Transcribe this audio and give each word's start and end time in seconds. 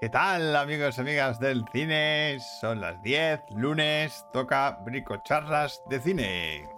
¿Qué 0.00 0.08
tal 0.08 0.54
amigos 0.54 0.96
y 0.96 1.00
amigas 1.00 1.40
del 1.40 1.64
cine? 1.72 2.38
Son 2.38 2.80
las 2.80 3.02
10, 3.02 3.50
lunes, 3.56 4.24
toca 4.32 4.78
Bricocharlas 4.84 5.82
de 5.88 5.98
Cine, 5.98 6.68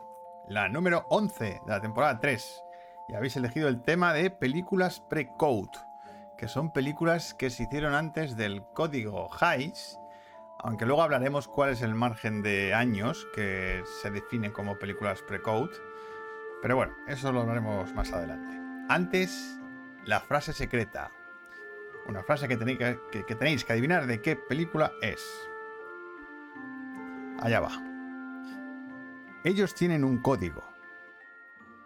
la 0.49 0.71
número 0.71 1.05
11 1.11 1.45
de 1.45 1.61
la 1.67 1.83
temporada 1.83 2.19
3. 2.19 2.65
Y 3.11 3.15
habéis 3.15 3.37
elegido 3.37 3.69
el 3.69 3.83
tema 3.83 4.15
de 4.15 4.31
películas 4.31 5.01
pre-code, 5.01 5.69
que 6.39 6.49
son 6.49 6.73
películas 6.73 7.35
que 7.35 7.51
se 7.51 7.65
hicieron 7.65 7.93
antes 7.93 8.39
del 8.39 8.65
código 8.73 9.29
Hays, 9.39 9.99
aunque 10.61 10.87
luego 10.87 11.03
hablaremos 11.03 11.47
cuál 11.47 11.73
es 11.73 11.83
el 11.83 11.95
margen 11.95 12.41
de 12.41 12.73
años 12.73 13.27
que 13.35 13.83
se 14.01 14.11
define 14.11 14.51
como 14.51 14.79
películas 14.79 15.21
pre-code. 15.29 15.77
Pero 16.63 16.75
bueno, 16.75 16.95
eso 17.07 17.33
lo 17.33 17.43
hablaremos 17.43 17.93
más 17.93 18.15
adelante. 18.15 18.59
Antes, 18.89 19.59
la 20.07 20.21
frase 20.21 20.55
secreta. 20.55 21.11
Una 22.11 22.25
frase 22.25 22.49
que 22.49 22.57
tenéis 22.57 22.77
que, 22.77 23.25
que 23.25 23.35
tenéis 23.37 23.65
que 23.65 23.73
adivinar 23.73 24.05
de 24.05 24.21
qué 24.21 24.35
película 24.35 24.93
es. 25.01 25.21
Allá 27.39 27.61
va. 27.61 27.71
Ellos 29.45 29.77
tienen 29.77 30.03
un 30.03 30.21
código. 30.21 30.61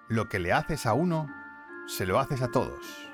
Lo 0.09 0.27
que 0.31 0.39
le 0.39 0.55
haces 0.55 0.87
a 0.87 0.95
uno, 0.95 1.29
se 1.87 2.07
lo 2.07 2.19
haces 2.19 2.41
a 2.41 2.51
todos. 2.51 3.07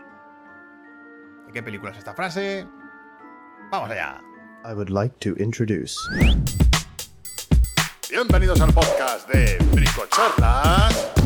¿De 1.48 1.52
qué 1.52 1.64
película 1.64 1.90
es 1.90 1.98
esta 1.98 2.14
frase? 2.14 2.68
Vamos 3.72 3.90
allá. 3.90 4.22
I 4.64 4.72
would 4.72 4.90
like 4.90 5.16
to 5.18 5.34
introduce. 5.42 5.96
Bienvenidos 8.08 8.60
al 8.60 8.72
podcast 8.72 9.28
de 9.28 9.58
Bricocharlas. 9.72 11.19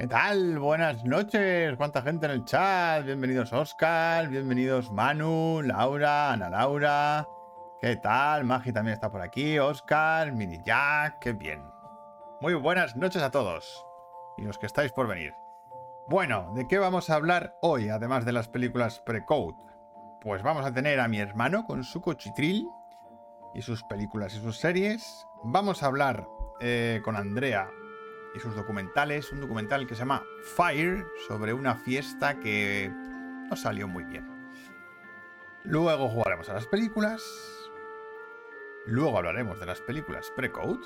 ¿Qué 0.00 0.06
tal? 0.06 0.58
Buenas 0.58 1.04
noches. 1.04 1.76
¿Cuánta 1.76 2.00
gente 2.00 2.24
en 2.24 2.32
el 2.32 2.46
chat? 2.46 3.04
Bienvenidos 3.04 3.52
Oscar, 3.52 4.28
bienvenidos 4.28 4.90
Manu, 4.90 5.60
Laura, 5.62 6.32
Ana 6.32 6.48
Laura. 6.48 7.28
¿Qué 7.82 7.96
tal? 7.96 8.44
Magi 8.44 8.72
también 8.72 8.94
está 8.94 9.10
por 9.10 9.20
aquí. 9.20 9.58
Oscar, 9.58 10.32
Mini 10.32 10.58
Jack, 10.64 11.18
qué 11.20 11.34
bien. 11.34 11.62
Muy 12.40 12.54
buenas 12.54 12.96
noches 12.96 13.22
a 13.22 13.30
todos. 13.30 13.84
Y 14.38 14.44
los 14.44 14.56
que 14.56 14.64
estáis 14.64 14.90
por 14.90 15.06
venir. 15.06 15.34
Bueno, 16.08 16.50
¿de 16.54 16.66
qué 16.66 16.78
vamos 16.78 17.10
a 17.10 17.16
hablar 17.16 17.58
hoy, 17.60 17.90
además 17.90 18.24
de 18.24 18.32
las 18.32 18.48
películas 18.48 19.00
pre-code? 19.00 19.58
Pues 20.22 20.42
vamos 20.42 20.64
a 20.64 20.72
tener 20.72 20.98
a 20.98 21.08
mi 21.08 21.20
hermano 21.20 21.66
con 21.66 21.84
su 21.84 22.00
cochitril 22.00 22.66
y 23.52 23.60
sus 23.60 23.82
películas 23.82 24.34
y 24.34 24.40
sus 24.40 24.56
series. 24.56 25.26
Vamos 25.44 25.82
a 25.82 25.88
hablar 25.88 26.26
eh, 26.62 27.02
con 27.04 27.16
Andrea 27.16 27.68
y 28.34 28.40
sus 28.40 28.54
documentales. 28.54 29.32
Un 29.32 29.40
documental 29.40 29.86
que 29.86 29.94
se 29.94 30.00
llama 30.00 30.24
Fire 30.42 31.06
sobre 31.28 31.52
una 31.52 31.74
fiesta 31.74 32.38
que 32.38 32.90
no 33.48 33.56
salió 33.56 33.88
muy 33.88 34.04
bien. 34.04 34.26
Luego 35.64 36.08
jugaremos 36.08 36.48
a 36.48 36.54
las 36.54 36.66
películas. 36.66 37.22
Luego 38.86 39.18
hablaremos 39.18 39.60
de 39.60 39.66
las 39.66 39.80
películas 39.80 40.32
pre-code. 40.34 40.80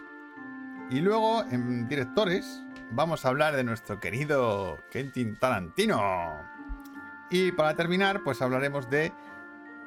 Y 0.90 1.00
luego 1.00 1.44
en 1.50 1.88
directores 1.88 2.62
vamos 2.90 3.24
a 3.24 3.28
hablar 3.28 3.56
de 3.56 3.64
nuestro 3.64 4.00
querido 4.00 4.82
Quentin 4.90 5.36
Tarantino. 5.36 6.54
Y 7.30 7.52
para 7.52 7.74
terminar, 7.74 8.22
pues 8.22 8.42
hablaremos 8.42 8.90
de 8.90 9.12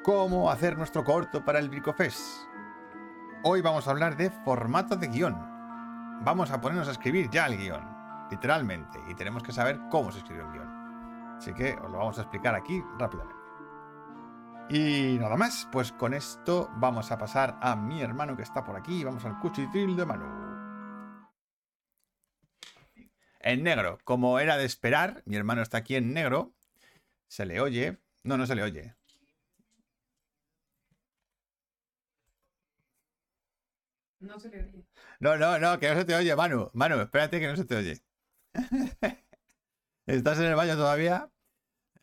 cómo 0.02 0.50
hacer 0.50 0.76
nuestro 0.76 1.04
corto 1.04 1.44
para 1.44 1.58
el 1.58 1.68
Bricofest. 1.68 2.20
Hoy 3.42 3.60
vamos 3.60 3.86
a 3.86 3.90
hablar 3.92 4.16
de 4.16 4.30
formato 4.30 4.96
de 4.96 5.06
guion. 5.08 5.57
Vamos 6.20 6.50
a 6.50 6.60
ponernos 6.60 6.88
a 6.88 6.92
escribir 6.92 7.30
ya 7.30 7.46
el 7.46 7.56
guion, 7.56 7.82
literalmente, 8.30 8.98
y 9.08 9.14
tenemos 9.14 9.42
que 9.42 9.52
saber 9.52 9.78
cómo 9.90 10.10
se 10.10 10.18
escribe 10.18 10.44
un 10.44 10.52
guion. 10.52 10.68
Así 11.38 11.54
que 11.54 11.74
os 11.74 11.90
lo 11.90 11.98
vamos 11.98 12.18
a 12.18 12.22
explicar 12.22 12.54
aquí 12.54 12.82
rápidamente. 12.98 13.38
Y 14.70 15.16
nada 15.18 15.36
más, 15.36 15.66
pues 15.72 15.92
con 15.92 16.12
esto 16.12 16.68
vamos 16.74 17.10
a 17.10 17.18
pasar 17.18 17.58
a 17.62 17.74
mi 17.76 18.02
hermano 18.02 18.36
que 18.36 18.42
está 18.42 18.64
por 18.64 18.76
aquí. 18.76 19.02
Vamos 19.04 19.24
al 19.24 19.38
cuchitril 19.38 19.96
de 19.96 20.04
Manu. 20.04 20.26
En 23.40 23.62
negro, 23.62 23.98
como 24.04 24.38
era 24.40 24.58
de 24.58 24.66
esperar, 24.66 25.22
mi 25.24 25.36
hermano 25.36 25.62
está 25.62 25.78
aquí 25.78 25.94
en 25.96 26.12
negro. 26.12 26.52
Se 27.28 27.46
le 27.46 27.60
oye. 27.60 27.98
No, 28.24 28.36
no 28.36 28.46
se 28.46 28.54
le 28.54 28.62
oye. 28.62 28.94
No 34.20 34.38
se 34.38 34.50
le 34.50 34.64
oye. 34.64 34.84
No, 35.20 35.36
no, 35.36 35.58
no, 35.58 35.78
que 35.78 35.88
no 35.88 35.96
se 35.96 36.04
te 36.04 36.14
oye, 36.14 36.34
Manu. 36.36 36.70
Manu, 36.74 37.00
espérate 37.00 37.40
que 37.40 37.46
no 37.48 37.56
se 37.56 37.64
te 37.64 37.76
oye. 37.76 37.98
¿Estás 40.06 40.38
en 40.38 40.44
el 40.44 40.54
baño 40.54 40.76
todavía? 40.76 41.30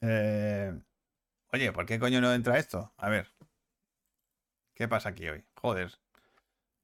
Eh, 0.02 0.74
Oye, 1.56 1.72
¿por 1.72 1.86
qué 1.86 2.00
coño 2.00 2.20
no 2.20 2.34
entra 2.34 2.58
esto? 2.58 2.94
A 2.98 3.10
ver. 3.10 3.32
¿Qué 4.74 4.90
pasa 4.90 5.10
aquí 5.10 5.30
hoy? 5.30 5.46
Joder. 5.62 5.90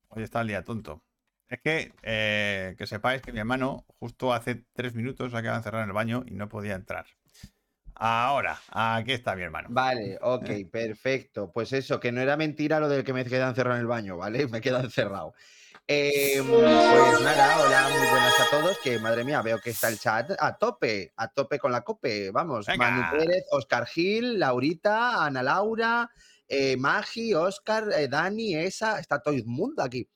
Hoy 0.08 0.24
está 0.24 0.42
el 0.42 0.48
día 0.48 0.64
tonto. 0.64 1.04
Es 1.50 1.60
que, 1.60 1.94
eh, 2.04 2.76
que 2.78 2.88
sepáis 2.88 3.22
que 3.22 3.34
mi 3.34 3.40
hermano 3.40 3.86
justo 4.00 4.34
hace 4.34 4.64
tres 4.72 4.96
minutos 4.96 5.34
ha 5.34 5.42
quedado 5.42 5.58
encerrado 5.58 5.84
en 5.84 5.90
el 5.90 5.94
baño 5.94 6.24
y 6.26 6.32
no 6.36 6.48
podía 6.48 6.76
entrar. 6.76 7.06
Ahora, 7.96 8.58
aquí 8.70 9.12
está 9.12 9.36
mi 9.36 9.42
hermano. 9.42 9.68
Vale, 9.72 10.18
ok, 10.22 10.50
perfecto. 10.72 11.52
Pues 11.52 11.74
eso, 11.74 12.00
que 12.00 12.14
no 12.14 12.22
era 12.22 12.38
mentira 12.38 12.80
lo 12.80 12.88
del 12.88 13.04
que 13.04 13.12
me 13.12 13.26
queda 13.26 13.50
encerrado 13.50 13.76
en 13.76 13.82
el 13.82 13.88
baño, 13.88 14.16
¿vale? 14.16 14.48
Me 14.48 14.62
queda 14.62 14.80
encerrado. 14.80 15.34
Eh, 15.94 16.42
pues 16.48 17.22
nada, 17.22 17.60
hola, 17.60 17.90
muy 17.90 18.08
buenas 18.08 18.40
a 18.40 18.50
todos. 18.50 18.78
Que 18.78 18.98
madre 18.98 19.26
mía, 19.26 19.42
veo 19.42 19.60
que 19.60 19.72
está 19.72 19.90
el 19.90 20.00
chat 20.00 20.32
a 20.40 20.58
tope, 20.58 21.12
a 21.18 21.28
tope 21.28 21.60
con 21.60 21.74
la 21.74 21.82
cope. 21.82 22.32
Vamos, 22.32 22.66
Venga. 22.66 22.90
Manu 22.90 23.12
Pérez, 23.12 23.44
Oscar 23.52 23.86
Gil, 23.86 24.40
Laurita, 24.40 25.26
Ana 25.26 25.44
Laura, 25.44 26.10
eh, 26.48 26.78
Magi, 26.78 27.34
Oscar, 27.34 27.90
eh, 27.92 28.08
Dani, 28.08 28.56
esa, 28.56 29.02
está 29.02 29.20
todo 29.20 29.34
el 29.34 29.46
mundo 29.46 29.84
aquí. 29.84 30.08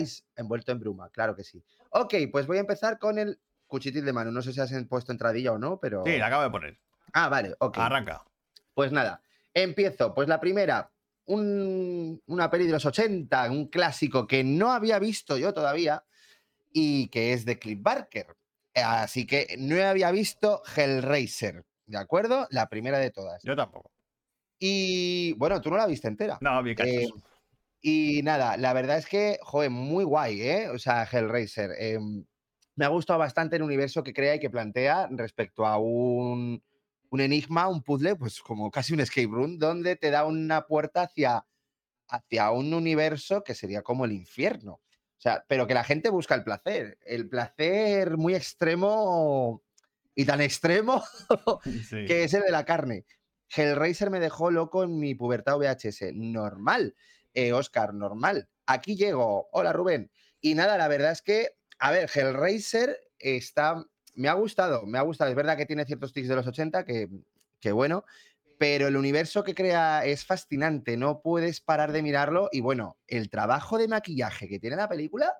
Ice 0.00 0.24
envuelto 0.34 0.72
en 0.72 0.80
bruma, 0.80 1.08
claro 1.10 1.36
que 1.36 1.44
sí. 1.44 1.62
Ok, 1.90 2.14
pues 2.32 2.48
voy 2.48 2.56
a 2.56 2.60
empezar 2.62 2.98
con 2.98 3.16
el 3.16 3.38
cuchitil 3.68 4.04
de 4.04 4.12
mano. 4.12 4.32
No 4.32 4.42
sé 4.42 4.52
si 4.52 4.60
has 4.60 4.72
puesto 4.88 5.12
entradilla 5.12 5.52
o 5.52 5.58
no, 5.58 5.78
pero. 5.78 6.02
Sí, 6.04 6.18
la 6.18 6.26
acabo 6.26 6.42
de 6.42 6.50
poner. 6.50 6.80
Ah, 7.12 7.28
vale, 7.28 7.54
ok. 7.60 7.78
Arranca. 7.78 8.24
Pues 8.74 8.90
nada, 8.90 9.22
empiezo. 9.52 10.12
Pues 10.12 10.26
la 10.26 10.40
primera, 10.40 10.90
un- 11.26 12.22
una 12.26 12.50
peli 12.50 12.66
de 12.66 12.72
los 12.72 12.84
80, 12.86 13.50
un 13.50 13.68
clásico 13.68 14.26
que 14.26 14.44
no 14.44 14.72
había 14.72 14.98
visto 14.98 15.36
yo 15.38 15.54
todavía 15.54 16.04
y 16.72 17.08
que 17.08 17.32
es 17.32 17.44
de 17.44 17.58
Cliff 17.58 17.78
Barker. 17.82 18.36
Así 18.74 19.26
que 19.26 19.56
no 19.58 19.80
había 19.82 20.10
visto 20.10 20.62
Hellraiser, 20.76 21.64
¿de 21.86 21.98
acuerdo? 21.98 22.46
La 22.50 22.68
primera 22.68 22.98
de 22.98 23.10
todas. 23.10 23.42
Yo 23.44 23.54
tampoco. 23.56 23.90
Y 24.58 25.34
bueno, 25.34 25.60
tú 25.60 25.70
no 25.70 25.76
la 25.76 25.86
viste 25.86 26.08
entera. 26.08 26.38
No, 26.40 26.62
bien. 26.62 26.76
Eh, 26.80 27.06
y 27.82 28.22
nada, 28.22 28.56
la 28.56 28.72
verdad 28.72 28.98
es 28.98 29.06
que, 29.06 29.38
joder, 29.42 29.70
muy 29.70 30.04
guay, 30.04 30.40
¿eh? 30.42 30.68
O 30.70 30.78
sea, 30.78 31.04
Hellraiser. 31.10 31.72
eh, 31.78 31.98
me 32.76 32.84
ha 32.84 32.88
gustado 32.88 33.18
bastante 33.18 33.56
el 33.56 33.62
universo 33.62 34.02
que 34.02 34.12
crea 34.12 34.34
y 34.36 34.40
que 34.40 34.50
plantea 34.50 35.08
respecto 35.12 35.66
a 35.66 35.78
un, 35.78 36.62
un 37.14 37.20
enigma, 37.20 37.68
un 37.68 37.80
puzzle, 37.84 38.16
pues 38.16 38.40
como 38.40 38.72
casi 38.72 38.92
un 38.92 38.98
escape 38.98 39.28
room, 39.28 39.56
donde 39.56 39.94
te 39.94 40.10
da 40.10 40.24
una 40.26 40.66
puerta 40.66 41.02
hacia, 41.02 41.46
hacia 42.08 42.50
un 42.50 42.74
universo 42.74 43.44
que 43.44 43.54
sería 43.54 43.82
como 43.82 44.04
el 44.04 44.10
infierno. 44.12 44.72
O 44.72 45.20
sea, 45.24 45.44
pero 45.48 45.68
que 45.68 45.74
la 45.74 45.84
gente 45.84 46.10
busca 46.10 46.34
el 46.34 46.42
placer. 46.42 46.98
El 47.02 47.28
placer 47.28 48.16
muy 48.16 48.34
extremo 48.34 49.62
y 50.16 50.24
tan 50.24 50.40
extremo 50.40 51.04
Sí. 51.88 52.04
que 52.04 52.24
es 52.24 52.34
el 52.34 52.42
de 52.42 52.50
la 52.50 52.64
carne. 52.64 53.06
Hellraiser 53.48 54.10
me 54.10 54.18
dejó 54.18 54.50
loco 54.50 54.82
en 54.82 54.98
mi 54.98 55.14
pubertad 55.14 55.56
VHS. 55.56 56.12
Normal. 56.14 56.96
Eh, 57.32 57.52
Oscar, 57.52 57.94
normal. 57.94 58.48
Aquí 58.66 58.96
llego. 58.96 59.46
Hola, 59.52 59.72
Rubén. 59.72 60.10
Y 60.40 60.54
nada, 60.54 60.76
la 60.78 60.88
verdad 60.88 61.12
es 61.12 61.22
que, 61.22 61.50
a 61.78 61.92
ver, 61.92 62.10
Hellraiser 62.12 62.98
está. 63.20 63.86
Me 64.14 64.28
ha 64.28 64.34
gustado, 64.34 64.86
me 64.86 64.98
ha 64.98 65.02
gustado. 65.02 65.30
Es 65.30 65.36
verdad 65.36 65.56
que 65.56 65.66
tiene 65.66 65.84
ciertos 65.84 66.12
tics 66.12 66.28
de 66.28 66.36
los 66.36 66.46
80, 66.46 66.84
que, 66.84 67.08
que 67.60 67.72
bueno, 67.72 68.04
pero 68.58 68.86
el 68.88 68.96
universo 68.96 69.42
que 69.44 69.54
crea 69.54 70.04
es 70.04 70.24
fascinante. 70.24 70.96
No 70.96 71.20
puedes 71.20 71.60
parar 71.60 71.92
de 71.92 72.02
mirarlo. 72.02 72.48
Y 72.52 72.60
bueno, 72.60 72.96
el 73.06 73.28
trabajo 73.30 73.78
de 73.78 73.88
maquillaje 73.88 74.48
que 74.48 74.60
tiene 74.60 74.76
la 74.76 74.88
película, 74.88 75.32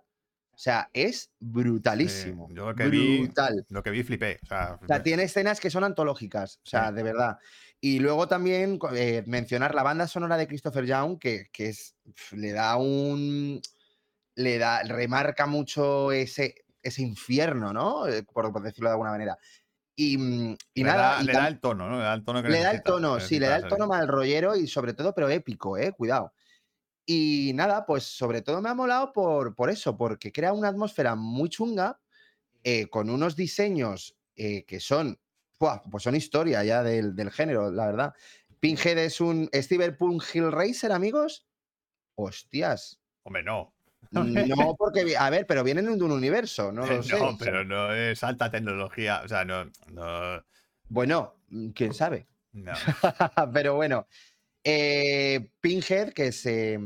o 0.53 0.59
sea, 0.59 0.89
es 0.93 1.31
brutalísimo. 1.41 2.49
yo 2.51 2.67
lo 2.71 2.75
que 2.75 2.89
vi- 2.89 3.19
Brutal. 3.25 3.67
Lo 3.69 3.83
que 3.83 3.91
vi 3.91 4.03
flipé. 4.03 4.39
O 4.43 4.47
sea, 4.47 4.65
O 4.75 4.87
sea, 4.87 4.97
flipé. 4.97 5.01
tiene 5.01 5.23
escenas 5.25 5.61
que 5.61 5.71
son 5.71 5.85
antológicas, 5.85 6.61
o 6.65 6.67
sea, 6.69 6.89
Sí. 6.89 6.95
de 6.95 7.03
verdad. 7.03 7.39
Y 7.81 7.99
luego 7.99 8.27
también 8.29 8.79
eh, 8.95 9.23
mencionar 9.27 9.75
la 9.75 9.83
banda 9.83 10.07
sonora 10.09 10.37
de 10.37 10.47
Christopher 10.47 10.87
Young, 10.87 11.19
que, 11.19 11.49
que 11.53 11.69
es, 11.69 11.95
le 12.33 12.53
da 12.53 12.77
un. 12.77 13.61
Le 14.37 14.59
da, 14.59 14.83
remarca 14.83 15.47
mucho 15.47 16.11
ese, 16.11 16.64
ese 16.85 17.03
infierno, 17.03 17.73
¿no? 17.73 18.07
Eh, 18.07 18.23
Por, 18.23 18.53
por 18.53 18.63
decirlo 18.63 18.89
de 18.89 18.93
alguna 18.93 19.11
manera. 19.11 19.37
Y, 19.97 20.19
mm, 20.19 20.57
y 20.75 20.85
le 20.85 20.91
nada. 20.91 21.17
Da, 21.17 21.23
y 21.23 21.27
le 21.27 21.33
da 21.33 21.49
el 21.49 21.61
tono, 21.61 21.89
¿no? 21.89 21.99
Le 21.99 22.05
da 22.05 22.15
el 22.15 22.25
tono 22.25 22.43
que 22.43 22.49
le 22.49 22.61
da 22.61 22.71
el 22.73 22.83
tono, 22.83 23.21
sí, 23.21 23.39
le 23.39 23.47
da 23.47 23.57
el 23.57 23.69
tono 23.69 23.87
mal 23.87 24.09
rollero 24.09 24.57
y 24.57 24.67
sobre 24.67 24.93
todo, 24.93 25.15
pero 25.15 25.29
épico, 25.29 25.77
eh, 25.79 25.93
cuidado. 25.93 26.33
Y 27.07 27.53
nada, 27.55 27.85
pues 27.85 28.05
sobre 28.05 28.43
todo 28.43 28.61
me 28.63 28.71
ha 28.71 28.75
molado 28.75 29.13
por, 29.13 29.55
por 29.55 29.71
eso, 29.71 29.97
porque 29.97 30.33
crea 30.33 30.53
una 30.53 30.69
atmósfera 30.69 31.15
muy 31.15 31.49
chunga, 31.49 32.01
eh, 32.63 32.89
con 32.89 33.11
unos 33.11 33.37
diseños 33.37 34.17
eh, 34.37 34.65
que 34.65 34.81
son 34.81 35.21
buah, 35.61 35.83
pues 35.91 36.03
son 36.03 36.17
historia 36.17 36.65
ya 36.65 36.83
del, 36.83 37.15
del 37.15 37.31
género, 37.31 37.71
la 37.71 37.87
verdad. 37.87 38.15
Pinhead 38.61 38.99
es 38.99 39.21
un 39.21 39.49
Steven 39.55 39.97
Hellraiser, 40.33 40.93
amigos. 40.93 41.47
Hostias. 42.17 43.01
Hombre, 43.23 43.43
no. 43.43 43.74
No, 44.15 44.75
porque, 44.79 45.17
a 45.17 45.31
ver, 45.31 45.47
pero 45.47 45.65
vienen 45.65 45.85
de 45.99 46.05
un 46.05 46.13
universo, 46.13 46.71
no 46.73 46.87
lo 46.87 47.03
sé. 47.03 47.19
No, 47.21 47.37
pero 47.39 47.65
no 47.65 47.93
es 47.93 48.23
alta 48.23 48.51
tecnología. 48.51 49.23
O 49.25 49.29
sea, 49.29 49.45
no. 49.45 49.65
No. 49.89 50.43
Bueno, 50.89 51.35
mm, 51.49 51.69
quién 51.71 51.93
sabe. 51.95 52.27
no. 52.53 52.73
pero 53.53 53.75
bueno. 53.75 54.07
eh, 54.67 55.51
Pinhead, 55.61 56.13
que 56.15 56.29
es 56.29 56.47
eh, 56.47 56.79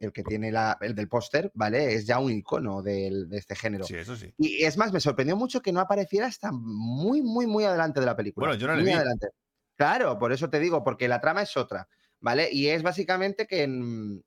el 0.00 0.12
que 0.12 0.22
tiene 0.22 0.52
la, 0.52 0.76
el 0.82 0.94
del 0.94 1.08
póster, 1.08 1.50
¿vale? 1.54 1.94
Es 1.94 2.06
ya 2.06 2.18
un 2.18 2.30
icono 2.32 2.82
del- 2.82 3.28
de 3.28 3.38
este 3.38 3.54
género. 3.56 3.84
Sí, 3.84 3.94
eso 3.94 4.16
sí. 4.16 4.34
Y 4.36 4.64
es 4.64 4.76
más, 4.76 4.92
me 4.92 5.00
sorprendió 5.00 5.36
mucho 5.36 5.62
que 5.62 5.72
no 5.72 5.80
apareciera 5.80 6.26
hasta 6.26 6.50
muy, 6.52 7.22
muy, 7.22 7.46
muy 7.46 7.64
adelante 7.64 8.00
de 8.00 8.06
la 8.06 8.16
película. 8.16 8.48
Bueno, 8.48 8.60
yo 8.60 8.66
no 8.66 8.74
le 8.74 8.82
Muy 8.82 8.90
vi. 8.90 8.96
adelante. 8.96 9.28
Claro, 9.76 10.18
por 10.18 10.32
eso 10.32 10.50
te 10.50 10.60
digo, 10.60 10.84
porque 10.84 11.08
la 11.08 11.20
trama 11.22 11.42
es 11.42 11.56
otra, 11.56 11.88
¿vale? 12.20 12.48
Y 12.52 12.68
es 12.68 12.82
básicamente 12.82 13.46
que 13.46 13.66
mm, 13.66 14.20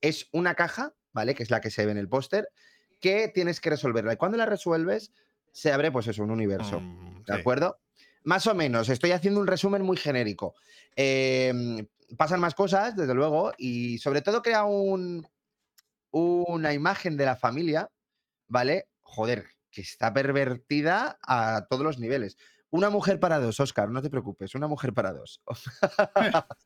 es 0.00 0.28
una 0.32 0.54
caja, 0.54 0.94
¿vale? 1.12 1.34
Que 1.34 1.42
es 1.42 1.50
la 1.50 1.60
que 1.60 1.70
se 1.70 1.84
ve 1.84 1.92
en 1.92 1.98
el 1.98 2.08
póster, 2.08 2.48
que 3.00 3.28
tienes 3.28 3.60
que 3.60 3.70
resolverla. 3.70 4.14
Y 4.14 4.16
cuando 4.16 4.38
la 4.38 4.46
resuelves, 4.46 5.12
se 5.52 5.72
abre, 5.72 5.90
pues 5.90 6.06
eso, 6.06 6.22
un 6.22 6.30
universo. 6.30 6.80
Mm, 6.80 7.24
¿De 7.24 7.34
sí. 7.34 7.40
acuerdo? 7.40 7.78
Más 8.24 8.46
o 8.46 8.54
menos, 8.54 8.88
estoy 8.88 9.10
haciendo 9.12 9.40
un 9.40 9.46
resumen 9.46 9.82
muy 9.82 9.96
genérico. 9.96 10.54
Eh, 10.96 11.52
pasan 12.16 12.40
más 12.40 12.54
cosas, 12.54 12.96
desde 12.96 13.14
luego, 13.14 13.52
y 13.58 13.98
sobre 13.98 14.22
todo 14.22 14.42
crea 14.42 14.64
un, 14.64 15.26
una 16.12 16.72
imagen 16.72 17.16
de 17.16 17.24
la 17.24 17.36
familia, 17.36 17.90
¿vale? 18.46 18.88
Joder, 19.00 19.46
que 19.70 19.80
está 19.80 20.12
pervertida 20.12 21.18
a 21.26 21.66
todos 21.68 21.82
los 21.82 21.98
niveles. 21.98 22.36
Una 22.70 22.90
mujer 22.90 23.18
para 23.18 23.38
dos, 23.38 23.60
Oscar, 23.60 23.90
no 23.90 24.02
te 24.02 24.10
preocupes, 24.10 24.54
una 24.54 24.68
mujer 24.68 24.92
para 24.92 25.12
dos. 25.12 25.42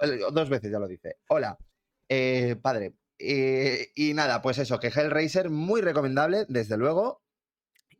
dos 0.32 0.48
veces 0.48 0.70
ya 0.70 0.78
lo 0.78 0.88
dice. 0.88 1.16
Hola, 1.28 1.56
eh, 2.08 2.56
padre. 2.60 2.94
Eh, 3.18 3.92
y 3.94 4.14
nada, 4.14 4.42
pues 4.42 4.58
eso, 4.58 4.78
que 4.78 4.88
Hellraiser, 4.88 5.50
muy 5.50 5.80
recomendable, 5.80 6.44
desde 6.48 6.76
luego. 6.76 7.22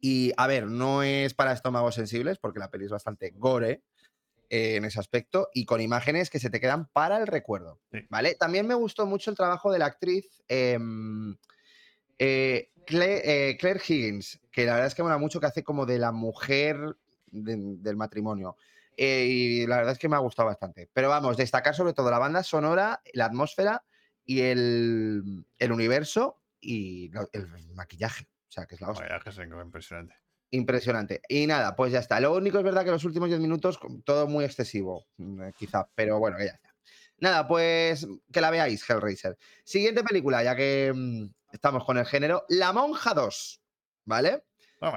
Y 0.01 0.33
a 0.37 0.47
ver, 0.47 0.67
no 0.67 1.03
es 1.03 1.35
para 1.35 1.53
estómagos 1.53 1.95
sensibles, 1.95 2.39
porque 2.39 2.59
la 2.59 2.71
peli 2.71 2.85
es 2.85 2.91
bastante 2.91 3.33
gore 3.35 3.83
eh, 4.51 4.77
en 4.77 4.85
ese 4.85 5.01
aspecto, 5.01 5.49
y 5.55 5.65
con 5.65 5.81
imágenes 5.81 6.31
que 6.31 6.39
se 6.39 6.51
te 6.51 6.61
quedan 6.61 6.87
para 6.89 7.19
el 7.19 7.27
recuerdo. 7.27 7.81
Sí. 7.91 8.01
¿Vale? 8.11 8.35
También 8.35 8.67
me 8.67 8.75
gustó 8.75 9.07
mucho 9.07 9.31
el 9.31 9.37
trabajo 9.37 9.73
de 9.73 9.79
la 9.79 9.87
actriz 9.87 10.43
em, 10.49 11.37
eh, 12.19 12.71
Claire, 12.87 13.57
Claire 13.59 13.81
Higgins, 13.87 14.39
que 14.53 14.65
la 14.65 14.75
verdad 14.75 14.87
es 14.87 14.95
que 14.95 15.03
mola 15.03 15.19
mucho, 15.19 15.41
que 15.41 15.47
hace 15.47 15.65
como 15.65 15.87
de 15.87 15.99
la 15.99 16.12
mujer 16.12 16.97
de- 17.27 17.57
del 17.79 17.97
matrimonio. 17.97 18.57
Eh, 18.97 19.27
y 19.29 19.67
la 19.67 19.79
verdad 19.79 19.93
es 19.93 19.99
que 19.99 20.09
me 20.09 20.17
ha 20.17 20.21
gustado 20.21 20.47
bastante. 20.49 20.89
Pero 20.93 21.09
vamos, 21.09 21.37
destacar 21.37 21.75
sobre 21.75 21.93
todo 21.93 22.11
la 22.11 22.19
banda 22.19 22.43
sonora, 22.43 23.03
la 23.12 23.27
atmósfera 23.27 23.83
y 24.26 24.40
el, 24.40 25.44
el 25.58 25.73
universo 25.73 26.43
y 26.61 27.08
lo- 27.11 27.28
el 27.32 27.46
maquillaje. 27.75 28.28
O 28.49 28.52
sea, 28.52 28.67
que 28.67 28.75
es 28.75 28.81
la 28.81 28.88
hostia. 28.90 29.06
Que 29.20 29.31
es 29.31 29.38
impresionante. 29.38 30.14
Impresionante. 30.50 31.20
Y 31.28 31.46
nada, 31.46 31.75
pues 31.76 31.93
ya 31.93 31.99
está. 31.99 32.20
Lo 32.20 32.34
único 32.34 32.58
es 32.58 32.64
verdad 32.64 32.84
que 32.84 32.90
los 32.90 33.05
últimos 33.05 33.28
10 33.28 33.40
minutos, 33.40 33.78
todo 34.05 34.26
muy 34.28 34.44
excesivo, 34.44 35.06
mm, 35.17 35.43
eh, 35.43 35.52
quizá, 35.56 35.88
pero 35.94 36.19
bueno, 36.19 36.38
ya 36.38 36.52
está. 36.52 36.75
Nada, 37.19 37.49
pues 37.49 38.06
que 38.32 38.40
la 38.40 38.50
veáis, 38.50 38.88
Hellraiser. 38.88 39.37
Siguiente 39.64 40.05
película, 40.05 40.43
ya 40.44 40.55
que 40.55 40.93
mm, 40.94 41.26
estamos 41.52 41.84
con 41.84 41.99
el 41.99 42.06
género, 42.06 42.44
La 42.49 42.73
Monja 42.73 43.14
2, 43.14 43.62
¿vale? 44.05 44.44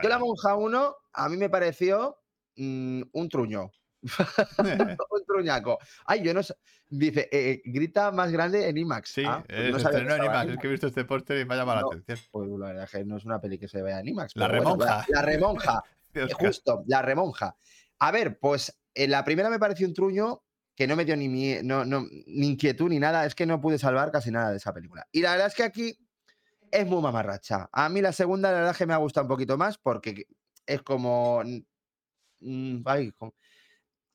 Yo 0.03 0.09
La 0.09 0.19
Monja 0.19 0.55
1 0.55 0.95
a 1.13 1.29
mí 1.29 1.37
me 1.37 1.49
pareció 1.49 2.19
mm, 2.55 3.01
un 3.13 3.29
truño, 3.29 3.71
un 5.11 5.25
truñaco. 5.25 5.77
Ay, 6.05 6.23
yo 6.23 6.33
no 6.33 6.41
sé. 6.43 6.55
Dice, 6.89 7.29
eh, 7.31 7.61
grita 7.65 8.11
más 8.11 8.31
grande 8.31 8.67
en 8.67 8.77
IMAX. 8.77 9.09
Sí, 9.11 9.23
Ah, 9.25 9.43
pues 9.47 9.59
es 9.59 9.71
no 9.71 9.79
sabía 9.79 9.99
que 9.99 10.03
estrenó 10.05 10.23
en 10.23 10.31
IMAX. 10.31 10.51
Es 10.51 10.57
que 10.59 10.67
he 10.67 10.71
visto 10.71 10.87
este 10.87 11.05
póster 11.05 11.39
y 11.39 11.45
me 11.45 11.53
ha 11.53 11.57
llamado 11.57 11.81
No. 11.81 11.91
la 11.91 11.97
atención. 11.97 12.27
Pues 12.31 12.49
la 12.49 12.67
verdad 12.67 12.89
que 12.89 13.05
no 13.05 13.17
es 13.17 13.25
una 13.25 13.39
peli 13.41 13.57
que 13.59 13.67
se 13.67 13.81
vea 13.81 13.99
en 13.99 14.07
IMAX. 14.07 14.35
La 14.35 14.47
bueno, 14.47 14.63
Remonja. 14.63 14.85
la- 14.85 15.05
la 15.09 15.21
remonja. 15.21 15.83
Eh, 16.15 16.27
Justo, 16.33 16.83
la 16.87 17.03
remonja. 17.03 17.55
A 17.99 18.11
ver, 18.11 18.39
pues 18.39 18.75
en 18.95 19.11
la 19.11 19.23
primera 19.23 19.47
me 19.51 19.59
pareció 19.59 19.85
un 19.87 19.93
truño 19.93 20.41
que 20.75 20.87
no 20.87 20.95
me 20.95 21.05
dio 21.05 21.15
ni, 21.15 21.61
no, 21.61 21.85
no, 21.85 22.03
ni 22.25 22.47
inquietud 22.47 22.89
ni 22.89 22.97
nada. 22.97 23.27
Es 23.27 23.35
que 23.35 23.45
no 23.45 23.61
pude 23.61 23.77
salvar 23.77 24.11
casi 24.11 24.31
nada 24.31 24.49
de 24.49 24.57
esa 24.57 24.73
película. 24.73 25.05
Y 25.11 25.21
la 25.21 25.33
verdad 25.33 25.45
es 25.47 25.53
que 25.53 25.61
aquí 25.61 25.99
es 26.71 26.87
muy 26.87 26.99
mamarracha. 26.99 27.69
A 27.71 27.89
mí 27.89 28.01
la 28.01 28.11
segunda, 28.11 28.49
la 28.49 28.55
verdad 28.57 28.71
es 28.71 28.77
que 28.79 28.87
me 28.87 28.93
ha 28.95 28.97
gustado 28.97 29.25
un 29.25 29.29
poquito 29.29 29.55
más 29.55 29.77
porque 29.77 30.25
es 30.65 30.81
como. 30.81 31.43
mm, 32.39 32.77
ay, 32.85 33.11
como- 33.11 33.35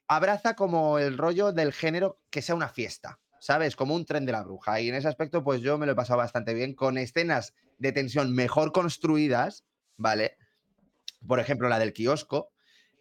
abraza 0.09 0.55
como 0.55 0.99
el 0.99 1.19
rollo 1.19 1.53
del 1.53 1.73
género 1.73 2.21
que 2.31 2.43
sea 2.43 2.55
una 2.55 2.69
fiesta. 2.69 3.21
¿Sabes? 3.41 3.77
Como 3.77 3.95
un 3.95 4.07
tren 4.07 4.25
de 4.25 4.33
la 4.33 4.43
bruja. 4.43 4.81
Y 4.81 4.89
en 4.89 4.95
ese 4.95 5.09
aspecto, 5.09 5.45
pues 5.45 5.61
yo 5.61 5.77
me 5.77 5.85
lo 5.85 5.93
he 5.93 5.97
pasado 5.97 6.17
bastante 6.17 6.55
bien 6.55 6.75
con 6.75 6.97
escenas 6.97 7.53
de 7.77 7.93
tensión 7.93 8.35
mejor 8.35 8.73
construidas, 8.73 9.67
¿vale? 9.99 10.39
por 11.27 11.41
ejemplo, 11.41 11.69
la 11.69 11.79
del 11.79 11.93
kiosco, 11.93 12.53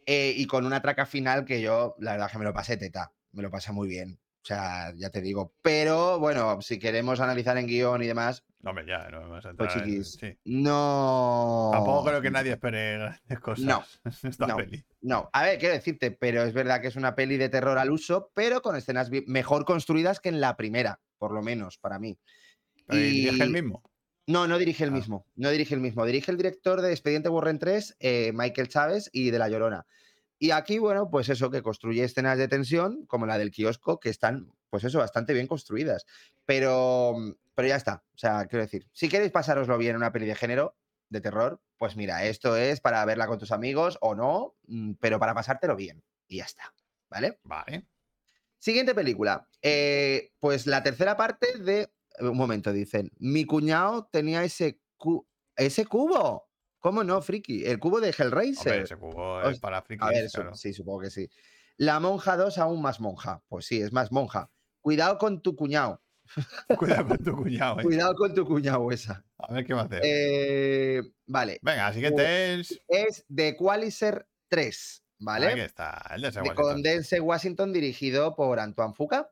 eh, 0.06 0.34
y 0.36 0.48
con 0.48 0.66
una 0.66 0.82
traca 0.82 1.06
final 1.06 1.46
que 1.46 1.62
yo, 1.62 1.96
la 2.00 2.14
verdad, 2.14 2.32
que 2.32 2.38
me 2.38 2.46
lo 2.46 2.54
pasé 2.54 2.78
teta, 2.78 3.14
me 3.32 3.42
lo 3.42 3.52
pasé 3.52 3.72
muy 3.72 3.88
bien. 3.88 4.20
O 4.44 4.46
sea, 4.46 4.92
ya 4.98 5.10
te 5.10 5.22
digo. 5.22 5.54
Pero 5.62 6.20
bueno, 6.20 6.62
si 6.62 6.78
queremos 6.78 7.22
analizar 7.22 7.58
en 7.58 7.66
guion 7.66 8.04
y 8.04 8.08
demás, 8.08 8.44
No, 8.60 8.72
hombre, 8.72 8.86
ya, 8.86 9.08
no 9.10 9.22
vamos 9.22 9.46
a 9.46 9.54
pues 9.54 9.74
entrar 9.74 9.88
en- 9.88 9.90
chiquis, 10.04 10.18
sí. 10.20 10.38
no. 10.44 11.70
Tampoco 11.72 12.04
creo 12.10 12.22
que 12.22 12.30
nadie 12.30 12.52
espere 12.52 12.98
grandes 12.98 13.40
cosas 13.40 13.64
No, 13.66 13.84
en 14.04 14.30
esta 14.30 14.48
no. 14.48 14.58
peli. 14.58 14.84
No, 15.02 15.30
a 15.32 15.44
ver, 15.44 15.60
quiero 15.60 15.74
decirte, 15.76 16.12
pero 16.12 16.44
es 16.44 16.54
verdad 16.54 16.82
que 16.82 16.88
es 16.88 16.98
una 16.98 17.16
peli 17.16 17.38
de 17.38 17.48
terror 17.48 17.78
al 17.78 17.90
uso, 17.90 18.32
pero 18.34 18.62
con 18.62 18.76
escenas 18.76 19.10
mejor 19.28 19.64
construidas 19.64 20.20
que 20.20 20.28
en 20.30 20.42
la 20.42 20.58
primera, 20.58 21.00
por 21.18 21.32
lo 21.32 21.42
menos, 21.42 21.78
para 21.78 21.98
mí. 21.98 22.18
Pero 22.86 23.00
¿y 23.00 23.04
dirige 23.12 23.44
el 23.44 23.50
mismo? 23.52 23.82
No, 24.28 24.46
no 24.46 24.58
dirige 24.58 24.84
el 24.84 24.90
Ah. 24.90 24.94
mismo. 24.94 25.26
No 25.36 25.52
dirige 25.52 25.74
el 25.74 25.80
mismo. 25.82 26.06
Dirige 26.06 26.32
el 26.32 26.38
director 26.38 26.82
de 26.82 26.92
Expediente 26.92 27.30
Warren 27.30 27.60
3, 27.60 27.96
eh, 28.00 28.32
Michael 28.34 28.68
Chávez, 28.68 29.10
y 29.14 29.32
de 29.32 29.40
La 29.40 29.48
Llorona. 29.48 29.86
Y 30.44 30.52
aquí, 30.52 30.78
bueno, 30.78 31.10
pues 31.10 31.30
eso, 31.30 31.50
que 31.50 31.62
construye 31.64 32.04
escenas 32.04 32.38
de 32.38 32.50
tensión, 32.50 33.06
como 33.06 33.26
la 33.26 33.38
del 33.38 33.50
kiosco, 33.50 34.02
que 34.02 34.10
están, 34.10 34.52
pues 34.70 34.84
eso, 34.84 35.00
bastante 35.00 35.32
bien 35.32 35.48
construidas. 35.48 36.06
Pero, 36.44 37.16
pero 37.56 37.70
ya 37.70 37.78
está. 37.78 38.04
O 38.14 38.18
sea, 38.18 38.46
quiero 38.48 38.66
decir, 38.66 38.86
si 38.92 39.08
queréis 39.08 39.32
pasároslo 39.32 39.78
bien 39.78 39.92
en 39.92 39.96
una 39.96 40.12
peli 40.12 40.26
de 40.26 40.36
género, 40.36 40.76
de 41.08 41.22
terror, 41.22 41.62
pues 41.78 41.96
mira, 41.96 42.26
esto 42.26 42.58
es 42.58 42.82
para 42.82 43.06
verla 43.06 43.28
con 43.28 43.40
tus 43.40 43.54
amigos 43.54 43.98
o 44.02 44.16
no, 44.16 44.58
mm, 44.68 44.96
pero 45.00 45.18
para 45.18 45.34
pasártelo 45.34 45.78
bien. 45.78 46.04
Y 46.28 46.40
ya 46.40 46.44
está. 46.44 46.74
¿Vale? 47.10 47.40
Vale. 47.44 47.88
Siguiente 48.60 48.94
película. 48.94 49.48
Eh, 49.62 50.34
pues 50.40 50.68
la 50.68 50.84
tercera 50.84 51.16
parte 51.16 51.58
de. 51.58 51.90
Un 52.20 52.36
momento, 52.36 52.74
dicen. 52.74 53.12
Mi 53.18 53.46
cuñado 53.46 54.10
tenía 54.12 54.44
ese, 54.44 54.82
cu- 54.98 55.26
ese 55.56 55.86
cubo. 55.86 56.50
¿Cómo 56.84 57.02
no, 57.06 57.22
friki? 57.22 57.64
El 57.66 57.80
cubo 57.80 58.02
de 58.02 58.10
Hellraiser. 58.10 58.74
Hombre, 58.74 58.84
ese 58.84 58.98
cubo 58.98 59.42
es 59.44 59.58
para 59.62 59.82
frikis, 59.82 60.06
A 60.06 60.10
ver, 60.10 60.30
claro. 60.30 60.54
sí, 60.54 60.74
supongo 60.74 61.00
que 61.00 61.10
sí. 61.10 61.30
La 61.78 62.02
monja 62.02 62.36
2 62.36 62.58
aún 62.58 62.82
más 62.82 63.00
monja. 63.00 63.42
Pues 63.48 63.66
sí, 63.66 63.82
es 63.82 63.94
más 63.94 64.12
monja. 64.12 64.52
Cuidado 64.82 65.18
con 65.18 65.42
tu 65.42 65.56
cuñado. 65.56 66.02
Cuidado 66.78 67.08
con 67.08 67.18
tu 67.20 67.38
cuñado, 67.38 67.80
¿eh? 67.80 67.84
Cuidado 67.84 68.14
con 68.16 68.36
tu 68.36 68.46
cuñado 68.46 68.92
esa. 68.92 69.24
A 69.38 69.54
ver 69.54 69.66
qué 69.66 69.74
va 69.74 69.82
a 69.82 69.86
hacer. 69.86 70.02
Eh, 70.04 71.02
vale. 71.26 71.58
Venga, 71.62 71.94
siguiente 71.94 72.56
es. 72.60 72.82
Es 72.90 73.26
The 73.34 73.48
Equalizer 73.50 74.28
3. 74.50 75.00
¿Vale? 75.20 75.48
Aquí 75.48 75.62
está, 75.62 76.12
el 76.14 76.22
de 76.22 76.28
Washington. 76.28 76.56
con 76.56 76.82
Denzel 76.84 77.22
Washington 77.22 77.72
dirigido 77.72 78.36
por 78.36 78.60
Antoine 78.60 78.94
Fuqua. 78.94 79.32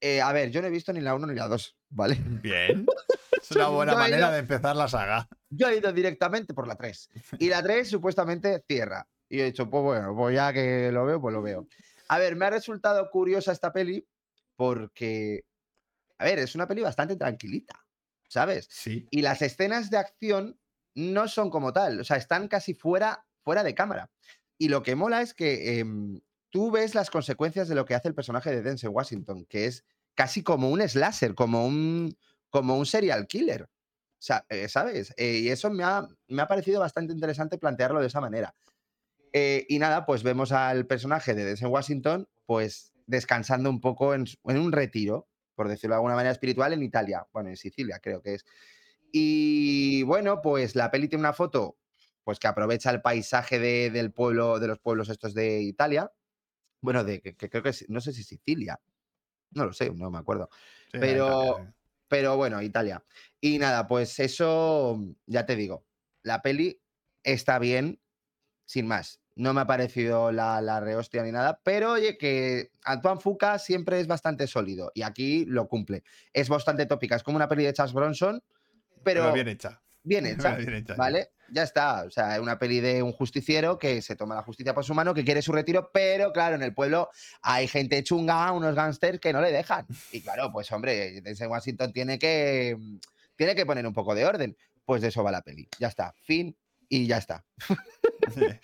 Eh, 0.00 0.22
a 0.22 0.32
ver, 0.32 0.50
yo 0.50 0.62
no 0.62 0.68
he 0.68 0.70
visto 0.70 0.90
ni 0.94 1.00
la 1.02 1.14
1 1.14 1.26
ni 1.26 1.34
la 1.34 1.48
2, 1.48 1.76
¿vale? 1.90 2.16
Bien. 2.42 2.86
Es 3.42 3.50
una 3.52 3.68
buena 3.68 3.94
manera 3.94 4.18
ido- 4.26 4.32
de 4.32 4.38
empezar 4.38 4.74
la 4.74 4.88
saga. 4.88 5.28
Yo 5.48 5.68
he 5.68 5.78
ido 5.78 5.92
directamente 5.92 6.54
por 6.54 6.66
la 6.66 6.76
3. 6.76 7.10
Y 7.38 7.48
la 7.48 7.62
3 7.62 7.88
supuestamente 7.88 8.64
cierra. 8.68 9.06
Y 9.28 9.40
he 9.40 9.44
dicho, 9.44 9.68
pues 9.68 9.82
bueno, 9.82 10.14
pues 10.16 10.34
ya 10.34 10.52
que 10.52 10.90
lo 10.92 11.04
veo, 11.04 11.20
pues 11.20 11.34
lo 11.34 11.42
veo. 11.42 11.66
A 12.08 12.18
ver, 12.18 12.36
me 12.36 12.46
ha 12.46 12.50
resultado 12.50 13.08
curiosa 13.10 13.52
esta 13.52 13.72
peli 13.72 14.06
porque, 14.54 15.44
a 16.18 16.24
ver, 16.24 16.38
es 16.38 16.54
una 16.54 16.68
peli 16.68 16.82
bastante 16.82 17.16
tranquilita, 17.16 17.84
¿sabes? 18.28 18.68
Sí. 18.70 19.06
Y 19.10 19.22
las 19.22 19.42
escenas 19.42 19.90
de 19.90 19.98
acción 19.98 20.58
no 20.94 21.28
son 21.28 21.50
como 21.50 21.72
tal, 21.72 22.00
o 22.00 22.04
sea, 22.04 22.16
están 22.16 22.48
casi 22.48 22.74
fuera, 22.74 23.26
fuera 23.42 23.62
de 23.62 23.74
cámara. 23.74 24.10
Y 24.58 24.68
lo 24.68 24.82
que 24.82 24.94
mola 24.94 25.20
es 25.20 25.34
que 25.34 25.78
em, 25.78 26.20
tú 26.50 26.70
ves 26.70 26.94
las 26.94 27.10
consecuencias 27.10 27.68
de 27.68 27.74
lo 27.74 27.84
que 27.84 27.94
hace 27.94 28.08
el 28.08 28.14
personaje 28.14 28.50
de 28.50 28.62
Denzel 28.62 28.90
Washington, 28.90 29.44
que 29.44 29.66
es 29.66 29.84
casi 30.14 30.42
como 30.42 30.70
un 30.70 30.80
slasher, 30.88 31.34
como 31.34 31.66
un, 31.66 32.16
como 32.48 32.78
un 32.78 32.86
serial 32.86 33.26
killer. 33.26 33.68
Sea, 34.26 34.44
eh, 34.48 34.68
¿sabes? 34.68 35.14
Eh, 35.16 35.38
y 35.38 35.48
eso 35.50 35.70
me 35.70 35.84
ha, 35.84 36.04
me 36.26 36.42
ha 36.42 36.48
parecido 36.48 36.80
bastante 36.80 37.12
interesante 37.12 37.58
plantearlo 37.58 38.00
de 38.00 38.08
esa 38.08 38.20
manera. 38.20 38.56
Eh, 39.32 39.64
y 39.68 39.78
nada, 39.78 40.04
pues 40.04 40.24
vemos 40.24 40.50
al 40.50 40.84
personaje 40.88 41.32
de 41.36 41.44
Denzel 41.44 41.68
Washington, 41.68 42.28
pues 42.44 42.92
descansando 43.06 43.70
un 43.70 43.80
poco 43.80 44.14
en, 44.14 44.24
un 44.42 44.72
retiro, 44.72 45.28
por 45.54 45.68
decirlo 45.68 45.94
de 45.94 45.98
alguna 45.98 46.16
manera 46.16 46.32
espiritual, 46.32 46.72
en 46.72 46.82
Italia, 46.82 47.24
bueno, 47.32 47.50
en 47.50 47.56
Sicilia 47.56 48.00
creo 48.00 48.20
que 48.20 48.34
es. 48.34 48.44
Y 49.12 50.02
bueno, 50.02 50.42
pues 50.42 50.74
la 50.74 50.90
peli 50.90 51.06
tiene 51.06 51.22
una 51.22 51.32
foto 51.32 51.76
pues 52.24 52.40
que 52.40 52.48
aprovecha 52.48 52.90
el 52.90 53.02
paisaje 53.02 53.60
de- 53.60 53.90
del 53.90 54.12
pueblo, 54.12 54.58
de 54.58 54.66
los 54.66 54.80
pueblos 54.80 55.08
estos 55.08 55.34
de 55.34 55.60
Italia. 55.62 56.10
Bueno, 56.80 57.04
de 57.04 57.20
que, 57.20 57.36
que 57.36 57.48
creo 57.48 57.62
que 57.62 57.68
es- 57.68 57.88
no 57.88 58.00
sé 58.00 58.12
si 58.12 58.24
Sicilia. 58.24 58.80
No 59.52 59.66
lo 59.66 59.72
sé, 59.72 59.88
no 59.90 60.10
me 60.10 60.18
acuerdo. 60.18 60.48
Sí, 60.90 60.98
Pero-. 60.98 61.75
Pero 62.08 62.36
bueno, 62.36 62.62
Italia. 62.62 63.04
Y 63.40 63.58
nada, 63.58 63.86
pues 63.86 64.18
eso, 64.20 64.98
ya 65.26 65.46
te 65.46 65.56
digo, 65.56 65.86
la 66.22 66.42
peli 66.42 66.80
está 67.22 67.58
bien, 67.58 68.00
sin 68.64 68.86
más. 68.86 69.20
No 69.34 69.52
me 69.52 69.60
ha 69.60 69.66
parecido 69.66 70.32
la, 70.32 70.62
la 70.62 70.80
rehostia 70.80 71.22
ni 71.22 71.30
nada, 71.30 71.60
pero 71.62 71.92
oye, 71.92 72.16
que 72.16 72.70
Antoine 72.84 73.20
Fuca 73.20 73.58
siempre 73.58 74.00
es 74.00 74.06
bastante 74.06 74.46
sólido 74.46 74.90
y 74.94 75.02
aquí 75.02 75.44
lo 75.44 75.68
cumple. 75.68 76.04
Es 76.32 76.48
bastante 76.48 76.86
tópica, 76.86 77.16
es 77.16 77.22
como 77.22 77.36
una 77.36 77.48
peli 77.48 77.64
de 77.64 77.72
Charles 77.74 77.92
Bronson, 77.92 78.42
pero, 79.04 79.22
Pero 79.22 79.32
bien 79.34 79.48
hecha. 79.48 79.82
bien 80.02 80.26
hecha. 80.26 80.56
Bien 80.56 80.74
hecha. 80.74 80.94
¿Vale? 80.94 81.32
Ya 81.50 81.62
está. 81.62 82.04
O 82.04 82.10
sea, 82.10 82.36
es 82.36 82.40
una 82.40 82.58
peli 82.58 82.80
de 82.80 83.02
un 83.02 83.12
justiciero 83.12 83.78
que 83.78 84.02
se 84.02 84.16
toma 84.16 84.34
la 84.34 84.42
justicia 84.42 84.74
por 84.74 84.84
su 84.84 84.94
mano, 84.94 85.14
que 85.14 85.24
quiere 85.24 85.42
su 85.42 85.52
retiro, 85.52 85.90
pero 85.92 86.32
claro, 86.32 86.56
en 86.56 86.62
el 86.62 86.74
pueblo 86.74 87.10
hay 87.42 87.68
gente 87.68 88.02
chunga, 88.02 88.52
unos 88.52 88.74
gángsters 88.74 89.20
que 89.20 89.32
no 89.32 89.40
le 89.40 89.52
dejan. 89.52 89.86
Y 90.12 90.20
claro, 90.20 90.50
pues 90.52 90.70
hombre, 90.72 91.20
Denzel 91.20 91.48
Washington 91.48 91.92
tiene 91.92 92.18
que, 92.18 92.76
tiene 93.36 93.54
que 93.54 93.66
poner 93.66 93.86
un 93.86 93.94
poco 93.94 94.14
de 94.14 94.24
orden. 94.24 94.56
Pues 94.84 95.02
de 95.02 95.08
eso 95.08 95.24
va 95.24 95.32
la 95.32 95.42
peli. 95.42 95.68
Ya 95.78 95.88
está. 95.88 96.14
Fin 96.22 96.56
y 96.88 97.06
ya 97.06 97.18
está. 97.18 97.44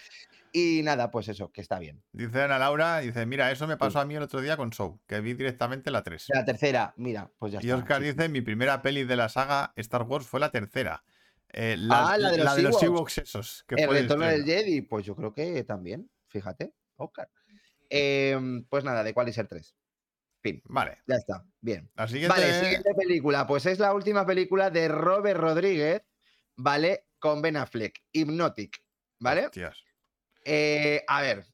Y 0.54 0.82
nada, 0.82 1.10
pues 1.10 1.28
eso, 1.28 1.50
que 1.50 1.62
está 1.62 1.78
bien. 1.78 2.02
Dice 2.12 2.42
Ana 2.42 2.58
Laura, 2.58 2.98
dice, 2.98 3.24
mira, 3.24 3.50
eso 3.50 3.66
me 3.66 3.78
pasó 3.78 4.00
a 4.00 4.04
mí 4.04 4.14
el 4.14 4.22
otro 4.22 4.42
día 4.42 4.58
con 4.58 4.70
Show, 4.70 5.00
que 5.06 5.20
vi 5.22 5.32
directamente 5.32 5.90
la 5.90 6.02
3. 6.02 6.26
La 6.28 6.44
tercera, 6.44 6.92
mira, 6.98 7.30
pues 7.38 7.54
ya 7.54 7.60
Y 7.62 7.66
está. 7.68 7.76
Oscar 7.76 8.02
sí. 8.02 8.08
dice, 8.08 8.28
mi 8.28 8.42
primera 8.42 8.82
peli 8.82 9.04
de 9.04 9.16
la 9.16 9.30
saga 9.30 9.72
Star 9.76 10.02
Wars 10.02 10.26
fue 10.26 10.40
la 10.40 10.50
tercera. 10.50 11.04
Eh, 11.52 11.76
la, 11.78 12.12
Ah, 12.12 12.18
la 12.18 12.30
de 12.30 12.38
los 12.38 12.58
Ewoks 12.58 12.82
Ewoks. 12.82 13.18
esos. 13.18 13.64
Que 13.68 13.74
El 13.76 13.90
de 13.90 14.00
retorno 14.02 14.26
del. 14.26 14.44
Jedi, 14.44 14.80
pues 14.82 15.04
yo 15.04 15.14
creo 15.14 15.32
que 15.34 15.62
también, 15.64 16.10
fíjate, 16.28 16.72
Oscar. 16.96 17.30
Em, 17.90 18.64
pues 18.64 18.84
nada, 18.84 19.04
de 19.04 19.12
cuál 19.12 19.28
es 19.28 19.36
el 19.38 19.46
3. 19.48 19.74
Fin, 20.40 20.62
Vale. 20.64 21.02
ya 21.06 21.16
está, 21.16 21.44
bien. 21.60 21.88
La 21.94 22.08
siguiente... 22.08 22.28
Vale, 22.36 22.60
siguiente 22.60 22.94
película. 22.94 23.46
Pues 23.46 23.64
es 23.66 23.78
la 23.78 23.92
última 23.94 24.26
película 24.26 24.70
de 24.70 24.88
Robert 24.88 25.38
Rodríguez, 25.38 26.02
¿vale? 26.56 27.06
Con 27.18 27.42
Ben 27.42 27.56
Affleck, 27.56 28.02
Hypnotic, 28.12 28.82
¿vale? 29.20 29.50
Eh, 30.44 31.04
a 31.06 31.20
ver, 31.22 31.44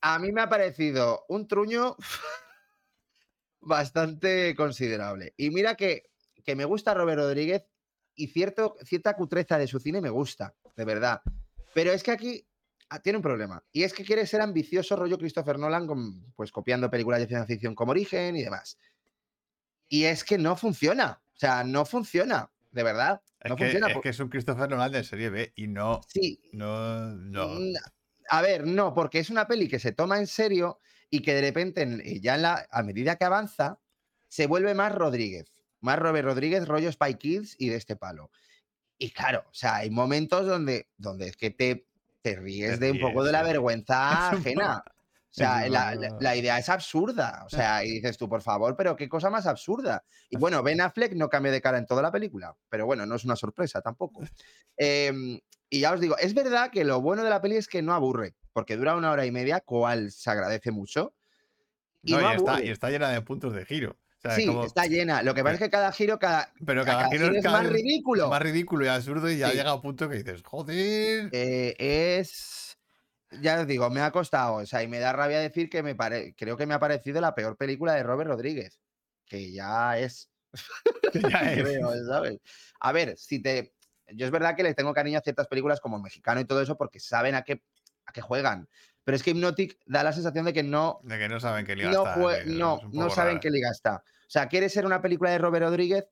a 0.00 0.18
mí 0.18 0.32
me 0.32 0.40
ha 0.42 0.48
parecido 0.48 1.26
un 1.28 1.46
truño 1.46 1.96
bastante 3.60 4.54
considerable. 4.54 5.34
Y 5.36 5.50
mira 5.50 5.74
que, 5.74 6.04
que 6.44 6.56
me 6.56 6.64
gusta 6.64 6.94
Robert 6.94 7.18
Rodríguez 7.20 7.64
y 8.14 8.28
cierto, 8.28 8.76
cierta 8.84 9.14
cutreza 9.14 9.58
de 9.58 9.66
su 9.66 9.78
cine 9.80 10.00
me 10.00 10.10
gusta, 10.10 10.54
de 10.76 10.84
verdad. 10.84 11.20
Pero 11.74 11.92
es 11.92 12.02
que 12.02 12.10
aquí 12.12 12.46
ah, 12.88 13.00
tiene 13.00 13.16
un 13.18 13.22
problema. 13.22 13.62
Y 13.72 13.82
es 13.82 13.92
que 13.92 14.04
quiere 14.04 14.26
ser 14.26 14.40
ambicioso, 14.40 14.96
rollo 14.96 15.18
Christopher 15.18 15.58
Nolan, 15.58 15.86
con- 15.86 16.32
pues 16.34 16.52
copiando 16.52 16.90
películas 16.90 17.20
de 17.20 17.26
ciencia 17.26 17.46
ficción 17.46 17.74
como 17.74 17.90
Origen 17.92 18.36
y 18.36 18.42
demás. 18.44 18.78
Y 19.88 20.04
es 20.04 20.24
que 20.24 20.38
no 20.38 20.56
funciona. 20.56 21.20
O 21.34 21.36
sea, 21.38 21.64
no 21.64 21.84
funciona, 21.84 22.50
de 22.70 22.82
verdad. 22.82 23.20
Es, 23.40 23.50
No 23.50 23.56
que, 23.56 23.64
funciona. 23.64 23.88
es 23.88 24.00
que 24.00 24.08
es 24.08 24.20
un 24.20 24.28
Christopher 24.28 24.70
Nolan 24.70 24.92
de 24.92 25.04
serie 25.04 25.30
B 25.30 25.52
y 25.56 25.66
no... 25.66 26.00
Sí, 26.08 26.40
No... 26.52 27.10
no. 27.10 27.48
Mm, 27.48 27.74
A 28.30 28.40
ver, 28.42 28.66
no, 28.66 28.94
porque 28.94 29.18
es 29.18 29.30
una 29.30 29.46
peli 29.46 29.68
que 29.68 29.78
se 29.78 29.92
toma 29.92 30.18
en 30.18 30.26
serio 30.26 30.78
y 31.10 31.20
que 31.20 31.34
de 31.34 31.40
repente, 31.42 31.82
en- 31.82 32.00
eh, 32.00 32.20
ya 32.20 32.36
en 32.36 32.42
la, 32.42 32.66
a 32.70 32.82
medida 32.82 33.16
que 33.16 33.24
avanza, 33.24 33.78
se 34.28 34.46
vuelve 34.46 34.74
más 34.74 34.94
Rodríguez. 34.94 35.52
Más 35.84 35.98
Robert 35.98 36.24
Rodríguez, 36.24 36.66
rollo 36.66 36.90
Spy 36.90 37.14
Kids 37.14 37.56
y 37.58 37.68
de 37.68 37.76
este 37.76 37.94
palo. 37.94 38.30
Y 38.96 39.10
claro, 39.10 39.44
o 39.46 39.54
sea, 39.54 39.76
hay 39.76 39.90
momentos 39.90 40.46
donde, 40.46 40.88
donde 40.96 41.28
es 41.28 41.36
que 41.36 41.50
te, 41.50 41.86
te 42.22 42.36
ríes 42.36 42.78
Te 42.78 42.86
de 42.86 42.92
un 42.92 43.00
poco 43.00 43.22
de 43.22 43.32
la 43.32 43.40
sí. 43.40 43.46
vergüenza 43.46 44.30
ajena. 44.30 44.82
O 44.86 45.36
sea, 45.36 45.68
la, 45.68 46.36
idea 46.36 46.58
es 46.58 46.68
absurda. 46.68 47.42
O 47.44 47.50
sea, 47.50 47.84
y 47.84 47.90
dices 47.90 48.16
tú, 48.16 48.28
por 48.28 48.40
favor, 48.40 48.76
pero 48.76 48.94
qué 48.94 49.08
cosa 49.08 49.30
más 49.30 49.46
absurda. 49.46 50.04
Y 50.30 50.36
bueno, 50.36 50.62
Ben 50.62 50.80
Affleck 50.80 51.12
no 51.14 51.28
cambia 51.28 51.50
de 51.50 51.60
cara 51.60 51.76
en 51.76 51.86
toda 51.86 52.02
la 52.02 52.12
película, 52.12 52.56
pero 52.68 52.86
bueno, 52.86 53.04
no 53.04 53.16
es 53.16 53.24
una 53.24 53.36
sorpresa 53.36 53.80
tampoco. 53.82 54.20
Em, 54.76 55.38
y 55.70 55.80
ya 55.80 55.92
os 55.92 56.00
digo, 56.00 56.16
es 56.18 56.34
verdad 56.34 56.70
que 56.70 56.84
lo 56.84 57.00
bueno 57.00 57.22
de 57.24 57.30
la 57.30 57.40
peli 57.40 57.56
es 57.56 57.68
que 57.68 57.82
no 57.82 57.92
aburre, 57.92 58.34
porque 58.52 58.76
dura 58.76 58.96
una 58.96 59.10
hora 59.10 59.26
y 59.26 59.30
media, 59.30 59.60
cual 59.60 60.10
se 60.10 60.30
agradece 60.30 60.70
mucho. 60.70 61.14
Y 62.02 62.12
No, 62.12 62.20
no 62.20 62.32
y, 62.32 62.36
está, 62.36 62.64
y 62.64 62.68
está 62.70 62.90
llena 62.90 63.10
de 63.10 63.20
puntos 63.20 63.52
de 63.54 63.64
giro. 63.64 63.96
O 64.24 64.28
sea, 64.28 64.36
sí, 64.36 64.46
como- 64.46 64.64
está 64.64 64.86
llena. 64.86 65.22
Lo 65.22 65.34
que 65.34 65.42
pasa 65.42 65.54
es 65.54 65.60
que 65.60 65.70
cada 65.70 65.92
giro, 65.92 66.18
cada, 66.18 66.50
Pero 66.64 66.84
cada, 66.84 66.98
cada 67.02 67.10
giro 67.10 67.26
giro 67.26 67.38
es 67.38 67.44
cada 67.44 67.62
más 67.62 67.70
ridículo. 67.72 68.28
más 68.28 68.40
ridículo 68.42 68.84
y 68.84 68.88
absurdo 68.88 69.30
y 69.30 69.36
ya 69.38 69.50
Sí. 69.50 69.56
llega 69.58 69.70
a 69.70 69.74
un 69.74 69.82
punto 69.82 70.08
que 70.08 70.16
dices, 70.16 70.42
joder. 70.44 71.28
Eh, 71.32 71.74
es. 71.78 72.78
Ya 73.40 73.60
os 73.60 73.66
digo, 73.66 73.90
me 73.90 74.00
ha 74.00 74.10
costado. 74.12 74.54
O 74.56 74.66
sea, 74.66 74.82
y 74.82 74.88
me 74.88 74.98
da 74.98 75.12
rabia 75.12 75.40
decir 75.40 75.68
que 75.68 75.82
me 75.82 75.94
pare... 75.94 76.34
creo 76.38 76.56
que 76.56 76.66
me 76.66 76.74
ha 76.74 76.78
parecido 76.78 77.20
la 77.20 77.34
peor 77.34 77.56
película 77.56 77.92
de 77.94 78.02
Robert 78.02 78.30
Rodríguez. 78.30 78.80
Que 79.26 79.52
ya 79.52 79.98
es. 79.98 80.30
que 81.12 81.20
ya 81.20 81.28
es. 81.52 81.62
creo, 81.62 81.92
¿sabes? 82.06 82.38
A 82.80 82.92
ver, 82.92 83.16
si 83.18 83.40
te. 83.42 83.74
Yo 84.08 84.26
es 84.26 84.32
verdad 84.32 84.54
que 84.54 84.62
les 84.62 84.76
tengo 84.76 84.92
cariño 84.94 85.18
a 85.18 85.22
ciertas 85.22 85.48
películas 85.48 85.80
como 85.80 85.96
el 85.96 86.02
mexicano 86.02 86.40
y 86.40 86.44
todo 86.44 86.60
eso 86.62 86.76
porque 86.76 87.00
saben 87.00 87.34
a 87.34 87.42
qué, 87.42 87.62
a 88.06 88.12
qué 88.12 88.20
juegan. 88.20 88.68
Pero 89.02 89.16
es 89.16 89.22
que 89.22 89.30
Hypnotic 89.32 89.78
da 89.86 90.02
la 90.04 90.12
sensación 90.12 90.44
de 90.44 90.52
que 90.52 90.62
no, 90.62 91.00
De 91.02 91.18
que 91.18 91.28
no 91.28 91.40
saben 91.40 91.66
qué 91.66 91.74
liga 91.76 91.90
no, 91.90 92.04
está, 92.30 92.44
no, 92.46 92.80
no 92.92 93.10
saben 93.10 93.32
rara. 93.34 93.40
qué 93.40 93.50
liga 93.50 93.70
está. 93.70 94.02
O 94.26 94.30
sea, 94.30 94.48
quiere 94.48 94.68
ser 94.68 94.86
una 94.86 95.02
película 95.02 95.30
de 95.30 95.38
Robert 95.38 95.66
Rodríguez 95.66 96.08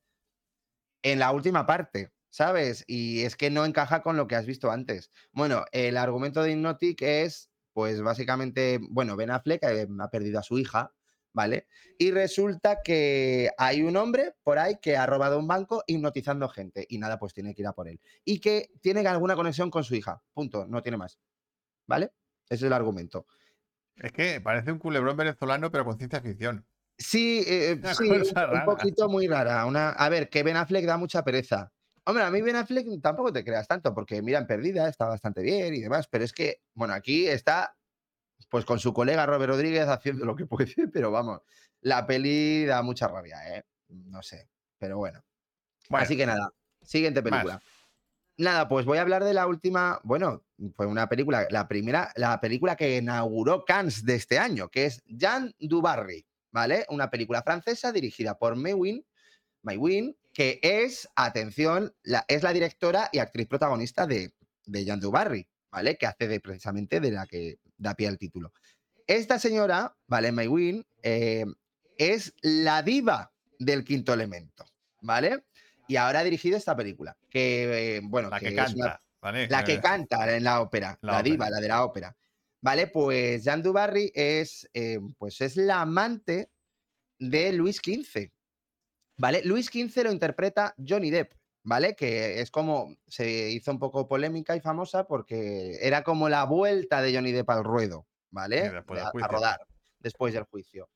en 1.02 1.19
la 1.19 1.33
última 1.33 1.66
parte, 1.66 2.12
¿sabes? 2.31 2.85
Y 2.87 3.23
es 3.23 3.37
que 3.37 3.50
no 3.50 3.64
encaja 3.64 4.02
con 4.02 4.16
lo 4.16 4.26
que 4.26 4.37
has 4.37 4.47
visto 4.47 4.71
antes. 4.71 5.11
Bueno, 5.33 5.64
el 5.73 5.97
argumento 5.97 6.42
de 6.42 6.52
Hypnotic 6.52 7.02
es, 7.02 7.50
pues 7.73 8.02
básicamente, 8.02 8.78
bueno, 8.90 9.16
Ben 9.16 9.31
Affleck 9.31 9.62
eh, 9.64 9.88
ha 10.00 10.11
perdido 10.11 10.38
a 10.38 10.42
su 10.42 10.59
hija, 10.59 10.95
¿vale? 11.33 11.66
Y 11.99 12.11
resulta 12.11 12.83
que 12.83 13.50
hay 13.59 13.83
un 13.83 13.97
hombre 13.97 14.35
por 14.42 14.59
ahí 14.59 14.78
que 14.81 14.97
ha 14.97 15.07
robado 15.07 15.38
un 15.38 15.47
banco 15.47 15.83
hipnotizando 15.87 16.49
gente 16.49 16.87
y 16.88 16.99
nada, 16.99 17.19
pues 17.19 17.33
tiene 17.33 17.54
que 17.54 17.62
ir 17.62 17.69
a 17.69 17.73
por 17.73 17.88
él. 17.88 18.00
Y 18.25 18.40
que 18.40 18.71
tiene 18.81 19.07
alguna 19.07 19.35
conexión 19.35 19.71
con 19.71 19.85
su 19.85 19.95
hija, 19.95 20.23
punto, 20.33 20.66
no 20.66 20.83
tiene 20.83 20.99
más, 20.99 21.19
¿vale? 21.87 22.12
Ese 22.49 22.54
es 22.54 22.62
el 22.62 22.73
argumento. 22.73 23.26
Es 23.97 24.12
que 24.12 24.40
parece 24.40 24.73
un 24.73 24.78
culebrón 24.78 25.16
venezolano, 25.16 25.71
pero 25.71 25.85
con 25.85 25.99
ciencia 25.99 26.21
ficción. 26.21 26.66
Sí, 27.02 27.44
eh, 27.47 27.78
Una 27.82 27.94
sí, 27.94 28.09
un, 28.09 28.64
poquito 28.64 29.09
muy 29.09 29.26
rara. 29.26 29.66
Una, 29.66 29.90
a 29.90 30.09
ver, 30.09 30.28
que 30.28 30.42
Ben 30.42 30.56
Affleck 30.56 30.87
da 30.87 30.97
mucha 30.97 31.25
pereza. 31.25 31.73
Hombre, 32.04 32.25
a 32.25 32.30
mí 32.30 32.42
Ben 32.42 32.56
Affleck 32.56 32.87
tampoco 33.00 33.32
te 33.32 33.44
creas 33.44 33.68
tanto, 33.68 33.94
porque 33.94 34.23
mira, 34.23 34.38
en 34.38 34.47
Perdida 34.47 34.88
está 34.88 35.06
bastante 35.06 35.42
bien 35.42 35.75
y 35.75 35.80
demás, 35.80 36.09
pero 36.09 36.25
es 36.25 36.32
que, 36.32 36.62
bueno, 36.75 36.94
aquí 36.94 37.28
está, 37.28 37.76
pues 38.49 38.64
con 38.64 38.78
su 38.78 38.92
colega 38.92 39.26
Robert 39.26 39.52
Rodríguez 39.52 39.87
haciendo 39.88 40.25
lo 40.25 40.35
que 40.35 40.47
puede, 40.47 40.88
pero 40.92 41.11
vamos, 41.11 41.42
la 41.80 42.06
peli 42.06 42.64
da 42.64 42.82
mucha 42.82 43.09
rabia, 43.09 43.56
¿eh? 43.56 43.64
No 43.88 44.23
sé, 44.23 44.49
pero 44.78 44.99
bueno. 44.99 45.23
Bueno, 45.88 46.04
Así 46.04 46.16
que 46.16 46.26
nada, 46.26 46.50
siguiente 46.82 47.23
película. 47.23 47.61
Nada, 48.38 48.66
pues 48.66 48.87
voy 48.87 48.99
a 48.99 49.02
hablar 49.02 49.23
de 49.23 49.35
la 49.35 49.47
última, 49.47 50.00
bueno, 50.02 50.42
fue 50.75 50.87
una 50.87 51.09
película, 51.09 51.47
la 51.50 51.68
primera, 51.68 52.12
la 52.16 52.40
película 52.40 52.76
que 52.76 52.97
inauguró 52.97 53.64
Cannes 53.64 54.04
de 54.04 54.14
este 54.14 54.38
año, 54.38 54.68
que 54.68 54.87
es 54.87 55.02
Jean 55.06 55.54
Dubarry, 55.61 56.26
¿vale? 56.52 56.87
Una 56.90 57.11
película 57.11 57.42
francesa 57.42 57.90
dirigida 57.92 58.38
por 58.38 58.54
Maywin, 58.56 59.04
Maywin, 59.62 60.16
que 60.32 60.61
es, 60.62 61.09
atención, 61.16 61.94
la, 62.02 62.25
es 62.28 62.42
la 62.42 62.52
directora 62.52 63.09
y 63.12 63.18
actriz 63.18 63.49
protagonista 63.49 64.06
de, 64.06 64.32
de 64.66 64.85
Jean 64.85 65.00
Dubarry, 65.00 65.49
¿vale? 65.71 65.97
Que 65.97 66.06
hace 66.06 66.28
de, 66.28 66.40
precisamente 66.40 67.00
de 67.00 67.11
la 67.11 67.26
que 67.26 67.59
da 67.76 67.94
pie 67.94 68.09
al 68.09 68.18
título. 68.18 68.52
Esta 69.06 69.38
señora, 69.38 69.97
¿vale? 70.06 70.30
Maywin, 70.32 70.87
eh, 71.02 71.44
es 71.99 72.35
la 72.42 72.82
diva 72.82 73.32
del 73.59 73.85
quinto 73.85 74.12
elemento, 74.14 74.64
¿vale? 75.00 75.44
Y 75.88 75.97
ahora 75.97 76.21
ha 76.21 76.25
dirigido 76.25 76.56
esta 76.56 76.76
película, 76.76 77.16
que, 77.28 77.97
eh, 77.97 78.00
bueno, 78.02 78.30
la 78.30 78.40
que, 78.40 78.54
canta, 78.54 78.75
una- 78.76 79.00
¿vale? 79.21 79.49
la 79.49 79.64
que 79.64 79.80
canta 79.80 80.35
en 80.37 80.44
la 80.44 80.61
ópera, 80.61 80.99
La 81.02 81.12
la, 81.12 81.18
ópera. 81.18 81.23
diva, 81.23 81.50
la 81.50 81.61
de 81.61 81.68
la 81.68 81.85
ópera. 81.85 82.16
Vale, 82.62 82.87
pues 82.87 83.42
Jean 83.42 83.61
Dubarry 83.61 84.12
es, 84.14 84.71
eh, 84.73 85.00
pues 85.19 85.40
es 85.40 85.57
la 85.57 85.81
amante 85.81 86.49
de 87.19 87.52
Luis 87.52 87.81
XV. 87.85 88.31
¿Vale? 89.19 89.42
Luis 89.45 89.66
XV 89.66 90.04
lo 90.04 90.12
interpreta 90.12 90.75
Johnny 90.78 91.11
Depp, 91.11 91.33
¿vale? 91.64 91.97
Que 91.97 92.40
es 92.40 92.50
como, 92.52 92.97
se 93.09 93.50
hizo 93.50 93.73
un 93.73 93.81
poco 93.81 94.07
polémica 94.07 94.54
y 94.54 94.61
famosa 94.61 95.07
porque 95.07 95.76
era 95.81 96.04
como 96.04 96.28
la 96.28 96.45
vuelta 96.45 97.02
de 97.02 97.14
Johnny 97.14 97.33
Depp 97.33 97.50
al 97.50 97.64
ruedo, 97.64 98.07
¿vale? 98.31 98.71
Después 98.71 99.00
del 99.12 99.25
a, 99.25 99.28
rodar, 99.28 99.66
después 99.99 100.33
del 100.33 100.45
juicio. 100.45 100.88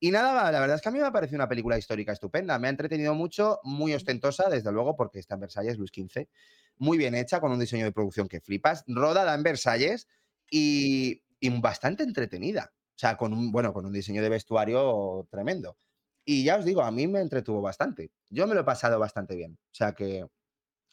Y 0.00 0.12
nada, 0.12 0.52
la 0.52 0.60
verdad 0.60 0.76
es 0.76 0.82
que 0.82 0.88
a 0.88 0.92
mí 0.92 1.00
me 1.00 1.06
ha 1.06 1.12
parecido 1.12 1.38
una 1.38 1.48
película 1.48 1.76
histórica 1.76 2.12
estupenda. 2.12 2.56
Me 2.60 2.68
ha 2.68 2.70
entretenido 2.70 3.14
mucho, 3.14 3.58
muy 3.64 3.92
ostentosa, 3.92 4.48
desde 4.48 4.70
luego, 4.70 4.94
porque 4.94 5.18
está 5.18 5.34
en 5.34 5.40
Versalles, 5.40 5.76
Luis 5.76 5.90
XV. 5.92 6.28
Muy 6.76 6.96
bien 6.96 7.16
hecha, 7.16 7.40
con 7.40 7.50
un 7.50 7.58
diseño 7.58 7.84
de 7.84 7.92
producción 7.92 8.28
que 8.28 8.40
flipas. 8.40 8.84
Rodada 8.86 9.34
en 9.34 9.42
Versalles 9.42 10.06
y, 10.50 11.22
y 11.40 11.60
bastante 11.60 12.02
entretenida. 12.04 12.72
O 12.72 12.98
sea, 12.98 13.16
con 13.16 13.32
un, 13.32 13.52
bueno, 13.52 13.72
con 13.72 13.86
un 13.86 13.92
diseño 13.92 14.22
de 14.22 14.28
vestuario 14.28 15.26
tremendo. 15.30 15.76
Y 16.24 16.44
ya 16.44 16.56
os 16.56 16.64
digo, 16.64 16.82
a 16.82 16.90
mí 16.90 17.06
me 17.06 17.20
entretuvo 17.20 17.62
bastante. 17.62 18.10
Yo 18.30 18.46
me 18.46 18.54
lo 18.54 18.60
he 18.62 18.64
pasado 18.64 18.98
bastante 18.98 19.34
bien. 19.36 19.58
O 19.72 19.74
sea 19.74 19.92
que 19.94 20.24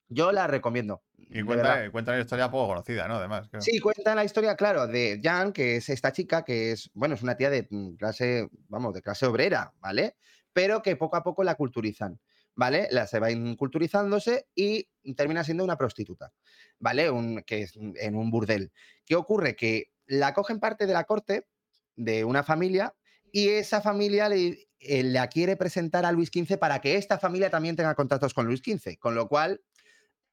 Yo 0.08 0.32
la 0.32 0.48
recomiendo. 0.48 1.04
Y 1.18 1.42
cuenta, 1.44 1.90
cuenta 1.92 2.12
una 2.12 2.22
historia 2.22 2.52
poco 2.52 2.68
conocida, 2.68 3.08
¿no? 3.08 3.16
Además, 3.16 3.48
creo. 3.50 3.62
Sí, 3.62 3.80
cuenta 3.80 4.14
la 4.14 4.24
historia, 4.24 4.56
claro, 4.56 4.88
de 4.88 5.20
Jan, 5.24 5.52
que 5.52 5.78
es 5.78 5.90
esta 5.90 6.12
chica, 6.12 6.44
que 6.46 6.72
es, 6.74 6.92
bueno, 6.94 7.16
es 7.16 7.24
una 7.24 7.36
tía 7.36 7.50
de 7.50 7.68
mm, 7.70 7.96
clase, 7.96 8.48
vamos, 8.68 8.94
de 8.94 9.02
clase 9.02 9.26
obrera, 9.26 9.74
¿vale? 9.80 10.16
Pero 10.54 10.82
que 10.84 10.96
poco 10.96 11.18
a 11.18 11.24
poco 11.24 11.44
la 11.44 11.56
culturizan, 11.56 12.20
¿vale? 12.56 12.88
La 12.92 13.08
se 13.08 13.20
va 13.20 13.28
culturizándose 13.58 14.48
y 14.56 14.88
termina 15.16 15.44
siendo 15.44 15.64
una 15.64 15.78
prostituta, 15.78 16.34
¿vale? 16.80 17.10
Un, 17.10 17.44
que 17.46 17.64
es 17.64 17.74
en 17.78 18.16
un 18.16 18.32
burdel. 18.32 18.72
¿Qué 19.06 19.16
ocurre? 19.16 19.56
Que 19.56 19.92
la 20.08 20.34
cogen 20.34 20.60
parte 20.60 20.86
de 20.88 20.94
la 20.94 21.04
corte 21.06 21.48
de 21.96 22.24
una 22.26 22.44
familia 22.44 22.96
y 23.32 23.50
esa 23.50 23.82
familia 23.82 24.30
le, 24.30 24.68
eh, 24.80 25.04
la 25.04 25.28
quiere 25.28 25.58
presentar 25.58 26.06
a 26.06 26.12
Luis 26.12 26.30
XV 26.32 26.58
para 26.58 26.80
que 26.80 26.96
esta 26.96 27.18
familia 27.20 27.50
también 27.50 27.76
tenga 27.76 27.96
contactos 27.96 28.34
con 28.34 28.46
Luis 28.46 28.62
XV, 28.62 28.98
con 28.98 29.16
lo 29.16 29.28
cual 29.28 29.62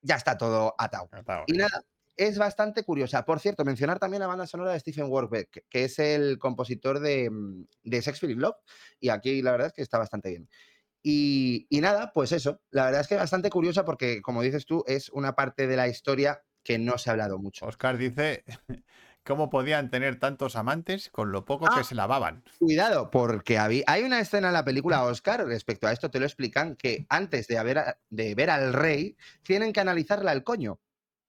ya 0.00 0.16
está 0.16 0.36
todo 0.36 0.74
atado. 0.78 1.08
Y 1.46 1.52
nada, 1.54 1.82
es 2.16 2.38
bastante 2.38 2.82
curiosa. 2.84 3.24
Por 3.24 3.40
cierto, 3.40 3.64
mencionar 3.64 3.98
también 3.98 4.20
la 4.20 4.26
banda 4.26 4.46
sonora 4.46 4.72
de 4.72 4.80
Stephen 4.80 5.06
Warbeck, 5.08 5.64
que- 5.68 5.84
es 5.84 5.98
el 5.98 6.38
compositor 6.38 7.00
de, 7.00 7.30
mm, 7.30 7.66
de 7.84 8.02
Sex 8.02 8.20
Philip 8.20 8.38
Love. 8.38 8.56
Y 9.00 9.08
aquí 9.08 9.42
la 9.42 9.52
verdad 9.52 9.68
es 9.68 9.72
que 9.72 9.82
está 9.82 9.98
bastante 9.98 10.30
bien. 10.30 10.48
Y, 11.02 11.66
y 11.68 11.80
nada, 11.80 12.12
pues 12.12 12.32
eso. 12.32 12.60
La 12.70 12.84
verdad 12.84 13.00
es 13.00 13.08
que 13.08 13.16
bastante 13.16 13.50
curiosa 13.50 13.84
porque, 13.84 14.22
como 14.22 14.42
dices 14.42 14.66
tú, 14.66 14.84
es 14.86 15.08
una 15.10 15.34
parte 15.34 15.66
de 15.66 15.76
la 15.76 15.88
historia 15.88 16.42
que 16.62 16.78
no 16.78 16.96
se 16.98 17.10
ha 17.10 17.12
hablado 17.14 17.38
mucho. 17.38 17.66
Oscar 17.66 17.98
dice: 17.98 18.44
¿Cómo 19.24 19.50
podían 19.50 19.90
tener 19.90 20.18
tantos 20.18 20.56
amantes 20.56 21.10
con 21.10 21.32
lo 21.32 21.44
poco 21.44 21.66
Ah. 21.68 21.74
que 21.78 21.84
se 21.84 21.94
lavaban? 21.94 22.44
Cuidado, 22.58 23.10
porque 23.10 23.58
hay 23.58 24.02
una 24.02 24.20
escena 24.20 24.48
en 24.48 24.54
la 24.54 24.64
película 24.64 25.02
Oscar 25.04 25.44
respecto 25.46 25.86
a 25.88 25.92
esto, 25.92 26.10
te 26.10 26.20
lo 26.20 26.26
explican, 26.26 26.76
que 26.76 27.06
antes 27.08 27.46
de, 27.48 27.58
haber, 27.58 27.78
a- 27.78 27.98
de 28.10 28.34
ver 28.34 28.50
al 28.50 28.72
rey, 28.72 29.16
tienen 29.42 29.72
que 29.72 29.80
analizarla 29.80 30.30
al 30.30 30.44
coño. 30.44 30.80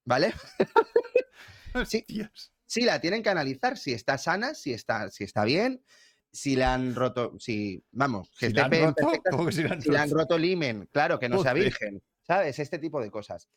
¿Vale? 0.06 0.34
Sí. 1.86 2.06
Sí, 2.66 2.82
la 2.82 3.02
tienen 3.02 3.24
que 3.24 3.30
analizar 3.30 3.78
si 3.78 3.94
está 3.94 4.18
sana, 4.18 4.54
si 4.54 4.74
está, 4.74 5.10
si 5.10 5.24
está 5.24 5.44
bien, 5.44 5.84
si 6.34 6.56
le 6.56 6.64
han 6.64 6.96
roto, 6.96 7.34
si, 7.40 7.84
vamos, 7.92 8.32
que 8.40 8.48
¿Si 8.48 8.54
la 8.54 8.66
han 8.66 8.72
roto? 8.72 8.96
perfectas- 8.96 9.32
¿Cómo 9.32 9.46
que 9.46 9.52
si 9.52 9.64
la 9.64 9.74
han 9.74 9.82
si 9.82 9.90
le 9.92 9.98
han 10.00 10.10
roto? 10.10 10.40
himen, 10.40 10.90
claro, 10.92 11.20
que 11.20 11.30
no 11.30 11.42
sea 11.42 11.52
Joder. 11.52 11.66
virgen, 11.66 12.02
¿sabes? 12.24 12.58
Este 12.60 12.80
tipo 12.80 13.00
de 13.02 13.12
cosas. 13.12 13.48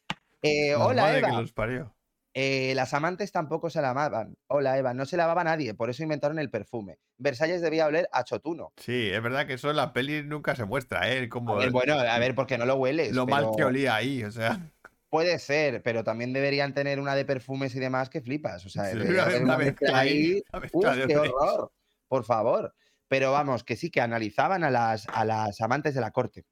Eh, 0.43 0.73
La 0.73 0.87
hola, 0.87 1.03
madre 1.03 1.19
Eva. 1.19 1.31
que 1.31 1.37
los 1.37 1.53
parió. 1.53 1.97
Eh, 2.39 2.75
las 2.75 2.93
amantes 2.93 3.33
tampoco 3.33 3.71
se 3.71 3.81
lavaban. 3.81 4.37
Hola, 4.49 4.77
Eva. 4.77 4.93
No 4.93 5.07
se 5.07 5.17
lavaba 5.17 5.43
nadie, 5.43 5.73
por 5.73 5.89
eso 5.89 6.03
inventaron 6.03 6.39
el 6.39 6.51
perfume. 6.51 6.99
Versalles 7.17 7.63
debía 7.63 7.87
oler 7.87 8.11
a 8.13 8.25
chotuno. 8.25 8.75
Sí, 8.77 9.09
es 9.11 9.23
verdad 9.23 9.47
que 9.47 9.55
eso 9.55 9.71
en 9.71 9.77
la 9.77 9.95
peli 9.95 10.23
nunca 10.23 10.55
se 10.55 10.67
muestra, 10.67 11.11
¿eh? 11.11 11.25
A 11.25 11.29
Como 11.31 11.57
ver, 11.57 11.71
bueno, 11.71 11.95
a 11.95 12.19
ver, 12.19 12.35
porque 12.35 12.59
no 12.59 12.67
lo 12.67 12.75
hueles. 12.77 13.13
lo 13.13 13.27
mal 13.27 13.49
que 13.57 13.65
olía 13.65 13.95
ahí, 13.95 14.23
o 14.23 14.31
sea. 14.31 14.61
Puede 15.09 15.39
ser, 15.39 15.83
pero 15.83 16.05
también 16.05 16.35
deberían 16.35 16.75
tener 16.75 17.01
una 17.01 17.15
de 17.15 17.25
perfumes 17.25 17.75
y 17.75 17.79
demás 17.81 18.11
que 18.11 18.21
flipas. 18.21 18.67
O 18.67 18.69
sea, 18.69 18.85
Sí, 18.91 18.99
debería 18.99 19.15
una- 19.15 19.23
haber 19.23 19.43
una 19.43 19.55
una 19.55 19.65
mezcla 19.65 19.87
mezcla 19.87 19.99
ahí, 19.99 20.11
ahí. 20.35 20.43
una 20.53 20.61
mezcla 20.61 20.91
Uf, 20.91 20.97
de 20.97 21.07
qué 21.07 21.17
horror, 21.17 21.73
por 22.09 22.25
favor. 22.25 22.75
Pero 23.09 23.33
vamos, 23.33 23.63
que 23.63 23.77
sí, 23.77 23.91
que 23.91 24.01
analizaban 24.01 24.65
a 24.65 24.71
las, 24.71 25.07
a 25.09 25.25
las 25.25 25.61
amantes 25.61 25.95
de 25.95 26.01
la 26.01 26.11
corte, 26.11 26.45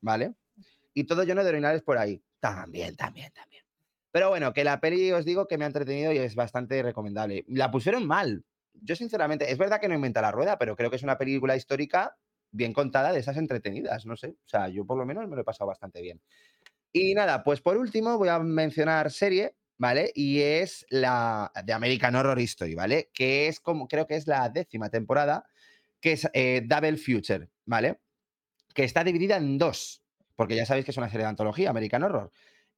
¿vale? 0.00 0.34
Y 0.92 1.04
todo 1.04 1.22
lleno 1.22 1.44
de 1.44 1.50
orinales 1.50 1.82
por 1.82 1.98
ahí. 1.98 2.22
También, 2.40 2.96
también, 2.96 3.32
también. 3.32 3.64
Pero 4.10 4.28
bueno, 4.28 4.52
que 4.52 4.64
la 4.64 4.80
peli 4.80 5.12
os 5.12 5.24
digo 5.24 5.46
que 5.46 5.56
me 5.56 5.64
ha 5.64 5.68
entretenido 5.68 6.12
y 6.12 6.18
es 6.18 6.34
bastante 6.34 6.82
recomendable. 6.82 7.44
La 7.48 7.70
pusieron 7.70 8.06
mal. 8.06 8.44
Yo 8.74 8.96
sinceramente, 8.96 9.52
es 9.52 9.58
verdad 9.58 9.80
que 9.80 9.88
no 9.88 9.94
inventa 9.94 10.20
la 10.20 10.32
rueda, 10.32 10.58
pero 10.58 10.74
creo 10.74 10.90
que 10.90 10.96
es 10.96 11.02
una 11.02 11.18
película 11.18 11.54
histórica 11.54 12.16
bien 12.50 12.72
contada 12.72 13.12
de 13.12 13.20
esas 13.20 13.36
entretenidas, 13.36 14.06
no 14.06 14.16
sé. 14.16 14.30
O 14.30 14.48
sea, 14.48 14.68
yo 14.68 14.84
por 14.84 14.98
lo 14.98 15.06
menos 15.06 15.28
me 15.28 15.36
lo 15.36 15.42
he 15.42 15.44
pasado 15.44 15.68
bastante 15.68 16.02
bien. 16.02 16.20
Y 16.92 17.14
nada, 17.14 17.44
pues 17.44 17.60
por 17.60 17.76
último 17.76 18.18
voy 18.18 18.28
a 18.28 18.40
mencionar 18.40 19.12
serie, 19.12 19.54
¿vale? 19.80 20.12
Y 20.14 20.42
es 20.42 20.84
la 20.90 21.50
de 21.64 21.72
American 21.72 22.14
Horror 22.14 22.38
History, 22.38 22.74
¿vale? 22.74 23.08
Que 23.14 23.48
es 23.48 23.60
como, 23.60 23.88
creo 23.88 24.06
que 24.06 24.14
es 24.14 24.26
la 24.26 24.46
décima 24.50 24.90
temporada, 24.90 25.46
que 26.02 26.12
es 26.12 26.28
eh, 26.34 26.62
Double 26.66 26.98
Future, 26.98 27.48
¿vale? 27.64 27.98
Que 28.74 28.84
está 28.84 29.02
dividida 29.02 29.38
en 29.38 29.56
dos, 29.56 30.02
porque 30.36 30.54
ya 30.54 30.66
sabéis 30.66 30.84
que 30.84 30.90
es 30.90 30.98
una 30.98 31.08
serie 31.08 31.24
de 31.24 31.30
antología, 31.30 31.70
American 31.70 32.02
Horror. 32.02 32.30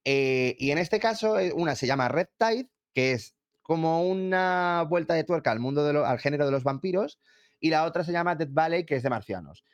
Eh, 0.04 0.54
y 0.60 0.70
en 0.70 0.78
este 0.78 1.00
caso, 1.00 1.40
eh, 1.40 1.52
una 1.52 1.74
se 1.74 1.88
llama 1.88 2.06
Red 2.06 2.28
Tide, 2.38 2.68
que 2.94 3.10
es 3.10 3.34
como 3.62 4.08
una 4.08 4.86
vuelta 4.88 5.14
de 5.14 5.24
tuerca 5.24 5.50
al 5.50 5.58
mundo 5.58 5.84
de 5.84 6.06
al 6.06 6.20
género 6.20 6.46
de 6.46 6.52
los 6.52 6.62
vampiros, 6.62 7.18
y 7.58 7.70
la 7.70 7.84
otra 7.84 8.04
se 8.04 8.12
llama 8.12 8.36
Dead 8.36 8.48
Valley, 8.48 8.86
que 8.86 8.94
es 8.94 9.02
de 9.02 9.10
marcianos. 9.10 9.64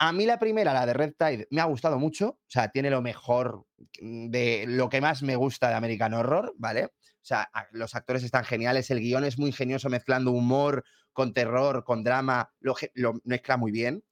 A 0.00 0.12
mí 0.12 0.26
la 0.26 0.38
primera, 0.38 0.72
la 0.72 0.86
de 0.86 0.92
Red 0.92 1.14
Tide, 1.18 1.48
me 1.50 1.60
ha 1.60 1.64
gustado 1.64 1.98
mucho, 1.98 2.28
o 2.28 2.38
sea, 2.46 2.68
tiene 2.68 2.88
lo 2.90 3.02
mejor 3.02 3.66
mm, 4.00 4.30
de 4.30 4.64
lo 4.68 4.88
que 4.88 5.00
más 5.00 5.22
me 5.22 5.34
gusta 5.36 5.68
de 5.68 5.74
American 5.74 6.14
Horror, 6.14 6.54
¿vale? 6.56 6.84
O 6.86 6.90
sea, 7.28 7.50
los 7.72 7.94
actores 7.94 8.22
están 8.22 8.44
geniales, 8.44 8.90
el 8.90 9.00
guion 9.00 9.24
es 9.24 9.38
muy 9.38 9.48
ingenioso 9.48 9.88
mezclando 9.88 10.30
humor 10.30 10.84
con 11.12 11.34
terror, 11.34 11.82
con 11.84 12.04
drama, 12.04 12.52
lo, 12.60 12.74
lo 12.94 13.14
mezcla 13.24 13.56
muy 13.56 13.72
bien. 13.72 14.04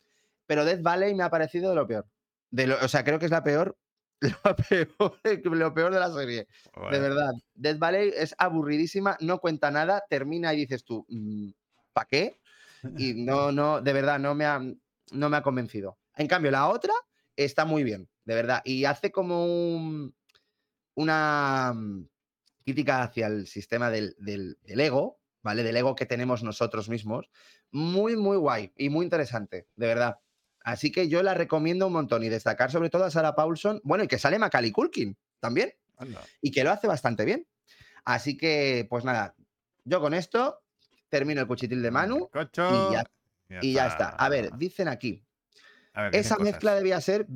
Pero 0.46 0.64
Death 0.64 0.82
Valley 0.82 1.14
me 1.14 1.22
ha 1.22 1.30
parecido 1.30 1.70
de 1.70 1.76
lo 1.76 1.86
peor. 1.86 2.06
De 2.50 2.66
lo- 2.66 2.78
o 2.84 2.88
sea, 2.88 3.04
creo 3.04 3.18
que 3.18 3.26
es 3.26 3.30
la 3.30 3.42
peor, 3.44 3.78
lo 4.20 4.56
peor, 4.56 5.56
lo 5.56 5.74
peor 5.74 5.94
de 5.94 6.00
la 6.00 6.12
serie. 6.12 6.46
De 6.90 6.98
verdad. 7.00 7.30
Death 7.54 7.78
Valley 7.78 8.12
es 8.16 8.34
aburridísima, 8.38 9.16
no 9.20 9.38
cuenta 9.38 9.70
nada, 9.70 10.02
termina 10.10 10.52
y 10.52 10.58
dices 10.58 10.84
tú, 10.84 11.06
¿para 11.92 12.06
qué? 12.06 12.40
Y 12.98 13.14
no, 13.14 13.52
no, 13.52 13.80
de 13.80 13.92
verdad, 13.92 14.18
no 14.18 14.34
me, 14.34 14.44
ha, 14.44 14.60
no 15.12 15.28
me 15.28 15.36
ha 15.36 15.42
convencido. 15.42 15.98
En 16.16 16.26
cambio, 16.28 16.50
la 16.50 16.68
otra 16.68 16.92
está 17.36 17.64
muy 17.64 17.84
bien, 17.84 18.08
de 18.24 18.34
verdad. 18.34 18.62
Y 18.64 18.84
hace 18.84 19.10
como 19.12 19.44
un- 19.44 20.14
una 20.94 21.72
mm, 21.74 22.08
crítica 22.64 23.02
hacia 23.02 23.26
el 23.26 23.46
sistema 23.46 23.90
del, 23.90 24.16
del- 24.18 24.58
del 24.62 24.80
ego, 24.80 25.20
¿vale? 25.42 25.62
Del 25.62 25.76
ego 25.76 25.94
que 25.94 26.06
tenemos 26.06 26.42
nosotros 26.42 26.88
mismos. 26.88 27.28
Muy, 27.70 28.16
muy 28.16 28.36
guay 28.36 28.72
y 28.76 28.88
muy 28.88 29.04
interesante, 29.04 29.68
de 29.76 29.86
verdad. 29.86 30.18
Así 30.64 30.90
que 30.90 31.08
yo 31.08 31.22
la 31.22 31.34
recomiendo 31.34 31.86
un 31.86 31.92
montón 31.92 32.24
y 32.24 32.28
destacar 32.28 32.72
sobre 32.72 32.90
todo 32.90 33.04
a 33.04 33.10
Sarah 33.10 33.34
Paulson, 33.36 33.80
bueno, 33.84 34.04
y 34.04 34.08
que 34.08 34.18
sale 34.18 34.38
Macaulay 34.38 34.72
Culkin 34.72 35.16
también 35.38 35.74
anda. 35.96 36.24
y 36.40 36.50
que 36.50 36.64
lo 36.64 36.70
hace 36.72 36.88
bastante 36.88 37.24
bien. 37.24 37.46
Así 38.04 38.36
que, 38.36 38.86
pues 38.90 39.04
nada, 39.04 39.34
yo 39.84 40.00
con 40.00 40.14
esto 40.14 40.62
termino 41.08 41.40
el 41.40 41.46
cuchitil 41.46 41.82
de 41.82 41.90
Manu 41.90 42.28
Cocho, 42.30 42.72
y 42.72 42.90
ya, 42.90 43.04
y 43.48 43.74
ya 43.74 43.86
está. 43.86 44.10
A 44.10 44.28
ver, 44.28 44.50
dicen 44.56 44.88
aquí, 44.88 45.24
A 45.92 46.02
ver, 46.02 46.12
dicen 46.12 46.20
esa 46.20 46.36
cosas. 46.36 46.52
mezcla 46.52 46.74
debía 46.74 47.00
ser, 47.00 47.26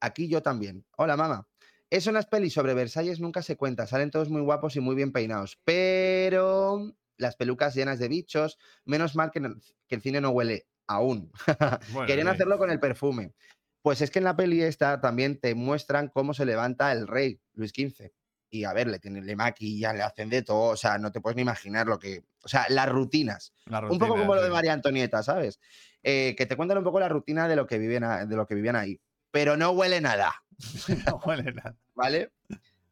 aquí 0.00 0.28
yo 0.28 0.42
también. 0.42 0.84
Hola, 0.96 1.16
mamá. 1.16 1.48
Eso 1.88 2.10
en 2.10 2.14
las 2.14 2.26
pelis 2.26 2.52
sobre 2.52 2.74
Versalles 2.74 3.20
nunca 3.20 3.42
se 3.42 3.56
cuenta, 3.56 3.86
salen 3.86 4.10
todos 4.10 4.28
muy 4.28 4.40
guapos 4.40 4.74
y 4.74 4.80
muy 4.80 4.96
bien 4.96 5.12
peinados, 5.12 5.60
pero 5.64 6.92
las 7.16 7.36
pelucas 7.36 7.74
llenas 7.74 7.98
de 7.98 8.08
bichos, 8.08 8.58
menos 8.84 9.14
mal 9.14 9.30
que, 9.30 9.38
el 9.38 10.02
cine 10.02 10.20
no 10.20 10.30
huele 10.30 10.66
aún. 10.86 11.30
Bueno, 11.92 12.06
Querían 12.06 12.28
hacerlo 12.28 12.58
con 12.58 12.70
el 12.70 12.80
perfume. 12.80 13.34
Pues 13.82 14.00
es 14.00 14.10
que 14.10 14.18
en 14.18 14.24
la 14.24 14.34
peli 14.34 14.62
esta 14.62 15.00
también 15.00 15.38
te 15.38 15.54
muestran 15.54 16.08
cómo 16.08 16.34
se 16.34 16.44
levanta 16.44 16.90
el 16.90 17.06
rey, 17.06 17.40
Luis 17.52 17.70
XV. 17.70 18.10
Y 18.56 18.64
a 18.64 18.72
ver, 18.72 18.86
le, 18.88 18.98
tienen, 18.98 19.26
le 19.26 19.36
maquillan, 19.36 19.96
le 19.96 20.02
hacen 20.02 20.28
de 20.30 20.42
todo, 20.42 20.70
o 20.72 20.76
sea, 20.76 20.98
no 20.98 21.12
te 21.12 21.20
puedes 21.20 21.36
ni 21.36 21.42
imaginar 21.42 21.86
lo 21.86 21.98
que... 21.98 22.24
O 22.42 22.48
sea, 22.48 22.66
las 22.68 22.88
rutinas. 22.88 23.52
La 23.66 23.80
un 23.80 23.98
poco 23.98 24.16
como 24.16 24.34
lo 24.34 24.42
de. 24.42 24.50
María 24.50 24.72
Antonieta, 24.72 25.22
¿sabes? 25.22 25.58
Eh, 26.02 26.34
que 26.36 26.46
te 26.46 26.56
cuentan 26.56 26.78
un 26.78 26.84
poco 26.84 27.00
la 27.00 27.08
rutina 27.08 27.48
de 27.48 27.56
lo 27.56 27.66
que 27.66 27.78
viven, 27.78 28.04
a- 28.04 28.24
de 28.26 28.36
lo 28.36 28.46
que 28.46 28.54
vivían 28.54 28.76
ahí. 28.76 29.00
Pero 29.32 29.56
no 29.56 29.70
huele 29.72 30.00
nada, 30.00 30.34
No 31.06 31.16
huele 31.24 31.52
nada. 31.52 31.76
¿vale? 31.94 32.32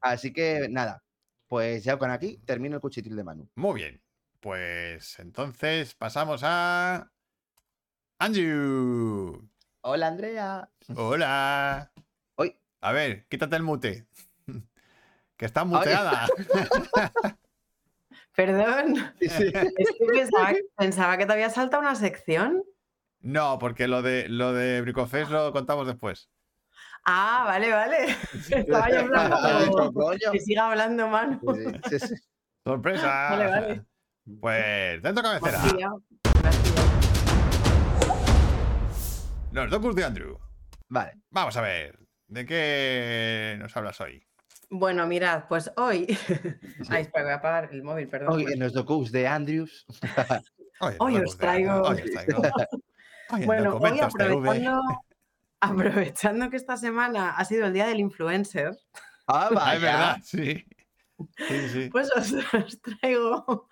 Así 0.01 0.33
que 0.33 0.67
nada, 0.69 1.03
pues 1.47 1.85
ya 1.85 1.97
con 1.99 2.11
aquí 2.11 2.39
termino 2.45 2.75
el 2.77 2.81
cuchitil 2.83 3.15
de 3.17 3.25
Manu. 3.25 3.49
Muy 3.55 3.75
bien. 3.81 4.03
Pues 4.41 5.19
entonces 5.21 5.95
pasamos 5.95 6.41
a. 6.45 7.11
Andrew. 8.19 9.49
Hola, 9.83 10.07
Andrea. 10.09 10.69
Hola. 10.97 11.91
Hoy, 12.37 12.57
A 12.81 12.93
ver, 12.93 13.27
quítate 13.29 13.57
el 13.57 13.63
mute. 13.63 14.07
Que 15.37 15.47
está 15.47 15.65
muteada. 15.65 16.27
Perdón. 18.37 18.97
sí, 19.21 19.29
sí. 19.29 19.53
Es 19.55 19.91
que 19.99 20.07
pensaba, 20.13 20.53
pensaba 20.77 21.19
que 21.19 21.27
te 21.27 21.33
había 21.33 21.51
saltado 21.51 21.83
una 21.83 21.95
sección. 21.95 22.63
No, 23.21 23.59
porque 23.59 23.87
lo 23.89 24.03
de 24.03 24.29
lo 24.29 24.53
de 24.53 24.81
Bricofest 24.83 25.31
lo 25.31 25.53
contamos 25.53 25.87
después. 25.87 26.29
Ah, 27.05 27.45
vale, 27.47 27.71
vale. 27.71 28.17
Estaba 28.51 28.91
yo 28.91 29.93
"Coño". 29.93 30.33
que 30.33 30.41
siga 30.41 30.71
hablando, 30.71 31.07
Manu. 31.09 31.41
Sí, 31.55 31.99
sí, 31.99 32.09
sí. 32.09 32.15
¡Sorpresa! 32.65 33.31
Vale, 33.31 33.47
vale. 33.47 33.85
Pues 34.41 35.03
dentro 35.03 35.23
cabecera. 35.23 35.61
Los 39.53 39.71
docus 39.71 39.95
de 39.95 40.05
Andrew. 40.05 40.39
Vale. 40.89 41.13
Vamos 41.31 41.57
a 41.57 41.61
ver. 41.61 41.99
¿De 42.27 42.47
qué 42.47 43.57
nos 43.59 43.77
hablas 43.77 44.01
hoy? 44.01 44.27
Bueno, 44.77 45.07
mirad, 45.07 45.45
pues 45.49 45.71
hoy. 45.77 46.07
Ay, 46.89 47.03
espera, 47.03 47.25
voy 47.25 47.33
a 47.33 47.37
apagar 47.37 47.69
el 47.73 47.83
móvil, 47.85 48.09
perdón. 48.09 48.33
Hoy 48.35 48.47
en 48.53 48.59
los 48.59 48.73
docus 48.73 49.13
de 49.13 49.27
Andrews. 49.29 49.87
Hoy, 50.99 51.17
os 51.19 51.39
traigo- 51.39 51.83
Hoy 51.83 52.03
os 52.03 52.11
traigo. 52.11 52.43
Hoy 53.31 53.47
Bueno, 53.47 53.77
hoy 53.79 54.01
aprovechando, 54.01 54.81
aprovechando 55.61 56.51
que 56.51 56.57
esta 56.57 56.77
semana 56.77 57.31
ha 57.31 57.45
sido 57.45 57.67
el 57.67 57.73
día 57.73 57.87
del 57.87 58.01
influencer, 58.01 58.77
Ah, 59.27 59.49
Ah, 59.57 59.75
es 59.77 59.81
verdad, 59.81 60.17
sí. 60.23 60.67
Sí, 61.49 61.69
sí. 61.73 61.89
Pues 61.91 62.11
os, 62.15 62.33
os 62.53 62.81
traigo 62.83 63.69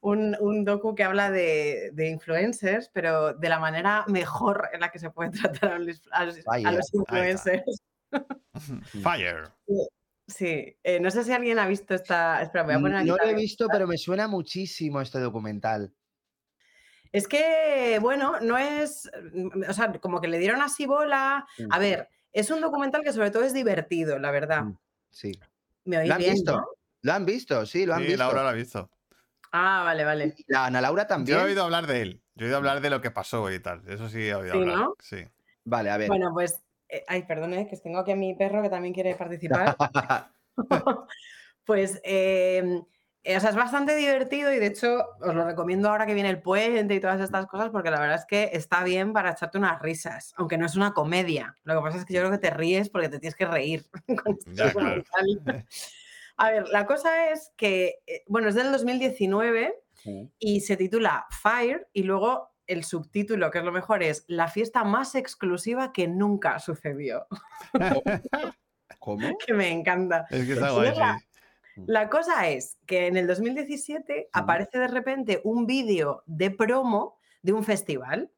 un, 0.00 0.36
un 0.40 0.64
docu 0.64 0.94
que 0.96 1.04
habla 1.04 1.30
de, 1.30 1.90
de 1.92 2.08
influencers, 2.08 2.88
pero 2.92 3.34
de 3.34 3.48
la 3.48 3.60
manera 3.60 4.04
mejor 4.08 4.70
en 4.72 4.80
la 4.80 4.90
que 4.90 4.98
se 4.98 5.10
puede 5.10 5.30
tratar 5.38 5.74
a 5.74 5.78
los, 5.78 6.00
a 6.10 6.24
los- 6.24 6.38
a 6.48 6.58
influencers. 6.94 7.82
Fire. 9.02 9.52
Sí, 10.28 10.76
eh, 10.82 10.98
no 11.00 11.10
sé 11.10 11.22
si 11.24 11.32
alguien 11.32 11.58
ha 11.58 11.66
visto 11.68 11.94
esta. 11.94 12.42
Espera, 12.42 12.64
voy 12.64 12.74
a 12.74 12.80
poner 12.80 12.96
aquí. 12.98 13.08
No 13.08 13.16
lo 13.16 13.24
he 13.24 13.34
visto, 13.34 13.68
pero 13.70 13.86
me 13.86 13.96
suena 13.96 14.26
muchísimo 14.26 15.00
este 15.00 15.20
documental. 15.20 15.94
Es 17.12 17.28
que, 17.28 17.98
bueno, 18.00 18.40
no 18.40 18.58
es. 18.58 19.08
mm, 19.32 19.62
O 19.68 19.72
sea, 19.72 19.92
como 20.00 20.20
que 20.20 20.28
le 20.28 20.38
dieron 20.38 20.60
así 20.62 20.84
bola. 20.86 21.46
Mm. 21.58 21.72
A 21.72 21.78
ver, 21.78 22.08
es 22.32 22.50
un 22.50 22.60
documental 22.60 23.02
que 23.02 23.12
sobre 23.12 23.30
todo 23.30 23.44
es 23.44 23.54
divertido, 23.54 24.18
la 24.18 24.30
verdad. 24.32 24.64
Mm. 24.64 24.78
Sí. 25.10 25.32
¿Me 25.84 25.98
oís 25.98 26.08
¿Lo 26.08 26.14
han 26.14 26.18
bien? 26.20 26.32
visto? 26.34 26.52
no? 26.56 26.66
Lo 27.02 27.12
han 27.12 27.24
visto, 27.24 27.64
sí, 27.66 27.86
lo 27.86 27.94
han 27.94 28.00
Sí, 28.02 28.06
visto. 28.08 28.18
Laura 28.24 28.42
lo 28.42 28.48
ha 28.48 28.52
visto. 28.52 28.90
Ah, 29.52 29.82
vale, 29.84 30.04
vale. 30.04 30.34
Y 30.36 30.44
La 30.48 30.66
Ana 30.66 30.80
Laura 30.80 31.04
Yo 31.04 31.08
también. 31.08 31.38
he 31.38 31.42
oído 31.44 31.62
hablar 31.62 31.86
de 31.86 32.02
él. 32.02 32.22
Yo 32.34 32.44
he 32.44 32.48
oído 32.48 32.56
hablar 32.58 32.80
de 32.80 32.90
lo 32.90 33.00
que 33.00 33.12
pasó 33.12 33.50
y 33.52 33.60
tal. 33.60 33.82
Eso 33.88 34.08
sí 34.08 34.26
he 34.26 34.34
oído 34.34 34.52
Sí, 34.54 34.58
hablar. 34.58 34.76
¿no? 34.76 34.94
Sí. 34.98 35.24
Vale, 35.64 35.90
a 35.90 35.96
ver. 35.96 36.08
Bueno, 36.08 36.30
pues. 36.34 36.60
Eh, 36.88 37.04
ay, 37.08 37.22
perdone, 37.24 37.66
que 37.68 37.76
tengo 37.76 37.98
aquí 37.98 38.12
a 38.12 38.16
mi 38.16 38.34
perro 38.34 38.62
que 38.62 38.70
también 38.70 38.94
quiere 38.94 39.14
participar. 39.14 39.76
Pues, 41.64 42.00
eh, 42.04 42.80
eh, 43.24 43.36
o 43.36 43.40
sea, 43.40 43.50
es 43.50 43.56
bastante 43.56 43.96
divertido 43.96 44.52
y 44.52 44.60
de 44.60 44.66
hecho 44.66 45.04
os 45.20 45.34
lo 45.34 45.44
recomiendo 45.44 45.88
ahora 45.88 46.06
que 46.06 46.14
viene 46.14 46.30
el 46.30 46.40
puente 46.40 46.94
y 46.94 47.00
todas 47.00 47.20
estas 47.20 47.46
cosas 47.46 47.70
porque 47.70 47.90
la 47.90 47.98
verdad 47.98 48.14
es 48.14 48.24
que 48.24 48.50
está 48.52 48.84
bien 48.84 49.12
para 49.12 49.32
echarte 49.32 49.58
unas 49.58 49.82
risas, 49.82 50.32
aunque 50.36 50.56
no 50.58 50.64
es 50.64 50.76
una 50.76 50.92
comedia. 50.94 51.56
Lo 51.64 51.74
que 51.74 51.80
pasa 51.80 51.98
es 51.98 52.04
que 52.04 52.14
yo 52.14 52.20
creo 52.20 52.30
que 52.30 52.38
te 52.38 52.50
ríes 52.50 52.88
porque 52.88 53.08
te 53.08 53.18
tienes 53.18 53.34
que 53.34 53.46
reír. 53.46 53.84
Ya, 54.46 54.72
claro. 54.72 55.02
A 56.36 56.50
ver, 56.52 56.68
la 56.68 56.86
cosa 56.86 57.30
es 57.32 57.52
que, 57.56 57.96
eh, 58.06 58.22
bueno, 58.28 58.48
es 58.48 58.54
del 58.54 58.70
2019 58.70 59.74
Sí. 59.94 60.30
y 60.38 60.60
se 60.60 60.76
titula 60.76 61.26
Fire 61.42 61.88
y 61.92 62.04
luego 62.04 62.50
el 62.66 62.84
subtítulo, 62.84 63.50
que 63.50 63.58
es 63.58 63.64
lo 63.64 63.72
mejor, 63.72 64.02
es 64.02 64.24
La 64.28 64.48
fiesta 64.48 64.84
más 64.84 65.14
exclusiva 65.14 65.92
que 65.92 66.08
nunca 66.08 66.58
sucedió, 66.58 67.26
¿Cómo? 68.98 69.28
que 69.46 69.54
me 69.54 69.70
encanta. 69.70 70.26
Es 70.30 70.46
que 70.46 70.52
está 70.54 70.70
guay, 70.70 70.94
la- 70.96 71.18
sí. 71.18 71.82
La 71.86 72.08
cosa 72.08 72.48
es 72.48 72.78
que 72.86 73.06
en 73.06 73.16
el 73.18 73.26
2017 73.26 74.30
aparece 74.32 74.78
de 74.78 74.88
repente 74.88 75.40
un 75.44 75.66
vídeo 75.66 76.22
de 76.26 76.50
promo 76.50 77.18
de 77.42 77.52
un 77.52 77.64
festival. 77.64 78.30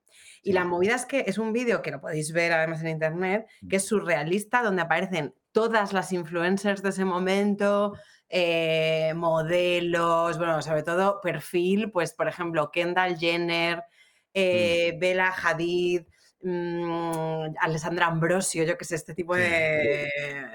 Y 0.43 0.51
Sí. 0.51 0.53
la 0.53 0.65
movida 0.65 0.95
es 0.97 1.07
que 1.07 1.25
es 1.27 1.39
un 1.39 1.53
vídeo 1.53 1.81
que 1.83 1.91
lo 1.93 2.01
podéis 2.01 2.33
ver 2.33 2.53
además 2.53 2.81
en 2.81 2.89
internet, 2.89 3.47
que 3.69 3.77
es 3.77 3.87
surrealista, 3.87 4.63
donde 4.63 4.83
aparecen 4.83 5.35
todas 5.53 5.93
las 5.93 6.13
influencers 6.13 6.83
de 6.83 6.89
ese 6.89 7.05
momento, 7.05 7.95
eh, 8.29 9.13
modelos, 9.15 10.37
bueno, 10.39 10.61
sobre 10.63 10.83
todo 10.83 11.21
perfil, 11.21 11.91
pues 11.93 12.13
por 12.13 12.27
ejemplo, 12.29 12.71
Kendall 12.73 13.19
Jenner, 13.19 13.83
eh, 14.41 14.97
Bella 14.99 15.33
Hadid, 15.43 16.03
mm, 16.43 17.57
Alessandra 17.61 18.07
Ambrosio, 18.07 18.63
yo 18.65 18.79
que 18.79 18.85
sé, 18.85 18.95
este 18.95 19.13
tipo 19.15 19.35
Sí. 19.35 19.41
de, 19.41 20.09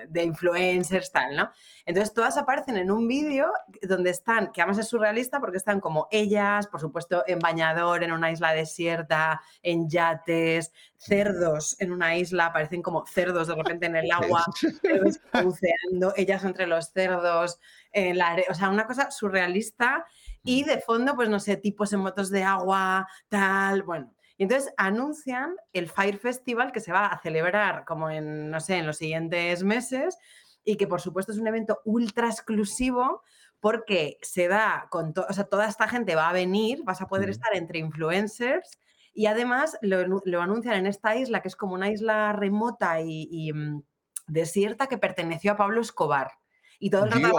de 0.08 0.24
influencers, 0.24 1.12
tal, 1.12 1.36
¿no? 1.36 1.52
Entonces 1.86 2.13
todas 2.13 2.38
aparecen 2.38 2.78
en 2.78 2.89
un 2.89 3.06
vídeo 3.08 3.52
donde 3.82 4.12
están, 4.12 4.52
que 4.54 4.62
además 4.62 4.78
es 4.80 4.88
surrealista 4.88 5.41
porque 5.41 5.58
están 5.58 5.82
como 5.82 6.08
ellas, 6.12 6.67
por 6.67 6.80
supuesto, 6.80 7.24
en 7.28 7.39
bañador, 7.39 8.04
en 8.04 8.13
una 8.13 8.32
isla 8.32 8.54
desierta, 8.54 9.41
en 9.62 9.89
yates, 9.89 10.72
cerdos 10.98 11.76
en 11.82 11.91
una 11.91 12.15
isla, 12.15 12.46
aparecen 12.46 12.82
como 12.82 13.06
cerdos 13.06 13.50
de 13.50 13.56
repente 13.56 13.86
en 13.88 13.98
el 13.98 14.10
agua, 14.39 14.46
buceando, 15.43 16.13
ellas 16.15 16.46
entre 16.46 16.65
los 16.67 16.91
cerdos, 16.91 17.60
en 17.91 18.17
la 18.17 18.38
o 18.50 18.54
sea, 18.54 18.69
una 18.69 18.88
cosa 18.88 19.12
surrealista 19.12 20.06
y 20.44 20.64
de 20.64 20.80
fondo, 20.80 21.16
pues 21.16 21.30
no 21.30 21.40
sé, 21.40 21.58
tipos 21.58 21.94
en 21.94 22.02
motos 22.02 22.30
de 22.30 22.44
agua, 22.44 23.08
tal, 23.30 23.84
bueno. 23.84 24.14
Y 24.38 24.44
entonces 24.44 24.74
anuncian 24.78 25.56
el 25.74 25.88
Fire 25.90 26.18
Festival 26.18 26.72
que 26.72 26.80
se 26.80 26.92
va 26.92 27.06
a 27.08 27.20
celebrar 27.22 27.86
como 27.86 28.10
en, 28.10 28.50
no 28.52 28.60
sé, 28.60 28.78
en 28.78 28.88
los 28.88 28.98
siguientes 28.98 29.64
meses 29.64 30.18
y 30.66 30.76
que 30.76 30.88
por 30.88 31.02
supuesto 31.02 31.32
es 31.32 31.38
un 31.38 31.48
evento 31.48 31.82
ultra 31.86 32.28
exclusivo 32.28 33.22
porque 33.60 34.18
se 34.22 34.48
da 34.48 34.88
con 34.90 35.14
to- 35.14 35.26
o 35.30 35.34
sea, 35.34 35.46
toda 35.46 35.68
esta 35.68 35.88
gente 35.88 36.16
va 36.16 36.30
a 36.30 36.34
venir, 36.34 36.84
vas 36.84 37.02
a 37.02 37.08
poder 37.08 37.30
estar 37.30 37.56
entre 37.56 37.80
influencers 37.80 38.70
y 39.14 39.28
además 39.28 39.78
lo, 39.82 40.04
lo 40.26 40.42
anuncian 40.42 40.76
en 40.76 40.88
esta 40.88 41.16
isla 41.16 41.42
que 41.42 41.48
es 41.48 41.56
como 41.56 41.76
una 41.76 41.90
isla 41.90 42.34
remota 42.34 43.00
y, 43.02 43.28
y, 43.32 43.54
mm, 43.54 43.84
desierta 44.28 44.88
que 44.88 44.98
perteneció 44.98 45.52
a 45.54 45.58
Pablo 45.58 45.80
Escobar. 45.82 46.32
Y 46.80 46.90
todo 46.90 47.06
el 47.06 47.12
rato 47.12 47.36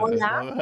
hola. 0.00 0.54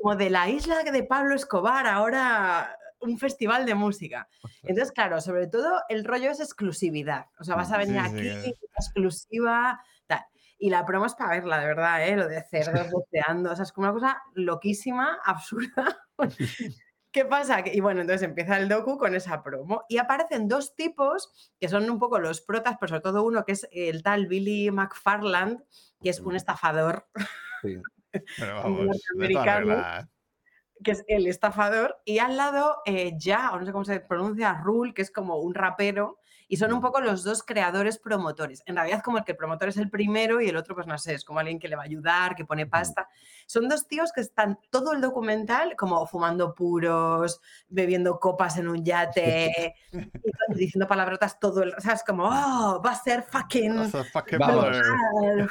Como 0.00 0.16
de 0.16 0.30
la 0.30 0.48
isla 0.48 0.82
de 0.82 1.02
Pablo 1.04 1.34
Escobar, 1.34 1.86
ahora 1.86 2.76
un 3.00 3.18
festival 3.18 3.64
de 3.66 3.74
música. 3.74 4.28
Entonces, 4.62 4.92
claro, 4.92 5.20
sobre 5.20 5.46
todo 5.46 5.80
el 5.88 6.04
rollo 6.04 6.30
es 6.30 6.40
exclusividad. 6.40 7.26
O 7.38 7.44
sea, 7.44 7.54
vas 7.56 7.72
a 7.72 7.80
Sí, 7.82 7.86
venir 7.88 8.00
sí, 8.02 8.06
aquí, 8.06 8.22
que- 8.54 8.66
exclusiva, 8.76 9.80
tal. 10.06 10.20
Y 10.58 10.68
la 10.68 10.84
promo 10.84 11.06
es 11.06 11.14
para 11.14 11.30
verla, 11.30 11.58
de 11.60 11.66
verdad, 11.66 12.06
¿eh? 12.06 12.16
Lo 12.16 12.28
de 12.28 12.42
cerdos 12.42 12.88
boceando. 12.92 13.52
O 13.52 13.56
sea, 13.56 13.62
es 13.62 13.72
como 13.72 13.86
una 13.86 13.94
cosa 13.94 14.22
loquísima, 14.34 15.18
absurda. 15.24 15.98
¿Qué 17.12 17.24
pasa? 17.24 17.64
Y 17.66 17.80
bueno, 17.80 18.02
entonces 18.02 18.22
empieza 18.28 18.56
el 18.58 18.68
docu 18.68 18.96
con 18.96 19.16
esa 19.16 19.42
promo 19.42 19.84
y 19.88 19.98
aparecen 19.98 20.46
dos 20.46 20.76
tipos 20.76 21.32
que 21.58 21.68
son 21.68 21.90
un 21.90 21.98
poco 21.98 22.20
los 22.20 22.40
protas, 22.40 22.76
pero 22.78 22.88
sobre 22.90 23.00
todo 23.00 23.24
uno 23.24 23.44
que 23.44 23.52
es 23.52 23.66
el 23.72 24.04
tal 24.04 24.28
Billy 24.28 24.70
McFarland, 24.70 25.58
que 26.00 26.10
es 26.10 26.20
un 26.20 26.36
estafador 26.36 27.08
Sí. 27.62 27.78
Pero 28.38 28.54
vamos, 28.62 28.86
norteamericano. 28.86 30.08
que 30.82 30.92
es 30.92 31.04
el 31.08 31.26
estafador, 31.26 31.98
y 32.04 32.18
al 32.18 32.36
lado 32.36 32.78
eh, 32.86 33.12
Ya, 33.18 33.52
o 33.52 33.58
no 33.58 33.66
sé 33.66 33.72
cómo 33.72 33.84
se 33.84 34.00
pronuncia, 34.00 34.54
Rule, 34.62 34.94
que 34.94 35.02
es 35.02 35.10
como 35.10 35.36
un 35.38 35.54
rapero, 35.54 36.18
y 36.50 36.56
son 36.56 36.72
un 36.72 36.80
poco 36.80 37.00
los 37.00 37.22
dos 37.22 37.44
creadores 37.44 37.98
promotores. 37.98 38.60
En 38.66 38.74
realidad, 38.74 39.02
como 39.04 39.18
el 39.18 39.24
que 39.24 39.32
el 39.32 39.38
promotor 39.38 39.68
es 39.68 39.76
el 39.76 39.88
primero 39.88 40.40
y 40.40 40.48
el 40.48 40.56
otro, 40.56 40.74
pues 40.74 40.84
no 40.84 40.98
sé, 40.98 41.14
es 41.14 41.24
como 41.24 41.38
alguien 41.38 41.60
que 41.60 41.68
le 41.68 41.76
va 41.76 41.82
a 41.82 41.84
ayudar, 41.84 42.34
que 42.34 42.44
pone 42.44 42.66
pasta. 42.66 43.08
Son 43.46 43.68
dos 43.68 43.86
tíos 43.86 44.10
que 44.12 44.20
están 44.20 44.58
todo 44.68 44.92
el 44.92 45.00
documental 45.00 45.76
como 45.76 46.04
fumando 46.08 46.52
puros, 46.52 47.40
bebiendo 47.68 48.18
copas 48.18 48.56
en 48.56 48.66
un 48.66 48.84
yate, 48.84 49.76
y 49.92 50.54
diciendo 50.54 50.88
palabrotas 50.88 51.38
todo 51.38 51.62
el... 51.62 51.72
O 51.72 51.80
sea, 51.80 51.92
es 51.92 52.02
como, 52.02 52.24
oh, 52.24 52.82
va 52.84 52.90
a 52.90 53.00
ser 53.00 53.22
fucking... 53.22 53.76
That's 53.76 53.94
a 53.94 54.02
fucking 54.02 54.38
brother. 54.38 54.82
brutal". 54.82 55.50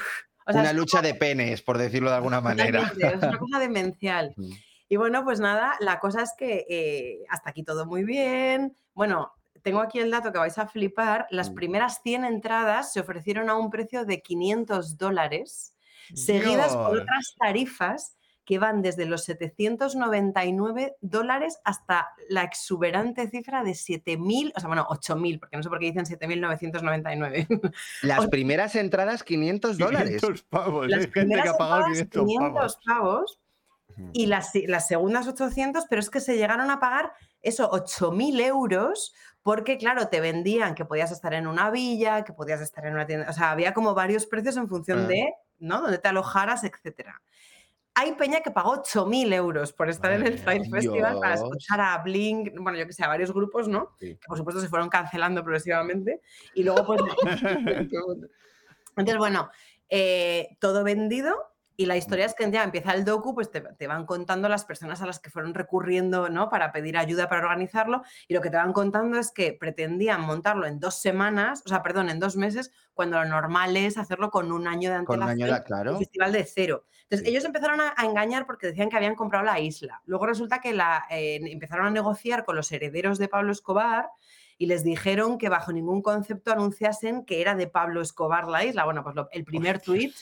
O 0.50 0.52
sea, 0.52 0.62
Una 0.62 0.74
lucha 0.74 1.02
de 1.02 1.14
penes, 1.14 1.62
por 1.62 1.78
decirlo 1.78 2.10
de 2.10 2.16
alguna 2.18 2.42
manera. 2.42 2.92
Es 2.98 3.22
una 3.24 3.38
cosa 3.38 3.60
demencial. 3.60 4.34
Mm. 4.38 4.52
Y 4.92 4.96
bueno, 4.96 5.24
pues 5.24 5.40
nada, 5.40 5.76
la 5.82 6.00
cosa 6.00 6.24
es 6.24 6.34
que 6.36 6.66
eh, 6.68 7.20
hasta 7.30 7.52
aquí 7.52 7.62
todo 7.64 7.86
muy 7.86 8.04
bien. 8.04 8.76
Bueno, 8.96 9.32
tengo 9.62 9.82
aquí 9.82 10.00
el 10.00 10.10
dato 10.10 10.32
que 10.32 10.40
vais 10.40 10.58
a 10.58 10.66
flipar. 10.66 11.28
Las 11.30 11.52
Mm. 11.52 11.56
primeras 11.56 12.02
100 12.02 12.26
entradas 12.26 12.92
se 12.92 13.00
ofrecieron 13.00 13.52
a 13.52 13.56
un 13.56 13.70
precio 13.70 14.04
de 14.06 14.22
500 14.24 14.98
dólares, 14.98 15.76
seguidas 16.16 16.76
por 16.76 16.98
otras 17.02 17.36
tarifas 17.38 18.18
que 18.50 18.58
van 18.58 18.82
desde 18.82 19.06
los 19.06 19.26
799 19.26 20.96
dólares 21.02 21.60
hasta 21.64 22.08
la 22.30 22.42
exuberante 22.42 23.30
cifra 23.30 23.64
de 23.64 23.74
7.000, 23.74 24.54
o 24.56 24.60
sea, 24.60 24.68
bueno, 24.68 24.88
8.000, 24.90 25.40
porque 25.40 25.56
no 25.56 25.62
sé 25.62 25.70
por 25.70 25.78
qué 25.78 25.86
dicen 25.92 26.06
7.999. 26.06 27.48
Las 28.02 28.26
primeras 28.30 28.76
entradas, 28.76 29.24
500 29.24 29.78
dólares. 29.78 30.20
500 30.20 30.42
pavos. 30.50 30.88
Las 30.88 31.02
Hay 31.02 31.04
gente 31.04 31.14
que 31.14 31.26
primeras 31.28 31.50
ha 31.50 31.58
pagado 31.60 31.86
entradas, 31.94 32.10
500 32.10 32.26
500 32.26 32.80
pavos. 32.88 33.40
y 34.14 34.26
las, 34.26 34.50
las 34.66 34.88
segundas 34.88 35.28
800, 35.28 35.86
pero 35.88 36.00
es 36.00 36.10
que 36.10 36.20
se 36.20 36.36
llegaron 36.36 36.72
a 36.72 36.80
pagar 36.80 37.12
eso, 37.44 37.70
8.000 37.70 38.42
euros, 38.42 39.14
porque 39.44 39.78
claro, 39.78 40.08
te 40.08 40.22
vendían 40.22 40.74
que 40.74 40.86
podías 40.86 41.12
estar 41.12 41.36
en 41.36 41.46
una 41.46 41.70
villa, 41.70 42.24
que 42.24 42.34
podías 42.34 42.62
estar 42.62 42.84
en 42.88 42.96
una 42.96 43.06
tienda, 43.06 43.28
o 43.30 43.34
sea, 43.34 43.52
había 43.52 43.76
como 43.76 43.94
varios 43.94 44.26
precios 44.26 44.58
en 44.58 44.68
función 44.68 45.02
Ah. 45.06 45.08
de, 45.08 45.34
¿no? 45.60 45.82
Donde 45.84 46.00
te 46.00 46.08
alojaras, 46.08 46.64
etcétera. 46.64 47.22
Hay 47.96 48.14
peña 48.14 48.40
que 48.42 48.52
pagó 48.52 48.76
8.000 48.76 49.34
euros 49.34 49.74
por 49.74 49.90
estar 49.90 50.12
en 50.14 50.26
el 50.26 50.40
Fire 50.40 50.62
mía. 50.62 50.70
Festival 50.72 51.20
para 51.20 51.34
escuchar 51.36 51.82
a 51.82 51.98
Blink, 51.98 52.54
bueno, 52.60 52.78
yo 52.78 52.88
que 52.88 52.94
sé, 52.94 53.04
a 53.04 53.08
varios 53.08 53.34
grupos, 53.34 53.68
¿no? 53.68 53.96
Sí. 54.00 54.16
Que 54.16 54.28
por 54.28 54.38
supuesto 54.38 54.62
se 54.62 54.70
fueron 54.70 54.90
cancelando 54.90 55.44
progresivamente. 55.44 56.22
Y 56.54 56.64
luego, 56.64 56.86
pues, 56.86 57.02
entonces, 58.96 59.18
bueno, 59.18 59.50
eh, 59.90 60.56
todo 60.60 60.84
vendido 60.84 61.36
y 61.80 61.86
la 61.86 61.96
historia 61.96 62.26
es 62.26 62.34
que 62.36 62.52
ya 62.52 62.62
empieza 62.66 62.92
el 62.94 63.06
docu, 63.06 63.34
pues 63.34 63.50
te, 63.50 63.62
te 63.62 63.88
van 63.88 64.06
contando 64.06 64.50
las 64.50 64.66
personas 64.66 65.02
a 65.02 65.06
las 65.06 65.20
que 65.20 65.30
fueron 65.30 65.54
recurriendo 65.54 66.28
¿no? 66.28 66.50
para 66.50 66.74
pedir 66.74 66.98
ayuda 66.98 67.30
para 67.30 67.42
organizarlo 67.44 68.04
y 68.28 68.34
lo 68.34 68.42
que 68.42 68.50
te 68.50 68.58
van 68.58 68.74
contando 68.74 69.18
es 69.18 69.32
que 69.32 69.54
pretendían 69.54 70.20
montarlo 70.20 70.68
en 70.68 70.82
dos 70.82 71.00
semanas, 71.02 71.64
o 71.66 71.70
sea, 71.70 71.82
perdón, 71.82 72.10
en 72.10 72.20
dos 72.20 72.36
meses, 72.36 72.70
cuando 72.94 73.18
lo 73.18 73.24
normal 73.30 73.78
es 73.78 73.98
hacerlo 73.98 74.30
con 74.30 74.52
un 74.52 74.68
año 74.68 74.92
de 74.92 75.06
Con 75.06 75.20
un 75.24 75.30
antelación. 75.30 75.50
año 75.50 75.56
de- 75.60 75.64
claro. 75.64 75.92
Un 75.94 76.00
festival 76.00 76.34
de 76.34 76.44
cero. 76.44 76.86
Entonces, 77.04 77.26
Sí. 77.26 77.32
ellos 77.32 77.46
empezaron 77.46 77.80
a, 77.80 77.94
a 77.96 78.04
engañar 78.06 78.46
porque 78.46 78.68
decían 78.68 78.90
que 78.90 78.98
habían 78.98 79.16
comprado 79.16 79.46
la 79.46 79.62
isla. 79.62 80.02
Luego 80.06 80.26
resulta 80.26 80.60
que 80.60 80.74
la, 80.74 81.06
eh, 81.10 81.40
empezaron 81.46 81.86
a 81.86 81.92
negociar 81.92 82.44
con 82.44 82.58
los 82.58 82.70
herederos 82.74 83.18
de 83.20 83.30
Pablo 83.30 83.54
Escobar 83.54 84.10
y 84.58 84.66
les 84.66 84.84
dijeron 84.84 85.38
que 85.38 85.48
bajo 85.48 85.72
ningún 85.72 86.02
concepto 86.02 86.52
anunciasen 86.52 87.24
que 87.24 87.40
era 87.40 87.56
de 87.56 87.68
Pablo 87.68 88.02
Escobar 88.02 88.50
la 88.50 88.66
isla. 88.66 88.84
Bueno, 88.84 89.02
pues 89.02 89.16
lo- 89.16 89.30
el 89.32 89.46
primer 89.46 89.80
tuit 89.80 90.14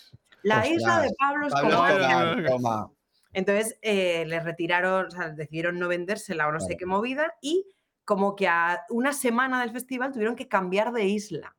La 0.48 0.68
isla 0.68 1.02
de 1.02 1.12
Pablo 1.18 1.48
Escobar. 1.48 2.90
Entonces 3.34 3.78
eh, 3.82 4.26
les 4.26 4.44
retiraron, 4.44 5.08
o 5.08 5.12
sea, 5.12 5.30
decidieron 5.30 5.78
no 5.78 5.88
vendérsela 5.88 6.48
o 6.48 6.52
no 6.52 6.60
sé 6.60 6.78
qué 6.78 6.86
movida 6.86 7.34
y 7.42 7.66
como 8.06 8.36
que 8.36 8.48
a 8.48 8.86
una 8.90 9.12
semana 9.12 9.62
del 9.62 9.72
festival 9.72 10.14
tuvieron 10.14 10.36
que 10.36 10.48
cambiar 10.48 10.94
de 10.94 11.06
isla. 11.06 11.56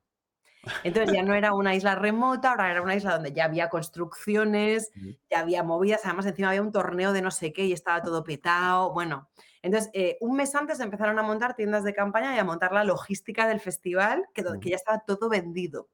Entonces 0.82 1.14
ya 1.14 1.22
no 1.22 1.34
era 1.34 1.52
una 1.52 1.74
isla 1.74 1.94
remota, 1.94 2.50
ahora 2.50 2.70
era 2.70 2.82
una 2.82 2.96
isla 2.96 3.14
donde 3.14 3.32
ya 3.32 3.44
había 3.44 3.68
construcciones, 3.68 4.90
ya 5.30 5.40
había 5.40 5.62
movidas, 5.62 6.00
además 6.04 6.26
encima 6.26 6.48
había 6.48 6.62
un 6.62 6.72
torneo 6.72 7.12
de 7.12 7.22
no 7.22 7.30
sé 7.30 7.52
qué 7.52 7.66
y 7.66 7.72
estaba 7.72 8.02
todo 8.02 8.24
petado. 8.24 8.92
Bueno, 8.92 9.28
entonces 9.62 9.90
eh, 9.92 10.16
un 10.20 10.36
mes 10.36 10.54
antes 10.54 10.80
empezaron 10.80 11.18
a 11.18 11.22
montar 11.22 11.54
tiendas 11.54 11.84
de 11.84 11.94
campaña 11.94 12.34
y 12.34 12.38
a 12.38 12.44
montar 12.44 12.72
la 12.72 12.84
logística 12.84 13.46
del 13.46 13.60
festival, 13.60 14.24
que, 14.34 14.44
que 14.60 14.70
ya 14.70 14.76
estaba 14.76 15.04
todo 15.06 15.28
vendido. 15.28 15.88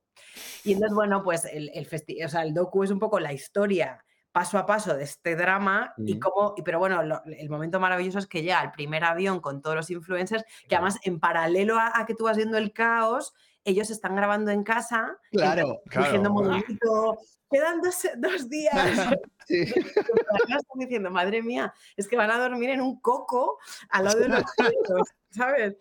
Y 0.64 0.72
entonces, 0.72 0.94
bueno, 0.94 1.22
pues 1.22 1.44
el, 1.44 1.70
el, 1.74 1.88
festi- 1.88 2.24
o 2.24 2.28
sea, 2.28 2.42
el 2.42 2.54
docu 2.54 2.84
es 2.84 2.90
un 2.90 2.98
poco 2.98 3.20
la 3.20 3.32
historia 3.32 4.04
paso 4.32 4.58
a 4.58 4.66
paso 4.66 4.96
de 4.96 5.04
este 5.04 5.36
drama 5.36 5.94
y 5.96 6.12
Ujú. 6.18 6.20
cómo, 6.30 6.54
pero 6.64 6.80
bueno, 6.80 7.02
lo- 7.04 7.22
el 7.24 7.48
momento 7.48 7.78
maravilloso 7.78 8.18
es 8.18 8.26
que 8.26 8.42
llega 8.42 8.60
el 8.62 8.72
primer 8.72 9.04
avión 9.04 9.38
con 9.40 9.62
todos 9.62 9.76
los 9.76 9.90
influencers, 9.90 10.44
que 10.68 10.74
además 10.74 10.98
en 11.04 11.20
paralelo 11.20 11.78
a, 11.78 11.92
a 11.98 12.04
que 12.04 12.14
tú 12.16 12.24
vas 12.24 12.36
viendo 12.36 12.58
el 12.58 12.72
caos, 12.72 13.32
ellos 13.62 13.90
están 13.90 14.16
grabando 14.16 14.50
en 14.50 14.64
casa, 14.64 15.16
Claro, 15.30 15.80
diciendo 15.84 16.34
claro. 16.34 17.18
quedan 17.48 17.80
dos, 17.80 18.08
dos 18.16 18.48
días. 18.48 18.74
Sí. 19.46 19.56
Están 19.66 20.78
diciendo, 20.78 21.10
madre 21.10 21.42
mía, 21.42 21.74
es 21.98 22.08
que 22.08 22.16
van 22.16 22.30
a 22.30 22.38
dormir 22.38 22.70
en 22.70 22.80
un 22.80 22.98
coco 23.00 23.58
al 23.90 24.04
lado 24.04 24.18
de 24.20 24.28
los 24.28 24.42
¿sabes? 25.30 25.76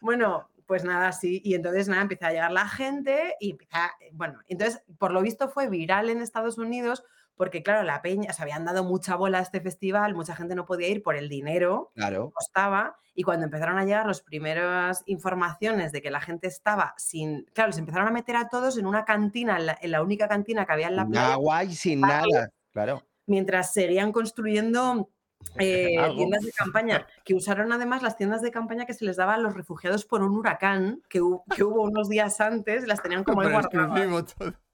Bueno, 0.00 0.48
pues 0.66 0.84
nada, 0.84 1.12
sí. 1.12 1.40
Y 1.44 1.54
entonces 1.54 1.88
nada, 1.88 2.02
empieza 2.02 2.28
a 2.28 2.32
llegar 2.32 2.52
la 2.52 2.68
gente 2.68 3.34
y 3.40 3.52
empieza, 3.52 3.92
bueno, 4.12 4.40
entonces 4.48 4.82
por 4.98 5.12
lo 5.12 5.22
visto 5.22 5.48
fue 5.48 5.68
viral 5.68 6.10
en 6.10 6.20
Estados 6.20 6.58
Unidos 6.58 7.04
porque 7.36 7.62
claro, 7.62 7.82
la 7.82 8.00
peña, 8.00 8.32
se 8.32 8.42
habían 8.42 8.64
dado 8.64 8.82
mucha 8.82 9.14
bola 9.14 9.38
a 9.38 9.42
este 9.42 9.60
festival, 9.60 10.14
mucha 10.14 10.34
gente 10.34 10.54
no 10.54 10.64
podía 10.64 10.88
ir 10.88 11.02
por 11.02 11.16
el 11.16 11.28
dinero 11.28 11.92
Claro. 11.94 12.30
costaba 12.34 12.96
y 13.14 13.22
cuando 13.24 13.44
empezaron 13.44 13.78
a 13.78 13.84
llegar 13.84 14.06
las 14.06 14.22
primeras 14.22 15.02
informaciones 15.06 15.92
de 15.92 16.00
que 16.00 16.10
la 16.10 16.20
gente 16.20 16.46
estaba 16.46 16.94
sin, 16.96 17.44
claro, 17.52 17.72
se 17.72 17.80
empezaron 17.80 18.08
a 18.08 18.10
meter 18.10 18.36
a 18.36 18.48
todos 18.48 18.78
en 18.78 18.86
una 18.86 19.04
cantina, 19.04 19.58
en 19.58 19.66
la, 19.66 19.78
en 19.80 19.90
la 19.90 20.02
única 20.02 20.28
cantina 20.28 20.64
que 20.64 20.72
había 20.72 20.88
en 20.88 20.96
la 20.96 21.06
playa, 21.06 21.32
agua 21.34 21.64
y 21.64 21.74
sin 21.74 22.00
nada. 22.00 22.50
Claro. 22.72 23.02
mientras 23.26 23.72
seguían 23.72 24.12
construyendo 24.12 25.10
eh, 25.58 25.96
tiendas 26.16 26.42
de 26.42 26.52
campaña, 26.52 27.06
que 27.24 27.34
usaron 27.34 27.72
además 27.72 28.02
las 28.02 28.16
tiendas 28.16 28.42
de 28.42 28.50
campaña 28.50 28.84
que 28.86 28.94
se 28.94 29.04
les 29.04 29.16
daba 29.16 29.34
a 29.34 29.38
los 29.38 29.54
refugiados 29.54 30.04
por 30.04 30.22
un 30.22 30.36
huracán 30.36 31.02
que, 31.08 31.20
hu- 31.22 31.42
que 31.54 31.64
hubo 31.64 31.82
unos 31.82 32.08
días 32.08 32.40
antes, 32.40 32.86
las 32.86 33.02
tenían 33.02 33.24
como 33.24 33.40
ahí 33.40 33.48
guardadas. 33.52 33.90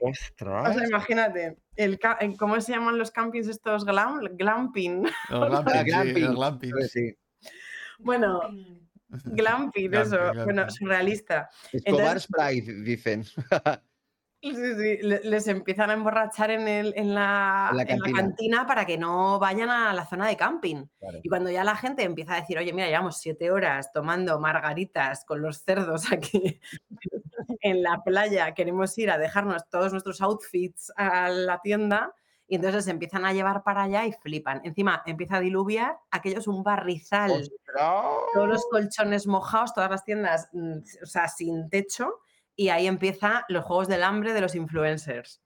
O 0.00 0.72
sea, 0.72 0.86
imagínate, 0.88 1.58
el, 1.76 1.98
¿cómo 2.38 2.60
se 2.60 2.72
llaman 2.72 2.98
los 2.98 3.10
campings 3.10 3.48
estos? 3.48 3.84
Glam, 3.84 4.20
glamping. 4.36 5.04
Los 5.30 5.64
glamping, 5.64 5.72
sí, 5.74 5.84
glamping. 5.84 6.24
los 6.24 6.34
glamping. 6.36 6.72
Sí. 6.88 7.16
Bueno, 8.00 8.40
glamping, 9.24 9.94
eso. 9.94 10.16
Glamping, 10.16 10.44
Bueno, 10.44 10.70
surrealista. 10.70 11.48
Escobar 11.72 12.20
Sprite, 12.20 12.72
dicen. 12.82 13.24
Sí, 14.42 14.52
sí, 14.54 14.98
le- 15.02 15.20
les 15.22 15.46
empiezan 15.46 15.90
a 15.90 15.92
emborrachar 15.92 16.50
en, 16.50 16.66
el, 16.66 16.92
en, 16.96 17.14
la, 17.14 17.68
En 17.70 17.76
la 17.76 17.82
en 17.84 17.98
la 18.00 18.10
cantina. 18.12 18.66
para 18.66 18.84
que 18.84 18.98
no 18.98 19.38
vayan 19.38 19.70
a 19.70 19.92
la 19.92 20.04
zona 20.04 20.26
de 20.26 20.36
camping. 20.36 20.84
Claro. 20.98 21.18
Y 21.22 21.28
cuando 21.28 21.48
ya 21.50 21.62
la 21.62 21.76
gente 21.76 22.02
empieza 22.02 22.34
a 22.34 22.40
decir, 22.40 22.58
oye, 22.58 22.72
mira, 22.72 22.88
llevamos 22.88 23.18
siete 23.18 23.52
horas 23.52 23.92
tomando 23.92 24.40
margaritas 24.40 25.24
con 25.24 25.40
los 25.42 25.62
cerdos 25.62 26.10
aquí 26.10 26.60
en 27.60 27.82
la 27.82 28.02
playa, 28.04 28.52
queremos 28.54 28.96
ir 28.98 29.10
a 29.10 29.18
dejarnos 29.18 29.68
todos 29.70 29.92
nuestros 29.92 30.20
outfits 30.20 30.92
a 30.96 31.28
la 31.28 31.60
tienda. 31.60 32.12
Y 32.48 32.56
entonces 32.56 32.84
se 32.84 32.90
empiezan 32.90 33.24
a 33.24 33.32
llevar 33.32 33.62
para 33.62 33.84
allá 33.84 34.04
y 34.04 34.12
flipan. 34.12 34.60
Encima 34.64 35.02
empieza 35.06 35.36
a 35.36 35.40
diluviar, 35.40 35.96
aquello 36.10 36.38
es 36.40 36.48
un 36.48 36.62
barrizal 36.62 37.30
Ostras. 37.30 37.90
todos 38.34 38.48
los 38.48 38.66
colchones 38.70 39.26
mojados, 39.26 39.72
todas 39.72 39.88
las 39.90 40.04
tiendas, 40.04 40.48
mm, 40.52 40.78
o 41.02 41.06
sea, 41.06 41.28
sin 41.28 41.70
techo, 41.70 42.18
y 42.56 42.68
ahí 42.68 42.86
empieza 42.86 43.44
los 43.48 43.64
juegos 43.64 43.88
del 43.88 44.02
hambre 44.02 44.32
de 44.32 44.40
los 44.40 44.54
influencers. 44.54 45.42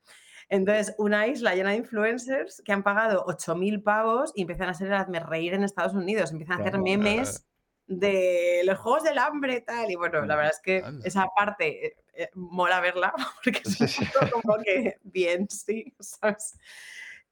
Entonces, 0.49 0.95
una 0.99 1.27
isla 1.27 1.55
llena 1.55 1.71
de 1.71 1.77
influencers 1.77 2.63
que 2.65 2.73
han 2.73 2.83
pagado 2.83 3.25
8.000 3.27 3.83
pavos 3.83 4.33
y 4.35 4.43
empiezan 4.43 4.69
a 4.69 4.75
ser 4.75 4.93
el 4.93 5.21
reír 5.23 5.55
en 5.55 5.65
Estados 5.65 5.95
Unidos, 5.95 6.31
empiezan 6.31 6.59
a 6.59 6.61
hacer 6.65 6.79
memes 6.79 7.47
de 7.89 8.63
los 8.65 8.79
juegos 8.79 9.05
del 9.05 9.19
hambre 9.19 9.61
tal 9.61 9.91
y 9.91 9.95
bueno, 9.95 10.25
la 10.27 10.35
verdad 10.35 10.53
es 10.53 10.61
que 10.61 10.85
esa 11.05 11.29
parte 11.37 11.87
eh, 11.87 11.97
eh, 12.15 12.31
mola 12.35 12.81
verla 12.81 13.13
porque 13.45 13.63
es 13.65 13.99
un 13.99 14.09
poco 14.09 14.43
como 14.43 14.63
que 14.63 14.99
bien, 15.03 15.49
sí, 15.49 15.95
¿sabes? 16.01 16.59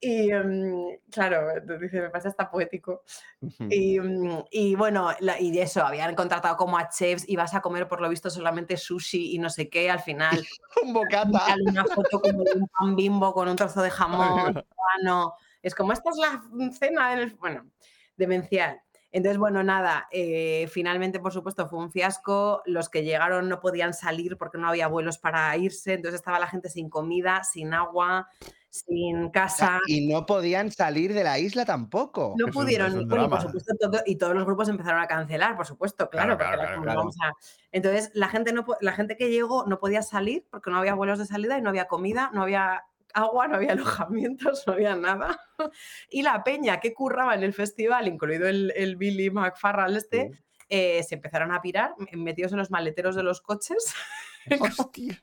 Y 0.06 0.30
em, 0.30 0.98
claro, 1.10 1.48
dice, 1.80 2.02
me 2.02 2.10
pasa 2.10 2.28
hasta 2.28 2.50
poético. 2.50 3.02
Y, 3.70 3.98
mm, 3.98 4.44
y 4.50 4.74
bueno, 4.74 5.10
la- 5.20 5.40
y 5.40 5.58
eso, 5.58 5.82
habían 5.84 6.14
contratado 6.14 6.56
como 6.56 6.76
a 6.76 6.88
chefs 6.90 7.26
y 7.28 7.36
vas 7.36 7.54
a 7.54 7.62
comer 7.62 7.88
por 7.88 8.00
lo 8.02 8.08
visto 8.10 8.28
solamente 8.28 8.76
sushi 8.76 9.34
y 9.34 9.38
no 9.38 9.48
sé 9.48 9.70
qué, 9.70 9.90
al 9.90 10.00
final 10.00 10.46
Un 10.82 10.92
bocata. 10.92 11.56
una 11.66 11.86
foto 11.86 12.20
como 12.20 12.44
de 12.44 12.58
un 12.60 12.68
pan 12.68 12.96
bimbo 12.96 13.32
con 13.32 13.48
un 13.48 13.56
trozo 13.56 13.80
de 13.82 13.90
jamón, 13.90 14.64
no, 15.02 15.34
es 15.62 15.74
como 15.74 15.92
esta 15.92 16.10
es 16.10 16.16
la 16.16 16.42
cena, 16.72 17.12
en 17.14 17.18
el-". 17.20 17.34
bueno, 17.36 17.70
demencial. 18.16 18.80
Entonces, 19.10 19.38
bueno, 19.38 19.62
nada, 19.62 20.08
eh, 20.10 20.66
finalmente, 20.72 21.20
por 21.20 21.32
supuesto, 21.32 21.68
fue 21.68 21.78
un 21.78 21.92
fiasco. 21.92 22.62
Los 22.66 22.88
que 22.88 23.04
llegaron 23.04 23.48
no 23.48 23.60
podían 23.60 23.94
salir 23.94 24.36
porque 24.36 24.58
no 24.58 24.68
había 24.68 24.88
vuelos 24.88 25.18
para 25.18 25.56
irse. 25.56 25.92
Entonces 25.94 26.18
estaba 26.18 26.40
la 26.40 26.48
gente 26.48 26.68
sin 26.68 26.90
comida, 26.90 27.44
sin 27.44 27.74
agua, 27.74 28.28
sin 28.74 29.16
O 29.16 29.20
sea, 29.22 29.30
casa. 29.32 29.78
Y 29.86 30.06
no 30.08 30.26
podían 30.26 30.70
salir 30.72 31.14
de 31.14 31.22
la 31.22 31.38
isla 31.38 31.64
tampoco. 31.64 32.34
No 32.36 32.46
Es 32.48 32.54
un- 32.56 32.62
pudieron, 32.62 32.88
es 32.88 32.94
un 32.94 33.08
bueno, 33.08 33.26
y 33.26 33.28
por 33.28 33.40
supuesto, 33.40 33.72
todo- 33.80 34.02
y 34.04 34.16
todos 34.16 34.34
los 34.34 34.44
grupos 34.44 34.68
empezaron 34.68 35.00
a 35.00 35.06
cancelar, 35.06 35.56
por 35.56 35.66
supuesto, 35.66 36.10
claro, 36.10 36.36
Claro, 36.36 36.58
claro, 36.60 36.82
vamos 36.84 37.16
a- 37.22 37.32
Entonces, 37.70 38.10
la 38.14 38.28
gente, 38.28 38.52
no, 38.52 38.66
la 38.80 38.92
gente 38.92 39.16
que 39.16 39.30
llegó 39.30 39.64
no 39.66 39.78
podía 39.78 40.02
salir 40.02 40.44
porque 40.50 40.70
no 40.70 40.78
había 40.78 40.94
vuelos 40.94 41.18
de 41.20 41.26
salida 41.26 41.56
y 41.56 41.62
no 41.62 41.68
había 41.70 41.86
comida, 41.86 42.30
no 42.34 42.42
había 42.42 42.82
agua, 43.14 43.46
no 43.46 43.54
había 43.56 43.72
alojamientos, 44.08 44.64
no 44.66 44.72
había 44.72 44.96
nada. 44.96 45.38
Y 46.10 46.22
la 46.22 46.42
peña 46.42 46.80
que 46.80 46.92
curraba 46.92 47.34
en 47.36 47.44
el 47.44 47.52
festival, 47.54 48.08
incluido 48.08 48.48
el, 48.48 48.72
el 48.74 48.96
Billy 48.96 49.30
McFarrell 49.30 49.96
este, 49.96 50.30
Sí. 50.32 50.38
eh, 50.68 51.02
se 51.04 51.14
empezaron 51.14 51.52
a 51.52 51.60
pirar, 51.62 51.94
metidos 52.12 52.50
en 52.52 52.58
los 52.58 52.72
maleteros 52.72 53.14
de 53.14 53.22
los 53.22 53.40
coches 53.40 53.94
Hostia. 54.60 55.20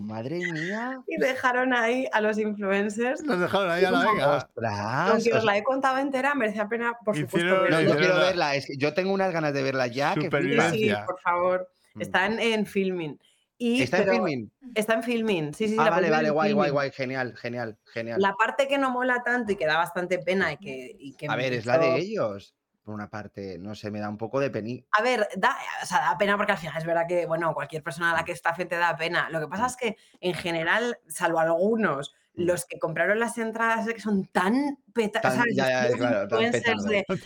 Madre 0.00 0.38
mía. 0.38 1.02
y 1.06 1.16
dejaron 1.16 1.72
ahí 1.72 2.06
a 2.12 2.20
los 2.20 2.38
influencers. 2.38 3.22
Nos 3.22 3.40
dejaron 3.40 3.70
ahí 3.70 3.84
a 3.84 3.90
la 3.90 4.04
venga. 4.04 4.36
Ostras. 4.36 5.10
Aunque 5.10 5.32
os 5.32 5.44
la 5.44 5.56
he 5.56 5.62
contado 5.62 5.98
entera, 5.98 6.34
merece 6.34 6.58
la 6.58 6.68
pena, 6.68 6.98
por 7.04 7.16
supuesto, 7.16 7.62
verla. 7.62 7.82
No, 7.82 7.88
yo 7.88 7.96
quiero 7.96 8.14
la- 8.14 8.24
verla. 8.24 8.54
es 8.54 8.66
que 8.66 8.76
yo 8.76 8.94
tengo 8.94 9.12
unas 9.12 9.32
ganas 9.32 9.52
de 9.52 9.62
verla 9.62 9.86
ya. 9.86 10.14
que. 10.14 10.30
Sí, 10.72 10.92
por 11.06 11.20
favor. 11.20 11.68
Mm. 11.94 12.00
Está 12.02 12.26
en, 12.26 12.66
filming. 12.66 13.18
Y, 13.58 13.82
¿Está 13.82 13.98
en 13.98 14.10
filming? 14.10 14.52
Está 14.74 14.94
en 14.94 15.02
filming, 15.02 15.54
sí, 15.54 15.68
sí. 15.68 15.76
Ah, 15.78 15.84
la 15.84 15.90
vale, 15.90 16.10
vale, 16.10 16.30
guay, 16.30 16.52
guay, 16.52 16.70
guay. 16.70 16.90
Genial, 16.92 17.36
genial, 17.36 17.76
genial. 17.84 18.20
La 18.20 18.34
parte 18.34 18.68
que 18.68 18.78
no 18.78 18.90
mola 18.90 19.22
tanto 19.22 19.52
y 19.52 19.56
que 19.56 19.66
da 19.66 19.76
bastante 19.76 20.18
pena 20.18 20.52
y 20.52 20.56
que... 20.56 20.96
y 20.98 21.14
que 21.14 21.26
A 21.28 21.36
ver, 21.36 21.52
es 21.52 21.66
la 21.66 21.78
de 21.78 21.96
ellos. 21.96 22.54
Por 22.82 22.94
una 22.94 23.10
parte, 23.10 23.58
no 23.58 23.74
sé, 23.74 23.90
me 23.90 24.00
da 24.00 24.08
un 24.08 24.16
poco 24.16 24.40
de 24.40 24.50
pení. 24.50 24.86
A 24.92 25.02
ver, 25.02 25.28
da, 25.36 25.56
o 25.82 25.86
sea, 25.86 26.00
da 26.00 26.16
pena 26.18 26.36
porque 26.36 26.52
al 26.52 26.58
final 26.58 26.76
es 26.78 26.84
verdad 26.86 27.06
que, 27.06 27.26
bueno, 27.26 27.52
cualquier 27.52 27.82
persona 27.82 28.12
a 28.12 28.16
la 28.16 28.24
que 28.24 28.32
está 28.32 28.54
frente 28.54 28.76
da 28.76 28.96
pena. 28.96 29.28
Lo 29.30 29.38
que 29.40 29.48
pasa 29.48 29.66
es 29.66 29.76
que, 29.76 29.96
en 30.20 30.34
general, 30.34 30.98
salvo 31.06 31.40
algunos, 31.40 32.14
Mm. 32.34 32.44
los 32.44 32.64
que 32.64 32.78
compraron 32.78 33.18
las 33.18 33.36
entradas 33.38 33.88
que 33.92 34.00
son 34.00 34.24
tan 34.28 34.78
petados, 34.94 35.36
Tan- 35.36 35.46
ya, 35.52 35.88
ya, 35.90 35.96
claro, 35.96 36.28
tan 36.28 36.38
de, 36.52 36.60
Tan 36.62 36.78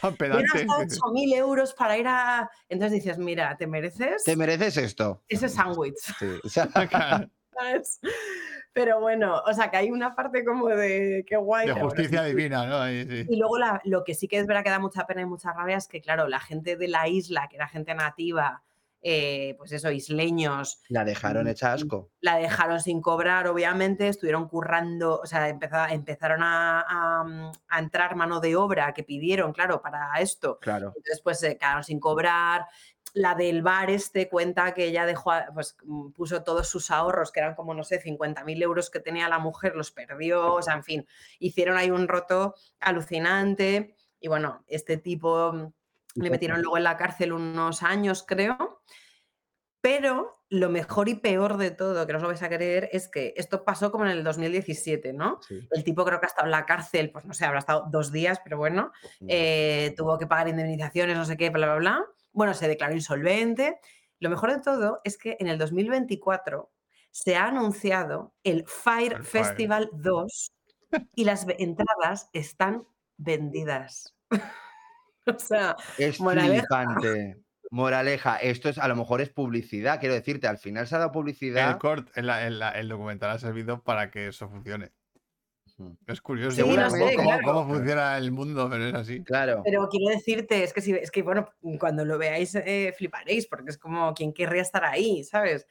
"Me 0.02 0.08
he 0.08 0.16
pedante. 0.16 0.44
gastado 0.54 0.82
8.000 0.82 1.34
euros 1.34 1.74
para 1.74 1.98
ir 1.98 2.08
a... 2.08 2.50
Entonces 2.70 3.02
dices, 3.04 3.18
mira, 3.18 3.54
¿te 3.58 3.66
mereces 3.66 4.24
¿Te 4.24 4.34
mereces 4.34 4.78
esto? 4.78 5.22
ese 5.28 5.48
sándwich? 5.50 5.94
Sí. 6.18 6.40
Pero 8.74 9.00
bueno, 9.00 9.40
o 9.46 9.54
sea, 9.54 9.70
que 9.70 9.76
hay 9.78 9.90
una 9.90 10.14
parte 10.16 10.44
como 10.44 10.66
de 10.68 11.24
qué 11.28 11.36
guay. 11.36 11.68
De 11.68 11.74
justicia 11.74 12.24
divina, 12.24 12.66
¿no? 12.66 12.76
Ahí, 12.78 13.06
sí. 13.08 13.24
Y 13.28 13.36
luego 13.36 13.56
la- 13.56 13.80
lo 13.84 14.02
que 14.04 14.14
sí 14.14 14.26
que 14.28 14.38
es 14.38 14.46
verdad 14.46 14.64
que 14.64 14.70
da 14.70 14.78
mucha 14.80 15.06
pena 15.06 15.22
y 15.22 15.26
mucha 15.26 15.52
rabia 15.52 15.76
es 15.76 15.86
que, 15.88 16.00
claro, 16.00 16.26
la 16.28 16.40
gente 16.40 16.76
de 16.76 16.88
la 16.88 17.06
isla, 17.08 17.46
que 17.48 17.56
era 17.56 17.68
gente 17.68 17.94
nativa, 17.94 18.62
eh, 19.06 19.54
pues 19.58 19.70
eso, 19.70 19.90
isleños, 19.90 20.80
la 20.88 21.04
dejaron 21.04 21.44
Mm, 21.44 21.48
hecha 21.48 21.74
asco. 21.74 22.10
la 22.20 22.36
dejaron 22.36 22.80
sin 22.80 23.00
cobrar, 23.02 23.46
obviamente, 23.46 24.08
estuvieron 24.08 24.48
currando, 24.48 25.20
o 25.20 25.26
sea, 25.26 25.48
empeza- 25.50 25.92
empezaron 25.92 26.42
a, 26.42 26.80
a- 26.80 27.52
a 27.68 27.78
entrar 27.78 28.16
mano 28.16 28.40
de 28.40 28.56
obra 28.56 28.92
que 28.94 29.02
pidieron, 29.04 29.52
claro, 29.52 29.82
para 29.82 30.10
esto. 30.20 30.58
Claro. 30.60 30.88
Entonces, 30.88 31.20
pues 31.22 31.38
se 31.38 31.56
quedaron 31.58 31.84
sin 31.84 32.00
cobrar. 32.00 32.66
La 33.14 33.34
del 33.34 33.62
bar 33.62 33.90
este 33.90 34.28
cuenta 34.28 34.74
que 34.74 34.84
ella 34.84 35.06
dejó, 35.06 35.32
pues 35.54 35.76
mm, 35.84 36.10
puso 36.10 36.42
todos 36.42 36.68
sus 36.68 36.90
ahorros, 36.90 37.32
que 37.32 37.40
eran 37.40 37.54
como, 37.54 37.72
no 37.72 37.82
sé, 37.82 38.02
50.000 38.02 38.62
euros 38.62 38.90
que 38.90 39.00
tenía 39.00 39.28
la 39.28 39.38
mujer, 39.38 39.74
los 39.74 39.90
perdió, 39.90 40.54
o 40.54 40.62
sea, 40.62 40.74
en 40.74 40.84
fin, 40.84 41.06
hicieron 41.38 41.76
ahí 41.76 41.90
un 41.90 42.08
roto 42.08 42.54
alucinante. 42.80 43.96
Y 44.20 44.28
bueno, 44.28 44.64
este 44.66 44.96
tipo 44.96 45.52
mm, 45.52 45.72
le 46.22 46.30
metieron 46.30 46.60
luego 46.60 46.76
en 46.76 46.84
la 46.84 46.96
cárcel 46.96 47.32
unos 47.32 47.82
años, 47.82 48.24
creo. 48.26 48.82
Pero 49.80 50.44
lo 50.48 50.70
mejor 50.70 51.08
y 51.08 51.14
peor 51.14 51.56
de 51.56 51.70
todo, 51.70 52.06
que 52.06 52.12
no 52.12 52.16
os 52.16 52.22
lo 52.22 52.28
vais 52.28 52.42
a 52.42 52.48
creer, 52.48 52.88
es 52.92 53.08
que 53.08 53.34
esto 53.36 53.64
pasó 53.64 53.90
como 53.90 54.04
en 54.04 54.12
el 54.12 54.24
2017, 54.24 55.12
¿no? 55.12 55.40
Sí. 55.46 55.68
El 55.70 55.84
tipo 55.84 56.04
creo 56.04 56.20
que 56.20 56.26
ha 56.26 56.28
estado 56.28 56.46
en 56.46 56.52
la 56.52 56.64
cárcel, 56.64 57.10
pues 57.10 57.24
no 57.24 57.34
sé, 57.34 57.44
habrá 57.44 57.58
estado 57.58 57.86
dos 57.90 58.12
días, 58.12 58.40
pero 58.42 58.56
bueno, 58.56 58.92
eh, 59.28 59.92
tuvo 59.96 60.18
que 60.18 60.26
pagar 60.26 60.48
indemnizaciones, 60.48 61.16
no 61.16 61.24
sé 61.24 61.36
qué, 61.36 61.50
bla, 61.50 61.66
bla, 61.66 61.76
bla. 61.76 62.06
Bueno, 62.34 62.52
se 62.52 62.68
declaró 62.68 62.94
insolvente. 62.94 63.78
Lo 64.20 64.28
mejor 64.28 64.52
de 64.52 64.60
todo 64.60 65.00
es 65.04 65.16
que 65.16 65.36
en 65.40 65.46
el 65.48 65.56
2024 65.58 66.70
se 67.10 67.36
ha 67.36 67.46
anunciado 67.46 68.34
el 68.42 68.64
Fire 68.66 69.14
El 69.14 69.24
Fire. 69.24 69.44
Festival 69.46 69.88
2 69.92 70.52
y 71.14 71.24
las 71.24 71.46
entradas 71.58 72.28
están 72.32 72.86
vendidas. 73.16 74.14
o 75.26 75.38
sea, 75.38 75.76
Es 75.98 76.20
Moraleja. 76.20 76.60
flipante. 76.66 77.38
Moraleja, 77.70 78.36
esto 78.36 78.68
es 78.68 78.78
a 78.78 78.86
lo 78.88 78.94
mejor 78.94 79.20
es 79.20 79.30
publicidad, 79.30 79.98
quiero 79.98 80.14
decirte, 80.14 80.46
al 80.46 80.58
final 80.58 80.86
se 80.86 80.94
ha 80.94 80.98
dado 80.98 81.12
publicidad. 81.12 81.70
El 81.72 81.78
cort, 81.78 82.08
el, 82.16 82.28
el- 82.30 82.62
el 82.62 82.88
documental 82.88 83.30
ha 83.30 83.38
servido 83.38 83.82
para 83.82 84.10
que 84.10 84.28
eso 84.28 84.48
funcione. 84.48 84.92
Es 86.06 86.20
curioso 86.20 86.54
Sí, 86.56 86.62
cómo- 86.62 86.76
lo 86.76 86.88
cómo, 86.88 87.08
sé, 87.08 87.16
cómo- 87.16 87.28
claro. 87.28 87.42
cómo 87.44 87.66
funciona 87.74 88.16
el 88.16 88.30
mundo, 88.30 88.68
pero 88.70 88.86
es 88.86 88.94
así. 88.94 89.22
Claro. 89.24 89.62
pero 89.64 89.88
quiero 89.88 90.14
decirte, 90.14 90.62
es 90.62 90.72
que, 90.72 90.80
si, 90.80 90.92
es 90.92 91.10
que 91.10 91.22
bueno, 91.22 91.48
cuando 91.80 92.04
lo 92.04 92.16
veáis 92.16 92.54
eh, 92.54 92.94
fliparéis, 92.96 93.46
porque 93.48 93.70
es 93.70 93.78
como, 93.78 94.14
¿quién 94.14 94.32
querría 94.32 94.62
estar 94.62 94.84
ahí? 94.84 95.24
¿Sabes? 95.24 95.66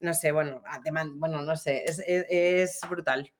No 0.00 0.12
sé, 0.12 0.32
bueno, 0.32 0.60
además, 0.66 1.06
bueno, 1.14 1.40
no 1.42 1.56
sé, 1.56 1.84
es, 1.86 2.00
es- 2.06 2.26
es 2.28 2.80
brutal. 2.90 3.30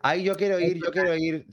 Ahí 0.00 0.22
yo 0.24 0.34
quiero 0.34 0.58
ir, 0.58 0.78
yo 0.82 0.90
quiero 0.90 1.14
ir. 1.14 1.46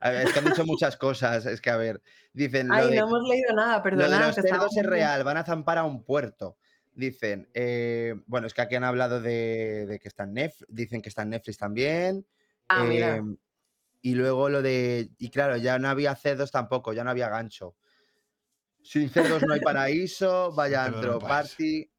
A 0.00 0.10
ver, 0.10 0.26
es 0.26 0.32
que 0.32 0.38
han 0.38 0.44
dicho 0.46 0.64
muchas 0.66 0.96
cosas. 0.96 1.44
Es 1.46 1.60
que, 1.60 1.70
a 1.70 1.76
ver, 1.76 2.00
dicen. 2.32 2.68
Lo 2.68 2.74
Ay, 2.74 2.90
de, 2.90 2.96
no 2.96 3.06
hemos 3.08 3.28
leído 3.28 3.54
nada, 3.54 3.82
lo 3.90 4.08
de 4.08 4.18
los 4.18 4.34
cerdos 4.34 4.76
es 4.76 4.86
real, 4.86 5.22
van 5.24 5.36
a 5.36 5.44
zampar 5.44 5.78
a 5.78 5.84
un 5.84 6.02
puerto. 6.02 6.56
Dicen, 6.94 7.48
eh, 7.54 8.14
bueno, 8.26 8.46
es 8.46 8.54
que 8.54 8.62
aquí 8.62 8.74
han 8.74 8.84
hablado 8.84 9.20
de, 9.20 9.84
de 9.86 9.98
que 9.98 10.08
está 10.08 10.24
en 10.24 10.34
Netflix, 10.34 10.66
dicen 10.68 11.02
que 11.02 11.08
está 11.10 11.22
en 11.22 11.30
Netflix 11.30 11.58
también. 11.58 12.24
Ah, 12.68 12.84
mira. 12.84 13.16
em, 13.16 13.36
y 14.02 14.14
luego 14.14 14.48
lo 14.50 14.62
de, 14.62 15.10
y 15.18 15.30
claro, 15.30 15.56
ya 15.58 15.78
no 15.78 15.88
había 15.88 16.14
cerdos 16.16 16.50
tampoco, 16.52 16.92
ya 16.92 17.04
no 17.04 17.10
había 17.10 17.28
gancho. 17.30 17.76
Sin 18.82 19.08
cerdos 19.08 19.42
no 19.44 19.54
hay 19.54 19.60
paraíso, 19.60 20.52
vaya 20.52 20.84
paraíso. 20.90 21.18
party. 21.20 21.90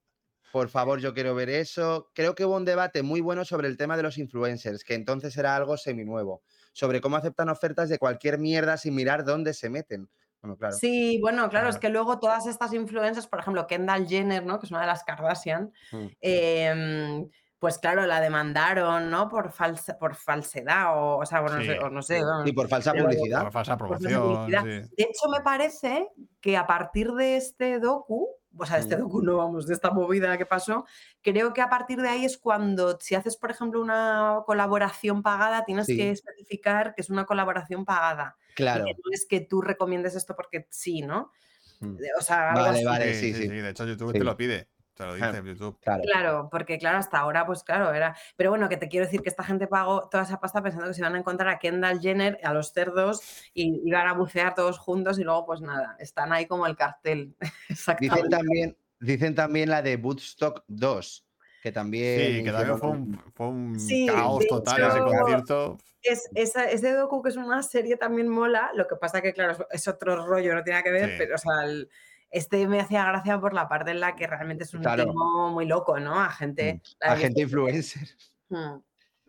Por 0.51 0.69
favor, 0.69 0.99
yo 0.99 1.13
quiero 1.13 1.35
ver 1.35 1.49
eso. 1.49 2.11
Creo 2.13 2.35
que 2.35 2.45
hubo 2.45 2.55
un 2.55 2.65
debate 2.65 3.03
muy 3.03 3.21
bueno 3.21 3.43
sobre 3.45 3.67
el 3.67 3.77
tema 3.77 3.97
de 3.97 4.03
los 4.03 4.17
influencers, 4.17 4.83
que 4.85 4.93
entonces 4.95 5.35
era 5.37 5.55
algo 5.55 5.77
seminuevo, 5.77 6.43
sobre 6.73 7.01
cómo 7.01 7.17
aceptan 7.17 7.49
ofertas 7.49 7.89
de 7.89 7.99
cualquier 7.99 8.37
mierda 8.39 8.77
sin 8.77 8.95
mirar 8.95 9.25
dónde 9.25 9.53
se 9.53 9.69
meten. 9.69 10.09
Bueno, 10.41 10.57
claro. 10.57 10.77
Sí, 10.77 11.19
bueno, 11.21 11.49
claro, 11.49 11.69
es 11.69 11.77
que 11.79 11.89
luego 11.89 12.19
todas 12.19 12.47
estas 12.47 12.73
influencias, 12.73 13.27
por 13.27 13.39
ejemplo, 13.39 13.67
Kendall 13.67 14.07
Jenner, 14.07 14.45
¿no? 14.45 14.59
Que 14.59 14.67
es 14.67 14.71
una 14.71 14.81
de 14.81 14.87
las 14.87 15.03
Kardashian, 15.03 15.73
Mm. 15.91 16.07
em, 16.21 17.29
pues 17.65 17.79
claro, 17.79 18.05
la 18.05 18.21
demandaron, 18.21 19.09
¿no? 19.09 19.27
Por, 19.27 19.51
falsa, 19.51 19.97
por 19.97 20.13
falsedad 20.15 20.95
o, 20.95 21.17
o 21.17 21.25
sea, 21.25 21.41
bueno, 21.41 21.57
no 21.57 21.63
sé, 21.63 21.79
o 21.79 21.89
no 21.89 22.01
sé, 22.03 22.21
Y 22.45 22.51
por 22.53 22.67
falsa 22.67 22.93
publicidad. 22.93 23.41
Por 23.41 23.51
falsa 23.53 23.75
por 23.75 23.89
falsa 23.89 24.07
promoción. 24.07 24.35
publicidad. 24.45 24.61
sí. 24.61 24.93
De 24.95 25.03
hecho, 25.03 25.29
me 25.31 25.41
parece 25.41 26.07
que 26.41 26.57
a 26.57 26.67
partir 26.67 27.11
de 27.13 27.37
este 27.37 27.79
docu, 27.79 28.29
o 28.55 28.65
sea, 28.67 28.75
de 28.75 28.83
este 28.83 28.97
Mm. 28.97 28.99
docu 28.99 29.21
no, 29.23 29.37
vamos, 29.37 29.65
de 29.65 29.73
esta 29.73 29.89
movida 29.89 30.37
que 30.37 30.45
pasó, 30.45 30.85
creo 31.23 31.53
que 31.53 31.61
a 31.61 31.69
partir 31.69 31.99
de 32.01 32.07
ahí 32.07 32.23
es 32.23 32.37
cuando, 32.37 32.99
si 32.99 33.15
haces, 33.15 33.35
por 33.35 33.49
ejemplo, 33.49 33.81
una 33.81 34.43
colaboración 34.45 35.23
pagada, 35.23 35.65
tienes 35.65 35.87
Sí. 35.87 35.97
que 35.97 36.11
especificar 36.11 36.93
que 36.93 37.01
es 37.01 37.09
una 37.09 37.25
colaboración 37.25 37.83
pagada. 37.83 38.37
y 38.51 38.53
Claro. 38.53 38.85
que 38.85 38.91
no 38.93 39.11
es 39.11 39.25
que 39.27 39.41
tú 39.41 39.61
recomiendes 39.61 40.15
esto 40.15 40.35
porque 40.35 40.67
sí, 40.69 41.01
¿no? 41.01 41.31
Mm. 41.79 41.97
O 42.19 42.21
sea, 42.21 42.53
Vale, 42.53 42.85
vale. 42.85 43.13
Sí, 43.15 43.19
sí, 43.19 43.33
sí, 43.33 43.41
sí. 43.41 43.49
sí. 43.49 43.55
De 43.55 43.69
hecho, 43.71 43.85
YouTube 43.85 44.11
Sí. 44.13 44.19
te 44.19 44.23
lo 44.23 44.37
pide. 44.37 44.69
Te 44.95 45.05
lo 45.05 45.13
dice 45.15 45.41
YouTube. 45.43 45.77
Claro. 45.81 46.01
Claro, 46.03 46.47
porque 46.49 46.77
claro, 46.77 46.97
hasta 46.99 47.17
ahora, 47.19 47.45
pues 47.45 47.63
claro, 47.63 47.93
era. 47.93 48.15
Pero 48.37 48.49
bueno, 48.49 48.69
que 48.69 48.77
te 48.77 48.87
quiero 48.87 49.05
decir 49.05 49.21
que 49.21 49.29
esta 49.29 49.43
gente 49.43 49.67
pagó 49.67 50.07
toda 50.09 50.23
esa 50.23 50.39
pasta 50.39 50.63
pensando 50.63 50.87
que 50.87 50.93
se 50.93 51.01
iban 51.01 51.15
a 51.15 51.19
encontrar 51.19 51.49
a 51.49 51.59
Kendall 51.59 51.99
Jenner, 51.99 52.39
a 52.43 52.53
los 52.53 52.71
cerdos, 52.71 53.21
y 53.53 53.81
iban 53.85 54.07
a 54.07 54.13
bucear 54.13 54.55
todos 54.55 54.79
juntos, 54.79 55.19
y 55.19 55.23
luego, 55.23 55.45
pues 55.45 55.59
nada, 55.61 55.97
están 55.99 56.31
ahí 56.31 56.45
como 56.45 56.65
el 56.65 56.77
cartel. 56.77 57.35
Dicen 57.41 57.55
Exactamente. 57.69 58.29
también, 58.29 58.77
dicen 59.01 59.35
también 59.35 59.69
la 59.69 59.81
de 59.81 59.97
Woodstock 59.97 60.63
2, 60.67 61.25
que 61.61 61.71
también. 61.73 62.37
Sí, 62.37 62.43
que 62.45 62.51
también 62.53 62.77
fue 62.79 62.89
un- 62.89 63.21
fue 63.33 63.47
un 63.47 63.79
Sí, 63.79 64.05
caos 64.07 64.47
total 64.47 64.81
ese 64.91 64.99
concierto. 64.99 65.77
Es, 66.01 66.29
esa- 66.35 66.69
ese 66.69 66.93
docu 66.93 67.21
que 67.21 67.29
es 67.29 67.35
una 67.35 67.63
serie 67.63 67.97
también 67.97 68.29
mola, 68.29 68.69
lo 68.75 68.87
que 68.87 68.95
pasa 68.95 69.21
que, 69.21 69.33
claro, 69.33 69.51
es, 69.53 69.57
es 69.71 69.87
otro 69.89 70.25
rollo, 70.25 70.53
no 70.55 70.63
tiene 70.63 70.75
nada 70.79 70.83
que 70.83 70.91
ver, 70.91 71.09
Sí. 71.09 71.15
pero, 71.17 71.35
o 71.35 71.37
sea, 71.39 71.63
el- 71.65 71.89
este 72.35 72.67
me 72.67 72.79
hacía 72.81 73.05
gracia 73.05 73.39
por 73.39 73.53
la 73.53 73.67
parte 73.67 73.91
en 73.91 73.99
la 73.99 74.15
que 74.15 74.27
realmente 74.27 74.63
es 74.65 74.73
un 74.73 74.81
Claro. 74.81 75.05
timo 75.05 75.49
muy 75.51 75.65
loco, 75.65 75.99
¿no? 75.99 76.19
A 76.21 76.29
gente. 76.29 76.81
A 77.01 77.15
visto- 77.15 77.41
influencer. 77.41 78.07
Mm. 78.49 78.77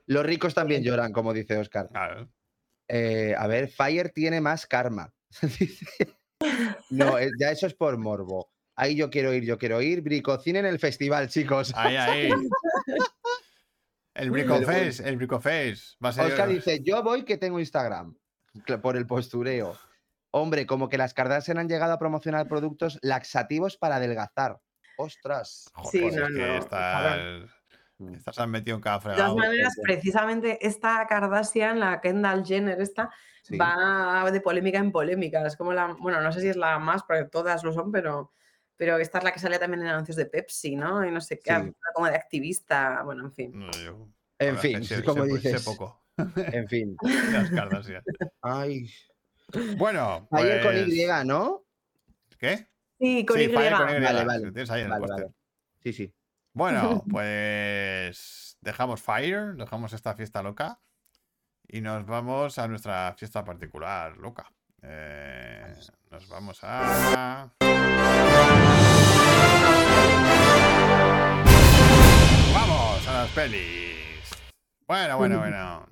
Los 0.07 0.27
ricos 0.27 0.55
también 0.55 0.83
lloran, 0.83 1.13
como 1.13 1.33
dice 1.33 1.57
Oscar. 1.57 1.89
Claro. 1.89 2.29
Eh, 2.89 3.35
a 3.37 3.47
ver, 3.47 3.69
Fire 3.69 4.11
tiene 4.11 4.41
más 4.41 4.67
karma. 4.67 5.13
No, 6.91 7.19
eh, 7.19 7.31
ya 7.41 7.51
eso 7.51 7.67
es 7.67 7.75
por 7.75 7.97
morbo. 7.97 8.51
Ahí 8.77 8.95
yo 8.95 9.09
quiero 9.11 9.33
ir, 9.33 9.43
yo 9.45 9.57
quiero 9.59 9.81
ir. 9.81 10.03
Bricocine 10.03 10.59
en 10.59 10.67
el 10.67 10.79
festival, 10.79 11.29
chicos. 11.29 11.73
Ahí, 11.75 11.97
ahí. 11.97 12.31
El 14.15 14.31
Bricoface, 14.31 15.07
el 15.07 15.19
ser. 15.19 16.25
Oscar 16.25 16.49
dice, 16.49 16.83
yo 16.83 17.03
voy 17.03 17.25
que 17.25 17.37
tengo 17.37 17.59
Instagram. 17.61 18.17
Por 18.81 18.97
el 18.97 19.07
postureo. 19.07 19.79
Hombre, 20.39 20.67
como 20.67 20.91
que 20.91 20.99
las 20.99 21.15
Kardashian 21.15 21.57
han 21.57 21.67
llegado 21.69 21.95
a 21.95 21.99
promocionar 21.99 22.47
productos 22.47 22.99
laxativos 23.01 23.79
para 23.79 23.97
adelgazar. 23.97 24.59
Ostras. 24.99 25.71
Joder, 25.73 25.91
Sí, 25.91 26.01
pues 26.01 26.15
no, 26.17 26.27
es 26.27 26.33
que 26.35 26.39
no, 26.47 26.55
estas, 26.57 27.51
Mm. 27.99 28.15
estas 28.15 28.39
han 28.39 28.51
metido 28.51 28.77
en 28.77 28.83
cada 28.83 28.99
De 28.99 29.03
todas 29.05 29.17
fregado. 29.17 29.37
maneras, 29.39 29.75
precisamente 29.83 30.59
esta 30.67 31.07
Kardashian, 31.07 31.81
la 31.81 32.03
Kendall 32.03 32.45
Jenner, 32.45 32.79
esta, 32.83 33.09
Sí. 33.43 33.57
va 33.57 34.31
de 34.31 34.41
polémica 34.43 34.77
en 34.79 34.93
polémica. 34.93 35.47
Es 35.47 35.57
como 35.57 35.73
la, 35.73 35.97
bueno, 35.99 36.21
no 36.21 36.31
sé 36.33 36.43
si 36.43 36.49
es 36.49 36.57
la 36.57 36.79
más, 36.79 37.03
porque 37.05 37.25
todas 37.25 37.65
lo 37.65 37.73
son, 37.73 37.91
pero, 37.91 38.33
pero 38.77 38.99
esta 38.99 39.17
es 39.17 39.25
la 39.25 39.33
que 39.33 39.39
sale 39.39 39.59
también 39.59 39.81
en 39.81 39.89
anuncios 39.89 40.17
de 40.19 40.27
Pepsi, 40.27 40.77
¿no? 40.77 41.03
Y 41.07 41.11
no 41.11 41.23
sé 41.23 41.39
qué, 41.43 41.55
Sí. 41.55 41.73
como 41.95 42.09
de 42.09 42.15
activista, 42.17 43.01
bueno, 43.05 43.25
en 43.25 43.33
fin. 43.33 43.53
No, 43.59 43.71
yo- 43.71 44.09
En 44.39 44.59
fin, 44.59 44.81
como 45.03 45.25
dices. 45.25 45.65
poco. 45.65 46.03
En 46.37 46.69
fin. 46.69 46.95
Las 47.49 47.51
Kardashian. 47.51 48.03
Ay. 48.43 48.91
Bueno, 49.77 50.29
Ayer 50.33 50.63
con 50.63 50.73
pues- 50.73 50.89
Y, 50.89 51.07
¿no? 51.27 51.65
¿Qué? 52.39 52.69
Sí, 52.99 53.25
con 53.25 53.37
sí, 53.39 53.45
Y. 53.45 53.49
Fire 53.49 53.77
con 53.77 53.89
Y. 53.91 54.01
Vale, 54.01 54.25
vale. 54.25 54.53
tienes 54.53 54.71
ahí 54.71 54.81
en 54.81 54.87
el 54.87 54.91
Vale, 54.93 55.07
póster. 55.07 55.25
vale. 55.27 55.37
Sí, 55.83 55.93
sí. 55.93 56.15
Bueno, 56.53 57.05
pues 57.11 58.59
dejamos 58.61 59.01
Fire, 59.03 59.55
dejamos 59.55 59.93
esta 59.93 60.15
fiesta 60.15 60.43
loca 60.43 60.81
y 61.69 61.81
nos 61.81 62.07
vamos 62.07 62.59
a 62.59 62.67
nuestra 62.69 63.15
fiesta 63.17 63.45
particular 63.45 64.17
loca. 64.17 64.51
Eh, 64.83 65.75
nos 66.11 66.29
vamos 66.29 66.59
a... 66.63 67.53
Vamos 72.53 73.09
a 73.09 73.13
las 73.13 73.31
pelis. 73.31 74.31
Bueno, 74.87 75.17
bueno, 75.19 75.39
bueno. 75.41 75.87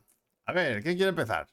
A 0.46 0.52
ver, 0.52 0.82
¿quién 0.82 0.96
quiere 0.96 1.10
empezar? 1.10 1.46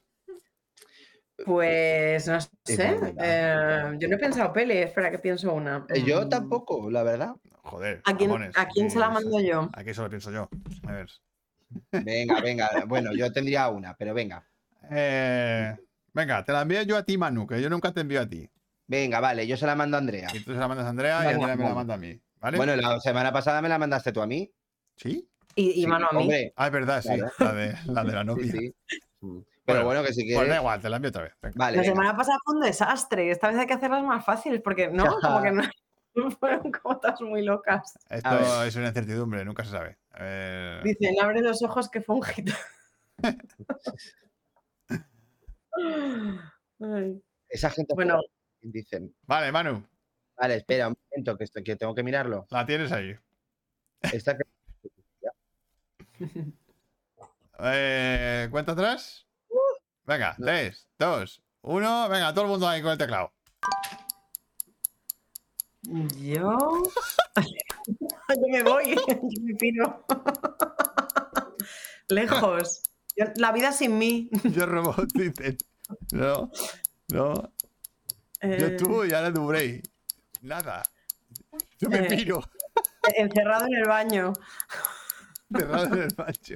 Pues 1.44 2.28
no 2.28 2.40
sé. 2.40 2.96
eh, 3.18 3.96
yo 3.98 4.08
no 4.08 4.16
he 4.16 4.18
pensado 4.18 4.52
peli, 4.52 4.74
espera 4.78 5.10
que 5.10 5.18
pienso 5.18 5.52
una. 5.52 5.84
Eh, 5.88 6.02
Yo 6.04 6.24
Mm, 6.24 6.28
tampoco, 6.28 6.90
la 6.90 7.02
verdad. 7.02 7.34
Joder. 7.64 8.00
¿A 8.04 8.16
quién, 8.16 8.30
mamones, 8.30 8.56
¿a 8.56 8.66
quién 8.68 8.90
se 8.90 8.98
la 8.98 9.06
aquí- 9.06 9.14
mando 9.14 9.40
yo? 9.40 9.68
Aquí 9.72 9.94
solo 9.94 10.08
pienso 10.08 10.30
yo. 10.30 10.48
A 10.86 10.92
ver. 10.92 11.08
Venga, 11.90 12.40
venga. 12.40 12.70
Bueno, 12.86 13.12
yo 13.14 13.32
tendría 13.32 13.68
una, 13.68 13.94
pero 13.96 14.12
venga. 14.14 14.44
Eh, 14.90 15.76
venga, 16.12 16.44
te 16.44 16.52
la 16.52 16.62
envío 16.62 16.82
yo 16.82 16.96
a 16.96 17.04
ti, 17.04 17.16
Manu, 17.18 17.46
que 17.46 17.60
yo 17.62 17.70
nunca 17.70 17.92
te 17.92 18.00
envío 18.02 18.20
a 18.20 18.28
ti. 18.28 18.48
Venga, 18.86 19.20
vale, 19.20 19.46
yo 19.46 19.56
se 19.56 19.66
la 19.66 19.74
mando 19.74 19.96
a 19.96 20.00
Andrea. 20.00 20.28
Y 20.34 20.40
tú 20.40 20.52
se 20.52 20.58
la 20.58 20.68
mandas 20.68 20.86
a 20.86 20.90
Andrea 20.90 21.22
y 21.24 21.34
Andrea 21.34 21.56
me 21.56 21.64
la 21.64 21.74
manda 21.74 21.94
a 21.94 21.98
mí. 21.98 22.20
¿Vale? 22.40 22.56
Bueno, 22.56 22.74
la 22.76 23.00
semana 23.00 23.32
pasada 23.32 23.62
me 23.62 23.68
la 23.68 23.78
mandaste 23.78 24.12
tú 24.12 24.20
a 24.20 24.26
mí. 24.26 24.50
¿Sí? 24.96 25.28
Y, 25.54 25.70
y 25.70 25.72
Sí, 25.82 25.86
mano 25.86 26.08
a 26.10 26.14
mí. 26.14 26.22
Hombre, 26.22 26.52
Ah, 26.56 26.66
es 26.66 26.72
verdad, 26.72 27.00
sí. 27.02 27.08
Claro. 27.08 27.32
La, 27.38 27.52
de, 27.54 27.74
la 27.86 28.04
de 28.04 28.12
la 28.12 28.20
sí, 28.20 28.26
novia. 28.26 28.52
sí. 28.52 28.74
Mm. 29.20 29.38
Pero 29.64 29.84
Bueno, 29.84 29.86
bueno, 29.86 30.02
que 30.02 30.12
si 30.12 30.22
Pues 30.24 30.34
da 30.34 30.40
quieres. 30.42 30.58
igual, 30.60 30.80
te 30.80 30.90
la 30.90 30.96
envío 30.96 31.10
otra 31.10 31.22
vez. 31.22 31.34
Venga. 31.40 31.54
Vale, 31.56 31.76
La 31.76 31.82
venga. 31.82 31.94
semana 31.94 32.16
pasada 32.16 32.38
fue 32.44 32.54
un 32.56 32.60
desastre. 32.62 33.30
Esta 33.30 33.48
vez 33.48 33.58
hay 33.58 33.66
que 33.66 33.74
hacerlas 33.74 34.02
más 34.02 34.24
fáciles 34.24 34.60
porque 34.60 34.88
no, 34.88 35.04
como 35.22 35.40
que 35.42 35.52
no 35.52 35.62
fueron 36.32 36.72
como 36.72 36.98
todas 36.98 37.20
muy 37.20 37.42
locas. 37.42 37.96
Esto 38.10 38.64
es 38.64 38.74
una 38.76 38.88
incertidumbre, 38.88 39.44
nunca 39.44 39.64
se 39.64 39.70
sabe. 39.70 39.98
Ver, 40.18 40.82
Dicen, 40.82 41.14
abre 41.22 41.40
los 41.42 41.62
ojos 41.62 41.88
que 41.88 42.00
fue 42.00 42.16
un 42.16 42.22
hit. 42.22 42.50
Esa 47.48 47.70
gente. 47.70 47.94
Bueno, 47.94 48.20
Dicen. 48.60 49.14
Vale, 49.26 49.52
Manu, 49.52 49.84
Vale, 50.36 50.56
espera 50.56 50.88
un 50.88 50.96
momento, 51.10 51.36
que, 51.36 51.44
estoy- 51.44 51.62
que 51.62 51.76
tengo 51.76 51.94
que 51.94 52.02
mirarlo. 52.02 52.46
la 52.50 52.64
tienes 52.66 52.90
ahí. 52.92 53.14
Esta 54.12 54.36
que- 54.36 54.44
Eh, 57.64 58.48
¿Cuenta 58.50 58.72
atrás? 58.72 59.24
Venga, 60.04 60.34
No. 60.38 60.46
tres, 60.46 60.86
dos, 60.98 61.42
uno. 61.62 62.08
Venga, 62.08 62.32
todo 62.34 62.44
el 62.44 62.50
mundo 62.50 62.68
ahí 62.68 62.82
con 62.82 62.92
el 62.92 62.98
teclado. 62.98 63.32
yo. 66.18 66.82
Yo 68.28 68.48
me 68.50 68.62
voy, 68.62 68.94
yo 69.08 69.20
me 69.42 69.54
piro. 69.56 70.04
Lejos. 72.08 72.82
Yo- 73.16 73.26
La 73.36 73.52
vida 73.52 73.72
sin 73.72 73.98
mí. 73.98 74.30
Yo 74.44 74.64
robot, 74.66 75.12
dicen. 75.12 75.58
No, 76.12 76.50
no. 77.08 77.34
Yo 77.34 77.52
Eh, 78.40 78.76
tú 78.78 79.04
y 79.04 79.12
ahora 79.12 79.30
Dubrey. 79.30 79.82
Nada. 80.40 80.82
Yo 81.78 81.88
me 81.90 82.06
Eh. 82.06 82.08
piro. 82.08 82.40
encerrado 83.16 83.66
en 83.66 83.74
el 83.74 83.84
baño. 83.88 84.32
Cerrado 85.54 85.86
en 85.94 86.02
el 86.02 86.14
macho. 86.16 86.54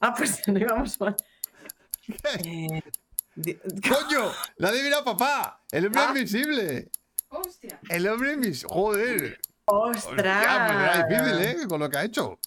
Ah, 0.00 0.14
pues 0.16 0.46
no 0.48 0.58
íbamos 0.58 0.98
mal. 1.00 1.14
Eh, 2.44 2.82
¡Coño! 3.88 4.32
¡La 4.56 4.68
ha 4.68 4.70
adivinado 4.70 5.04
papá! 5.04 5.62
¡El 5.70 5.86
hombre 5.86 6.00
Ah. 6.00 6.08
invisible! 6.08 6.90
¡Hostia! 7.28 7.78
¡El 7.90 8.08
hombre 8.08 8.32
invisible! 8.32 8.74
¡Joder! 8.74 9.40
Hostia, 9.66 10.02
pues 10.08 10.18
era 10.18 10.40
¡Ostras! 11.02 11.08
difícil, 11.08 11.42
¿eh? 11.42 11.68
Con 11.68 11.80
lo 11.80 11.90
que 11.90 11.96
ha 11.98 12.04
hecho. 12.04 12.38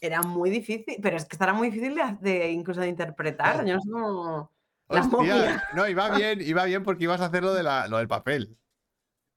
Era 0.00 0.22
muy 0.22 0.48
difícil, 0.48 0.96
pero 1.02 1.16
es 1.18 1.26
que 1.26 1.34
estará 1.34 1.52
muy 1.52 1.68
difícil 1.70 1.94
de, 1.94 2.16
de 2.30 2.50
incluso 2.52 2.80
de 2.80 2.88
interpretar. 2.88 3.66
Yo 3.66 3.74
no 3.74 3.80
sé 3.82 3.90
cómo. 3.90 4.50
Hostia. 4.86 5.62
No, 5.74 5.86
iba 5.86 6.10
bien, 6.16 6.40
iba 6.40 6.64
bien 6.64 6.82
porque 6.82 7.04
ibas 7.04 7.20
a 7.20 7.26
hacer 7.26 7.42
lo, 7.42 7.52
de 7.52 7.62
la, 7.62 7.86
lo 7.88 7.98
del 7.98 8.08
papel. 8.08 8.56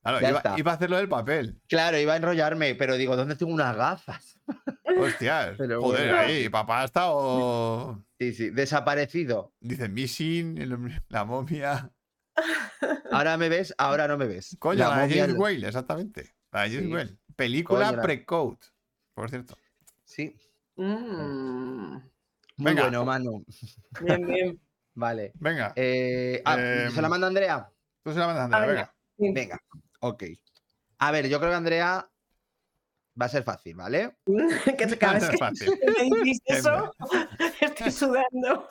Claro, 0.03 0.19
Ya 0.21 0.29
iba, 0.29 0.37
está. 0.39 0.55
iba 0.59 0.71
a 0.71 0.75
hacer 0.75 0.89
lo 0.89 0.97
del 0.97 1.07
papel. 1.09 1.59
Claro, 1.67 1.97
iba 1.97 2.13
a 2.13 2.17
enrollarme, 2.17 2.75
pero 2.75 2.95
digo, 2.97 3.15
¿dónde 3.15 3.35
tengo 3.35 3.53
unas 3.53 3.75
gafas? 3.75 4.37
Hostias. 4.99 5.55
Pero 5.57 5.81
Joder, 5.81 6.09
bueno. 6.09 6.17
ahí, 6.19 6.49
papá 6.49 6.81
ha 6.81 6.85
estado. 6.85 8.03
Sí, 8.19 8.33
sí, 8.33 8.49
desaparecido. 8.49 9.53
Dice 9.61 9.87
missing, 9.89 10.57
el 10.57 11.01
la 11.07 11.23
momia. 11.25 11.89
Ahora 13.11 13.37
me 13.37 13.47
ves, 13.47 13.73
ahora 13.77 14.07
no 14.07 14.17
me 14.17 14.25
ves. 14.25 14.55
Coño, 14.59 14.79
La 14.79 14.89
la, 14.89 14.95
de 14.97 15.01
momia- 15.07 15.21
James 15.25 15.37
Whale, 15.39 15.67
exactamente. 15.67 16.33
La 16.51 16.63
de 16.63 16.69
James 16.69 16.85
Sí. 16.85 16.93
Whale. 16.93 17.17
Película 17.35 18.01
pre-code, 18.01 18.57
por 19.13 19.29
cierto. 19.29 19.55
Sí, 20.03 20.35
Mm, 20.75 21.93
muy 21.93 22.01
Venga. 22.57 22.81
bueno, 22.83 23.05
Manu. 23.05 23.45
bien, 24.01 24.25
bien. 24.25 24.61
Vale. 24.95 25.31
Venga, 25.35 25.71
Eh, 25.75 26.41
ah, 26.45 26.55
Em, 26.59 26.91
¿Se 26.91 27.01
la 27.01 27.09
manda 27.09 27.27
Andrea? 27.27 27.69
tú 28.03 28.11
se 28.11 28.19
la 28.19 28.25
mandas 28.27 28.41
a 28.41 28.45
Andrea, 28.57 28.91
venga. 29.19 29.33
Venga, 29.39 29.59
ok. 30.03 30.23
A 30.99 31.11
ver, 31.11 31.27
yo 31.27 31.39
creo 31.39 31.51
que 31.51 31.57
Andrea 31.57 32.09
va 33.19 33.25
a 33.25 33.29
ser 33.29 33.43
fácil, 33.43 33.75
¿vale? 33.75 34.17
que 34.25 34.85
vez 34.85 35.01
No 35.01 35.17
es 35.17 35.29
que 35.29 35.37
fácil. 35.37 35.79
eso, 36.45 36.93
estoy 37.61 37.91
sudando. 37.91 38.69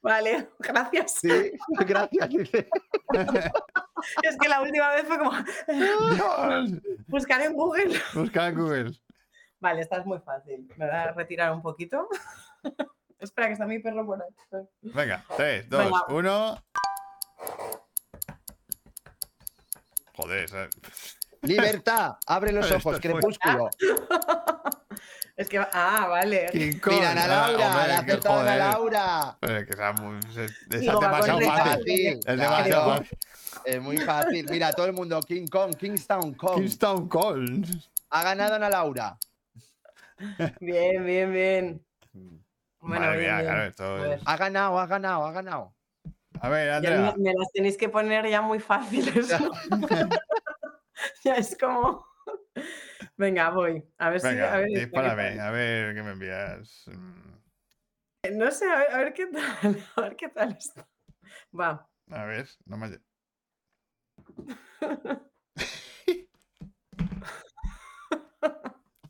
Vale, 0.00 0.50
gracias. 0.58 1.12
Sí, 1.20 1.52
gracias. 1.86 2.28
dice. 2.28 2.68
Es 4.22 4.36
que 4.38 4.48
la 4.48 4.62
última 4.62 4.90
vez 4.94 5.06
fue 5.06 5.18
como 5.18 5.32
Dios. 5.66 6.70
buscar 7.08 7.40
en 7.42 7.54
Google. 7.54 7.98
Busca 8.14 8.46
en 8.46 8.54
Google. 8.54 8.92
Vale, 9.58 9.80
esta 9.80 9.96
es 9.96 10.06
muy 10.06 10.20
fácil. 10.20 10.68
Me 10.76 10.86
voy 10.86 10.94
a 10.94 11.12
retirar 11.12 11.52
un 11.52 11.62
poquito. 11.62 12.08
Espera, 13.18 13.48
que 13.48 13.54
está 13.54 13.66
mi 13.66 13.78
perro 13.78 14.04
por 14.06 14.22
ahí. 14.22 14.62
Venga, 14.82 15.24
3, 15.36 15.68
2, 15.68 15.84
Venga. 15.84 16.04
1. 16.08 16.65
Joder, 20.16 20.44
esa- 20.44 20.68
Libertad, 21.42 22.16
abre 22.26 22.52
los 22.52 22.70
ojos, 22.72 22.98
crepúsculo. 23.00 23.70
Es 25.36 25.50
que. 25.50 25.58
Ah, 25.58 26.06
vale. 26.08 26.46
Kong. 26.82 26.94
Mira, 26.94 27.10
Ana 27.10 27.24
Ah, 27.24 27.26
Laura, 27.50 27.66
hombre, 27.68 27.88
la 27.88 27.98
ha 27.98 28.04
que 28.06 28.12
acertado 28.12 28.40
Ana 28.40 28.50
joder. 28.52 28.58
Laura. 28.58 29.36
Pero 29.38 29.56
es 29.58 29.66
que 29.66 29.76
sea 29.76 29.92
muy- 29.92 30.18
es, 30.30 30.36
es 30.38 30.80
Digo, 30.80 30.98
va 30.98 31.08
demasiado 31.08 31.40
fácil. 31.40 31.62
fácil. 31.62 32.06
Es 32.06 32.24
Claro. 32.24 32.40
demasiado 32.40 32.88
fácil. 32.96 33.18
Es 33.66 33.82
muy 33.82 33.96
fácil. 33.98 34.46
Mira, 34.48 34.72
todo 34.72 34.86
el 34.86 34.92
mundo, 34.94 35.20
King 35.20 35.46
Kong, 35.48 35.76
Kingstown 35.76 36.32
Kong. 36.32 36.54
Kingstown 36.54 37.06
Call. 37.10 37.66
Ha 38.08 38.22
ganado 38.22 38.54
Ana 38.54 38.70
Laura. 38.70 39.18
Bien, 40.60 41.04
bien, 41.04 41.30
bien. 41.30 41.84
Bueno, 42.80 43.04
Madre 43.04 43.18
bien, 43.18 43.30
mía, 43.30 43.36
bien. 43.42 43.46
claro, 43.52 43.64
esto 43.68 43.84
Joder. 43.84 44.12
es- 44.18 44.22
Ha 44.24 44.36
ganado, 44.38 44.78
ha 44.80 44.86
ganado, 44.86 45.26
ha 45.26 45.32
ganado. 45.32 45.74
A 46.46 46.48
ver, 46.48 46.68
Ya 46.68 46.76
Andrea. 46.76 47.14
me, 47.16 47.24
me 47.24 47.34
las 47.36 47.50
tenéis 47.52 47.76
que 47.76 47.88
poner 47.88 48.28
ya 48.28 48.40
muy 48.40 48.60
fáciles. 48.60 49.28
¿no? 49.28 49.50
ya 51.24 51.34
es 51.34 51.56
como. 51.58 52.06
Venga, 53.16 53.50
voy. 53.50 53.82
A 53.98 54.10
ver 54.10 54.20
si. 54.20 54.28
Venga, 54.28 54.54
A 54.54 54.58
ver, 54.58 54.68
dispárame. 54.68 55.40
A 55.40 55.50
ver 55.50 55.92
qué 55.92 56.02
me 56.04 56.12
envías. 56.12 56.84
Mm, 56.86 58.38
No 58.38 58.50
sé, 58.52 58.70
a 58.70 58.78
ver, 58.78 58.90
a 58.92 58.98
ver 58.98 59.12
qué 59.12 59.26
tal. 59.26 59.84
A 59.96 60.00
ver 60.02 60.14
qué 60.16 60.28
tal 60.28 60.52
está. 60.56 60.88
Va. 61.58 61.90
A 62.12 62.24
ver, 62.26 62.48
no 62.64 62.76
me. 62.76 62.96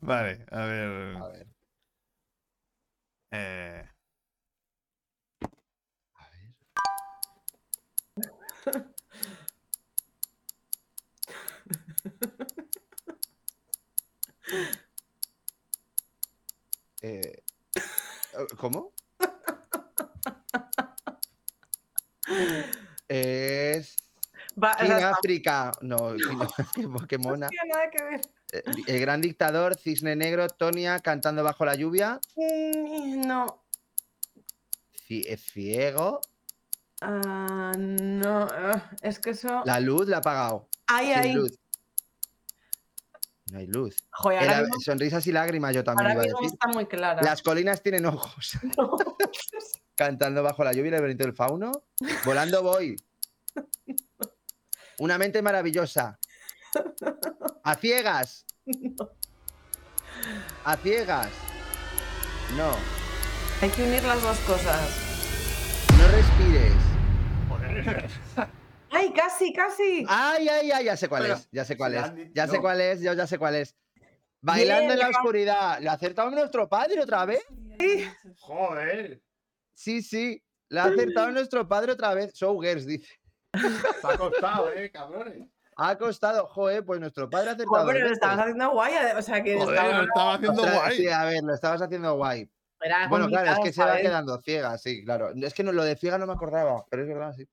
Vale, 0.01 0.43
a 0.51 0.65
ver. 0.65 1.17
A 1.17 1.27
ver. 1.27 1.47
eh, 3.31 3.83
A 6.15 6.29
ver. 6.31 6.55
Eh, 17.01 17.43
¿Cómo? 18.57 18.91
Es 23.07 23.95
Va, 24.61 24.75
King 24.75 24.85
sea, 24.87 25.09
África. 25.11 25.71
No, 25.81 26.13
qué, 26.15 27.07
qué 27.07 27.17
mona. 27.17 27.45
no 27.45 27.49
tiene 27.49 27.69
nada 27.69 27.89
que 27.91 28.03
ver. 28.03 28.21
Eh, 28.53 28.63
El 28.87 28.99
gran 28.99 29.21
dictador, 29.21 29.75
Cisne 29.77 30.15
Negro, 30.15 30.47
Tonia 30.49 30.99
cantando 30.99 31.43
bajo 31.43 31.63
la 31.65 31.75
lluvia. 31.75 32.19
Mm, 32.35 33.27
No. 33.27 33.63
Ci- 35.07 35.37
Ciego. 35.37 36.19
Ah, 37.01 37.71
no. 37.77 38.47
ah, 38.51 38.91
es 39.01 39.19
que 39.19 39.31
eso. 39.31 39.61
La 39.65 39.79
luz 39.79 40.07
la 40.07 40.17
ha 40.17 40.19
apagado. 40.19 40.67
Ay, 40.87 41.11
ay. 41.11 41.33
luz. 41.33 41.59
No 43.51 43.59
hay 43.59 43.67
luz. 43.67 43.95
Joder, 44.11 44.39
ahora 44.39 44.51
Era- 44.51 44.61
mismo, 44.63 44.79
sonrisas 44.81 45.25
y 45.27 45.31
lágrimas 45.31 45.73
yo 45.73 45.83
también 45.83 46.07
ahora 46.07 46.13
iba 46.15 46.21
a 46.21 46.25
mismo 46.25 46.39
decir. 46.41 46.53
está 46.61 46.67
muy 46.67 46.85
clara. 46.85 47.21
Las 47.21 47.41
colinas 47.41 47.81
tienen 47.81 48.05
ojos. 48.05 48.51
Cantando 49.95 50.43
bajo 50.43 50.63
la 50.63 50.73
lluvia, 50.73 50.89
el 50.89 50.95
laberinto 50.95 51.23
del 51.23 51.33
fauno. 51.33 51.71
Volando 52.25 52.61
voy. 52.61 52.95
Una 54.99 55.17
mente 55.17 55.41
maravillosa. 55.41 56.19
A 57.63 57.75
ciegas. 57.75 58.45
A 60.65 60.75
ciegas. 60.77 61.29
No. 62.55 62.71
Hay 63.61 63.69
que 63.69 63.83
unir 63.83 64.03
las 64.03 64.21
dos 64.21 64.37
cosas. 64.39 65.06
¡Ay, 68.91 69.13
casi, 69.13 69.53
casi! 69.53 70.05
Ay, 70.07 70.47
ay, 70.47 70.71
ay, 70.71 70.85
ya 70.85 70.97
sé 70.97 71.09
cuál 71.09 71.23
Pero, 71.23 71.35
es. 71.35 71.49
Ya 71.51 71.65
sé 71.65 71.77
cuál 71.77 71.91
si 71.91 71.97
es. 71.97 72.03
la 72.03 72.33
Ya 72.33 72.47
sé 72.47 72.59
cuál 72.59 72.81
es. 72.81 73.01
Yo 73.01 73.13
ya 73.13 73.27
sé 73.27 73.37
cuál 73.37 73.55
es. 73.55 73.75
Bailando 74.41 74.93
en 74.93 74.99
la 74.99 75.09
oscuridad. 75.09 75.79
¿Le 75.79 75.89
ha 75.89 75.93
acertado 75.93 76.29
nuestro 76.31 76.69
padre 76.69 77.01
otra 77.01 77.25
vez? 77.25 77.43
Joder, 78.39 79.21
Sí, 79.73 80.01
sí. 80.01 80.43
Le 80.69 80.79
ha 80.79 80.85
acertado 80.85 81.31
nuestro 81.31 81.67
padre 81.67 81.91
otra 81.91 82.13
vez. 82.13 82.33
Showgirls, 82.33 82.85
dice. 82.85 83.19
se 83.53 84.07
ha 84.07 84.17
costado, 84.17 84.71
eh, 84.73 84.89
cabrones. 84.91 85.47
Ha 85.79 85.95
costado, 85.97 86.47
joder, 86.47 86.83
pues 86.83 86.99
nuestro 86.99 87.29
padre 87.29 87.49
ha 87.49 87.53
acertado. 87.53 87.83
Joder, 87.83 87.93
pero 87.95 88.07
lo 88.07 88.13
estabas 88.13 88.39
haciendo 88.39 88.71
guay. 88.71 88.93
O 89.15 89.21
sea, 89.21 89.43
que 89.43 89.57
Joder, 89.57 89.75
estaba- 89.75 89.97
lo 89.97 90.03
estaba 90.03 90.33
haciendo 90.33 90.61
guay. 90.63 90.97
Sí, 90.97 91.07
a 91.07 91.25
ver, 91.25 91.43
lo 91.43 91.53
estabas 91.53 91.81
haciendo 91.81 92.15
guay. 92.15 92.49
era 92.81 93.07
Bueno, 93.07 93.27
claro, 93.27 93.51
es 93.51 93.59
que 93.59 93.73
se 93.73 93.83
va 93.83 93.97
quedando 93.97 94.41
ciega, 94.41 94.77
sí, 94.77 95.03
claro. 95.03 95.31
Es 95.35 95.53
que 95.53 95.63
no, 95.63 95.71
lo 95.71 95.83
de 95.83 95.95
ciega 95.95 96.17
no 96.17 96.25
me 96.27 96.33
acordaba, 96.33 96.83
pero 96.89 97.03
es 97.03 97.07
verdad, 97.07 97.33
sí. 97.35 97.47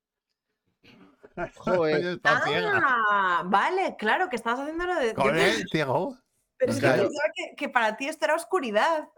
Joder. 1.56 2.20
Ah, 2.24 3.42
vale, 3.46 3.96
claro, 3.98 4.28
que 4.28 4.36
estabas 4.36 4.60
haciendo 4.60 4.84
lo 4.86 4.94
de. 4.96 5.14
Joder, 5.14 5.34
pensaba- 5.34 5.64
ciego. 5.70 6.18
pero 6.56 6.70
es 6.72 6.76
que 6.78 6.82
Claro. 6.86 7.02
pensaba 7.02 7.28
que, 7.34 7.56
que 7.56 7.68
para 7.68 7.96
ti 7.96 8.08
esto 8.08 8.24
era 8.24 8.34
oscuridad. 8.36 9.08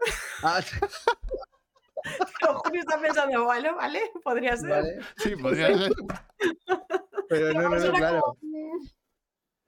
Ah, 0.43 0.59
Pero 2.39 2.53
Julio 2.59 2.81
está 2.81 2.99
pensando, 3.01 3.43
bueno, 3.45 3.75
vale, 3.75 4.01
podría 4.23 4.55
ser. 4.55 4.69
vale. 4.69 4.99
Sí, 5.17 5.35
podría 5.35 5.77
ser. 5.77 5.91
Pero 7.27 7.53
no, 7.53 7.69
no, 7.69 7.79
no, 7.79 7.91
claro. 7.93 8.21
como, 8.21 8.79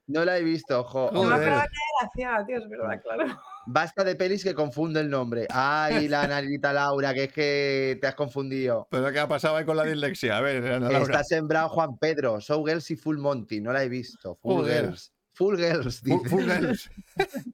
No 0.08 0.24
la 0.26 0.38
he 0.38 0.44
visto, 0.44 0.84
jo. 0.86 1.10
No 1.12 1.24
me 1.24 1.36
acordaba 1.36 1.64
que 1.64 1.74
era 2.00 2.10
ciega, 2.16 2.46
tío, 2.46 2.58
es 2.60 2.70
verdad, 2.70 3.02
claro. 3.04 3.26
Basta 3.72 4.04
de 4.04 4.16
pelis 4.16 4.44
que 4.44 4.56
confundo 4.56 5.00
el 5.00 5.10
nombre. 5.12 5.46
Ay, 5.52 6.08
la 6.10 6.26
narita 6.28 6.74
Laura, 6.74 7.14
que 7.14 7.26
es 7.26 7.32
que 7.32 7.98
te 8.02 8.08
has 8.08 8.16
confundido. 8.16 8.88
Pero 8.90 9.12
¿qué 9.12 9.20
ha 9.20 9.28
pasado 9.28 9.58
ahí 9.58 9.66
con 9.66 9.78
la 9.78 9.84
dislexia? 9.86 10.38
A 10.38 10.42
ver, 10.42 10.66
Ana 10.66 10.90
Laura. 10.90 11.00
Está 11.04 11.24
sembrado 11.24 11.70
Juan 11.70 11.98
Pedro, 12.00 12.40
Showgirls 12.40 12.90
y 12.90 12.96
Full 12.96 13.18
Monty, 13.20 13.62
no 13.62 13.72
la 13.72 13.84
he 13.84 13.90
visto. 13.90 14.36
Full 14.42 14.54
Joder. 14.56 14.86
Girls. 14.86 15.14
Full 15.34 15.56
Girls, 15.58 16.02
dice. 16.04 16.30
Full 16.30 16.44
Girls. 16.46 16.90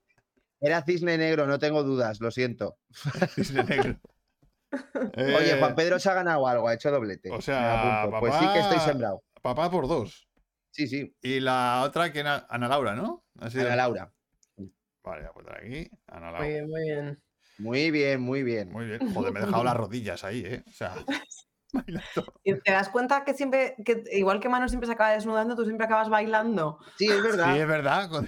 Era 0.61 0.81
cisne 0.83 1.17
negro, 1.17 1.45
no 1.47 1.59
tengo 1.59 1.83
dudas, 1.83 2.21
lo 2.21 2.31
siento. 2.31 2.77
Cisne 3.35 3.63
negro. 3.65 3.99
Oye, 5.17 5.51
Eh, 5.53 5.59
Juan 5.59 5.75
Pedro 5.75 5.99
se 5.99 6.09
ha 6.09 6.13
ganado 6.13 6.47
algo, 6.47 6.67
ha 6.67 6.73
hecho 6.73 6.91
doblete. 6.91 7.29
o 7.29 7.41
sea. 7.41 8.07
Pues 8.19 8.33
sí 8.35 8.45
que 8.53 8.59
estoy 8.59 8.79
sembrado. 8.79 9.21
Papá 9.41 9.69
por 9.69 9.87
dos. 9.87 10.27
Sí, 10.71 10.87
sí, 10.87 11.15
Y 11.21 11.39
la 11.39 11.83
otra 11.85 12.11
que 12.11 12.19
era 12.21 12.47
Ana 12.49 12.67
Laura, 12.67 12.95
¿no? 12.95 13.25
Ana 13.39 13.75
Laura. 13.75 14.11
Vale, 15.05 15.21
voy 15.21 15.29
a 15.29 15.33
poner 15.33 15.53
aquí. 15.57 15.89
Muy 16.37 16.47
bien, 16.47 16.67
muy 16.69 16.81
bien. 16.81 17.21
Muy 17.57 17.91
bien, 17.91 18.21
muy 18.21 18.43
bien. 18.43 18.71
Muy 18.71 18.85
bien. 18.87 19.13
Joder, 19.13 19.31
me 19.31 19.39
he 19.39 19.45
dejado 19.45 19.63
las 19.63 19.77
rodillas 19.77 20.23
ahí, 20.23 20.43
¿eh? 20.45 20.63
O 20.67 20.71
sea, 20.71 20.95
bailando. 21.73 22.33
Y 22.43 22.59
te 22.59 22.71
das 22.71 22.89
cuenta 22.89 23.23
que 23.23 23.33
siempre, 23.33 23.75
que 23.85 24.03
igual 24.11 24.39
que 24.39 24.49
Manu 24.49 24.67
siempre 24.67 24.87
se 24.87 24.93
acaba 24.93 25.11
desnudando, 25.11 25.55
tú 25.55 25.63
siempre 25.63 25.85
acabas 25.85 26.09
bailando. 26.09 26.79
Sí, 26.97 27.07
es 27.07 27.21
verdad. 27.23 27.53
Sí, 27.53 27.59
es 27.59 27.67
verdad. 27.67 28.09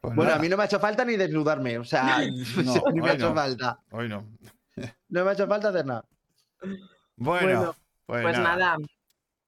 Pues 0.00 0.16
Bueno, 0.16 0.30
nada, 0.30 0.36
a 0.36 0.42
mí 0.42 0.48
no 0.48 0.56
me 0.56 0.64
ha 0.64 0.66
hecho 0.66 0.80
falta 0.80 1.04
ni 1.04 1.14
desnudarme, 1.16 1.78
o 1.78 1.84
sea, 1.84 2.18
No, 2.18 2.24
ni 2.92 3.00
me 3.00 3.10
ha 3.10 3.14
hecho 3.14 3.28
no. 3.28 3.34
falta. 3.36 3.78
Hoy 3.92 4.08
no. 4.08 4.26
No 5.08 5.24
me 5.24 5.30
ha 5.30 5.32
hecho 5.34 5.46
falta 5.46 5.68
hacer 5.68 5.86
nada. 5.86 6.04
Bueno, 7.16 7.46
Bueno, 7.46 7.76
pues, 8.06 8.22
Pues 8.22 8.38
nada. 8.38 8.56
nada, 8.56 8.76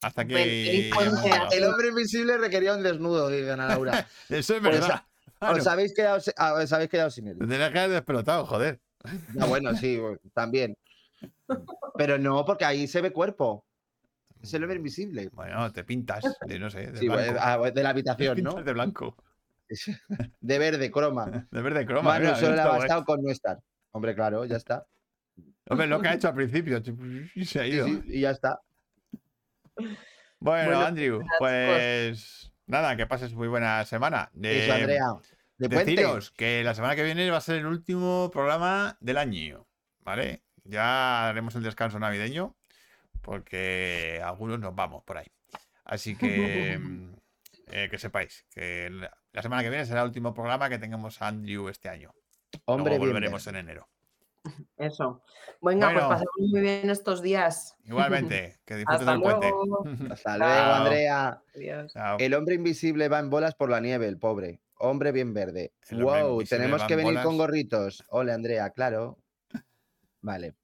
Hasta 0.06 0.22
llegado. 0.24 1.48
El 1.52 1.64
hombre 1.64 1.88
invisible 1.88 2.38
requería 2.38 2.74
un 2.74 2.82
desnudo, 2.82 3.28
dice 3.28 3.50
Ana 3.52 3.68
Laura. 3.68 4.06
Eso 4.28 4.54
es 4.56 4.60
Pues, 4.60 4.80
verdad. 4.80 5.02
Os 5.40 5.66
habéis 5.66 5.94
quedado, 5.94 6.20
ah, 6.36 6.54
os 6.54 6.72
habéis 6.72 6.90
quedado 6.90 7.10
sin 7.10 7.28
él. 7.28 7.38
Te 7.38 7.46
tenías 7.46 7.70
que 7.70 7.78
haber 7.78 7.90
despelotado, 7.90 8.46
joder. 8.46 8.80
Ah, 9.40 9.46
bueno, 9.46 9.74
sí, 9.74 10.00
también. 10.34 10.76
Pero 11.96 12.18
no, 12.18 12.44
porque 12.44 12.64
ahí 12.64 12.86
se 12.86 13.00
ve 13.00 13.12
cuerpo. 13.12 13.66
Es 14.42 14.52
el 14.54 14.62
hombre 14.62 14.76
invisible. 14.76 15.28
Bueno, 15.32 15.70
te 15.72 15.84
pintas 15.84 16.22
de, 16.46 16.58
no 16.58 16.70
sé, 16.70 16.90
de 16.92 16.98
Sí, 16.98 17.08
blanco. 17.08 17.38
ah, 17.40 17.56
de 17.58 17.64
la 17.64 17.72
Te 17.72 17.86
habitación, 17.88 18.36
pintas 18.36 18.54
¿no? 18.56 18.62
de 18.62 18.72
blanco. 18.72 19.16
De 20.40 20.58
verde, 20.58 20.90
croma. 20.90 21.48
De 21.50 21.62
verde 21.62 21.86
croma. 21.86 22.18
Mira, 22.18 22.36
solo 22.36 22.54
le 22.54 22.60
ha 22.60 22.66
bastado 22.68 23.04
con 23.04 23.22
no 23.22 23.30
estar. 23.30 23.58
Hombre, 23.92 24.14
claro, 24.14 24.44
ya 24.44 24.56
está. 24.56 24.86
Hombre, 25.70 25.86
lo 25.86 26.00
que 26.00 26.08
ha 26.08 26.14
hecho 26.14 26.28
al 26.28 26.34
principio. 26.34 26.82
Y 27.34 27.44
se 27.46 27.60
ha 27.60 27.64
Sí, 27.64 27.70
ido. 27.70 27.86
sí, 27.86 28.02
y 28.08 28.20
ya 28.20 28.30
está. 28.30 28.60
Bueno, 29.76 29.96
Bueno, 30.40 30.80
Andrew, 30.80 31.20
pues 31.38 32.52
nada, 32.66 32.96
que 32.96 33.06
pases 33.06 33.32
muy 33.34 33.48
buena 33.48 33.84
semana. 33.84 34.30
Eso, 34.34 34.72
Eh, 34.72 34.72
Andrea. 34.72 35.14
De. 35.56 35.68
Deciros 35.68 36.32
que 36.32 36.64
la 36.64 36.74
semana 36.74 36.96
que 36.96 37.04
viene 37.04 37.30
va 37.30 37.38
a 37.38 37.40
ser 37.40 37.56
el 37.56 37.66
último 37.66 38.30
programa 38.32 38.96
del 39.00 39.18
año, 39.18 39.66
¿vale? 40.00 40.42
Ya 40.64 41.28
haremos 41.28 41.54
el 41.54 41.62
descanso 41.62 41.98
navideño 41.98 42.56
porque 43.22 44.20
algunos 44.24 44.58
nos 44.58 44.74
vamos 44.74 45.02
por 45.04 45.18
ahí. 45.18 45.30
Así 45.84 46.16
que 46.16 46.78
eh, 47.68 47.88
que 47.90 47.98
sepáis 47.98 48.46
que 48.50 48.90
la 49.32 49.42
semana 49.42 49.62
que 49.62 49.70
viene 49.70 49.86
será 49.86 50.00
el 50.00 50.08
último 50.08 50.34
programa 50.34 50.68
que 50.68 50.78
tengamos 50.78 51.20
a 51.22 51.28
Andrew 51.28 51.68
este 51.68 51.88
año. 51.88 52.12
Hombre, 52.66 52.92
Luego 52.92 53.04
bien 53.04 53.14
volveremos 53.14 53.46
en 53.46 53.56
enero. 53.56 53.88
Eso. 54.76 55.22
Venga, 55.60 55.86
Bueno. 55.86 56.00
pues 56.00 56.04
pasemos 56.04 56.34
muy 56.38 56.60
bien 56.60 56.90
estos 56.90 57.22
días. 57.22 57.76
Igualmente, 57.84 58.58
que 58.64 58.76
disfruten 58.76 59.08
Hasta 59.08 59.12
del 59.12 59.20
puente. 59.22 59.50
luego. 59.50 59.84
Hasta 60.12 60.38
luego, 60.38 60.52
Chao. 60.54 60.74
Andrea. 60.74 61.42
Adiós. 61.54 61.92
Chao. 61.92 62.16
El 62.18 62.34
hombre 62.34 62.54
invisible 62.56 63.08
va 63.08 63.18
en 63.20 63.30
bolas 63.30 63.54
por 63.54 63.70
la 63.70 63.80
nieve, 63.80 64.06
el 64.08 64.18
pobre. 64.18 64.60
Hombre 64.76 65.12
bien 65.12 65.32
verde. 65.32 65.72
El 65.88 66.02
Wow, 66.04 66.42
tenemos 66.44 66.82
que 66.84 66.94
en 66.94 66.98
venir 66.98 67.22
con 67.22 67.38
gorritos. 67.38 68.04
Ole, 68.08 68.32
Andrea, 68.32 68.70
claro. 68.70 69.18
Vale. 70.20 70.54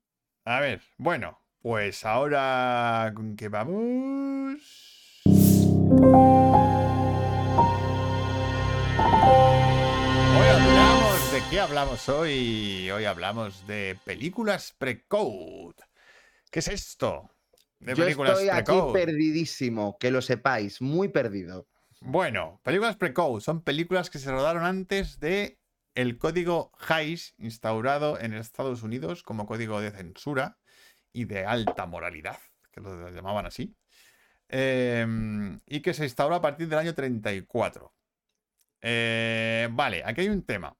A 0.44 0.60
ver, 0.60 0.80
bueno, 0.98 1.38
pues 1.62 2.04
ahora 2.04 3.12
con 3.14 3.36
qué 3.36 3.48
vamos. 3.48 4.60
Qué 11.51 11.59
hablamos 11.59 12.09
hoy. 12.09 12.88
Hoy 12.92 13.07
hablamos 13.07 13.66
de 13.66 13.98
películas 14.05 14.72
pre-code. 14.78 15.74
¿Qué 16.48 16.61
es 16.61 16.68
esto? 16.68 17.28
De 17.80 17.96
Yo 17.96 18.05
películas 18.05 18.40
estoy 18.40 18.51
aquí 18.51 18.78
perdidísimo, 18.92 19.96
que 19.98 20.12
lo 20.12 20.22
sepáis, 20.22 20.80
muy 20.80 21.09
perdido. 21.09 21.66
Bueno, 22.03 22.61
películas 22.62 22.94
pre-code 22.94 23.40
son 23.40 23.62
películas 23.62 24.11
que 24.11 24.20
se 24.20 24.30
rodaron 24.30 24.62
antes 24.62 25.18
de 25.18 25.59
el 25.96 26.18
código 26.18 26.70
Hays 26.88 27.34
instaurado 27.38 28.20
en 28.20 28.32
Estados 28.32 28.84
Unidos 28.84 29.24
como 29.24 29.46
código 29.46 29.80
de 29.80 29.90
censura 29.90 30.57
y 31.12 31.24
de 31.24 31.46
alta 31.46 31.84
moralidad, 31.84 32.38
que 32.70 32.80
lo 32.80 33.11
llamaban 33.11 33.46
así, 33.46 33.76
em, 34.48 35.61
y 35.66 35.80
que 35.80 35.94
se 35.94 36.05
instauró 36.05 36.36
a 36.36 36.40
partir 36.40 36.68
del 36.68 36.78
año 36.78 36.94
34. 36.94 37.92
Eh, 38.82 39.68
vale, 39.72 40.05
aquí 40.05 40.20
hay 40.20 40.28
un 40.28 40.44
tema. 40.44 40.76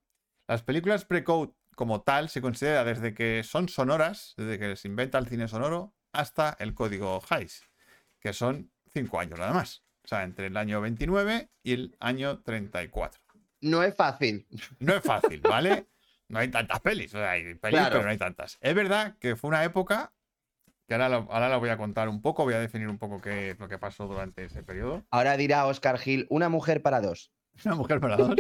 Las 0.51 0.65
películas 0.65 1.05
pre-code 1.05 1.53
como 1.77 2.03
tal 2.03 2.29
se 2.29 2.41
considera 2.41 2.83
desde 2.83 3.15
que 3.15 3.45
son 3.45 3.69
sonoras, 3.69 4.35
desde 4.37 4.59
que 4.59 4.75
se 4.75 4.89
inventa 4.89 5.17
el 5.17 5.29
cine 5.29 5.47
sonoro, 5.47 5.95
hasta 6.13 6.57
el 6.59 6.75
código 6.75 7.23
Hays, 7.31 7.63
que 8.19 8.33
son 8.33 8.73
cinco 8.93 9.21
años 9.21 9.39
nada 9.39 9.53
más. 9.53 9.85
O 10.05 10.09
sea, 10.09 10.25
entre 10.25 10.49
el 10.49 10.57
año 10.57 10.81
29 10.81 11.49
y 11.63 11.73
el 11.73 11.97
año 12.01 12.41
34. 12.43 13.23
No 13.61 13.85
es 13.85 13.95
fácil. 13.95 14.49
No 14.81 14.97
es 14.97 15.05
fácil, 15.05 15.41
¿vale? 15.41 15.87
No 16.27 16.41
hay 16.41 16.49
tantas 16.49 16.81
pelis. 16.81 17.15
o 17.15 17.19
sea, 17.19 17.31
hay 17.31 17.55
pelis, 17.55 17.79
Claro. 17.79 17.91
pero 17.93 18.03
no 18.07 18.11
hay 18.11 18.19
tantas. 18.19 18.59
Es 18.61 18.75
verdad 18.75 19.17
que 19.21 19.37
fue 19.37 19.47
una 19.51 19.63
época 19.63 20.13
que 20.89 20.95
ahora 20.95 21.09
lo, 21.09 21.17
ahora 21.31 21.49
lo 21.49 21.61
voy 21.61 21.69
a 21.69 21.77
contar 21.77 22.09
un 22.09 22.21
poco, 22.23 22.43
voy 22.43 22.55
a 22.55 22.59
definir 22.59 22.89
un 22.89 22.99
poco 22.99 23.21
qué 23.21 23.55
lo 23.57 23.69
que 23.69 23.79
pasó 23.79 24.09
durante 24.09 24.47
ese 24.47 24.65
periodo. 24.65 25.05
Ahora 25.13 25.37
dirá 25.37 25.65
Oscar 25.67 25.97
Gil, 25.97 26.27
una 26.29 26.49
mujer 26.49 26.83
para 26.83 27.01
dos. 27.01 27.31
Una 27.65 27.75
mujer 27.77 28.01
para 28.01 28.17
dos. 28.17 28.35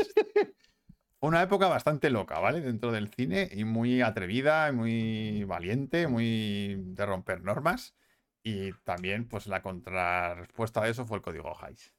Una 1.23 1.43
época 1.43 1.69
bastante 1.69 2.09
loca, 2.09 2.39
¿vale? 2.41 2.61
Dentro 2.63 2.93
del 2.93 3.09
cine 3.09 3.49
y 3.53 3.65
muy 3.65 4.01
atrevida, 4.01 4.73
muy 4.73 5.45
valiente, 5.45 6.07
muy 6.09 6.77
de 6.79 7.07
romper 7.07 7.43
normas. 7.43 7.95
Y 8.43 8.73
también, 8.85 9.29
pues, 9.29 9.47
la 9.47 9.61
contrarrespuesta 9.63 10.83
de 10.83 10.91
eso 10.91 11.07
fue 11.07 11.19
el 11.19 11.23
código 11.23 11.55
Hays. 11.63 11.93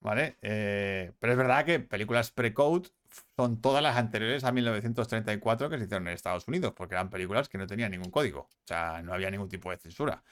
¿Vale? 0.00 0.36
Eh, 0.42 1.12
pero 1.18 1.32
es 1.32 1.38
verdad 1.38 1.64
que 1.64 1.80
películas 1.80 2.30
pre-code 2.32 2.90
son 3.36 3.60
todas 3.60 3.82
las 3.82 3.96
anteriores 3.96 4.44
a 4.44 4.52
1934 4.52 5.70
que 5.70 5.78
se 5.78 5.84
hicieron 5.84 6.08
en 6.08 6.14
Estados 6.14 6.46
Unidos, 6.48 6.74
porque 6.76 6.94
eran 6.94 7.10
películas 7.10 7.48
que 7.48 7.58
no 7.58 7.66
tenían 7.66 7.92
ningún 7.92 8.10
código. 8.10 8.40
O 8.42 8.66
sea, 8.66 9.02
no 9.02 9.14
había 9.14 9.30
ningún 9.30 9.48
tipo 9.48 9.70
de 9.70 9.78
censura. 9.78 10.22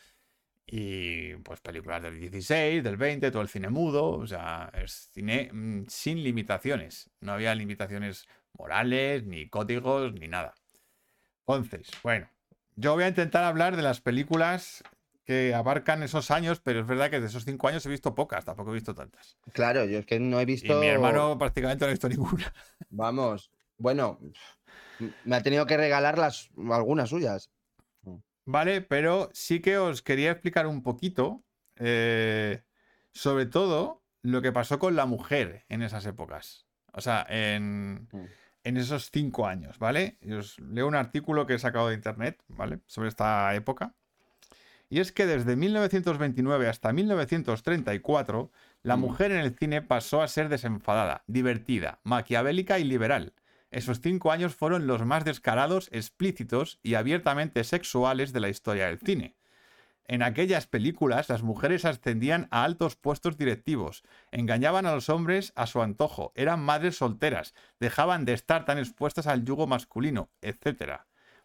Y 0.66 1.34
pues 1.36 1.60
películas 1.60 2.02
del 2.02 2.18
16, 2.18 2.82
del 2.82 2.96
20, 2.96 3.30
todo 3.30 3.42
el 3.42 3.48
cine 3.48 3.68
mudo, 3.68 4.12
o 4.12 4.26
sea, 4.26 4.70
es 4.74 5.10
cine 5.12 5.50
mm, 5.52 5.84
sin 5.88 6.22
limitaciones. 6.22 7.10
No 7.20 7.32
había 7.32 7.54
limitaciones 7.54 8.26
morales, 8.54 9.24
ni 9.24 9.48
códigos, 9.48 10.12
ni 10.14 10.26
nada. 10.28 10.54
Entonces, 11.46 11.90
bueno, 12.02 12.28
yo 12.76 12.94
voy 12.94 13.04
a 13.04 13.08
intentar 13.08 13.44
hablar 13.44 13.76
de 13.76 13.82
las 13.82 14.00
películas 14.00 14.82
que 15.26 15.54
abarcan 15.54 16.02
esos 16.02 16.30
años, 16.30 16.60
pero 16.60 16.80
es 16.80 16.86
verdad 16.86 17.10
que 17.10 17.20
de 17.20 17.26
esos 17.26 17.44
cinco 17.44 17.68
años 17.68 17.84
he 17.86 17.90
visto 17.90 18.14
pocas, 18.14 18.44
tampoco 18.44 18.70
he 18.70 18.74
visto 18.74 18.94
tantas. 18.94 19.36
Claro, 19.52 19.84
yo 19.84 19.98
es 19.98 20.06
que 20.06 20.18
no 20.20 20.38
he 20.38 20.42
Y 20.44 20.46
visto. 20.46 20.74
mi 20.80 20.86
hermano 20.86 21.38
prácticamente 21.38 21.84
no 21.84 21.88
ha 21.88 21.92
visto 21.92 22.08
ninguna. 22.08 22.52
Vamos, 22.90 23.50
bueno, 23.78 24.18
me 25.24 25.36
ha 25.36 25.42
tenido 25.42 25.66
que 25.66 25.76
regalar 25.76 26.18
las, 26.18 26.50
algunas 26.70 27.10
suyas. 27.10 27.50
Vale, 28.46 28.82
pero 28.82 29.30
sí 29.32 29.60
que 29.60 29.78
os 29.78 30.02
quería 30.02 30.30
explicar 30.32 30.66
un 30.66 30.82
poquito, 30.82 31.44
eh, 31.76 32.62
sobre 33.12 33.46
todo 33.46 34.02
lo 34.22 34.42
que 34.42 34.52
pasó 34.52 34.78
con 34.78 34.96
la 34.96 35.06
mujer 35.06 35.64
en 35.68 35.82
esas 35.82 36.04
épocas. 36.06 36.66
O 36.92 37.00
sea, 37.00 37.26
en, 37.28 38.08
Mm. 38.12 38.24
en 38.64 38.76
esos 38.76 39.10
cinco 39.10 39.46
años, 39.46 39.78
¿vale? 39.78 40.18
Y 40.20 40.32
os 40.32 40.58
leo 40.60 40.86
un 40.86 40.94
artículo 40.94 41.46
que 41.46 41.54
he 41.54 41.58
sacado 41.58 41.88
de 41.88 41.94
internet, 41.94 42.42
¿vale? 42.48 42.80
Sobre 42.86 43.08
esta 43.08 43.54
época. 43.54 43.94
Y 44.90 45.00
es 45.00 45.12
que 45.12 45.26
desde 45.26 45.56
1929 45.56 46.68
hasta 46.68 46.92
1934, 46.92 48.50
la 48.82 48.96
Mm. 48.96 49.00
mujer 49.00 49.32
en 49.32 49.38
el 49.38 49.56
cine 49.58 49.82
pasó 49.82 50.22
a 50.22 50.28
ser 50.28 50.48
desenfadada, 50.48 51.24
divertida, 51.26 52.00
maquiavélica 52.04 52.78
y 52.78 52.84
liberal. 52.84 53.32
Esos 53.74 54.00
cinco 54.00 54.30
años 54.30 54.54
fueron 54.54 54.86
los 54.86 55.04
más 55.04 55.24
descarados, 55.24 55.88
explícitos 55.90 56.78
y 56.84 56.94
abiertamente 56.94 57.64
sexuales 57.64 58.32
de 58.32 58.38
la 58.38 58.48
historia 58.48 58.86
del 58.86 59.00
cine. 59.00 59.34
En 60.06 60.22
aquellas 60.22 60.68
películas, 60.68 61.28
las 61.28 61.42
mujeres 61.42 61.84
ascendían 61.84 62.46
a 62.52 62.62
altos 62.62 62.94
puestos 62.94 63.36
directivos, 63.36 64.04
engañaban 64.30 64.86
a 64.86 64.94
los 64.94 65.08
hombres 65.08 65.52
a 65.56 65.66
su 65.66 65.82
antojo, 65.82 66.30
eran 66.36 66.60
madres 66.60 66.98
solteras, 66.98 67.52
dejaban 67.80 68.24
de 68.24 68.34
estar 68.34 68.64
tan 68.64 68.78
expuestas 68.78 69.26
al 69.26 69.44
yugo 69.44 69.66
masculino, 69.66 70.28
etc. 70.40 71.00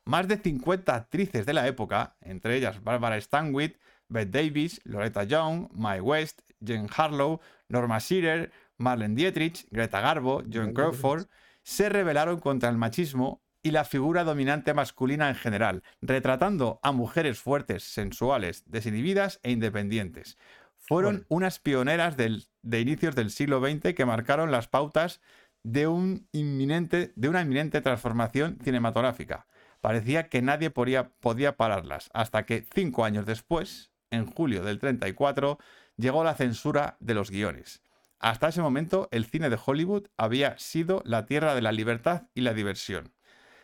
Más 0.05 0.27
de 0.27 0.38
50 0.38 0.93
actrices 0.93 1.47
de 1.47 1.53
la 1.53 1.65
época, 1.65 2.15
entre 2.21 2.57
ellas 2.57 2.84
Barbara 2.84 3.19
Stanwyck, 3.19 3.80
Bette 4.07 4.30
Davis, 4.30 4.82
Loretta 4.84 5.23
Young, 5.23 5.67
Mae 5.73 5.99
West, 5.99 6.41
Jane 6.63 6.89
Harlow, 6.95 7.39
Norma 7.69 7.97
Shearer, 7.97 8.51
Marlene 8.77 9.15
Dietrich, 9.15 9.65
Greta 9.71 9.99
Garbo, 9.99 10.43
Joan 10.47 10.73
Crawford, 10.73 11.25
se 11.70 11.88
rebelaron 11.88 12.39
contra 12.39 12.67
el 12.70 12.78
machismo 12.78 13.43
y 13.61 13.70
la 13.70 13.84
figura 13.84 14.24
dominante 14.24 14.74
masculina 14.74 15.30
en 15.30 15.36
general, 15.36 15.84
retratando 16.01 16.80
a 16.82 16.91
mujeres 16.91 17.39
fuertes, 17.39 17.84
sensuales, 17.84 18.63
desinhibidas 18.65 19.39
e 19.43 19.51
independientes. 19.51 20.39
Fueron 20.78 21.17
Bueno. 21.17 21.26
unas 21.30 21.59
pioneras 21.59 22.17
del- 22.17 22.45
de 22.63 22.80
inicios 22.82 23.15
del 23.15 23.30
siglo 23.30 23.59
XX 23.59 23.93
que 23.93 24.05
marcaron 24.05 24.49
las 24.49 24.67
pautas 24.67 25.22
de, 25.61 25.86
un 25.86 26.28
inminente, 26.32 27.13
de 27.15 27.30
una 27.30 27.41
inminente 27.43 27.82
transformación 27.82 28.57
cinematográfica. 28.63 29.45
Parecía 29.80 30.28
que 30.28 30.41
nadie 30.41 30.72
podía, 30.72 31.09
podía 31.20 31.55
pararlas, 31.55 32.09
hasta 32.15 32.47
que 32.47 32.65
cinco 32.74 33.05
años 33.05 33.28
después, 33.28 33.91
en 34.09 34.26
julio 34.26 34.63
del 34.63 34.80
34, 34.80 35.59
llegó 35.97 36.24
la 36.24 36.34
censura 36.34 36.97
de 36.99 37.13
los 37.13 37.30
guiones. 37.30 37.84
Hasta 38.20 38.49
ese 38.49 38.61
momento, 38.61 39.07
el 39.11 39.26
cine 39.26 39.49
de 39.49 39.59
Hollywood 39.63 40.07
había 40.17 40.57
sido 40.59 41.01
la 41.05 41.26
tierra 41.26 41.55
de 41.55 41.61
la 41.61 41.72
libertad 41.72 42.24
y 42.36 42.41
la 42.41 42.53
diversión. 42.53 43.13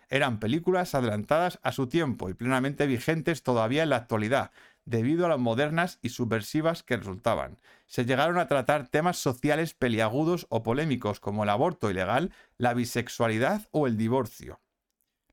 Eran 0.09 0.39
películas 0.39 0.95
adelantadas 0.95 1.59
a 1.63 1.71
su 1.71 1.87
tiempo 1.87 2.29
y 2.29 2.33
plenamente 2.33 2.87
vigentes 2.87 3.43
todavía 3.43 3.83
en 3.83 3.89
la 3.89 3.97
actualidad, 3.97 4.51
debido 4.85 5.25
a 5.25 5.29
las 5.29 5.39
modernas 5.39 5.99
y 6.01 6.09
subversivas 6.09 6.83
que 6.83 6.95
resultaban. 6.95 7.59
Se 7.87 8.05
llegaron 8.05 8.37
a 8.37 8.47
tratar 8.47 8.87
temas 8.87 9.17
sociales 9.17 9.73
peliagudos 9.73 10.45
o 10.49 10.63
polémicos 10.63 11.19
como 11.19 11.43
el 11.43 11.49
aborto 11.49 11.89
ilegal, 11.89 12.31
la 12.57 12.73
bisexualidad 12.73 13.67
o 13.71 13.87
el 13.87 13.97
divorcio. 13.97 14.61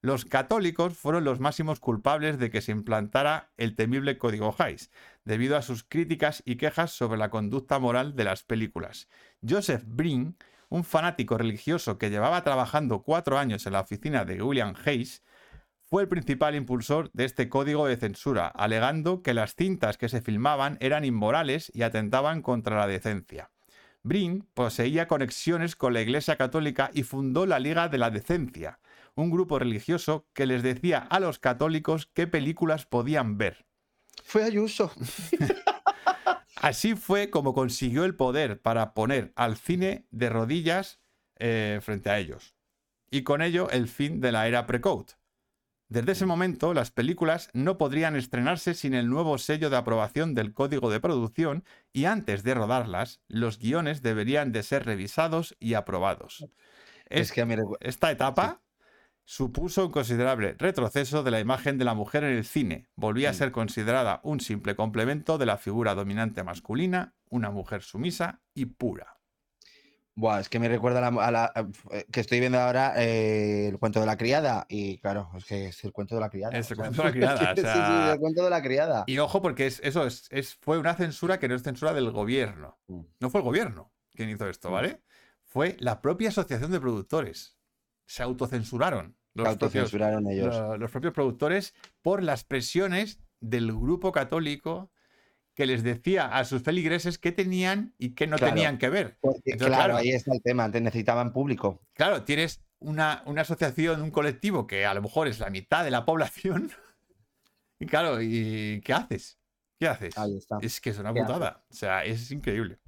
Los 0.04 0.24
católicos 0.24 0.98
fueron 0.98 1.22
los 1.22 1.38
máximos 1.38 1.78
culpables 1.78 2.36
de 2.36 2.50
que 2.50 2.60
se 2.60 2.72
implantara 2.72 3.52
el 3.56 3.76
temible 3.76 4.18
código 4.18 4.52
Hays, 4.58 4.90
debido 5.24 5.56
a 5.56 5.62
sus 5.62 5.84
críticas 5.84 6.42
y 6.44 6.56
quejas 6.56 6.90
sobre 6.90 7.18
la 7.18 7.30
conducta 7.30 7.78
moral 7.78 8.16
de 8.16 8.24
las 8.24 8.42
películas. 8.42 9.08
Joseph 9.48 9.84
Brin, 9.86 10.36
un 10.68 10.82
fanático 10.82 11.38
religioso 11.38 11.98
que 11.98 12.10
llevaba 12.10 12.42
trabajando 12.42 13.04
cuatro 13.04 13.38
años 13.38 13.64
en 13.64 13.74
la 13.74 13.80
oficina 13.82 14.24
de 14.24 14.42
William 14.42 14.74
Hayes, 14.84 15.22
fue 15.84 16.02
el 16.02 16.08
principal 16.08 16.56
impulsor 16.56 17.12
de 17.12 17.24
este 17.24 17.48
código 17.48 17.86
de 17.86 17.96
censura, 17.96 18.48
alegando 18.48 19.22
que 19.22 19.34
las 19.34 19.54
cintas 19.54 19.98
que 19.98 20.08
se 20.08 20.20
filmaban 20.20 20.78
eran 20.80 21.04
inmorales 21.04 21.70
y 21.74 21.82
atentaban 21.82 22.42
contra 22.42 22.76
la 22.76 22.88
decencia. 22.88 23.50
Brin 24.02 24.48
poseía 24.54 25.06
conexiones 25.06 25.76
con 25.76 25.92
la 25.92 26.00
Iglesia 26.00 26.34
Católica 26.34 26.90
y 26.92 27.04
fundó 27.04 27.46
la 27.46 27.60
Liga 27.60 27.88
de 27.88 27.98
la 27.98 28.10
Decencia, 28.10 28.80
un 29.14 29.30
grupo 29.30 29.58
religioso 29.58 30.26
que 30.32 30.46
les 30.46 30.62
decía 30.62 30.98
a 30.98 31.20
los 31.20 31.38
católicos 31.38 32.10
qué 32.12 32.26
películas 32.26 32.86
podían 32.86 33.38
ver. 33.38 33.66
Fue 34.24 34.44
Ayuso. 34.44 34.92
Así 36.56 36.94
fue 36.94 37.30
como 37.30 37.54
consiguió 37.54 38.04
el 38.04 38.14
poder 38.14 38.60
para 38.60 38.94
poner 38.94 39.32
al 39.34 39.56
cine 39.56 40.06
de 40.10 40.28
rodillas 40.28 41.00
eh, 41.38 41.80
frente 41.82 42.08
a 42.08 42.18
ellos. 42.18 42.54
Y 43.10 43.22
con 43.22 43.42
ello 43.42 43.68
el 43.70 43.88
fin 43.88 44.20
de 44.20 44.32
la 44.32 44.46
era 44.46 44.66
pre-code. 44.66 45.14
Desde 45.88 46.12
ese 46.12 46.24
momento, 46.24 46.72
las 46.72 46.90
películas 46.90 47.50
no 47.52 47.76
podrían 47.76 48.16
estrenarse 48.16 48.72
sin 48.72 48.94
el 48.94 49.10
nuevo 49.10 49.36
sello 49.36 49.68
de 49.68 49.76
aprobación 49.76 50.34
del 50.34 50.54
código 50.54 50.90
de 50.90 51.00
producción 51.00 51.64
y 51.92 52.06
antes 52.06 52.42
de 52.44 52.54
rodarlas, 52.54 53.20
los 53.28 53.58
guiones 53.58 54.00
deberían 54.00 54.52
de 54.52 54.62
ser 54.62 54.86
revisados 54.86 55.54
y 55.60 55.74
aprobados. 55.74 56.46
Es 57.10 57.30
que 57.30 57.42
a 57.42 57.46
mí 57.46 57.56
Esta 57.80 58.10
etapa 58.10 58.62
supuso 59.24 59.86
un 59.86 59.92
considerable 59.92 60.54
retroceso 60.58 61.22
de 61.22 61.30
la 61.30 61.40
imagen 61.40 61.78
de 61.78 61.84
la 61.84 61.94
mujer 61.94 62.24
en 62.24 62.32
el 62.36 62.44
cine. 62.44 62.88
Volvía 62.96 63.30
a 63.30 63.32
Mm. 63.32 63.36
ser 63.36 63.52
considerada 63.52 64.20
un 64.24 64.40
simple 64.40 64.74
complemento 64.76 65.38
de 65.38 65.46
la 65.46 65.56
figura 65.58 65.94
dominante 65.94 66.42
masculina, 66.42 67.14
una 67.30 67.50
mujer 67.50 67.82
sumisa 67.82 68.42
y 68.54 68.66
pura. 68.66 69.18
Buah, 70.14 70.40
es 70.40 70.50
que 70.50 70.58
me 70.58 70.68
recuerda 70.68 70.98
a 71.06 71.10
la, 71.10 71.24
a 71.24 71.30
la- 71.30 71.52
a- 71.54 71.66
eh, 71.96 72.04
que 72.12 72.20
estoy 72.20 72.38
viendo 72.38 72.60
ahora 72.60 72.92
eh, 73.02 73.68
el 73.68 73.78
cuento 73.78 73.98
de 73.98 74.04
la 74.04 74.18
criada. 74.18 74.66
Y 74.68 74.98
claro, 74.98 75.30
es 75.38 75.46
que 75.46 75.68
es 75.68 75.84
el 75.84 75.92
cuento 75.92 76.14
de 76.16 76.20
la 76.20 76.28
criada. 76.28 76.58
Es 76.58 76.70
el 76.70 76.78
o 76.78 76.82
sea, 76.82 76.84
cuento 76.90 77.02
de 77.02 77.08
la 77.08 77.12
criada, 77.12 77.34
o 77.52 77.56
sí, 77.56 77.62
sí, 77.62 78.12
el 78.12 78.18
cuento 78.18 78.44
de 78.44 78.50
la 78.50 78.62
criada. 78.62 79.04
Y 79.06 79.18
ojo, 79.18 79.40
porque 79.40 79.66
es, 79.66 79.80
eso 79.82 80.06
es, 80.06 80.26
es- 80.30 80.54
fue 80.56 80.76
una 80.78 80.94
censura 80.96 81.38
que 81.38 81.48
no 81.48 81.54
es 81.54 81.62
censura 81.62 81.94
del 81.94 82.10
gobierno. 82.10 82.78
Mm. 82.88 83.00
No 83.20 83.30
fue 83.30 83.40
el 83.40 83.44
gobierno 83.46 83.90
quien 84.14 84.28
hizo 84.28 84.46
esto, 84.50 84.68
Mm. 84.68 84.72
¿vale? 84.72 85.00
Fue 85.44 85.76
la 85.80 86.02
propia 86.02 86.28
asociación 86.28 86.70
de 86.72 86.80
productores. 86.80 87.56
Se 88.06 88.22
autocensuraron. 88.22 89.16
Los 89.34 89.48
Se 89.48 89.56
propios, 89.56 89.62
autocensuraron 89.84 90.26
ellos. 90.30 90.54
lo- 90.54 90.76
los 90.76 90.90
propios 90.90 91.14
productores 91.14 91.74
por 92.02 92.22
las 92.22 92.44
presiones 92.44 93.20
del 93.40 93.72
grupo 93.72 94.12
católico 94.12 94.90
que 95.54 95.66
les 95.66 95.82
decía 95.82 96.26
a 96.26 96.44
sus 96.44 96.62
feligreses 96.62 97.18
qué 97.18 97.32
tenían 97.32 97.94
y 97.98 98.14
qué 98.14 98.26
no 98.26 98.36
Claro. 98.36 98.54
tenían 98.54 98.78
que 98.78 98.88
ver. 98.88 99.18
Porque, 99.20 99.40
Entonces, 99.52 99.68
claro, 99.68 99.84
claro. 99.84 99.96
ahí 99.98 100.10
está 100.10 100.32
el 100.34 100.42
tema. 100.42 100.64
Antes 100.64 100.80
necesitaban 100.82 101.32
público. 101.32 101.82
Claro, 101.94 102.22
tienes 102.24 102.62
una, 102.78 103.22
una 103.26 103.42
asociación, 103.42 104.02
un 104.02 104.10
colectivo 104.10 104.66
que 104.66 104.86
a 104.86 104.94
lo 104.94 105.02
mejor 105.02 105.28
es 105.28 105.38
la 105.40 105.50
mitad 105.50 105.84
de 105.84 105.90
la 105.90 106.04
población. 106.04 106.70
Y 107.80 107.86
claro, 107.86 108.22
¿y 108.22 108.80
qué 108.84 108.92
haces? 108.92 109.40
¿Qué 109.80 109.88
haces? 109.88 110.16
Ahí 110.16 110.36
está. 110.36 110.58
Es 110.62 110.80
que 110.80 110.90
es 110.90 110.98
una 111.00 111.12
¿Qué 111.12 111.18
haces? 111.18 111.34
putada. 111.34 111.64
O 111.68 111.74
sea, 111.74 112.04
es 112.04 112.30
increíble. 112.30 112.78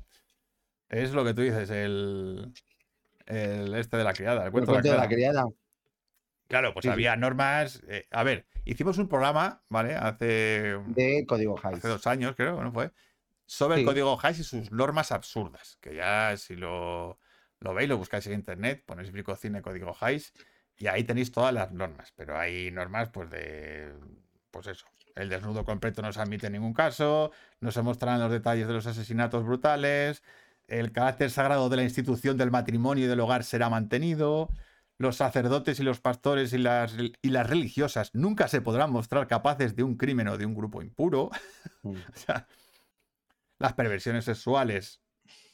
Es 0.88 1.10
lo 1.10 1.24
que 1.24 1.34
tú 1.34 1.40
dices, 1.42 1.68
el, 1.70 2.52
el 3.26 3.74
este 3.74 3.96
de 3.96 4.04
la 4.04 4.12
criada, 4.14 4.40
el 4.42 4.46
El 4.46 4.52
cuento 4.52 4.72
cuento 4.72 4.88
de 4.88 4.94
de 4.94 5.00
la 5.00 5.08
criada. 5.08 5.46
Claro, 6.48 6.72
pues 6.74 6.82
Sí, 6.84 6.88
sí. 6.88 6.92
había 6.92 7.16
normas. 7.16 7.82
eh, 7.88 8.06
a 8.10 8.22
ver, 8.22 8.46
hicimos 8.64 8.98
un 8.98 9.08
programa, 9.08 9.62
¿vale? 9.68 9.94
Hace, 9.94 10.76
De 10.86 11.24
código 11.26 11.58
Hays. 11.62 11.78
hace 11.78 11.88
dos 11.88 12.06
años, 12.06 12.34
creo, 12.36 12.62
¿no 12.62 12.70
fue? 12.72 12.90
Sobre 13.46 13.80
el 13.80 13.84
código 13.86 14.18
Hays 14.22 14.38
y 14.40 14.44
sus 14.44 14.70
normas 14.70 15.10
absurdas. 15.12 15.78
Que 15.80 15.94
ya 15.96 16.36
si 16.36 16.54
lo, 16.56 17.18
lo 17.60 17.74
veis, 17.74 17.88
lo 17.88 17.96
buscáis 17.98 18.26
en 18.26 18.34
internet, 18.34 18.82
ponéis 18.86 19.10
Bricocine 19.12 19.62
código 19.62 19.96
Hays 20.00 20.32
y 20.76 20.86
ahí 20.86 21.04
tenéis 21.04 21.32
todas 21.32 21.52
las 21.52 21.72
normas. 21.72 22.12
Pero 22.16 22.38
hay 22.38 22.70
normas, 22.70 23.08
pues 23.10 23.30
de. 23.30 23.92
Pues 24.50 24.66
eso. 24.68 24.86
El 25.14 25.28
desnudo 25.28 25.64
completo 25.64 26.02
no 26.02 26.12
se 26.12 26.20
admite 26.20 26.46
en 26.48 26.54
ningún 26.54 26.74
caso. 26.74 27.30
No 27.60 27.70
se 27.70 27.82
muestran 27.82 28.18
los 28.20 28.30
detalles 28.30 28.66
de 28.66 28.72
los 28.74 28.86
asesinatos 28.86 29.44
brutales. 29.44 30.22
El 30.66 30.92
carácter 30.92 31.30
sagrado 31.30 31.68
de 31.68 31.76
la 31.76 31.82
institución 31.82 32.36
del 32.36 32.50
matrimonio 32.50 33.04
y 33.04 33.08
del 33.08 33.20
hogar 33.20 33.44
será 33.44 33.68
mantenido. 33.68 34.48
Los 34.96 35.16
sacerdotes 35.16 35.80
y 35.80 35.82
los 35.82 36.00
pastores 36.00 36.52
y 36.52 36.58
las, 36.58 36.94
y 37.20 37.28
las 37.30 37.48
religiosas 37.48 38.10
nunca 38.14 38.48
se 38.48 38.60
podrán 38.60 38.92
mostrar 38.92 39.26
capaces 39.26 39.74
de 39.74 39.82
un 39.82 39.96
crimen 39.96 40.28
o 40.28 40.38
de 40.38 40.46
un 40.46 40.54
grupo 40.54 40.82
impuro. 40.82 41.30
Mm. 41.82 41.94
O 42.14 42.16
sea, 42.16 42.46
las 43.58 43.74
perversiones 43.74 44.24
sexuales 44.24 45.00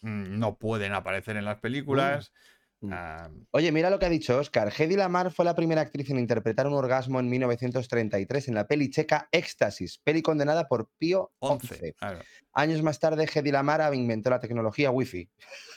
mm, 0.02 0.38
no 0.38 0.56
pueden 0.56 0.92
aparecer 0.92 1.36
en 1.36 1.44
las 1.44 1.58
películas. 1.58 2.30
Mm. 2.30 2.59
Ah, 2.90 3.28
Oye, 3.50 3.72
mira 3.72 3.90
lo 3.90 3.98
que 3.98 4.06
ha 4.06 4.10
dicho 4.10 4.38
Oscar. 4.38 4.72
Hedy 4.76 4.96
Lamar 4.96 5.30
fue 5.30 5.44
la 5.44 5.54
primera 5.54 5.82
actriz 5.82 6.08
en 6.10 6.18
interpretar 6.18 6.66
un 6.66 6.72
orgasmo 6.72 7.20
en 7.20 7.28
1933 7.28 8.48
en 8.48 8.54
la 8.54 8.66
peli 8.66 8.88
checa 8.88 9.28
Éxtasis, 9.32 9.98
peli 9.98 10.22
condenada 10.22 10.66
por 10.66 10.88
Pío 10.96 11.32
11. 11.40 11.74
XI. 11.74 11.92
claro. 11.92 12.20
Años 12.52 12.82
más 12.82 12.98
tarde, 12.98 13.28
Hedy 13.32 13.52
Lamar 13.52 13.94
inventó 13.94 14.30
la 14.30 14.40
tecnología 14.40 14.90
Wi-Fi. 14.90 15.28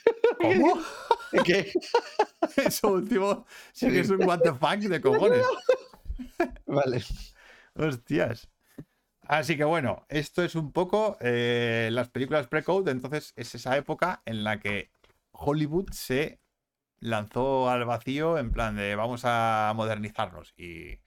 ¿Cómo? 0.41 0.79
¿Qué? 1.45 1.71
Eso 2.65 2.93
último 2.93 3.45
sí 3.73 3.89
que 3.89 3.99
es 3.99 4.09
un 4.09 4.23
what 4.23 4.39
the 4.39 4.53
fuck 4.53 4.77
de 4.77 5.01
cojones. 5.01 5.45
Vale. 6.65 7.03
Hostias. 7.75 8.49
Así 9.23 9.57
que 9.57 9.63
bueno, 9.63 10.05
esto 10.09 10.43
es 10.43 10.55
un 10.55 10.71
poco 10.71 11.17
eh, 11.21 11.89
las 11.91 12.09
películas 12.09 12.47
pre-code. 12.47 12.91
Entonces 12.91 13.33
es 13.35 13.55
esa 13.55 13.75
época 13.77 14.21
en 14.25 14.43
la 14.43 14.59
que 14.59 14.91
Hollywood 15.31 15.89
se 15.91 16.42
lanzó 17.03 17.69
al 17.69 17.85
vacío 17.85 18.37
en 18.37 18.51
plan 18.51 18.75
de 18.75 18.95
vamos 18.95 19.23
a 19.25 19.73
modernizarnos. 19.75 20.53
Y 20.57 20.99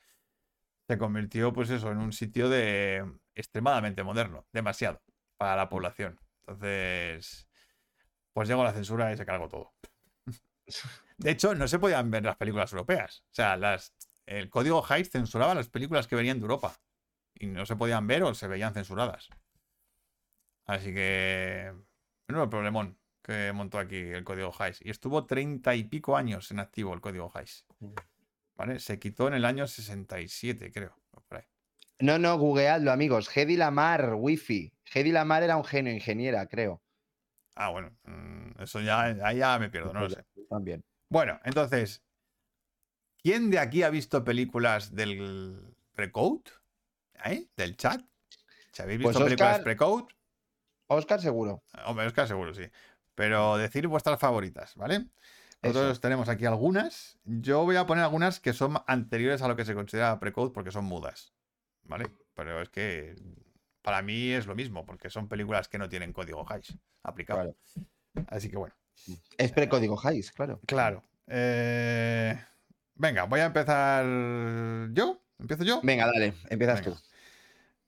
se 0.86 0.98
convirtió, 0.98 1.52
pues 1.52 1.70
eso, 1.70 1.90
en 1.90 1.98
un 1.98 2.12
sitio 2.12 2.48
de 2.48 3.04
extremadamente 3.34 4.02
moderno, 4.02 4.46
demasiado 4.52 5.02
para 5.36 5.56
la 5.56 5.68
población. 5.68 6.20
Entonces, 6.40 7.48
pues 8.32 8.48
llegó 8.48 8.62
la 8.62 8.72
censura 8.72 9.12
y 9.12 9.16
se 9.16 9.26
cargó 9.26 9.48
todo. 9.48 9.74
De 11.18 11.30
hecho, 11.30 11.54
no 11.54 11.66
se 11.66 11.78
podían 11.78 12.10
ver 12.10 12.24
las 12.24 12.36
películas 12.36 12.72
europeas. 12.72 13.24
O 13.30 13.34
sea, 13.34 13.56
las, 13.56 13.94
el 14.26 14.50
código 14.50 14.84
Hays 14.86 15.10
censuraba 15.10 15.54
las 15.54 15.68
películas 15.68 16.06
que 16.06 16.16
venían 16.16 16.38
de 16.38 16.42
Europa. 16.42 16.76
Y 17.34 17.46
no 17.46 17.64
se 17.64 17.76
podían 17.76 18.06
ver 18.06 18.22
o 18.22 18.34
se 18.34 18.48
veían 18.48 18.74
censuradas. 18.74 19.28
Así 20.66 20.92
que. 20.92 21.72
Menudo 22.28 22.50
problemón 22.50 22.98
que 23.26 23.50
montó 23.52 23.80
aquí 23.80 23.96
el 23.96 24.22
código 24.22 24.52
Hays. 24.56 24.78
Y 24.82 24.90
estuvo 24.90 25.26
treinta 25.26 25.74
y 25.74 25.82
pico 25.82 26.16
años 26.16 26.52
en 26.52 26.60
activo 26.60 26.94
el 26.94 27.00
código 27.00 27.28
Hays. 27.34 27.66
¿Vale? 28.54 28.78
Se 28.78 29.00
quitó 29.00 29.26
en 29.26 29.34
el 29.34 29.44
año 29.44 29.66
67, 29.66 30.70
creo. 30.70 30.96
por 31.28 31.38
ahí. 31.38 31.44
No, 31.98 32.18
no, 32.20 32.38
googleadlo, 32.38 32.92
amigos. 32.92 33.28
Hedy 33.36 33.56
Lamar, 33.56 34.14
Wi-Fi. 34.14 34.72
Hedy 34.94 35.10
Lamar 35.10 35.42
era 35.42 35.56
un 35.56 35.64
genio 35.64 35.92
ingeniera, 35.92 36.46
creo. 36.46 36.80
Ah, 37.56 37.70
bueno. 37.70 37.90
mm, 38.04 38.62
Eso 38.62 38.80
ya, 38.80 39.00
ahí 39.02 39.38
ya 39.38 39.58
me 39.58 39.70
pierdo, 39.70 39.92
no 39.92 40.00
lo 40.02 40.10
sé. 40.10 40.24
También. 40.48 40.84
Bueno, 41.08 41.40
entonces. 41.44 42.02
¿Quién 43.22 43.50
de 43.50 43.58
aquí 43.58 43.82
ha 43.82 43.90
visto 43.90 44.22
películas 44.22 44.94
del 44.94 45.74
Precode? 45.94 46.42
¿Eh? 47.24 47.48
¿Del 47.56 47.76
chat? 47.76 48.00
Si 48.70 48.82
habéis 48.82 48.98
visto 49.00 49.14
Pues 49.14 49.24
películas 49.24 49.56
Óscar- 49.58 49.64
Precode, 49.64 50.06
Oscar 50.88 51.20
seguro. 51.20 51.62
Hombre, 51.86 52.06
Oscar 52.06 52.28
seguro, 52.28 52.54
sí. 52.54 52.62
Pero 53.16 53.56
decir 53.56 53.88
vuestras 53.88 54.20
favoritas, 54.20 54.76
¿vale? 54.76 55.06
Nosotros 55.62 55.92
Eso. 55.92 56.00
tenemos 56.00 56.28
aquí 56.28 56.44
algunas. 56.46 57.18
Yo 57.24 57.64
voy 57.64 57.74
a 57.74 57.86
poner 57.86 58.04
algunas 58.04 58.38
que 58.38 58.52
son 58.52 58.76
anteriores 58.86 59.42
a 59.42 59.48
lo 59.48 59.56
que 59.56 59.64
se 59.64 59.74
considera 59.74 60.20
precode 60.20 60.52
porque 60.52 60.70
son 60.70 60.84
mudas, 60.84 61.32
¿vale? 61.82 62.06
Pero 62.34 62.62
es 62.62 62.68
que 62.68 63.16
para 63.82 64.02
mí 64.02 64.30
es 64.30 64.46
lo 64.46 64.54
mismo, 64.54 64.86
porque 64.86 65.10
son 65.10 65.28
películas 65.28 65.66
que 65.66 65.78
no 65.78 65.88
tienen 65.88 66.12
código 66.12 66.46
Hays 66.48 66.76
aplicado. 67.02 67.56
Así 68.28 68.48
que 68.50 68.56
bueno. 68.56 68.74
Es 69.38 69.50
precódigo 69.50 69.98
Hays, 70.02 70.30
claro. 70.30 70.60
Claro. 70.66 71.02
Eh, 71.26 72.38
Venga, 72.96 73.24
voy 73.24 73.40
a 73.40 73.46
empezar 73.46 74.04
yo. 74.92 75.20
¿Empiezo 75.38 75.64
yo? 75.64 75.80
Venga, 75.82 76.06
dale, 76.06 76.34
empiezas 76.48 76.80
Venga. 76.82 76.96
tú. 76.96 77.02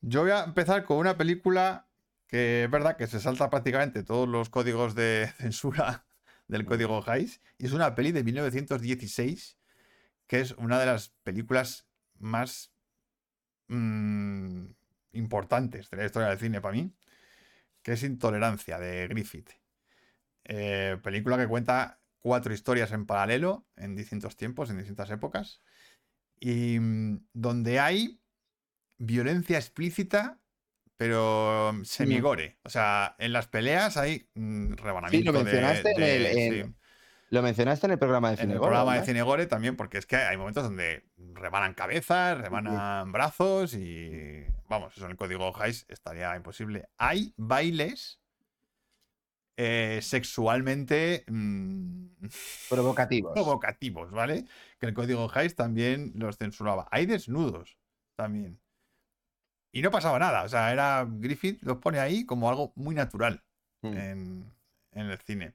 Yo 0.02 0.22
voy 0.22 0.30
a 0.30 0.44
empezar 0.44 0.84
con 0.84 0.98
una 0.98 1.16
película 1.16 1.87
que 2.28 2.64
es 2.64 2.70
verdad 2.70 2.96
que 2.96 3.06
se 3.06 3.20
salta 3.20 3.50
prácticamente 3.50 4.04
todos 4.04 4.28
los 4.28 4.50
códigos 4.50 4.94
de 4.94 5.32
censura 5.38 6.06
del 6.46 6.64
código 6.64 7.02
Hays. 7.04 7.40
Y 7.58 7.66
es 7.66 7.72
una 7.72 7.94
peli 7.94 8.12
de 8.12 8.22
1916, 8.22 9.58
que 10.26 10.40
es 10.40 10.52
una 10.52 10.78
de 10.78 10.86
las 10.86 11.08
películas 11.24 11.88
más 12.18 12.72
mm, 13.68 14.66
importantes 15.12 15.90
de 15.90 15.96
la 15.96 16.04
historia 16.04 16.28
del 16.28 16.38
cine 16.38 16.60
para 16.60 16.76
mí, 16.76 16.94
que 17.82 17.92
es 17.92 18.02
Intolerancia 18.02 18.78
de 18.78 19.08
Griffith. 19.08 19.50
Eh, 20.44 20.98
película 21.02 21.38
que 21.38 21.48
cuenta 21.48 22.00
cuatro 22.18 22.52
historias 22.52 22.92
en 22.92 23.06
paralelo, 23.06 23.66
en 23.76 23.96
distintos 23.96 24.36
tiempos, 24.36 24.70
en 24.70 24.78
distintas 24.78 25.10
épocas, 25.10 25.62
y 26.38 26.78
mm, 26.78 27.26
donde 27.32 27.80
hay 27.80 28.20
violencia 28.98 29.56
explícita, 29.56 30.37
pero 30.98 31.72
semigore. 31.84 32.58
O 32.64 32.68
sea, 32.68 33.14
en 33.18 33.32
las 33.32 33.46
peleas 33.46 33.96
hay 33.96 34.28
mm, 34.34 34.74
rebanamiento 34.74 35.32
lo 35.32 35.38
de- 35.38 35.44
mencionaste 35.44 35.90
en 35.92 35.96
de- 36.00 36.16
el- 36.16 36.26
en- 36.38 36.66
sí. 36.66 36.74
Lo 37.30 37.42
mencionaste 37.42 37.86
en 37.86 37.92
el 37.92 37.98
programa 37.98 38.28
de 38.28 38.34
En 38.34 38.40
Cine 38.40 38.52
el 38.54 38.58
programa 38.58 38.94
de. 38.98 39.04
Cinegore 39.04 39.46
también, 39.46 39.76
porque 39.76 39.98
es 39.98 40.06
que 40.06 40.16
hay 40.16 40.36
momentos 40.38 40.64
donde 40.64 41.04
rebanan 41.34 41.74
cabezas, 41.74 42.38
rebanan 42.38 43.12
brazos 43.12 43.74
y. 43.74 44.44
Vamos, 44.68 44.94
eso 44.96 45.04
en 45.04 45.10
el 45.12 45.16
código 45.18 45.52
Hays 45.60 45.84
estaría 45.88 46.34
imposible. 46.36 46.88
Hay 46.98 47.34
bailes 47.36 48.18
eh, 49.58 49.98
sexualmente 50.02 51.24
mm, 51.26 52.06
Provocativos. 52.70 53.32
provocativos, 53.34 54.10
¿vale? 54.10 54.44
Que 54.80 54.86
el 54.86 54.94
código 54.94 55.30
Hays 55.34 55.54
también 55.54 56.12
los 56.14 56.38
censuraba. 56.38 56.88
Hay 56.90 57.06
desnudos 57.06 57.76
también. 58.16 58.58
Y 59.72 59.82
no 59.82 59.90
pasaba 59.90 60.18
nada. 60.18 60.42
O 60.44 60.48
sea, 60.48 60.72
era. 60.72 61.06
Griffith 61.08 61.62
los 61.62 61.78
pone 61.78 61.98
ahí 62.00 62.24
como 62.24 62.48
algo 62.48 62.72
muy 62.76 62.94
natural 62.94 63.42
Mm. 63.82 63.86
en, 63.96 64.52
en 64.92 65.06
el 65.10 65.18
cine. 65.18 65.54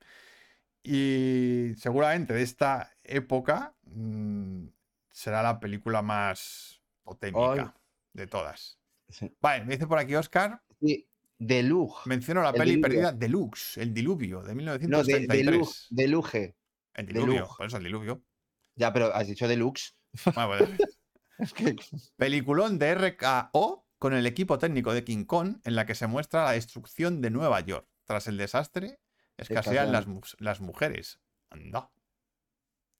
Y 0.81 1.73
seguramente 1.77 2.33
de 2.33 2.41
esta 2.41 2.91
época 3.03 3.73
mm, 3.85 4.65
será 5.11 5.41
la 5.43 5.59
película 5.59 6.01
más 6.01 6.81
potémica 7.03 7.73
de 8.13 8.27
todas. 8.27 8.79
Sí. 9.09 9.31
Vale, 9.41 9.65
me 9.65 9.73
dice 9.73 9.87
por 9.87 9.97
aquí 9.99 10.15
Oscar, 10.15 10.61
Sí, 10.81 11.07
de 11.37 11.63
Lug. 11.63 11.93
menciono 12.05 12.41
la 12.41 12.49
El 12.49 12.55
peli 12.55 12.71
diluvio. 12.71 12.81
perdida 12.89 13.11
Deluxe, 13.11 13.77
el 13.77 13.93
diluvio 13.93 14.41
de 14.41 14.55
No, 14.55 14.73
de, 14.77 14.79
1933. 14.79 15.27
de, 15.45 15.51
Lug, 15.57 15.69
de 15.89 16.07
Luge. 16.07 16.55
el 16.95 17.05
de 17.05 17.13
diluvio, 17.13 17.49
por 17.57 17.65
eso 17.67 17.77
el 17.77 17.83
diluvio. 17.83 18.23
Ya, 18.75 18.91
pero 18.91 19.13
has 19.13 19.27
dicho 19.27 19.47
Deluxe. 19.47 19.95
Bueno, 20.33 20.47
pues, 20.77 20.97
Es 21.39 21.53
que 21.53 21.75
Peliculón 22.15 22.77
de 22.79 22.93
RKO 22.95 23.82
con 24.03 24.13
el 24.13 24.25
equipo 24.25 24.59
técnico 24.59 24.93
de 24.93 25.05
King 25.05 25.23
Kong 25.23 25.59
en 25.63 25.75
la 25.77 25.85
que 25.85 25.95
se 25.95 26.07
muestra 26.07 26.43
la 26.43 26.51
destrucción 26.51 27.21
de 27.21 27.29
Nueva 27.29 27.61
York. 27.61 27.87
Tras 28.03 28.27
el 28.27 28.35
desastre, 28.35 28.99
escasean 29.37 29.93
las, 29.93 30.07
mu- 30.07 30.19
las 30.39 30.59
mujeres. 30.59 31.21
Anda. 31.49 31.79
O 31.79 31.91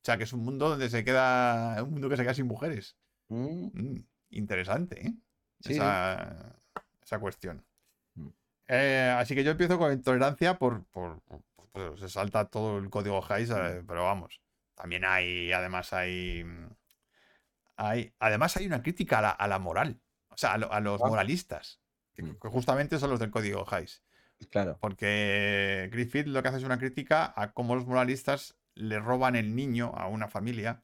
sea, 0.02 0.18
que 0.18 0.24
es 0.24 0.32
un 0.32 0.46
mundo 0.46 0.70
donde 0.70 0.90
se 0.90 1.04
queda. 1.04 1.84
Un 1.84 1.92
mundo 1.92 2.08
que 2.08 2.16
se 2.16 2.24
queda 2.24 2.34
sin 2.34 2.48
mujeres. 2.48 2.96
Mm, 3.28 3.66
Mm, 3.74 4.06
interesante, 4.30 5.06
¿eh? 5.08 5.14
Sí, 5.60 5.74
esa, 5.74 6.56
esa 7.04 7.20
cuestión. 7.20 7.66
Mm. 8.16 8.30
Eh, 8.70 9.14
así 9.18 9.36
que 9.36 9.44
yo 9.44 9.52
empiezo 9.52 9.78
con 9.78 9.92
intolerancia 9.92 10.58
por, 10.58 10.86
por- 10.86 11.20
por- 11.24 11.44
por- 11.74 12.00
se 12.00 12.08
salta 12.08 12.46
todo 12.46 12.78
el 12.78 12.90
código 12.90 13.22
Hays, 13.30 13.50
eh, 13.50 13.84
pero 13.86 14.06
vamos. 14.06 14.40
También 14.74 15.04
hay, 15.04 15.52
además 15.52 15.92
hay, 15.92 16.46
hay, 17.76 18.14
además 18.20 18.56
hay 18.56 18.68
una 18.68 18.82
crítica 18.82 19.20
a 19.20 19.22
la, 19.22 19.30
a 19.32 19.48
la 19.50 19.60
moral, 19.60 20.00
o 20.34 20.38
sea, 20.38 20.54
a, 20.54 20.58
lo- 20.58 20.72
a 20.72 20.80
los 20.80 21.00
moralistas, 21.02 21.80
que, 22.14 22.24
Mm. 22.24 22.40
que 22.40 22.48
justamente 22.50 23.00
son 23.00 23.10
los 23.12 23.20
del 23.20 23.32
código 23.32 23.66
Hays. 23.72 24.04
claro. 24.52 24.78
Porque 24.82 25.90
Griffith 25.92 26.28
lo 26.28 26.42
que 26.44 26.50
hace 26.50 26.58
es 26.58 26.64
una 26.64 26.78
crítica 26.78 27.34
a 27.36 27.54
cómo 27.54 27.76
los 27.76 27.86
moralistas 27.86 28.58
le 28.76 29.00
roban 29.00 29.36
el 29.38 29.56
niño 29.56 29.94
a 29.96 30.08
una 30.08 30.28
familia 30.28 30.84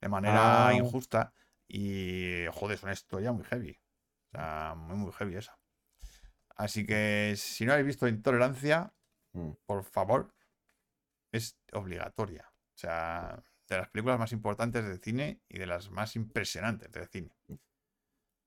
de 0.00 0.08
manera 0.08 0.68
Ah. 0.68 0.74
injusta. 0.74 1.32
Y, 1.66 2.44
joder, 2.52 2.76
es 2.76 2.82
una 2.82 2.92
historia 2.92 3.32
muy 3.32 3.44
heavy. 3.44 3.78
O 4.26 4.30
sea, 4.32 4.74
muy, 4.76 4.96
muy 4.96 5.12
heavy 5.12 5.36
esa. 5.36 5.58
Así 6.56 6.84
que 6.84 7.34
si 7.36 7.64
no 7.64 7.72
habéis 7.72 7.86
visto 7.86 8.06
Intolerancia, 8.08 8.92
Mm. 9.32 9.52
por 9.64 9.84
favor, 9.84 10.34
es 11.32 11.56
obligatoria. 11.72 12.50
O 12.74 12.78
sea, 12.78 13.42
de 13.68 13.76
las 13.78 13.88
películas 13.88 14.18
más 14.18 14.32
importantes 14.32 14.84
del 14.84 15.00
cine 15.00 15.40
y 15.48 15.58
de 15.58 15.66
las 15.66 15.90
más 15.90 16.16
impresionantes 16.16 16.90
del 16.90 17.08
cine. 17.08 17.30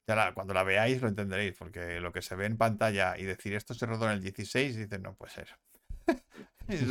Ya 0.07 0.15
la- 0.15 0.33
cuando 0.33 0.53
la 0.53 0.63
veáis 0.63 1.01
lo 1.01 1.07
entenderéis, 1.07 1.55
porque 1.57 1.99
lo 1.99 2.11
que 2.11 2.21
se 2.21 2.35
ve 2.35 2.45
en 2.45 2.57
pantalla 2.57 3.17
y 3.17 3.23
decir 3.23 3.53
esto 3.53 3.73
se 3.73 3.85
rodó 3.85 4.05
en 4.07 4.13
el 4.13 4.21
16, 4.21 4.75
dices, 4.75 4.99
no 4.99 5.15
puede 5.15 5.31
ser. 5.31 5.47
es, 6.67 6.81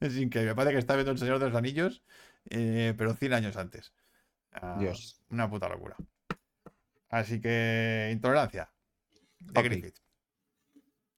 es 0.00 0.16
increíble. 0.16 0.52
Me 0.52 0.54
parece 0.56 0.74
que 0.74 0.78
está 0.80 0.94
viendo 0.94 1.12
El 1.12 1.18
Señor 1.18 1.38
de 1.38 1.46
los 1.46 1.54
Anillos, 1.54 2.02
eh, 2.50 2.94
pero 2.96 3.14
100 3.14 3.32
años 3.32 3.56
antes. 3.56 3.92
Ah, 4.52 4.76
Dios. 4.78 5.20
Una 5.30 5.48
puta 5.48 5.68
locura. 5.68 5.96
Así 7.08 7.40
que, 7.40 8.10
intolerancia. 8.12 8.70
De 9.40 9.60
Ok. 9.60 9.66
Griffith. 9.66 9.96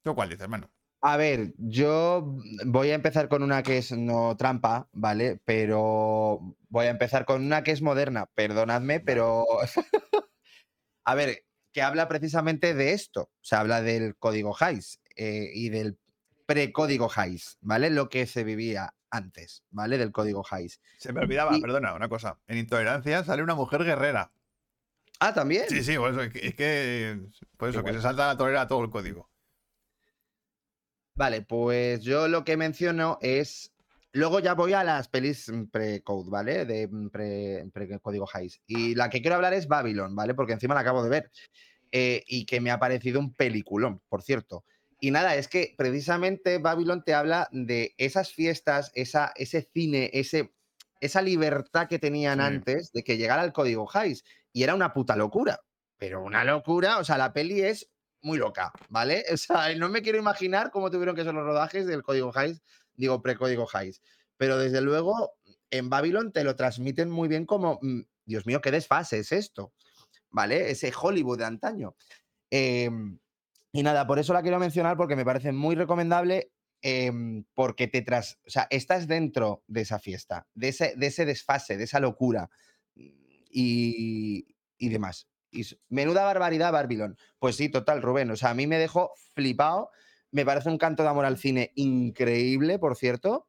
¿Tú 0.03 0.15
cuál 0.15 0.29
dices, 0.29 0.43
hermano? 0.43 0.71
A 1.01 1.17
ver, 1.19 1.53
yo 1.59 2.37
voy 2.67 2.91
a 2.91 2.95
empezar 2.95 3.29
con 3.29 3.43
una 3.43 3.63
que 3.63 3.79
es 3.79 3.93
no 3.93 4.37
trampa, 4.37 4.89
¿vale? 4.93 5.39
Pero 5.45 6.57
voy 6.69 6.87
a 6.87 6.91
empezar 6.91 7.27
con 7.27 7.45
una 7.45 7.63
que 7.63 7.73
es 7.73 7.83
moderna, 7.83 8.27
perdonadme, 8.35 9.01
pero... 9.01 9.45
a 11.05 11.15
ver, 11.15 11.45
que 11.73 11.83
habla 11.83 12.09
precisamente 12.09 12.75
de 12.75 12.93
esto, 12.93 13.23
o 13.23 13.45
sea, 13.45 13.61
habla 13.61 13.83
del 13.83 14.17
código 14.17 14.57
Hays 14.59 15.01
eh, 15.17 15.51
y 15.53 15.69
del 15.71 15.99
precódigo 16.47 17.11
Hays, 17.15 17.59
¿vale? 17.61 17.91
Lo 17.91 18.09
que 18.09 18.27
se 18.27 18.45
vivía 18.45 18.95
antes, 19.11 19.65
¿vale? 19.71 19.99
Del 19.99 20.13
código 20.13 20.45
Hays. 20.51 20.81
Se 20.99 21.13
me 21.13 21.21
olvidaba, 21.21 21.57
Y- 21.57 21.61
perdona, 21.61 21.95
una 21.95 22.09
cosa. 22.09 22.39
En 22.47 22.59
Intolerancia 22.59 23.25
sale 23.25 23.43
una 23.43 23.55
mujer 23.55 23.85
guerrera. 23.85 24.31
Ah, 25.21 25.33
también. 25.33 25.65
Sí, 25.69 25.83
sí, 25.83 25.95
es 25.95 26.55
que, 26.55 27.21
por 27.57 27.69
eso, 27.69 27.83
Qué 27.83 27.91
que 27.91 27.97
se 27.97 28.03
salta 28.03 28.27
la 28.27 28.37
torera 28.37 28.67
todo 28.67 28.83
el 28.85 28.91
código. 28.91 29.31
Vale, 31.15 31.43
pues 31.43 32.03
yo 32.03 32.29
lo 32.29 32.45
que 32.45 32.57
menciono 32.57 33.19
es. 33.21 33.73
Luego 34.15 34.39
ya 34.39 34.55
voy 34.55 34.73
a 34.73 34.85
las 34.85 35.09
pelis 35.09 35.49
mm, 35.49 35.65
pre-code, 35.67 36.31
¿vale? 36.31 36.65
De 36.65 36.89
mm, 36.89 37.09
pre- 37.11 37.69
pre-código 37.73 38.27
Hays. 38.33 38.61
Y 38.67 38.95
la 38.95 39.11
que 39.11 39.21
quiero 39.21 39.35
hablar 39.37 39.55
es 39.55 39.67
Babylon, 39.69 40.15
¿vale? 40.15 40.35
Porque 40.35 40.53
encima 40.53 40.75
la 40.75 40.81
acabo 40.81 41.03
de 41.03 41.11
ver. 41.11 41.31
Eh, 41.91 42.23
y 42.27 42.47
que 42.47 42.61
me 42.61 42.71
ha 42.71 42.79
parecido 42.79 43.21
un 43.21 43.35
peliculón, 43.35 44.01
por 44.09 44.23
cierto. 44.23 44.65
Y 45.01 45.11
nada, 45.11 45.35
es 45.37 45.49
que 45.49 45.75
precisamente 45.77 46.59
Babylon 46.59 47.03
te 47.05 47.13
habla 47.15 47.49
de 47.53 47.95
esas 47.99 48.33
fiestas, 48.33 48.91
esa, 48.95 49.33
ese 49.37 49.69
cine, 49.73 50.11
ese, 50.13 50.55
esa 51.01 51.21
libertad 51.21 51.89
que 51.89 51.99
tenían 51.99 52.39
Sí. 52.39 52.45
antes 52.45 52.93
de 52.93 53.03
que 53.05 53.17
llegara 53.17 53.45
el 53.45 53.53
código 53.53 53.89
Hays. 53.93 54.25
Y 54.53 54.63
era 54.63 54.75
una 54.75 54.93
puta 54.93 55.17
locura. 55.17 55.61
Pero 55.99 56.23
una 56.23 56.45
locura, 56.45 56.99
o 56.99 57.05
sea, 57.05 57.19
la 57.19 57.33
peli 57.33 57.63
es 57.63 57.91
muy 58.23 58.39
loca, 58.39 58.73
¿vale? 58.89 59.25
O 59.35 59.37
sea, 59.37 59.75
no 59.77 59.89
me 59.89 60.03
quiero 60.03 60.19
imaginar 60.19 60.71
cómo 60.71 60.91
tuvieron 60.91 61.15
que 61.17 61.25
ser 61.25 61.35
los 61.35 61.45
rodajes 61.45 61.87
del 61.87 62.03
código 62.03 62.33
Hays, 62.37 62.63
digo, 62.97 63.23
precódigo 63.23 63.67
Hays. 63.73 64.03
Pero 64.37 64.59
desde 64.59 64.81
luego, 64.81 65.35
en 65.71 65.91
Babylon 65.91 66.33
te 66.33 66.45
lo 66.45 66.57
transmiten 66.57 67.11
muy 67.11 67.29
bien 67.29 67.47
como, 67.47 67.79
mm, 67.83 68.03
Dios 68.25 68.47
mío, 68.47 68.61
qué 68.61 68.71
desfase 68.71 69.19
es 69.19 69.33
esto, 69.33 69.73
¿vale? 70.31 70.71
Ese 70.71 70.93
Hollywood 70.95 71.39
de 71.39 71.45
antaño. 71.45 71.97
Em, 72.51 73.19
y 73.73 73.83
nada, 73.83 74.07
por 74.07 74.19
eso 74.19 74.33
la 74.33 74.43
quiero 74.43 74.59
mencionar 74.59 74.97
porque 74.97 75.17
me 75.17 75.25
parece 75.25 75.53
muy 75.53 75.75
recomendable 75.75 76.53
em, 76.83 77.45
porque 77.55 77.89
te 77.89 78.03
tras, 78.03 78.39
o 78.47 78.51
sea, 78.51 78.67
estás 78.71 79.09
dentro 79.09 79.65
de 79.67 79.81
esa 79.81 79.99
fiesta, 79.99 80.47
de 80.55 80.69
ese, 80.69 80.95
de 80.97 81.07
ese 81.07 81.25
desfase, 81.25 81.79
de 81.79 81.85
esa 81.85 81.99
locura 81.99 82.51
y, 82.95 84.55
y 84.77 84.89
demás. 84.91 85.29
Menuda 85.89 86.25
barbaridad 86.25 86.73
Babylon. 86.73 87.17
Pues 87.39 87.57
sí, 87.57 87.69
total, 87.69 88.03
Rubén. 88.03 88.31
O 88.31 88.37
sea, 88.37 88.51
a 88.51 88.55
mí 88.55 88.67
me 88.67 88.79
dejó 88.79 89.13
flipado. 89.35 89.91
Me 90.35 90.45
parece 90.45 90.69
un 90.69 90.79
canto 90.79 91.03
de 91.05 91.09
amor 91.11 91.25
al 91.25 91.39
cine 91.39 91.71
increíble, 91.77 92.79
por 92.81 92.97
cierto, 92.97 93.47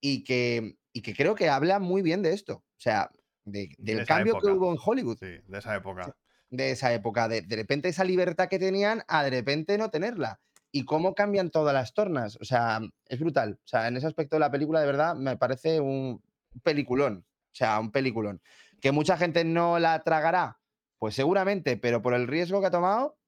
y 0.00 0.22
que, 0.22 0.76
y 0.92 1.02
que 1.02 1.14
creo 1.14 1.34
que 1.34 1.48
habla 1.48 1.78
muy 1.80 2.02
bien 2.02 2.22
de 2.22 2.32
esto. 2.32 2.54
O 2.58 2.80
sea, 2.80 3.10
de- 3.44 3.74
De 3.78 3.94
del 3.96 4.06
cambio 4.06 4.38
que 4.38 4.46
hubo 4.46 4.70
en 4.72 4.78
Hollywood 4.82 5.18
Sí, 5.18 5.40
de 5.46 5.58
esa 5.58 5.74
época. 5.74 6.14
de 6.50 6.70
esa 6.70 6.92
época, 6.94 7.26
de, 7.28 7.42
de 7.42 7.56
repente 7.56 7.88
esa 7.88 8.04
libertad 8.04 8.48
que 8.48 8.58
tenían 8.60 9.02
a 9.08 9.24
de 9.24 9.30
repente 9.30 9.76
no 9.76 9.90
tenerla. 9.90 10.40
Y 10.72 10.84
cómo 10.84 11.16
cambian 11.16 11.50
todas 11.50 11.74
las 11.74 11.94
tornas. 11.94 12.38
O 12.40 12.44
sea, 12.44 12.80
es 13.06 13.18
brutal. 13.18 13.58
O 13.64 13.66
sea, 13.66 13.88
en 13.88 13.96
ese 13.96 14.06
aspecto 14.06 14.36
de 14.36 14.40
la 14.40 14.52
película, 14.52 14.78
de 14.80 14.86
verdad, 14.86 15.16
me 15.16 15.36
parece 15.36 15.80
un 15.80 16.22
peliculón. 16.62 17.26
O 17.26 17.54
sea, 17.56 17.80
un 17.80 17.90
peliculón. 17.90 18.40
Que 18.80 18.92
mucha 18.92 19.16
gente 19.16 19.44
no 19.44 19.80
la 19.80 20.02
tragará, 20.04 20.60
pues 20.98 21.16
seguramente, 21.16 21.76
pero 21.76 22.00
por 22.02 22.14
el 22.14 22.28
riesgo 22.28 22.60
que 22.60 22.68
ha 22.68 22.70
tomado, 22.70 23.18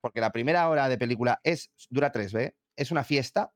porque 0.00 0.20
la 0.20 0.30
primera 0.32 0.68
hora 0.68 0.88
de 0.88 0.98
película 0.98 1.40
es, 1.42 1.70
dura 1.90 2.10
tres, 2.12 2.32
¿ve? 2.32 2.54
Es 2.76 2.90
una 2.90 3.04
fiesta 3.04 3.50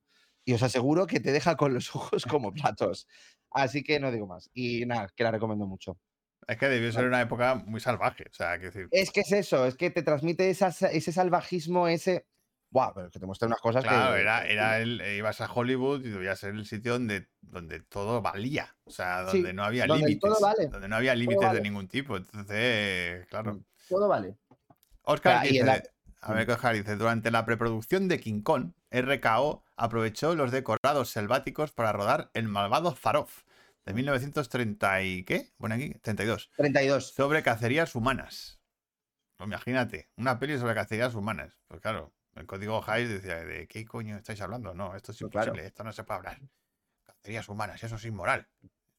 y 0.44 0.52
os 0.54 0.62
aseguro 0.62 1.06
que 1.06 1.20
te 1.20 1.32
deja 1.32 1.56
con 1.56 1.74
los 1.74 1.88
ojos 1.96 2.24
como 2.26 2.52
platos. 2.52 3.06
Así 3.50 3.82
que 3.82 3.98
no 4.00 4.10
digo 4.12 4.26
más. 4.26 4.48
Y 4.54 4.86
nada, 4.86 5.08
que 5.14 5.24
la 5.24 5.30
recomiendo 5.32 5.66
mucho. 5.66 5.98
Es 6.46 6.56
que 6.56 6.68
debió 6.68 6.90
ser 6.92 7.04
una 7.04 7.20
época 7.20 7.54
muy 7.54 7.80
salvaje. 7.80 8.24
O 8.30 8.32
sea, 8.32 8.56
decir, 8.58 8.88
Es 8.90 9.10
que 9.10 9.20
es 9.20 9.32
eso, 9.32 9.66
es 9.66 9.76
que 9.76 9.90
te 9.90 10.02
transmite 10.02 10.48
esa 10.50 10.72
sa- 10.72 10.90
ese 10.90 11.12
salvajismo, 11.12 11.86
ese. 11.86 12.26
Buah, 12.72 12.92
pero 12.94 13.06
es 13.08 13.12
que 13.12 13.18
te 13.18 13.26
muestra 13.26 13.46
unas 13.48 13.60
cosas 13.60 13.82
Claro, 13.82 14.14
que. 14.14 14.20
era, 14.20 14.46
era 14.46 14.78
el, 14.78 15.00
ibas 15.16 15.40
a 15.40 15.52
Hollywood 15.52 16.04
y 16.04 16.08
debía 16.10 16.36
ser 16.36 16.54
el 16.54 16.64
sitio 16.66 16.92
donde, 16.92 17.28
donde 17.40 17.80
todo 17.80 18.22
valía. 18.22 18.74
O 18.84 18.90
sea, 18.90 19.28
Sí, 19.28 19.38
donde 19.38 19.52
no 19.52 19.64
había 19.64 19.86
donde 19.86 20.06
límites. 20.06 20.20
todo 20.30 20.40
vale. 20.40 20.68
Donde 20.68 20.88
no 20.88 20.94
había 20.96 21.14
límites 21.16 21.46
vale. 21.48 21.58
de 21.58 21.62
ningún 21.62 21.88
tipo. 21.88 22.16
Entonces, 22.16 23.26
claro. 23.26 23.60
Todo 23.88 24.06
vale. 24.08 24.36
Oscar 25.02 25.42
dice, 25.42 25.82
a 26.22 26.34
ver, 26.34 26.50
Oscar 26.50 26.74
dice, 26.74 26.96
durante 26.96 27.30
la 27.30 27.44
preproducción 27.44 28.08
de 28.08 28.20
King 28.20 28.42
Kong, 28.42 28.72
RKO 28.90 29.64
aprovechó 29.76 30.34
los 30.34 30.50
decorados 30.50 31.10
selváticos 31.10 31.72
para 31.72 31.92
rodar 31.92 32.30
El 32.34 32.48
malvado 32.48 32.94
Zaroff 32.94 33.44
de 33.86 33.94
1930 33.94 35.02
y 35.02 35.24
¿qué? 35.24 35.48
Bueno, 35.58 35.76
aquí 35.76 35.94
32, 36.02 36.50
32. 36.56 37.08
sobre 37.08 37.42
cacerías 37.42 37.94
humanas. 37.94 38.60
Pues 39.36 39.48
imagínate, 39.48 40.10
una 40.16 40.38
peli 40.38 40.58
sobre 40.58 40.74
cacerías 40.74 41.14
humanas. 41.14 41.58
Pues 41.66 41.80
claro, 41.80 42.12
el 42.34 42.46
código 42.46 42.84
Hayes 42.86 43.08
decía, 43.08 43.36
¿de 43.36 43.66
qué 43.66 43.86
coño 43.86 44.16
estáis 44.18 44.40
hablando? 44.42 44.74
No, 44.74 44.94
esto 44.94 45.12
es 45.12 45.18
Pues 45.18 45.30
claro. 45.30 45.48
imposible, 45.48 45.66
esto 45.66 45.82
no 45.84 45.92
se 45.92 46.04
puede 46.04 46.18
hablar. 46.18 46.40
Cacerías 47.06 47.48
humanas, 47.48 47.82
eso 47.82 47.96
es 47.96 48.04
inmoral, 48.04 48.46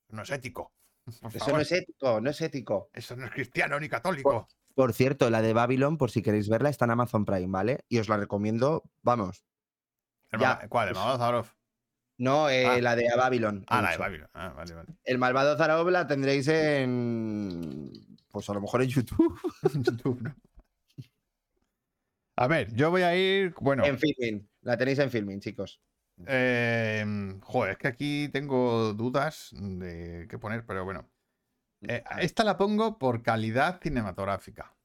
no 0.09 0.23
es 0.23 0.29
ético. 0.31 0.73
Eso 1.33 1.51
no 1.51 1.59
es 1.61 1.71
ético, 1.71 2.21
no 2.21 2.29
es 2.29 2.41
ético. 2.41 2.89
eso 2.93 3.15
no 3.15 3.25
es 3.25 3.31
cristiano 3.31 3.79
ni 3.79 3.89
católico. 3.89 4.29
Por 4.29 4.47
cierto, 4.93 5.29
la 5.29 5.41
de 5.41 5.53
Babylon, 5.53 5.97
por 5.97 6.11
si 6.11 6.21
queréis 6.21 6.49
verla, 6.49 6.69
está 6.69 6.85
en 6.85 6.91
Amazon 6.91 7.25
Prime, 7.25 7.47
¿vale? 7.49 7.79
Y 7.89 7.99
os 7.99 8.09
la 8.09 8.17
recomiendo, 8.17 8.83
vamos. 9.01 9.43
El 10.31 10.39
ya. 10.39 10.67
¿Cuál? 10.69 10.89
¿El 10.89 10.95
malvado 10.95 11.17
Zaroff? 11.17 11.53
No, 12.17 12.49
eh, 12.49 12.65
Ah. 12.67 12.81
la 12.81 12.95
de 12.95 13.07
Babylon. 13.17 13.65
Ah, 13.67 13.81
la 13.81 13.91
de. 13.91 13.97
Babylon. 13.97 14.29
Ah, 14.33 14.49
vale, 14.55 14.73
vale. 14.75 14.89
El 15.03 15.17
malvado 15.17 15.57
Zarov 15.57 15.89
la 15.89 16.05
tendréis 16.07 16.47
en. 16.47 17.91
Pues 18.29 18.49
a 18.49 18.53
lo 18.53 18.61
mejor 18.61 18.81
en 18.83 18.89
YouTube. 18.89 19.39
YouTube, 19.73 20.21
¿no? 20.21 20.35
A 22.37 22.47
ver, 22.47 22.73
yo 22.73 22.89
voy 22.91 23.01
a 23.03 23.15
ir. 23.15 23.53
Bueno, 23.59 23.85
En 23.85 23.97
filming. 23.99 24.47
La 24.61 24.77
tenéis 24.77 24.99
en 24.99 25.09
filming, 25.11 25.39
chicos. 25.39 25.81
eh, 26.27 27.03
joder, 27.41 27.71
es 27.73 27.77
que 27.77 27.87
aquí 27.87 28.29
tengo 28.29 28.93
dudas 28.93 29.49
de 29.53 30.27
qué 30.29 30.37
poner, 30.37 30.65
pero 30.65 30.85
bueno. 30.85 31.09
Eh, 31.87 32.03
esta 32.19 32.43
la 32.43 32.57
pongo 32.57 32.97
por 32.99 33.23
calidad 33.23 33.79
cinematográfica, 33.81 34.75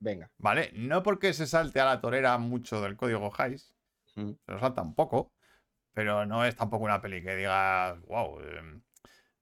Venga. 0.00 0.30
¿vale? 0.38 0.70
No 0.74 1.02
porque 1.02 1.32
se 1.32 1.46
salte 1.46 1.80
a 1.80 1.84
la 1.84 2.00
torera 2.00 2.36
mucho 2.38 2.80
del 2.82 2.96
código 2.96 3.30
Hayes, 3.38 3.74
Mm. 4.16 4.32
se 4.44 4.52
lo 4.52 4.58
salta 4.58 4.82
un 4.82 4.94
poco, 4.94 5.32
pero 5.92 6.26
no 6.26 6.44
es 6.44 6.56
tampoco 6.56 6.84
una 6.84 7.00
peli 7.00 7.22
que 7.22 7.36
digas, 7.36 8.00
wow, 8.02 8.40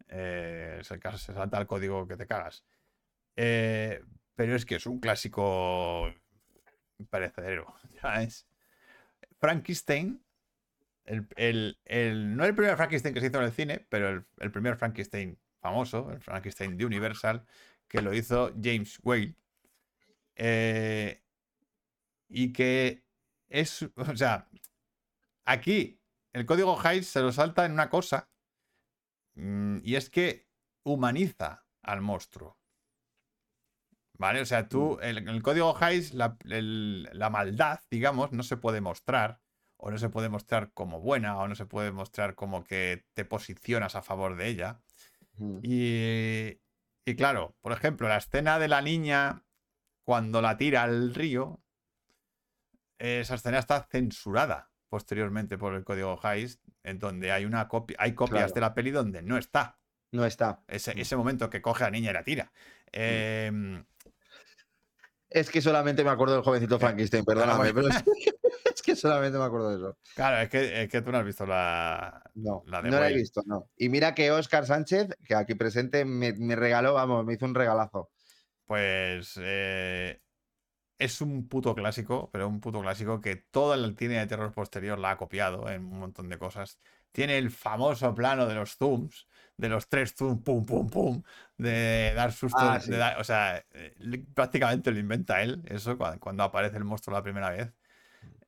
se, 0.09 0.99
ca- 1.01 1.17
se 1.19 1.33
salta 1.35 1.59
el 1.59 1.67
código 1.67 2.07
que 2.07 2.17
te 2.17 2.27
cagas. 2.27 2.65
Eh, 3.37 4.03
pero 4.35 4.55
es 4.55 4.65
que 4.67 4.77
es 4.77 4.87
un 4.87 5.01
clásico 5.01 6.13
perecedero, 7.11 7.75
¿sabes? 8.03 8.47
Frankenstein, 9.39 10.23
el, 11.05 11.27
el- 11.37 11.79
el- 11.85 12.37
no 12.37 12.45
el 12.45 12.55
primer 12.55 12.77
Frankenstein 12.77 13.15
que 13.15 13.21
se 13.21 13.29
hizo 13.29 13.39
en 13.39 13.45
el 13.45 13.53
cine, 13.53 13.87
pero 13.89 14.09
el, 14.09 14.27
el 14.39 14.51
primer 14.51 14.77
Frankenstein 14.77 15.39
famoso, 15.61 16.11
el 16.13 16.21
Frankenstein 16.21 16.77
de 16.77 16.87
Universal, 16.87 17.45
que 17.89 18.03
lo 18.03 18.15
hizo 18.15 18.53
James 18.63 18.99
Whale. 19.03 19.37
eh, 20.37 21.23
y 22.29 22.53
que 22.53 23.05
es, 23.49 23.83
o 23.97 24.17
sea, 24.17 24.49
aquí 25.47 26.01
el 26.33 26.47
código 26.47 26.79
Hayes 26.81 27.09
se 27.09 27.21
lo 27.21 27.33
salta 27.33 27.65
en 27.67 27.73
una 27.73 27.91
cosa, 27.91 28.31
mm, 29.35 29.79
y 29.83 29.95
es 29.97 30.11
que 30.11 30.49
humaniza 30.85 31.67
al 31.83 32.01
monstruo. 32.03 32.59
¿Vale? 34.19 34.41
O 34.41 34.47
sea, 34.47 34.69
tú, 34.69 34.99
en 35.01 35.17
el, 35.19 35.29
el 35.29 35.43
código 35.43 35.77
Hayes, 35.81 36.13
la, 36.15 36.37
el- 36.47 37.05
la 37.13 37.31
maldad, 37.31 37.81
digamos, 37.91 38.33
no 38.33 38.43
se 38.43 38.57
puede 38.57 38.81
mostrar, 38.81 39.41
o 39.77 39.91
no 39.91 39.99
se 39.99 40.09
puede 40.09 40.29
mostrar 40.29 40.73
como 40.73 41.01
buena, 41.01 41.39
o 41.39 41.47
no 41.49 41.55
se 41.55 41.67
puede 41.67 41.93
mostrar 41.93 42.35
como 42.35 42.65
que 42.65 43.07
te 43.15 43.25
posicionas 43.25 43.95
a 43.95 44.03
favor 44.03 44.37
de 44.37 44.49
ella. 44.49 44.83
Mm. 45.39 45.59
Y, 45.63 46.61
y 47.05 47.17
claro, 47.17 47.57
por 47.61 47.73
ejemplo, 47.73 48.09
la 48.09 48.17
escena 48.19 48.59
de 48.59 48.69
la 48.69 48.83
niña 48.83 49.45
cuando 50.05 50.41
la 50.43 50.57
tira 50.57 50.83
al 50.85 51.15
río, 51.15 51.61
esa 52.99 53.35
escena 53.35 53.59
está 53.59 53.87
censurada 53.91 54.71
posteriormente 54.89 55.59
por 55.59 55.75
el 55.75 55.85
código 55.85 56.19
Hayes, 56.23 56.61
en 56.83 56.99
donde 56.99 57.31
hay 57.31 57.45
una 57.45 57.69
copia, 57.69 57.97
hay 58.01 58.15
copias 58.15 58.39
Claro. 58.45 58.55
de 58.55 58.61
la 58.63 58.75
peli 58.75 58.91
donde 58.91 59.21
no 59.23 59.37
está 59.37 59.79
No 60.13 60.25
está. 60.25 60.63
ese, 60.67 60.99
ese 60.99 61.15
momento 61.17 61.51
que 61.51 61.61
coge 61.61 61.85
a 61.85 61.89
la 61.89 61.91
niña 61.91 62.11
y 62.11 62.15
la 62.15 62.25
tira. 62.25 62.51
Em, 62.91 63.85
Es 65.29 65.51
que 65.51 65.61
solamente 65.61 66.03
me 66.05 66.09
acuerdo 66.11 66.35
del 66.37 66.43
jovencito 66.43 66.79
Frankenstein, 66.79 67.23
perdóname, 67.25 67.73
pero 67.75 67.89
es, 67.89 68.03
solamente 69.03 69.39
me 69.39 69.45
acuerdo 69.45 69.71
de 69.71 69.77
eso. 69.77 69.99
claro, 70.15 70.39
es 70.43 70.49
que, 70.51 70.83
es 70.83 70.89
que 70.91 71.03
tú 71.03 71.13
no 71.13 71.19
has 71.19 71.25
visto 71.25 71.47
la. 71.47 72.23
No, 72.35 72.55
La 72.63 72.83
de 72.83 72.93
no 72.93 72.99
la 73.01 73.09
he 73.11 73.13
visto, 73.15 73.43
no. 73.47 73.71
Y 73.77 73.89
mira 73.91 74.15
que 74.15 74.31
Oscar 74.31 74.65
Sánchez, 74.67 75.09
que 75.25 75.35
aquí 75.35 75.55
presente, 75.55 76.05
me, 76.05 76.33
me 76.35 76.57
regaló, 76.57 76.95
vamos, 76.95 77.25
me 77.25 77.35
hizo 77.35 77.45
un 77.47 77.55
regalazo. 77.55 78.11
Pues 78.65 79.39
eh, 79.43 80.21
es 80.99 81.21
un 81.23 81.49
puto 81.49 81.75
clásico, 81.75 82.31
pero 82.33 82.49
un 82.49 82.61
puto 82.61 82.81
clásico 82.83 83.21
que 83.21 83.37
toda 83.37 83.77
el 83.77 83.97
cine 83.99 84.19
de 84.19 84.27
terror 84.29 84.53
posterior 84.53 84.99
la 84.99 85.13
ha 85.13 85.19
copiado 85.19 85.69
en 85.71 85.85
un 85.87 85.99
montón 86.01 86.29
de 86.31 86.39
cosas. 86.39 86.81
Tiene 87.13 87.39
el 87.39 87.51
famoso 87.53 88.15
plano 88.15 88.47
de 88.47 88.55
los 88.57 88.77
zooms, 88.77 89.29
de 89.57 89.69
los 89.71 89.89
tres 89.89 90.15
zooms, 90.17 90.43
pum, 90.45 90.67
pum, 90.67 90.89
pum, 90.91 91.23
de 91.59 92.13
dar 92.17 92.33
susto. 92.33 92.73
Ah, 92.73 92.81
de 92.81 92.81
sí. 92.81 92.93
dar- 92.99 93.21
o 93.21 93.25
sea, 93.25 93.59
eh, 93.73 93.97
prácticamente 94.35 94.93
lo 94.93 94.99
inventa 95.01 95.43
él, 95.43 95.63
eso, 95.69 95.99
cua- 95.99 96.19
cuando, 96.21 96.45
aparece 96.45 96.79
el 96.79 96.85
monstruo 96.85 97.17
la 97.17 97.23
primera 97.25 97.51
vez. 97.51 97.73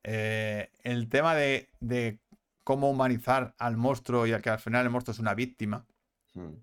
Eh, 0.03 0.69
el 0.83 1.09
tema 1.09 1.35
de, 1.35 1.69
de 1.79 2.19
cómo 2.63 2.89
humanizar 2.89 3.53
al 3.57 3.77
monstruo 3.77 4.25
y 4.27 4.33
a 4.33 4.41
que 4.41 4.49
al 4.49 4.59
final 4.59 4.85
el 4.85 4.91
monstruo 4.91 5.13
es 5.13 5.19
una 5.19 5.33
víctima 5.33 5.85
Mm. 6.33 6.53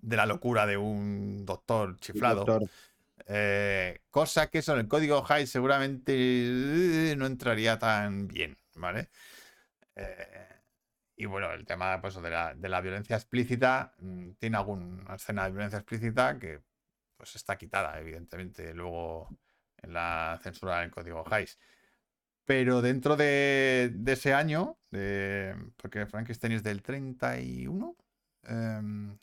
de 0.00 0.16
la 0.16 0.26
locura 0.26 0.64
de 0.66 0.76
un 0.76 1.44
doctor 1.44 1.98
chiflado. 1.98 2.44
doctor. 2.44 2.68
Eh, 3.26 4.00
cosa 4.10 4.48
que 4.48 4.58
eso 4.58 4.72
en 4.72 4.80
el 4.80 4.88
código 4.88 5.22
High 5.22 5.46
seguramente 5.46 7.14
no 7.16 7.26
entraría 7.26 7.78
tan 7.78 8.26
bien, 8.26 8.56
¿vale? 8.76 9.08
Eh, 9.96 10.48
y 11.16 11.26
bueno, 11.26 11.52
el 11.52 11.66
tema 11.66 12.00
pues, 12.00 12.14
de, 12.22 12.30
la, 12.30 12.54
de 12.54 12.68
la 12.68 12.80
violencia 12.80 13.16
explícita, 13.16 13.92
mm, 13.98 14.30
tiene 14.38 14.56
alguna 14.56 15.14
escena 15.14 15.44
de 15.44 15.50
violencia 15.50 15.78
explícita 15.80 16.38
que 16.38 16.60
pues 17.16 17.34
está 17.34 17.58
quitada, 17.58 17.98
evidentemente, 17.98 18.72
luego 18.72 19.28
en 19.82 19.92
la 19.92 20.38
censura 20.42 20.80
del 20.80 20.90
código 20.90 21.24
Hayes. 21.30 21.58
Pero 22.48 22.80
dentro 22.80 23.14
de, 23.14 23.92
de 23.94 24.12
ese 24.14 24.32
año, 24.32 24.78
de- 24.90 25.54
porque 25.76 26.06
Frankenstein 26.06 26.52
es 26.54 26.62
del 26.62 26.80
31, 26.82 27.94
em, 28.44 29.18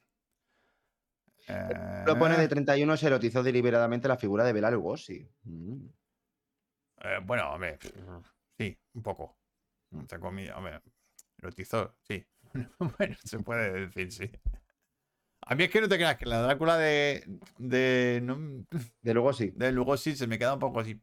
Lo 2.06 2.20
pone 2.20 2.36
eh, 2.36 2.38
de 2.38 2.48
31, 2.48 2.96
se 2.96 3.08
erotizó 3.08 3.42
deliberadamente 3.42 4.08
la 4.08 4.18
figura 4.18 4.44
de 4.44 4.54
Bela 4.54 4.70
Lugosi. 4.70 5.28
Mm. 5.42 5.88
Eh, 7.02 7.20
bueno, 7.24 7.52
hombre, 7.52 7.80
sí, 8.60 8.78
un 8.94 9.02
poco. 9.02 9.36
Entre 9.92 10.20
comillas, 10.20 10.56
hombre, 10.56 10.80
erotizó, 11.40 11.96
sí. 12.04 12.24
bueno, 13.00 13.16
se 13.24 13.40
puede 13.40 13.88
decir, 13.88 14.12
sí. 14.12 14.30
A 15.48 15.56
mí 15.56 15.64
es 15.64 15.72
que 15.72 15.82
no 15.82 15.88
te 15.90 15.96
creas 15.96 16.18
que 16.18 16.28
la 16.28 16.44
Drácula 16.44 16.78
de, 16.78 17.24
de, 17.58 18.20
no- 18.22 18.66
De 19.02 19.14
Lugosi. 19.16 19.50
de 19.50 19.72
Lugosi 19.72 20.16
se 20.16 20.28
me 20.28 20.38
queda 20.38 20.54
un 20.54 20.60
poco 20.60 20.80
así, 20.80 21.00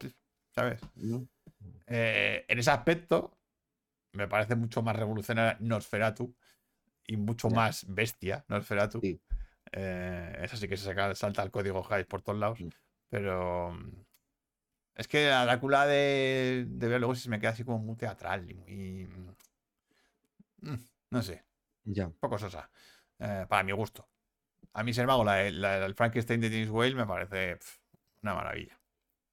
¿sabes? 0.55 0.81
Mm. 0.95 1.23
Eh, 1.86 2.44
en 2.48 2.58
ese 2.58 2.70
aspecto, 2.70 3.38
me 4.12 4.28
parece 4.28 4.54
mucho 4.56 4.82
más 4.82 4.96
revolucionaria 4.96 5.56
Nosferatu 5.60 6.34
y 7.06 7.16
mucho 7.16 7.50
más 7.50 7.84
bestia 7.88 8.44
Nosferatu. 8.48 9.00
Sí. 9.00 9.20
Eh, 9.72 10.38
esa 10.42 10.56
sí 10.56 10.68
que 10.68 10.76
se 10.76 10.84
saca- 10.84 11.14
salta 11.14 11.42
el 11.42 11.50
código 11.50 11.86
Hayes 11.90 12.06
por 12.06 12.22
todos 12.22 12.38
lados. 12.38 12.60
Mm. 12.60 12.68
Pero 13.08 13.72
mm, 13.72 14.04
es 14.96 15.08
que 15.08 15.28
la 15.28 15.44
Drácula 15.44 15.86
de, 15.86 16.66
de 16.68 16.86
Bela 16.88 16.98
Lugosi 17.00 17.22
se 17.22 17.30
me 17.30 17.40
queda 17.40 17.50
así 17.50 17.64
como 17.64 17.78
muy 17.78 17.96
teatral 17.96 18.50
y 18.50 18.54
muy. 18.54 19.06
mm, 20.62 20.76
No 21.10 21.22
sé, 21.22 21.44
Ya. 21.84 22.06
un 22.06 22.14
poco 22.14 22.38
sosa. 22.38 22.70
eh, 23.18 23.46
para 23.48 23.62
mi 23.62 23.72
gusto. 23.72 24.08
A 24.72 24.82
mí, 24.82 24.92
sin 24.92 25.02
embargo, 25.02 25.24
la, 25.24 25.48
la- 25.50 25.84
el 25.86 25.94
Frankenstein 25.94 26.40
de 26.40 26.48
James 26.50 26.70
Whale 26.70 26.94
me 26.94 27.06
parece 27.06 27.58
una 28.22 28.34
maravilla. 28.34 28.80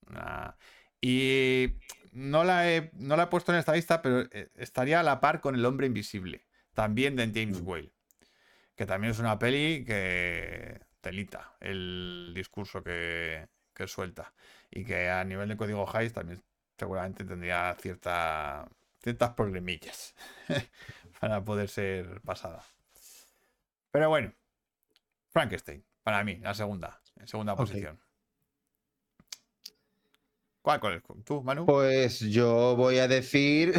Una- 0.07 0.57
Y 1.01 1.75
no 2.12 2.43
la, 2.43 2.72
he, 2.72 2.91
no 2.93 3.16
la 3.16 3.24
he 3.24 3.28
puesto 3.28 3.51
en 3.51 3.60
esta 3.60 3.74
lista, 3.74 4.01
pero 4.01 4.22
eh, 4.32 4.49
estaría 4.55 4.99
a 4.99 5.03
la 5.03 5.20
par 5.20 5.41
con 5.41 5.55
El 5.55 5.66
Hombre 5.66 5.88
Invisible, 5.88 6.45
también 6.74 7.16
de 7.16 7.32
James 7.34 7.62
Mm. 7.62 7.68
Whale, 7.68 7.91
que 8.76 8.86
también 8.86 9.12
es 9.12 9.20
una 9.20 9.38
peli 9.38 9.84
que 9.86 10.80
telita 11.01 11.55
el 11.60 12.32
discurso 12.36 12.84
que, 12.84 13.47
que 13.74 13.88
suelta 13.88 14.34
y 14.70 14.84
que 14.84 15.10
a 15.10 15.24
nivel 15.24 15.49
de 15.49 15.57
código 15.57 15.89
Hayes 15.93 16.14
también 16.14 16.41
seguramente 16.78 17.24
tendría 17.26 17.76
cierta, 17.80 18.68
ciertas 19.01 19.32
problemillas 19.32 20.16
para 21.20 21.43
poder 21.43 21.70
ser 21.70 22.22
pasada. 22.22 22.64
Pero 23.91 24.10
bueno, 24.10 24.34
Frankenstein, 25.30 25.84
para 26.03 26.24
mí, 26.24 26.38
la 26.38 26.53
segunda, 26.53 27.01
en 27.18 27.28
segunda 27.28 27.55
posición. 27.55 27.99
¿Cuál, 30.62 30.80
cuál 30.80 30.93
es? 30.95 31.03
¿Tú, 31.24 31.41
Manu? 31.41 31.66
Pues 31.66 32.20
yo 32.20 32.76
voy 32.76 32.99
a 32.99 33.07
decir. 33.07 33.74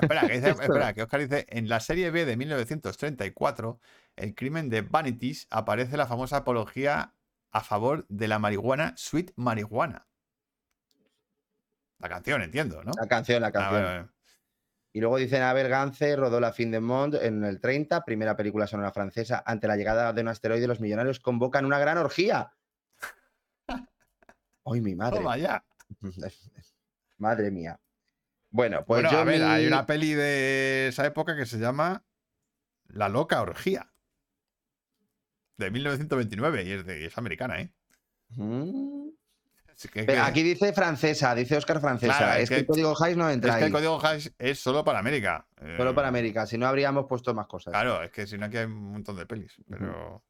Espera, 0.00 0.26
que, 0.26 0.34
dice- 0.40 0.50
espera, 0.60 0.94
que 0.94 1.02
Oscar 1.02 1.20
dice, 1.20 1.46
en 1.48 1.68
la 1.68 1.80
serie 1.80 2.10
B 2.10 2.24
de 2.24 2.36
1934, 2.36 3.78
El 4.16 4.34
crimen 4.34 4.70
de 4.70 4.80
Vanities, 4.82 5.46
aparece 5.50 5.96
la 5.96 6.06
famosa 6.06 6.38
apología 6.38 7.12
a 7.52 7.60
favor 7.62 8.06
de 8.08 8.26
la 8.28 8.38
marihuana 8.38 8.94
Sweet 8.96 9.32
Marihuana. 9.36 10.06
La 11.98 12.08
canción, 12.08 12.42
entiendo, 12.42 12.82
¿no? 12.82 12.92
La 13.00 13.06
canción, 13.06 13.40
la 13.42 13.48
Ah, 13.48 13.52
canción. 13.52 13.82
vale, 13.82 13.96
vale. 13.98 14.08
Y 14.92 15.00
luego 15.00 15.16
dicen 15.16 15.42
Abel 15.42 15.68
Gance 15.68 16.14
rodó 16.16 16.38
La 16.40 16.52
Fin 16.52 16.70
de 16.70 16.78
Monde 16.80 17.26
en 17.26 17.44
el 17.44 17.60
30, 17.60 18.04
primera 18.04 18.36
película 18.36 18.66
sonora 18.66 18.92
francesa. 18.92 19.42
Ante 19.44 19.66
la 19.66 19.76
llegada 19.76 20.12
de 20.12 20.22
un 20.22 20.28
asteroide, 20.28 20.68
los 20.68 20.80
millonarios 20.80 21.18
convocan 21.20 21.64
una 21.64 21.78
gran 21.80 21.98
orgía. 21.98 22.52
¡Ay, 24.64 24.80
mi 24.80 24.94
madre! 24.94 25.18
Toma 25.18 25.36
ya. 25.36 25.64
Madre 27.18 27.50
mía. 27.50 27.80
Bueno, 28.50 28.84
pues 28.84 29.02
bueno, 29.02 29.10
yo 29.10 29.18
a 29.18 29.24
ver, 29.24 29.40
mi- 29.40 29.46
hay 29.46 29.66
una 29.66 29.84
peli 29.86 30.14
de 30.14 30.88
esa 30.88 31.04
época 31.06 31.36
que 31.36 31.46
se 31.46 31.58
llama 31.58 32.04
La 32.88 33.08
loca 33.08 33.40
orgía. 33.42 33.90
De 35.56 35.70
1929 35.70 36.62
y 36.64 36.70
es, 36.72 36.84
de, 36.86 37.06
es 37.06 37.16
americana, 37.18 37.60
¿eh? 37.60 37.72
Mm. 38.30 39.08
Que- 39.92 40.04
Pero 40.04 40.22
aquí 40.22 40.42
dice 40.44 40.72
francesa, 40.72 41.34
dice 41.34 41.56
Oscar 41.56 41.80
francesa. 41.80 42.16
Claro, 42.16 42.34
es 42.34 42.44
es 42.44 42.48
que, 42.48 42.54
que- 42.54 42.60
el 42.60 42.66
código 42.66 42.94
Hays 43.02 43.16
no 43.16 43.28
entra 43.28 43.54
es 43.54 43.58
que 43.58 43.64
el 43.66 43.72
código 43.72 44.04
Hays 44.06 44.32
es 44.38 44.60
solo 44.60 44.84
para 44.84 45.00
América. 45.00 45.46
Solo 45.76 45.94
para 45.94 46.06
Eh, 46.06 46.10
América, 46.10 46.46
si 46.46 46.56
no 46.58 46.66
habríamos 46.68 47.06
puesto 47.08 47.34
más 47.34 47.46
cosas. 47.48 47.72
Claro, 47.72 48.02
es 48.02 48.10
que 48.12 48.26
si 48.26 48.38
no 48.38 48.46
aquí 48.46 48.56
hay 48.56 48.66
un 48.66 48.92
montón 48.92 49.16
de 49.16 49.26
pelis, 49.26 49.52
pero 49.68 50.24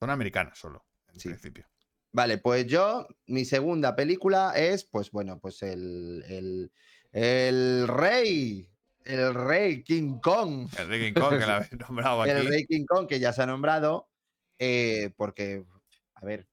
son 0.00 0.10
americanas 0.10 0.58
solo, 0.58 0.84
en 1.12 1.20
Sí. 1.20 1.28
principio. 1.28 1.68
Vale, 2.12 2.38
pues 2.38 2.66
yo, 2.66 3.08
mi 3.26 3.44
segunda 3.46 3.96
película 3.96 4.52
es, 4.54 4.84
pues 4.84 5.10
bueno, 5.10 5.38
pues 5.40 5.62
el, 5.62 6.22
el, 6.28 6.70
el 7.12 7.88
rey, 7.88 8.68
el 9.04 9.32
rey 9.34 9.82
King 9.82 10.18
Kong. 10.20 10.68
El 10.78 10.88
de 10.90 11.00
King 11.00 11.14
Kong, 11.20 11.38
que 11.38 11.46
la 11.46 11.56
habéis 11.56 11.72
nombrado 11.72 12.22
aquí. 12.22 12.30
El 12.30 12.46
rey 12.46 12.66
King 12.66 12.84
Kong, 12.86 13.06
que 13.06 13.18
ya 13.18 13.32
se 13.32 13.42
ha 13.42 13.46
nombrado, 13.46 14.10
eh, 14.58 15.10
porque, 15.16 15.64
a 16.14 16.24
ver, 16.24 16.46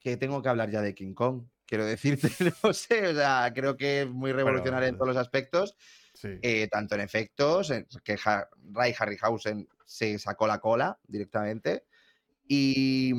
que 0.00 0.18
tengo 0.18 0.42
que 0.42 0.50
hablar 0.50 0.70
ya 0.70 0.82
de 0.82 0.94
King 0.94 1.14
Kong. 1.14 1.44
Quiero 1.66 1.86
decirte, 1.86 2.28
no 2.62 2.74
sé, 2.74 3.06
o 3.08 3.14
sea, 3.14 3.50
creo 3.54 3.78
que 3.78 4.02
es 4.02 4.08
muy 4.10 4.32
revolucionario 4.32 4.86
en 4.88 4.96
todos 4.96 5.08
los 5.08 5.16
aspectos, 5.16 5.74
Sí. 6.12 6.28
eh, 6.42 6.68
tanto 6.70 6.94
en 6.94 7.00
efectos, 7.00 7.70
en 7.70 7.86
que 8.04 8.16
Ha- 8.22 8.48
Ray 8.70 8.94
Harryhausen 8.96 9.66
se 9.86 10.18
sacó 10.18 10.46
la 10.46 10.60
cola 10.60 10.98
directamente. 11.08 11.86
Y, 12.46 13.12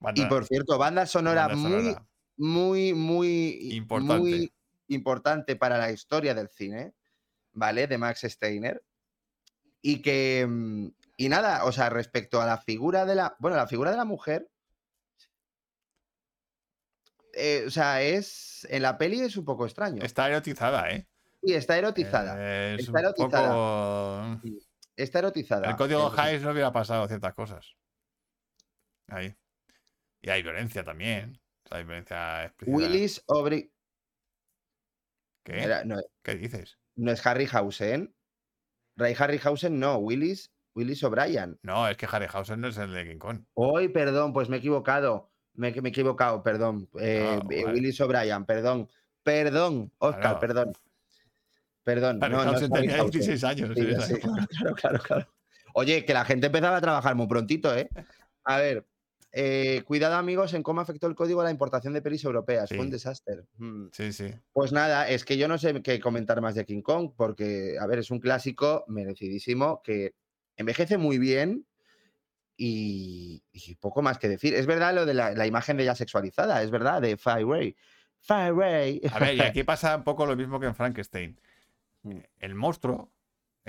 mm, 0.00 0.08
y 0.14 0.26
por 0.26 0.44
cierto, 0.46 0.78
banda 0.78 1.06
sonora, 1.06 1.46
banda 1.48 1.68
muy, 1.68 1.78
sonora. 1.84 2.08
muy, 2.36 2.94
muy 2.94 3.58
Importante. 3.72 4.18
muy 4.18 4.52
importante 4.88 5.56
para 5.56 5.78
la 5.78 5.90
historia 5.92 6.34
del 6.34 6.48
cine, 6.48 6.94
¿vale? 7.52 7.86
De 7.86 7.98
Max 7.98 8.22
Steiner. 8.22 8.82
Y 9.80 10.02
que, 10.02 10.46
mm, 10.48 10.88
y 11.16 11.28
nada, 11.28 11.64
o 11.64 11.72
sea, 11.72 11.90
respecto 11.90 12.40
a 12.40 12.46
la 12.46 12.58
figura 12.58 13.06
de 13.06 13.14
la, 13.14 13.36
bueno, 13.38 13.56
la 13.56 13.66
figura 13.66 13.90
de 13.90 13.96
la 13.96 14.04
mujer, 14.04 14.48
eh, 17.34 17.64
o 17.66 17.70
sea, 17.70 18.02
es, 18.02 18.66
en 18.70 18.82
la 18.82 18.98
peli 18.98 19.20
es 19.20 19.36
un 19.36 19.44
poco 19.44 19.64
extraño. 19.64 20.02
Está 20.02 20.28
erotizada, 20.28 20.90
¿eh? 20.90 21.06
Y 21.42 21.52
está 21.52 21.78
erotizada. 21.78 22.34
Eh, 22.38 22.74
es 22.74 22.86
Está 22.86 23.00
erotizada. 23.00 23.48
poco... 23.48 24.50
Está 24.96 25.20
erotizada. 25.20 25.70
El 25.70 25.76
código 25.76 26.12
Hays 26.16 26.42
no 26.42 26.50
hubiera 26.50 26.72
pasado 26.72 27.06
ciertas 27.06 27.34
cosas. 27.34 27.76
Ahí. 29.06 29.34
Y 30.22 30.30
hay 30.30 30.42
violencia 30.42 30.82
también. 30.84 31.40
Hay 31.70 31.84
violencia 31.84 32.44
explícita. 32.46 32.76
Willis 32.76 33.22
O'Brien. 33.26 33.70
¿Qué? 35.44 35.62
Era- 35.62 35.84
No, 35.84 35.96
¿Qué 36.22 36.34
dices? 36.36 36.78
no 36.96 37.12
es 37.12 37.24
Harryhausen. 37.24 38.14
Ray 38.96 39.14
Harryhausen, 39.16 39.78
no. 39.78 39.98
Willis, 39.98 40.52
Willis 40.74 41.02
O'Brien. 41.04 41.58
No, 41.62 41.86
es 41.88 41.96
que 41.96 42.06
Harryhausen 42.10 42.60
no 42.60 42.68
es 42.68 42.76
el 42.78 42.92
de 42.92 43.06
King 43.08 43.18
Kong. 43.18 43.44
Hoy, 43.54 43.88
perdón, 43.88 44.32
pues 44.32 44.48
me 44.48 44.56
he 44.56 44.58
equivocado. 44.58 45.30
Me, 45.54 45.70
me 45.72 45.88
he 45.88 45.90
equivocado, 45.90 46.42
perdón. 46.42 46.88
Eh, 47.00 47.24
Ah, 47.24 47.34
eh, 47.50 47.64
vale. 47.64 47.74
Willis 47.78 48.00
O'Brien, 48.00 48.44
perdón. 48.44 48.88
Perdón, 49.22 49.92
Oscar, 49.98 50.20
Claro. 50.22 50.40
perdón. 50.40 50.72
Perdón. 51.84 52.18
No, 52.18 52.28
no 52.28 52.36
es 52.40 52.46
Harryhausen 52.46 52.70
tenía 52.72 52.90
Harryhausen. 52.94 53.20
16 53.20 53.44
años. 53.44 53.70
Sí, 53.76 54.14
claro, 54.20 54.74
claro, 54.74 54.98
claro. 55.00 55.28
Oye, 55.74 56.04
que 56.04 56.12
la 56.14 56.24
gente 56.24 56.46
empezaba 56.46 56.76
a 56.78 56.80
trabajar 56.80 57.14
muy 57.14 57.28
prontito, 57.28 57.74
¿eh? 57.76 57.88
A 58.44 58.58
ver, 58.58 58.86
eh, 59.30 59.82
cuidado 59.84 60.14
amigos 60.14 60.54
en 60.54 60.62
cómo 60.62 60.80
afectó 60.80 61.06
el 61.06 61.14
código 61.14 61.40
a 61.40 61.44
la 61.44 61.50
importación 61.50 61.92
de 61.92 62.02
pelis 62.02 62.24
europeas. 62.24 62.68
Fue 62.68 62.80
un 62.80 62.90
desastre. 62.90 63.44
Mm. 63.58 63.88
Sí, 63.92 64.12
sí. 64.12 64.30
Pues 64.52 64.72
nada, 64.72 65.08
es 65.08 65.24
que 65.24 65.36
yo 65.36 65.48
no 65.48 65.58
sé 65.58 65.82
qué 65.82 66.00
comentar 66.00 66.40
más 66.40 66.54
de 66.54 66.64
King 66.64 66.82
Kong, 66.82 67.12
porque, 67.16 67.76
a 67.78 67.86
ver, 67.86 67.98
es 67.98 68.10
un 68.10 68.20
clásico 68.20 68.84
merecidísimo 68.88 69.82
que 69.82 70.14
envejece 70.56 70.96
muy 70.96 71.18
bien 71.18 71.66
y, 72.56 73.42
y 73.52 73.74
poco 73.76 74.00
más 74.02 74.18
que 74.18 74.28
decir. 74.28 74.54
Es 74.54 74.66
verdad 74.66 74.94
lo 74.94 75.04
de 75.04 75.14
la, 75.14 75.32
la 75.32 75.46
imagen 75.46 75.76
de 75.76 75.82
ella 75.84 75.94
sexualizada, 75.94 76.62
es 76.62 76.70
verdad, 76.70 77.02
de 77.02 77.16
Fire 77.16 77.46
Ray. 77.46 77.76
Fire 78.20 78.54
Ray. 78.54 79.00
A 79.12 79.18
ver, 79.18 79.34
y 79.36 79.40
aquí 79.40 79.62
pasa 79.64 79.96
un 79.96 80.04
poco 80.04 80.26
lo 80.26 80.36
mismo 80.36 80.58
que 80.58 80.66
en 80.66 80.74
Frankenstein. 80.74 81.38
El 82.38 82.54
monstruo 82.54 83.12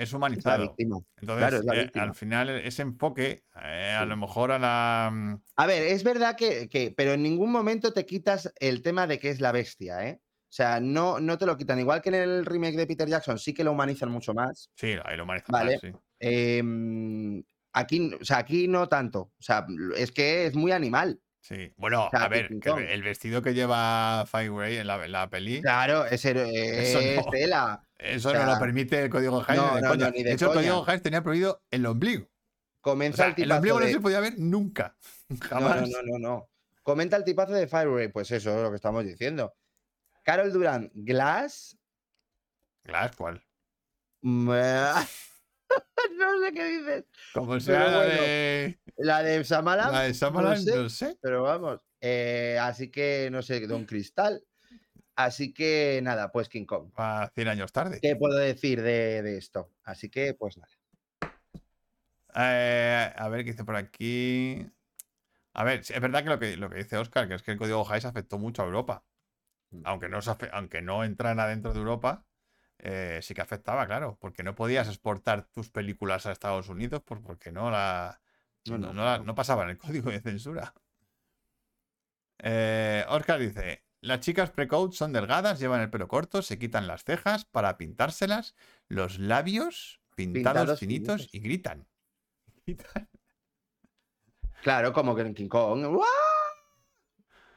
es 0.02 0.12
humanizado. 0.12 0.74
Entonces, 0.78 1.60
Claro, 1.60 1.60
eh, 1.74 1.90
al 1.94 2.14
final, 2.14 2.48
ese 2.50 2.82
enfoque, 2.82 3.44
eh, 3.62 3.96
a 3.98 4.02
Sí. 4.02 4.08
lo 4.08 4.16
mejor 4.16 4.52
a 4.52 4.58
la. 4.58 5.10
mm, 5.12 5.34
A 5.56 5.66
ver, 5.66 5.82
es 5.82 6.02
verdad 6.04 6.36
que, 6.36 6.68
que- 6.68 6.92
pero 6.96 7.12
en 7.12 7.22
ningún 7.22 7.50
momento 7.52 7.92
te 7.92 8.06
quitas 8.06 8.52
el 8.58 8.82
tema 8.82 9.06
de 9.06 9.18
que 9.18 9.30
es 9.30 9.40
la 9.40 9.52
bestia, 9.52 10.06
¿eh? 10.06 10.20
O 10.22 10.52
sea, 10.52 10.80
no, 10.80 11.20
no 11.20 11.38
te 11.38 11.46
lo 11.46 11.56
quitan. 11.56 11.78
Igual 11.78 12.02
que 12.02 12.08
en 12.08 12.16
el 12.16 12.44
remake 12.44 12.76
de 12.76 12.86
Peter 12.86 13.08
Jackson 13.08 13.38
sí 13.38 13.54
que 13.54 13.62
lo 13.62 13.70
humanizan 13.72 14.10
mucho 14.10 14.34
más. 14.34 14.70
Sí, 14.74 14.96
ahí 15.04 15.16
lo 15.16 15.22
humanizan 15.24 15.52
Vale. 15.52 15.72
más, 15.74 15.80
sí. 15.80 15.92
Em, 16.18 17.42
aquí, 17.72 18.10
o 18.20 18.24
sea, 18.24 18.38
aquí 18.38 18.66
no 18.68 18.88
tanto. 18.88 19.20
O 19.38 19.42
sea, 19.42 19.66
es 19.96 20.10
que 20.10 20.46
es 20.46 20.54
muy 20.56 20.72
animal. 20.72 21.20
Sí. 21.42 21.72
Bueno, 21.76 22.08
sea, 22.10 22.24
a 22.24 22.28
ver, 22.28 22.50
que 22.60 22.92
el 22.92 23.02
vestido 23.02 23.42
que 23.42 23.54
lleva 23.54 24.26
Fireway 24.26 24.76
en 24.78 24.86
la, 24.86 25.04
en 25.04 25.12
la 25.12 25.30
peli, 25.30 25.62
Claro, 25.62 26.04
es, 26.04 26.24
Eso 26.24 26.98
es 27.00 27.26
tela. 27.30 27.82
Eso 28.02 28.30
o 28.30 28.34
no 28.34 28.44
lo 28.46 28.58
permite 28.58 29.02
el 29.04 29.10
código 29.10 29.42
no, 29.42 29.46
ni 29.48 29.74
de 29.76 29.80
no, 29.82 29.88
coña. 29.88 30.04
no, 30.06 30.10
ni 30.12 30.22
de 30.22 30.32
hecho, 30.32 30.46
el 30.46 30.52
código. 30.54 30.84
Hays 30.88 31.02
tenía 31.02 31.22
prohibido 31.22 31.62
el 31.70 31.86
ombligo. 31.86 32.24
O 32.24 32.30
Comenta 32.82 33.16
sea, 33.16 33.26
el 33.26 33.30
el 33.30 33.36
tipazo 33.36 33.56
ombligo 33.58 33.80
no 33.80 33.86
se 33.86 34.00
podía 34.00 34.20
ver 34.20 34.38
nunca. 34.38 34.96
Jamás. 35.42 35.82
no, 35.82 36.02
no, 36.02 36.02
no, 36.02 36.18
no. 36.18 36.50
Comenta 36.82 37.16
el 37.16 37.24
tipazo 37.24 37.52
de 37.52 37.66
Fireray, 37.66 38.08
pues 38.08 38.30
eso 38.30 38.50
es 38.56 38.62
lo 38.62 38.70
que 38.70 38.76
estamos 38.76 39.04
diciendo. 39.04 39.54
Carol 40.24 40.52
Durant, 40.52 40.90
Glass. 40.94 41.76
Glass, 42.84 43.14
¿cuál? 43.16 43.42
no 44.22 44.44
sé 46.44 46.52
qué 46.54 46.64
dices. 46.78 47.04
Como 47.34 47.60
sea 47.60 47.78
Pero 47.78 47.90
la 47.90 47.96
bueno, 47.98 48.12
de, 48.22 48.80
La 48.96 49.22
de 49.22 49.44
Samalan. 49.44 49.92
la 49.92 50.02
de 50.02 50.12
Shyamalan, 50.12 50.62
sé. 50.62 50.76
no 50.76 50.88
sé. 50.88 51.18
Pero 51.20 51.42
vamos. 51.42 51.80
eh, 52.00 52.58
así 52.60 52.90
que 52.90 53.28
no 53.30 53.42
sé, 53.42 53.66
Don 53.66 53.84
Cristal. 53.84 54.42
Así 55.24 55.52
que 55.52 56.00
nada, 56.02 56.32
pues 56.32 56.48
King 56.48 56.64
Kong. 56.64 56.90
Va 56.98 57.30
100 57.34 57.48
años 57.48 57.72
tarde. 57.72 57.98
¿Qué 58.00 58.16
puedo 58.16 58.36
decir 58.38 58.82
de, 58.82 59.22
de 59.22 59.36
esto? 59.38 59.70
Así 59.84 60.08
que, 60.08 60.34
pues 60.34 60.56
nada. 60.56 60.72
Eh, 62.34 63.12
a 63.16 63.28
ver 63.28 63.44
qué 63.44 63.50
dice 63.52 63.64
por 63.64 63.76
aquí. 63.76 64.66
A 65.52 65.64
ver, 65.64 65.80
es 65.80 66.00
verdad 66.00 66.22
que 66.22 66.28
lo 66.30 66.38
que, 66.38 66.56
lo 66.56 66.70
que 66.70 66.76
dice 66.76 66.96
Oscar, 66.96 67.26
que 67.28 67.34
es 67.34 67.42
que 67.42 67.50
el 67.52 67.58
código 67.58 67.88
Hays 67.90 68.04
afectó 68.04 68.38
mucho 68.38 68.62
a 68.62 68.66
Europa. 68.66 69.04
Mm. 69.70 69.82
Aunque 69.84 70.08
no, 70.08 70.20
aunque 70.52 70.82
no 70.82 71.04
entrara 71.04 71.46
dentro 71.48 71.72
de 71.72 71.78
Europa, 71.80 72.24
eh, 72.78 73.18
sí 73.22 73.34
que 73.34 73.40
afectaba, 73.40 73.86
claro. 73.86 74.16
Porque 74.20 74.42
no 74.42 74.54
podías 74.54 74.88
exportar 74.88 75.44
tus 75.50 75.70
películas 75.70 76.26
a 76.26 76.32
Estados 76.32 76.68
Unidos 76.68 77.02
por- 77.02 77.22
porque 77.22 77.52
no 77.52 77.70
la. 77.70 78.20
No, 78.66 78.78
No, 78.78 78.86
no, 78.88 78.92
no 78.94 79.04
la- 79.04 79.18
no. 79.18 79.24
no 79.24 79.34
pasaban 79.34 79.68
el 79.70 79.78
código 80.06 80.10
de 80.10 80.20
censura. 80.20 80.72
Eh, 82.38 83.04
Oscar 83.08 83.38
dice: 83.40 83.84
Las 84.02 84.20
chicas 84.20 84.50
pre-code 84.50 84.94
son 84.94 85.12
delgadas, 85.12 85.60
llevan 85.60 85.80
el 85.82 85.90
pelo 85.90 86.08
corto, 86.08 86.40
se 86.42 86.58
quitan 86.58 86.86
las 86.86 87.04
cejas 87.04 87.44
para 87.44 87.76
pintárselas, 87.76 88.54
los 88.88 89.18
labios 89.18 90.00
pintados, 90.14 90.42
Pintados 90.62 90.78
finitos 90.80 91.16
finitos. 91.22 91.34
y 91.34 91.40
gritan. 91.40 91.88
Gritan. 92.66 93.08
Claro, 94.62 94.92
como 94.92 95.14
que 95.14 95.22
en 95.22 95.34
King 95.34 95.48
Kong. 95.48 95.86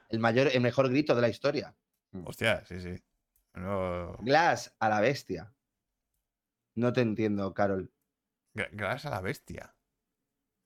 El 0.10 0.20
mayor, 0.20 0.48
el 0.54 0.62
mejor 0.62 0.90
grito 0.90 1.16
de 1.16 1.22
la 1.22 1.30
historia. 1.30 1.76
Hostia, 2.26 2.64
sí, 2.66 2.80
sí. 2.80 2.96
No- 3.54 4.18
Glass 4.22 4.74
a 4.80 4.90
la 4.90 5.02
bestia. 5.02 5.54
No 6.76 6.92
te 6.94 7.02
entiendo, 7.02 7.54
Carol. 7.54 7.92
Glass 8.54 9.06
a 9.06 9.10
la 9.10 9.22
bestia. 9.22 9.76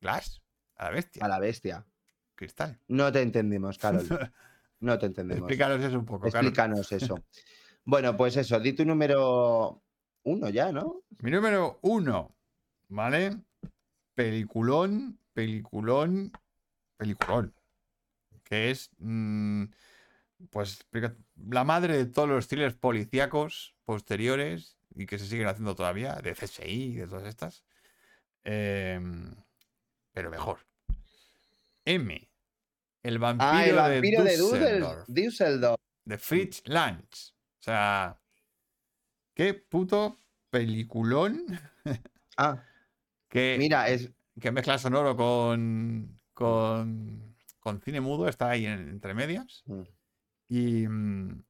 Glass 0.01 0.41
a 0.75 0.85
la 0.85 0.89
bestia. 0.91 1.25
A 1.25 1.27
la 1.27 1.39
bestia. 1.39 1.85
Cristal. 2.35 2.79
No 2.87 3.11
te 3.11 3.21
entendimos, 3.21 3.77
Carol. 3.77 4.07
No 4.79 4.97
te 4.97 5.07
entendemos. 5.07 5.41
Explícanos 5.41 5.83
eso 5.83 5.99
un 5.99 6.05
poco. 6.05 6.27
Explícanos 6.27 6.91
eso. 6.91 7.15
Bueno, 7.89 8.17
pues 8.17 8.35
eso, 8.35 8.59
di 8.59 8.73
tu 8.73 8.83
número 8.83 9.81
uno 10.23 10.49
ya, 10.49 10.73
¿no? 10.73 11.03
Mi 11.21 11.31
número 11.31 11.79
uno, 11.83 12.35
¿vale? 12.89 13.37
Peliculón, 14.13 15.21
peliculón, 15.31 16.33
peliculón. 16.97 17.55
Que 18.43 18.71
es 18.71 18.89
mm, 18.97 19.63
pues 20.49 20.85
la 21.49 21.63
madre 21.63 21.95
de 21.95 22.05
todos 22.07 22.27
los 22.27 22.49
thrillers 22.49 22.75
policíacos 22.75 23.73
posteriores 23.85 24.77
y 24.93 25.05
que 25.05 25.17
se 25.17 25.25
siguen 25.25 25.47
haciendo 25.47 25.73
todavía, 25.73 26.15
de 26.15 26.33
CSI 26.33 26.63
y 26.65 26.95
de 26.95 27.07
todas 27.07 27.25
estas. 27.25 27.63
Em, 28.43 29.33
pero 30.11 30.29
mejor. 30.29 30.59
M. 31.85 32.26
El 33.03 33.19
vampiro, 33.19 33.49
Ah, 33.51 33.65
el 33.65 33.75
vampiro 33.75 34.23
de 34.23 34.31
de 34.31 34.37
Düsseldorf. 34.37 34.59
Düsseldorf. 34.61 35.05
Düsseldorf. 35.07 35.81
de 36.05 36.17
Fritz 36.17 36.61
Lange. 36.65 37.03
O 37.59 37.63
sea, 37.63 38.19
qué 39.33 39.53
puto 39.53 40.17
peliculón 40.49 41.45
Ah, 42.37 42.63
que, 43.29 43.55
mira, 43.59 43.89
es. 43.89 44.11
que 44.39 44.51
mezcla 44.51 44.77
sonoro 44.77 45.15
con, 45.17 46.19
con, 46.33 47.35
con 47.59 47.81
cine 47.81 47.99
mudo, 48.01 48.27
está 48.27 48.49
ahí 48.51 48.65
en- 48.65 48.89
entre 48.89 49.13
medias. 49.13 49.63
Mm. 49.65 49.81
Y, 50.49 50.87
mm, 50.87 51.43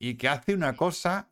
y 0.00 0.16
que 0.16 0.28
hace 0.28 0.54
una 0.54 0.74
cosa 0.76 1.30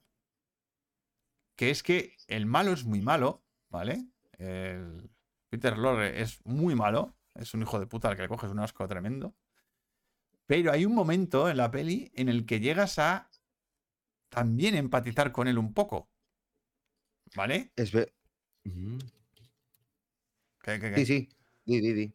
que 1.56 1.70
es 1.70 1.82
que 1.82 2.14
el 2.28 2.46
malo 2.46 2.72
es 2.72 2.84
muy 2.84 3.00
malo, 3.00 3.42
¿vale? 3.70 4.06
El 4.38 5.10
Peter 5.48 5.76
Lorre 5.78 6.20
es 6.20 6.44
muy 6.44 6.74
malo, 6.74 7.15
es 7.38 7.54
un 7.54 7.62
hijo 7.62 7.78
de 7.80 7.86
puta 7.86 8.08
al 8.08 8.16
que 8.16 8.22
le 8.22 8.28
coges 8.28 8.50
un 8.50 8.58
asco 8.60 8.86
tremendo. 8.88 9.34
Pero 10.46 10.70
hay 10.72 10.84
un 10.84 10.94
momento 10.94 11.48
en 11.48 11.56
la 11.56 11.70
peli 11.70 12.10
en 12.14 12.28
el 12.28 12.46
que 12.46 12.60
llegas 12.60 12.98
a 12.98 13.28
también 14.28 14.74
empatizar 14.74 15.32
con 15.32 15.48
él 15.48 15.58
un 15.58 15.72
poco. 15.74 16.08
¿Vale? 17.34 17.72
es 17.76 17.92
ve- 17.92 18.12
Mm. 18.64 18.98
¿Qué- 20.62 20.80
qué- 20.80 20.90
qué? 20.92 20.96
Sí, 20.96 21.06
sí. 21.06 21.28
Di, 21.64 21.80
di, 21.80 21.92
di. 21.92 22.14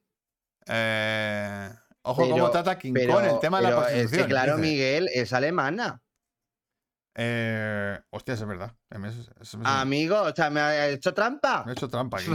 Eh, 0.68 1.70
ojo 2.04 2.22
Pero- 2.24 2.34
cómo 2.36 2.52
trata 2.52 2.78
King 2.78 2.94
Pero, 2.94 3.14
Kong 3.16 3.26
el 3.26 3.40
tema 3.40 3.58
de 3.58 3.64
la 3.64 3.70
pero 3.70 3.82
es 3.82 3.88
que, 3.88 3.94
prostitución. 4.00 4.30
claro, 4.30 4.58
dice. 4.58 4.68
Miguel, 4.70 5.10
es 5.14 5.34
alemana. 5.34 6.02
Eh, 7.16 8.00
hostia, 8.10 8.34
eso 8.36 8.44
es 8.44 8.50
verdad. 8.50 8.76
Amigo, 9.64 10.22
o 10.22 10.34
sea, 10.36 10.50
me 10.50 10.60
ha 10.62 10.88
hecho 10.90 11.14
trampa. 11.14 11.64
Me 11.66 11.72
he 11.72 11.74
hecho 11.74 11.90
trampa 11.90 12.18
aquí. 12.20 12.32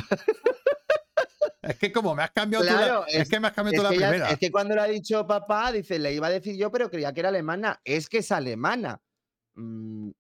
es 1.63 1.79
que 1.79 1.93
como 1.93 2.15
me 2.15 2.23
has 2.23 2.31
cambiado 2.31 2.65
tú 2.65 2.73
la- 2.73 3.05
es, 3.09 3.15
es- 3.23 3.29
que 3.29 3.41
me 3.41 3.49
has 3.49 3.55
cambiado 3.55 3.77
tú 3.79 3.83
la 3.83 3.89
primera. 3.97 4.31
es 4.31 4.39
que 4.39 4.51
cuando 4.51 4.75
lo 4.75 4.83
ha 4.83 4.87
dicho 4.87 5.27
papá, 5.27 5.73
dice, 5.73 5.99
le 5.99 6.13
iba 6.13 6.27
a 6.27 6.31
decir 6.31 6.57
yo, 6.57 6.71
pero 6.71 6.91
creía 6.91 7.13
que 7.13 7.21
era 7.21 7.29
alemana. 7.31 7.81
Es 7.85 8.09
que 8.09 8.19
es 8.19 8.31
alemana. 8.33 9.01
Mm, 9.55 10.11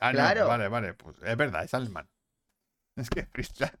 Ah, 0.00 0.12
no, 0.12 0.18
claro. 0.18 0.46
vale, 0.48 0.68
vale. 0.68 0.92
Pues 0.94 1.16
es 1.22 1.36
verdad, 1.36 1.64
es 1.64 1.72
alemán. 1.74 2.08
Es 2.96 3.10
que 3.10 3.20
Es 3.20 3.50
claro, 3.50 3.76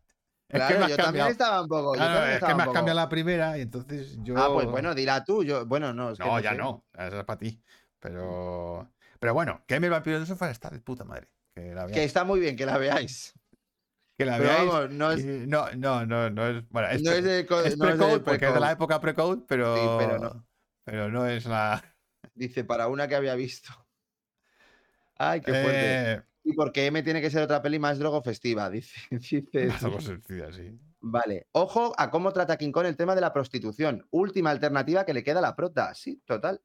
que 0.48 0.74
yo 0.90 0.96
también 0.96 0.96
cambiado. 0.96 1.30
estaba 1.30 1.60
un 1.62 1.68
poco. 1.68 1.92
Claro, 1.92 2.14
también 2.14 2.36
es 2.36 2.44
que 2.44 2.54
me 2.54 2.62
has 2.62 2.68
cambiado 2.70 2.96
la 3.00 3.08
primera 3.08 3.58
y 3.58 3.62
entonces 3.62 4.16
yo. 4.22 4.34
Ah, 4.38 4.48
pues 4.52 4.66
bueno, 4.68 4.94
dila 4.94 5.24
tú. 5.24 5.42
Yo, 5.44 5.66
bueno, 5.66 5.92
no, 5.92 6.10
es 6.12 6.18
que 6.18 6.24
No, 6.24 6.38
ya 6.40 6.50
sé. 6.52 6.56
no. 6.56 6.84
Esa 6.94 7.18
es 7.18 7.24
para 7.24 7.38
ti. 7.38 7.60
Pero. 7.98 8.90
Pero 9.18 9.34
bueno, 9.34 9.62
que 9.66 9.74
el 9.76 9.90
vampiro 9.90 10.20
de 10.20 10.26
sofá 10.26 10.50
está 10.50 10.70
de 10.70 10.80
puta 10.80 11.04
madre. 11.04 11.28
Que 11.54 11.74
la 11.74 11.86
Que 11.86 11.92
veáis. 11.94 12.06
está 12.06 12.24
muy 12.24 12.38
bien 12.40 12.54
que 12.56 12.66
la 12.66 12.78
veáis. 12.78 13.34
Que 14.18 14.24
la 14.24 14.38
veáis. 14.38 14.70
vamos, 14.70 14.90
no 14.92 15.10
es, 15.12 15.20
y- 15.24 15.46
no, 15.46 15.70
no, 15.76 16.06
no, 16.06 16.30
no 16.30 16.46
es. 16.46 16.68
Bueno, 16.70 16.88
es, 16.88 17.02
no 17.02 17.10
pre- 17.10 17.18
es 17.18 17.24
de 17.24 17.42
no 17.76 18.24
porque 18.24 18.46
es 18.46 18.54
de 18.54 18.60
la 18.60 18.72
época 18.72 19.00
pre-code, 19.00 19.42
pero. 19.46 19.76
Sí, 19.76 19.82
pero 19.98 20.18
no. 20.18 20.46
pero 20.84 21.10
no 21.10 21.26
es 21.26 21.44
la. 21.46 21.82
Dice, 22.34 22.64
para 22.64 22.88
una 22.88 23.08
que 23.08 23.14
había 23.16 23.34
visto. 23.34 23.70
Ay, 25.18 25.40
qué 25.40 25.50
fuerte. 25.52 26.12
Eh, 26.12 26.22
Y 26.44 26.52
porque 26.54 26.86
M 26.86 27.02
tiene 27.02 27.20
que 27.20 27.30
ser 27.30 27.42
otra 27.42 27.62
peli 27.62 27.78
más 27.78 27.98
drogo 27.98 28.22
festiva, 28.22 28.68
dice. 28.70 28.98
dice 29.10 30.44
así. 30.48 30.78
Vale. 31.00 31.46
Ojo 31.52 31.92
a 31.96 32.10
cómo 32.10 32.32
trata 32.32 32.56
King 32.56 32.72
Kong 32.72 32.86
el 32.86 32.96
tema 32.96 33.14
de 33.14 33.20
la 33.20 33.32
prostitución. 33.32 34.06
Última 34.10 34.50
alternativa 34.50 35.04
que 35.04 35.14
le 35.14 35.22
queda 35.22 35.38
a 35.38 35.42
la 35.42 35.56
prota. 35.56 35.94
Sí, 35.94 36.20
total. 36.24 36.60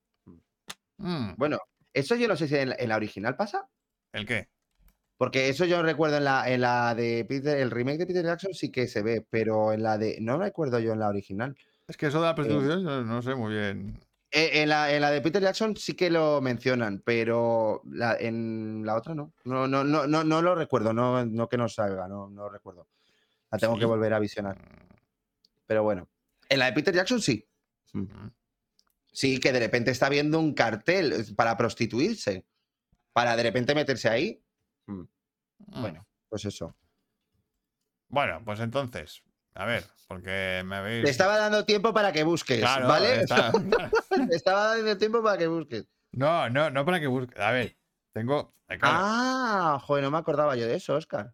Mm, 0.98 1.34
Bueno, 1.38 1.58
eso 1.94 2.16
yo 2.16 2.28
no 2.28 2.36
sé 2.36 2.48
si 2.48 2.56
en 2.56 2.70
la, 2.70 2.76
en 2.80 2.90
la 2.90 2.96
original 2.96 3.36
pasa. 3.36 3.68
¿El 4.14 4.26
qué? 4.26 4.50
Porque 5.22 5.50
eso 5.50 5.66
yo 5.66 5.84
recuerdo 5.84 6.18
en 6.18 6.24
la, 6.24 6.52
en 6.52 6.62
la 6.62 6.96
de 6.96 7.24
Peter, 7.30 7.56
el 7.60 7.70
remake 7.70 8.00
de 8.00 8.08
Peter 8.08 8.26
Jackson 8.26 8.56
sí 8.56 8.72
que 8.72 8.88
se 8.88 9.04
ve, 9.04 9.24
pero 9.30 9.72
en 9.72 9.84
la 9.84 10.00
de. 10.00 10.18
No 10.20 10.40
recuerdo 10.40 10.80
yo 10.80 10.94
en 10.94 11.00
la 11.00 11.10
original. 11.10 11.56
Es 11.88 11.96
que 11.96 12.08
eso 12.08 12.20
de 12.22 12.26
la 12.26 12.34
prostitución 12.34 12.84
yo 12.84 13.04
no 13.04 13.22
sé 13.22 13.36
muy 13.36 13.54
bien. 13.54 14.00
Eh, 14.32 14.64
en, 14.64 14.70
la, 14.70 14.92
en 14.92 15.00
la 15.00 15.12
de 15.12 15.22
Peter 15.22 15.40
Jackson 15.40 15.78
sí 15.78 15.94
que 15.94 16.10
lo 16.10 16.42
mencionan, 16.42 17.04
pero 17.06 17.84
la- 17.86 18.18
en 18.20 18.82
la 18.84 18.96
otra 18.96 19.14
no. 19.14 19.32
No, 19.44 19.68
no, 19.68 19.84
no, 19.84 20.08
no, 20.08 20.24
no 20.24 20.42
lo 20.42 20.56
recuerdo, 20.56 20.92
no, 20.92 21.24
no 21.24 21.48
que 21.48 21.58
no 21.58 21.70
salga, 21.70 22.08
no, 22.08 22.28
no 22.28 22.50
recuerdo. 22.50 22.88
La 23.52 23.60
tengo 23.60 23.78
que 23.78 23.86
volver 23.86 24.16
a 24.16 24.20
visionar. 24.20 24.58
Pero 25.68 25.84
bueno. 25.84 26.08
En 26.50 26.58
la 26.58 26.66
de 26.66 26.74
Peter 26.74 26.96
Jackson 26.96 27.22
sí. 27.22 27.46
Mm. 27.94 28.06
Sí, 29.12 29.40
que 29.40 29.52
de 29.54 29.60
repente 29.60 29.92
está 29.92 30.10
viendo 30.10 30.40
un 30.40 30.56
cartel 30.56 31.14
eh, 31.14 31.26
para 31.36 31.56
prostituirse. 31.58 32.44
Para 33.14 33.36
de 33.36 33.44
repente 33.44 33.76
meterse 33.76 34.10
ahí. 34.10 34.42
Mm. 34.92 35.08
Mm. 35.78 35.82
Bueno, 35.82 36.08
pues 36.30 36.46
eso. 36.46 36.76
Bueno, 38.10 38.42
pues 38.44 38.60
entonces, 38.60 39.24
a 39.56 39.66
ver, 39.66 39.86
porque 40.08 40.64
me 40.66 40.76
habéis. 40.78 41.04
Te 41.06 41.10
estaba 41.12 41.38
dando 41.38 41.66
tiempo 41.66 41.94
para 41.94 42.12
que 42.12 42.24
busques, 42.24 42.60
Claro, 42.60 42.88
¿vale? 42.88 43.22
está- 43.22 43.52
Te 44.30 44.36
estaba 44.36 44.76
dando 44.76 44.98
tiempo 44.98 45.24
para 45.24 45.38
que 45.38 45.48
busques. 45.48 45.86
No, 46.12 46.50
no, 46.50 46.70
no 46.70 46.84
para 46.86 47.00
que 47.00 47.08
busque. 47.08 47.42
A 47.42 47.52
ver, 47.52 47.78
tengo. 48.12 48.54
eh, 48.68 48.78
claro, 48.78 49.00
Ah, 49.02 49.80
joder, 49.82 50.04
no 50.04 50.12
me 50.12 50.18
acordaba 50.18 50.56
yo 50.58 50.68
de 50.68 50.76
eso, 50.76 50.96
Oscar. 50.96 51.34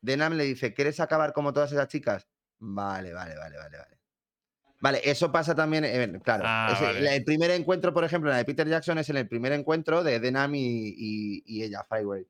Denham 0.00 0.34
le 0.34 0.44
dice, 0.44 0.74
¿quieres 0.74 0.98
acabar 1.00 1.32
como 1.32 1.52
todas 1.52 1.70
esas 1.72 1.88
chicas? 1.88 2.26
Vale, 2.58 3.12
vale, 3.12 3.36
vale, 3.36 3.56
vale, 3.56 3.78
vale. 3.78 3.98
Vale, 4.80 5.00
eso 5.04 5.32
pasa 5.32 5.54
también, 5.54 5.84
eh, 5.84 6.20
claro. 6.22 6.44
Ah, 6.46 6.78
vale. 6.82 7.16
El 7.16 7.24
primer 7.24 7.50
encuentro, 7.52 7.94
por 7.94 8.04
ejemplo, 8.04 8.28
la 8.30 8.36
de 8.36 8.44
Peter 8.44 8.68
Jackson 8.68 8.98
es 8.98 9.08
en 9.08 9.16
el 9.16 9.28
primer 9.28 9.52
encuentro 9.52 10.02
de 10.02 10.18
Denham 10.20 10.54
y, 10.56 10.88
y- 10.88 11.42
y 11.46 11.62
ella, 11.62 11.86
Fireway. 11.88 12.26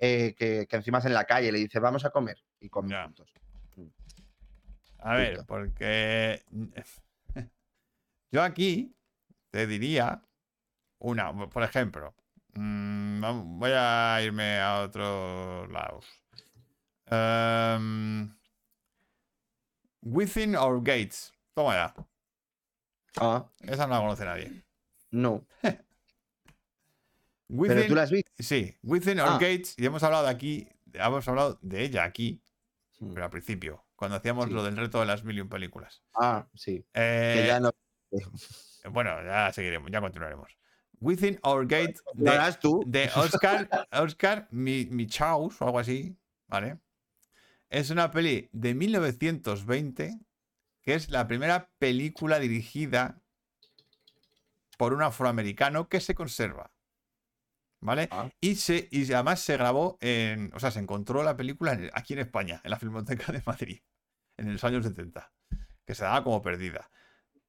Eh, 0.00 0.34
que, 0.36 0.66
que 0.66 0.76
encima 0.76 0.98
es 0.98 1.04
en 1.04 1.14
la 1.14 1.24
calle, 1.26 1.52
le 1.52 1.58
dice, 1.58 1.78
vamos 1.78 2.04
a 2.04 2.10
comer. 2.10 2.42
Y 2.58 2.68
comen 2.68 2.90
Ya. 2.90 3.04
juntos. 3.04 3.32
a 4.98 5.14
ver, 5.14 5.44
porque. 5.46 6.42
Yo 8.32 8.42
aquí 8.42 8.94
te 9.50 9.66
diría 9.66 10.22
una, 10.98 11.32
por 11.48 11.62
ejemplo. 11.62 12.14
mm, 12.54 13.58
voy 13.58 13.72
a 13.74 14.20
irme 14.22 14.58
a 14.60 14.80
otros 14.82 15.68
lados. 15.70 16.06
Em, 17.06 18.32
Within 20.02 20.56
Our 20.56 20.78
Gates. 20.82 21.32
Toma 21.54 21.74
ya. 21.74 21.94
Ah, 23.20 23.44
Esa 23.62 23.86
no 23.86 23.94
la 23.94 24.00
conoce 24.00 24.24
nadie. 24.24 24.62
no. 25.10 25.44
Pero 27.50 27.74
Within, 27.74 27.88
tú 27.88 27.94
la 27.94 28.02
has 28.02 28.10
visto. 28.10 28.30
Sí, 28.38 28.76
Within 28.82 29.18
Our 29.20 29.28
Ah. 29.28 29.38
Gates. 29.40 29.74
Y 29.76 29.84
hemos 29.86 30.02
hablado 30.02 30.24
de 30.24 30.30
aquí. 30.30 30.68
Hemos 30.92 31.26
hablado 31.28 31.58
de 31.62 31.82
ella 31.82 32.04
aquí. 32.04 32.40
Pero 32.98 33.24
al 33.24 33.30
principio. 33.30 33.84
Cuando 33.96 34.16
hacíamos 34.16 34.46
Sí. 34.46 34.52
lo 34.52 34.62
del 34.62 34.76
reto 34.76 35.00
de 35.00 35.06
las 35.06 35.24
mil 35.24 35.36
y 35.36 35.40
un 35.40 35.48
películas. 35.48 36.02
Ah, 36.14 36.46
sí. 36.54 36.84
Eh, 36.94 37.34
Que 37.40 37.46
ya 37.46 37.60
no. 37.60 37.70
Bueno, 38.90 39.22
ya 39.24 39.52
seguiremos, 39.52 39.90
ya 39.90 40.00
continuaremos. 40.00 40.56
Within 41.00 41.38
Our 41.42 41.66
Gate 41.66 41.96
de, 42.14 42.56
tú. 42.60 42.82
de 42.86 43.10
Oscar, 43.14 43.68
Oscar 43.92 44.48
Mi- 44.50 44.86
Michaus 44.90 45.60
o 45.60 45.64
algo 45.66 45.78
así, 45.78 46.16
¿vale? 46.46 46.78
Es 47.68 47.90
una 47.90 48.10
peli 48.10 48.48
de 48.52 48.74
1920 48.74 50.18
que 50.82 50.94
es 50.94 51.10
la 51.10 51.26
primera 51.26 51.70
película 51.78 52.38
dirigida 52.38 53.20
por 54.78 54.92
un 54.94 55.02
afroamericano 55.02 55.88
que 55.88 56.00
se 56.00 56.14
conserva, 56.14 56.70
¿vale? 57.80 58.08
Ah. 58.10 58.30
Y, 58.40 58.56
se, 58.56 58.88
y 58.90 59.12
además 59.12 59.40
se 59.40 59.56
grabó 59.56 59.98
en, 60.00 60.52
o 60.54 60.60
sea, 60.60 60.70
se 60.70 60.80
encontró 60.80 61.22
la 61.22 61.36
película 61.36 61.72
en- 61.72 61.90
aquí 61.94 62.12
en 62.14 62.20
España, 62.20 62.60
en 62.64 62.70
la 62.70 62.78
Filmoteca 62.78 63.32
de 63.32 63.42
Madrid, 63.46 63.80
en 64.36 64.52
los 64.52 64.64
años 64.64 64.84
70, 64.84 65.32
que 65.86 65.94
se 65.94 66.04
daba 66.04 66.22
como 66.24 66.42
perdida. 66.42 66.90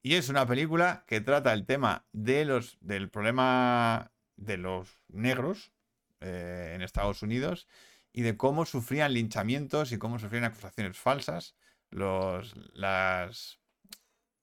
Y 0.04 0.16
es 0.16 0.30
una 0.30 0.48
película 0.48 1.04
que 1.08 1.22
trata 1.22 1.54
el 1.54 1.66
tema 1.66 2.08
de 2.12 2.46
los, 2.46 2.78
del 2.82 3.10
problema 3.10 4.12
de 4.36 4.58
los 4.58 5.04
negros 5.10 5.74
eh, 6.22 6.74
en 6.76 6.82
Estados 6.82 7.22
Unidos 7.22 7.68
y 8.12 8.24
de 8.24 8.36
cómo 8.36 8.66
sufrían 8.66 9.14
linchamientos 9.14 9.92
y 9.92 9.98
cómo 9.98 10.18
sufrían 10.20 10.44
acusaciones 10.46 10.98
falsas 10.98 11.56
los, 11.92 12.56
las, 12.74 13.60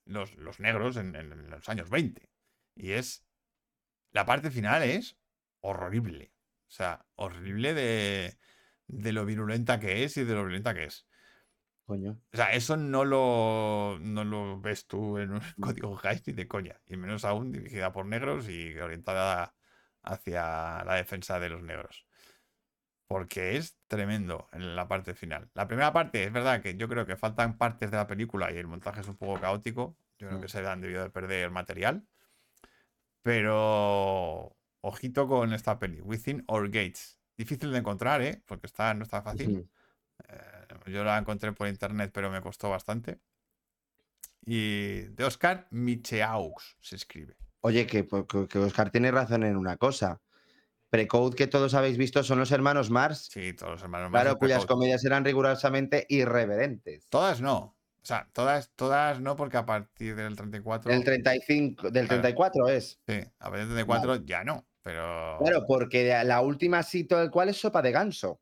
los, 0.05 0.35
los 0.37 0.61
negros 0.61 0.97
en, 0.97 1.17
en 1.17 1.51
los 1.51 1.69
años 1.69 1.91
20. 1.91 2.31
Y 2.77 2.93
es. 2.93 3.25
La 4.13 4.25
parte 4.25 4.51
final 4.51 4.83
es 4.83 5.17
horrible. 5.61 6.35
O 6.69 6.71
sea, 6.71 7.07
horrible 7.17 7.75
de, 7.75 8.39
de 8.87 9.13
lo 9.13 9.25
virulenta 9.27 9.81
que 9.81 10.05
es 10.05 10.17
y 10.17 10.25
de 10.25 10.35
lo 10.35 10.45
violenta 10.45 10.75
que 10.75 10.85
es. 10.85 11.07
Coño. 11.87 12.21
O 12.33 12.37
sea, 12.37 12.53
eso 12.53 12.77
no 12.77 13.05
lo, 13.05 13.99
no 14.01 14.23
lo 14.25 14.61
ves 14.61 14.87
tú 14.87 15.19
en 15.19 15.33
un 15.33 15.41
código 15.61 15.99
Heist 16.03 16.27
ni 16.29 16.35
de 16.35 16.47
coña. 16.49 16.81
Y 16.87 16.97
menos 16.97 17.25
aún 17.25 17.53
dirigida 17.53 17.93
por 17.93 18.07
negros 18.07 18.49
y 18.49 18.77
orientada 18.79 19.55
hacia 20.03 20.85
la 20.85 20.95
defensa 20.97 21.41
de 21.41 21.49
los 21.49 21.63
negros. 21.63 22.07
Porque 23.07 23.57
es 23.57 23.79
tremendo 23.87 24.49
en 24.53 24.77
la 24.77 24.87
parte 24.87 25.15
final. 25.15 25.51
La 25.55 25.67
primera 25.67 25.93
parte, 25.95 26.25
es 26.25 26.33
verdad 26.33 26.61
que 26.63 26.77
yo 26.77 26.89
creo 26.89 27.07
que 27.07 27.17
faltan 27.17 27.57
partes 27.57 27.91
de 27.91 27.97
la 27.97 28.07
película 28.07 28.53
y 28.53 28.59
el 28.59 28.67
montaje 28.67 29.01
es 29.01 29.09
un 29.09 29.17
poco 29.17 29.41
caótico. 29.41 29.97
Yo 30.19 30.29
creo 30.29 30.39
Mm. 30.39 30.43
que 30.43 30.49
se 30.49 30.67
han 30.67 30.81
debido 30.83 31.03
de 31.05 31.11
perder 31.11 31.51
material. 31.51 32.07
Pero 33.23 34.58
ojito 34.81 35.27
con 35.29 35.53
esta 35.53 35.79
peli, 35.79 36.01
Within 36.01 36.45
Our 36.49 36.69
Gates. 36.69 37.19
Difícil 37.37 37.71
de 37.73 37.79
encontrar, 37.79 38.23
¿eh? 38.23 38.43
Porque 38.47 38.67
está, 38.67 38.95
no 38.95 39.05
está 39.05 39.23
fácil. 39.23 39.71
Eh, 40.29 40.67
yo 40.87 41.05
la 41.05 41.19
encontré 41.19 41.53
por 41.53 41.69
internet, 41.69 42.11
pero 42.13 42.31
me 42.31 42.41
costó 42.41 42.71
bastante. 42.71 43.21
Y 44.45 45.03
de 45.03 45.25
Oscar 45.25 45.67
Micheaux 45.71 46.77
se 46.81 46.97
escribe. 46.97 47.37
Oye, 47.61 47.87
que, 47.87 48.07
que 48.49 48.59
Oscar 48.59 48.91
tiene 48.91 49.11
razón 49.11 49.45
en 49.45 49.57
una 49.57 49.77
cosa. 49.77 50.21
Precode 50.91 51.37
que 51.37 51.47
todos 51.47 51.75
habéis 51.75 51.99
visto 51.99 52.23
son 52.23 52.39
los 52.39 52.51
hermanos 52.51 52.89
Mars, 52.89 53.29
Sí, 53.31 53.53
todos 53.53 53.73
los 53.73 53.83
hermanos 53.83 54.11
Marx 54.11 54.23
claro, 54.25 54.39
cuyas 54.39 54.65
comedias 54.65 55.05
eran 55.05 55.25
rigurosamente 55.25 56.07
irreverentes. 56.09 57.07
Todas 57.09 57.43
no. 57.43 57.77
O 58.01 58.07
sea, 58.09 58.31
todas, 58.33 58.71
todas 58.75 59.21
no, 59.21 59.37
porque 59.37 59.59
a 59.59 59.67
partir 59.67 60.17
del 60.17 60.35
34. 60.35 60.91
Del 60.91 61.05
35, 61.05 61.91
del 61.91 62.07
Claro. 62.07 62.23
34 62.23 62.69
es. 62.69 62.99
Sí, 63.07 63.21
a 63.39 63.51
partir 63.51 63.67
del 63.67 63.85
34 63.85 64.25
ya 64.25 64.45
no. 64.45 64.67
Pero. 64.89 65.37
Claro, 65.39 65.65
porque 65.67 66.23
la 66.25 66.41
última 66.41 66.83
cito 66.83 67.19
del 67.19 67.31
cual 67.31 67.51
es 67.51 67.59
Sopa 67.61 67.83
de 67.83 67.93
Ganso, 67.93 68.41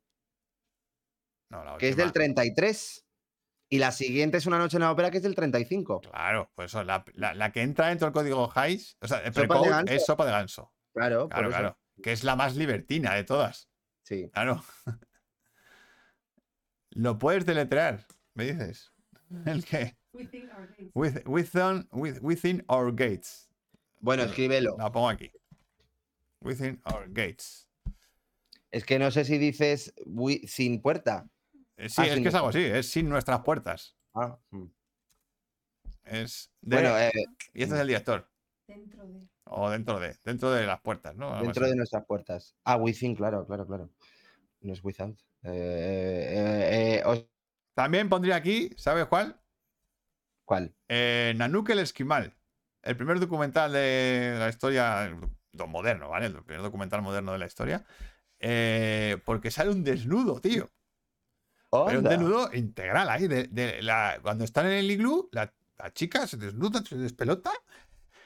no, 1.49 1.61
la 1.65 1.77
que 1.77 1.89
es 1.89 1.97
del 1.97 2.05
última- 2.07 2.23
33. 2.23 3.03
Y 3.69 3.79
la 3.79 3.91
siguiente 3.91 4.37
es 4.37 4.45
Una 4.45 4.57
noche 4.57 4.77
en 4.77 4.83
la 4.83 4.91
ópera, 4.93 5.11
que 5.11 5.17
es 5.17 5.23
del 5.23 5.35
35. 5.35 5.99
Claro, 5.99 6.49
pues 6.55 6.71
eso, 6.71 6.85
la, 6.85 7.03
la- 7.15 7.33
la 7.33 7.51
que 7.51 7.61
entra 7.63 7.89
dentro 7.89 8.05
del 8.07 8.13
código 8.13 8.49
Hayes, 8.55 8.95
o 9.01 9.07
sea, 9.09 9.19
el 9.19 9.33
Sopa 9.33 9.83
es 9.87 10.05
sopa 10.05 10.25
de 10.25 10.31
ganso. 10.31 10.71
Claro, 10.93 11.27
Claro, 11.27 11.49
claro. 11.49 11.77
Que 12.01 12.13
es 12.13 12.23
la 12.23 12.37
más 12.37 12.55
libertina 12.55 13.13
de 13.13 13.25
todas. 13.25 13.69
Sí. 14.03 14.29
Claro. 14.31 14.63
Lo 16.91 17.17
puedes 17.19 17.45
deletrear, 17.45 18.05
me 18.35 18.45
dices. 18.45 18.93
¿El 19.45 19.65
qué? 19.65 19.97
With- 20.93 21.23
within, 21.25 21.89
with- 21.91 22.19
within 22.21 22.63
our 22.69 22.91
gates. 22.95 23.49
Bueno, 23.99 24.21
Bueno, 24.21 24.23
escríbelo. 24.23 24.75
La 24.79 24.89
pongo 24.93 25.09
aquí. 25.09 25.29
Within 26.47 26.81
our 26.85 27.07
gates. 27.09 27.67
Es 28.71 28.83
que 28.85 28.99
no 28.99 29.11
sé 29.11 29.25
si 29.25 29.37
dices 29.37 29.93
wi- 30.05 30.47
sin 30.47 30.81
puerta. 30.81 31.29
Eh, 31.77 31.89
Sí, 31.89 32.01
Ah, 32.01 32.07
es 32.07 32.19
que 32.19 32.27
es 32.27 32.33
algo 32.35 32.49
así, 32.49 32.63
es 32.63 32.89
sin 32.89 33.07
nuestras 33.09 33.41
puertas. 33.41 33.95
Ah, 34.13 34.37
mm. 34.51 34.65
Es 36.05 36.51
de- 36.61 36.75
Bueno, 36.75 36.97
eh, 36.97 37.11
y 37.53 37.63
este 37.63 37.75
es 37.75 37.81
el 37.81 37.87
director. 37.87 38.29
Dentro 38.67 39.05
de. 39.07 39.27
O 39.45 39.69
dentro 39.69 39.99
de, 39.99 40.17
dentro 40.25 40.51
de 40.51 40.65
las 40.65 40.81
puertas, 40.81 41.15
¿no? 41.15 41.29
Algo 41.31 41.43
dentro 41.45 41.63
así. 41.63 41.71
de 41.71 41.77
nuestras 41.77 42.05
puertas. 42.05 42.55
Ah, 42.65 42.75
within, 42.77 43.15
claro, 43.15 43.45
claro, 43.45 43.65
claro. 43.65 43.89
No 44.61 44.73
es 44.73 44.83
without. 44.83 45.17
Eh, 45.43 45.49
eh, 45.51 46.97
eh, 46.99 47.03
os- 47.05 47.25
También 47.73 48.09
pondría 48.09 48.35
aquí, 48.35 48.71
¿sabes 48.75 49.05
cuál? 49.05 49.39
¿Cuál? 50.45 50.73
Eh, 50.87 51.33
Nanook 51.37 51.69
el 51.69 51.79
Esquimal. 51.79 52.33
El 52.81 52.97
primer 52.97 53.19
documental 53.19 53.71
de 53.73 54.35
la 54.39 54.49
historia 54.49 55.15
moderno, 55.67 56.09
¿vale? 56.09 56.27
El 56.27 56.43
primer 56.43 56.61
documental 56.63 57.01
moderno 57.01 57.31
de 57.33 57.37
la 57.39 57.45
historia. 57.47 57.85
Eh, 58.39 59.17
porque 59.25 59.49
sale 59.51 59.71
un 59.71 59.83
desnudo, 59.83 60.39
tío. 60.39 60.69
Pero 61.69 61.85
un 61.89 61.97
Onda. 61.97 62.09
desnudo 62.11 62.53
integral 62.53 63.09
ahí. 63.09 63.27
De, 63.27 63.45
de 63.45 63.81
la, 63.81 64.19
cuando 64.21 64.43
están 64.43 64.65
en 64.67 64.73
el 64.73 64.91
iglú, 64.91 65.29
la, 65.31 65.53
la 65.77 65.91
chica 65.93 66.27
se 66.27 66.37
desnuda, 66.37 66.83
se 66.83 66.95
despelota. 66.97 67.51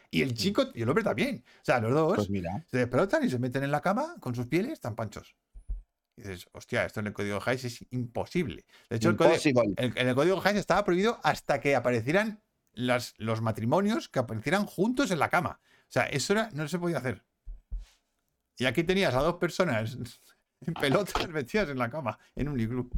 Y 0.09 0.21
el 0.21 0.33
chico 0.33 0.65
y 0.73 0.81
el 0.81 0.89
hombre 0.89 1.03
también. 1.03 1.43
O 1.61 1.63
sea, 1.65 1.79
los 1.79 1.93
dos 1.93 2.15
Pues 2.15 2.29
mira. 2.29 2.65
se 2.69 2.79
despelotan 2.79 3.23
y 3.23 3.29
se 3.29 3.39
meten 3.39 3.63
en 3.63 3.71
la 3.71 3.81
cama 3.81 4.15
con 4.19 4.35
sus 4.35 4.47
pieles 4.47 4.79
tan 4.81 4.95
panchos. 4.95 5.35
Y 6.17 6.23
dices, 6.23 6.49
hostia, 6.51 6.83
esto 6.85 6.99
en 6.99 7.07
el 7.07 7.13
código 7.13 7.39
Hayes 7.45 7.63
es 7.63 7.85
imposible. 7.91 8.65
De 8.89 8.97
hecho, 8.97 9.09
el 9.09 9.15
código, 9.15 9.35
Impossible. 9.35 9.73
el- 9.77 9.97
en 9.97 10.07
el 10.09 10.13
código 10.15 10.41
Hayes 10.43 10.59
estaba 10.59 10.83
prohibido 10.83 11.19
hasta 11.23 11.61
que 11.61 11.75
aparecieran 11.77 12.43
las, 12.73 13.13
los 13.17 13.41
matrimonios 13.41 14.09
que 14.09 14.19
aparecieran 14.19 14.65
juntos 14.65 15.11
en 15.11 15.19
la 15.19 15.29
cama. 15.29 15.61
O 15.91 15.93
sea, 15.93 16.03
eso 16.05 16.31
era, 16.31 16.49
no 16.53 16.65
se 16.69 16.79
podía 16.79 16.99
hacer. 16.99 17.21
Y 18.57 18.65
aquí 18.65 18.85
tenías 18.85 19.13
a 19.13 19.19
dos 19.19 19.35
personas 19.35 19.97
en 20.61 20.73
pelotas 20.75 21.27
metidas 21.29 21.67
en 21.67 21.77
la 21.77 21.89
cama, 21.89 22.17
en 22.33 22.47
un 22.47 22.57
iglú. 22.57 22.89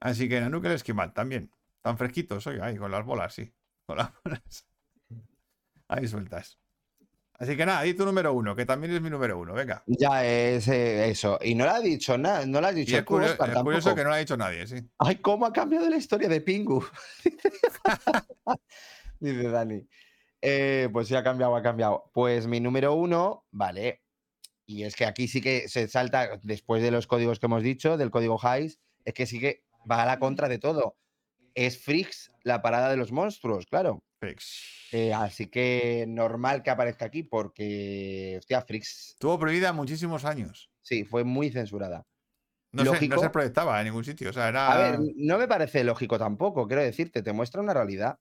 Así 0.00 0.30
que 0.30 0.40
Nanook 0.40 0.64
el 0.64 0.72
esquimal 0.72 1.12
también. 1.12 1.50
Tan 1.82 1.98
fresquitos, 1.98 2.46
oiga, 2.46 2.64
ahí 2.66 2.78
con 2.78 2.90
las 2.90 3.04
bolas, 3.04 3.34
sí. 3.34 3.52
Con 3.84 3.98
las 3.98 4.10
bolas. 4.24 4.66
Ahí 5.88 6.08
sueltas. 6.08 6.58
Así 7.34 7.54
que 7.54 7.66
nada, 7.66 7.82
di 7.82 7.92
tu 7.92 8.06
número 8.06 8.32
uno, 8.32 8.56
que 8.56 8.64
también 8.64 8.94
es 8.94 9.02
mi 9.02 9.10
número 9.10 9.38
uno, 9.38 9.52
venga. 9.52 9.84
Ya 9.86 10.24
es 10.24 10.68
eh, 10.68 11.10
eso. 11.10 11.38
Y 11.42 11.54
no 11.54 11.64
le 11.66 11.70
ha 11.70 11.80
dicho 11.80 12.16
nada, 12.16 12.46
no 12.46 12.62
le 12.62 12.66
has 12.68 12.72
Y 12.76 12.80
dicho 12.80 12.96
es, 12.96 13.04
tú, 13.04 13.14
curio- 13.14 13.30
Óscar, 13.32 13.50
es 13.50 13.56
curioso 13.58 13.94
que 13.94 14.02
no 14.04 14.08
lo 14.08 14.14
ha 14.14 14.18
dicho 14.18 14.36
nadie, 14.38 14.66
sí. 14.66 14.76
Ay, 14.98 15.16
cómo 15.16 15.44
ha 15.44 15.52
cambiado 15.52 15.88
la 15.90 15.98
historia 15.98 16.28
de 16.30 16.40
Pingu. 16.40 16.82
Dice 19.20 19.48
Dani. 19.50 19.86
Eh, 20.40 20.88
pues 20.92 21.08
sí, 21.08 21.14
ha 21.14 21.22
cambiado, 21.22 21.56
ha 21.56 21.62
cambiado. 21.62 22.10
Pues 22.12 22.46
mi 22.46 22.60
número 22.60 22.94
uno, 22.94 23.46
vale. 23.50 24.02
Y 24.66 24.84
es 24.84 24.94
que 24.96 25.06
aquí 25.06 25.28
sí 25.28 25.40
que 25.40 25.68
se 25.68 25.88
salta, 25.88 26.38
después 26.42 26.82
de 26.82 26.90
los 26.90 27.06
códigos 27.06 27.38
que 27.38 27.46
hemos 27.46 27.62
dicho, 27.62 27.96
del 27.96 28.10
código 28.10 28.38
Hayes, 28.42 28.80
es 29.04 29.14
que 29.14 29.26
sí 29.26 29.40
que 29.40 29.64
va 29.90 30.02
a 30.02 30.06
la 30.06 30.18
contra 30.18 30.48
de 30.48 30.58
todo. 30.58 30.96
Es 31.54 31.82
Frix, 31.82 32.30
la 32.44 32.62
parada 32.62 32.90
de 32.90 32.96
los 32.96 33.10
monstruos, 33.10 33.66
claro. 33.66 34.04
Frix. 34.20 34.90
Eh, 34.92 35.12
así 35.12 35.46
que 35.46 36.04
normal 36.06 36.62
que 36.62 36.70
aparezca 36.70 37.06
aquí, 37.06 37.22
porque, 37.22 38.36
hostia, 38.38 38.60
Frix, 38.62 39.10
Estuvo 39.14 39.38
prohibida 39.38 39.72
muchísimos 39.72 40.24
años. 40.24 40.70
sí, 40.82 41.04
fue 41.04 41.24
muy 41.24 41.50
censurada. 41.50 42.06
No, 42.70 42.84
se, 42.84 43.08
no 43.08 43.18
se 43.18 43.30
proyectaba 43.30 43.80
en 43.80 43.86
ningún 43.86 44.04
sitio. 44.04 44.28
O 44.28 44.32
sea, 44.34 44.48
era. 44.48 44.70
A 44.70 44.76
ver, 44.76 45.00
no 45.16 45.38
me 45.38 45.48
parece 45.48 45.82
lógico 45.84 46.18
tampoco, 46.18 46.66
quiero 46.66 46.82
decirte, 46.82 47.22
te 47.22 47.32
muestra 47.32 47.62
una 47.62 47.72
realidad 47.72 48.18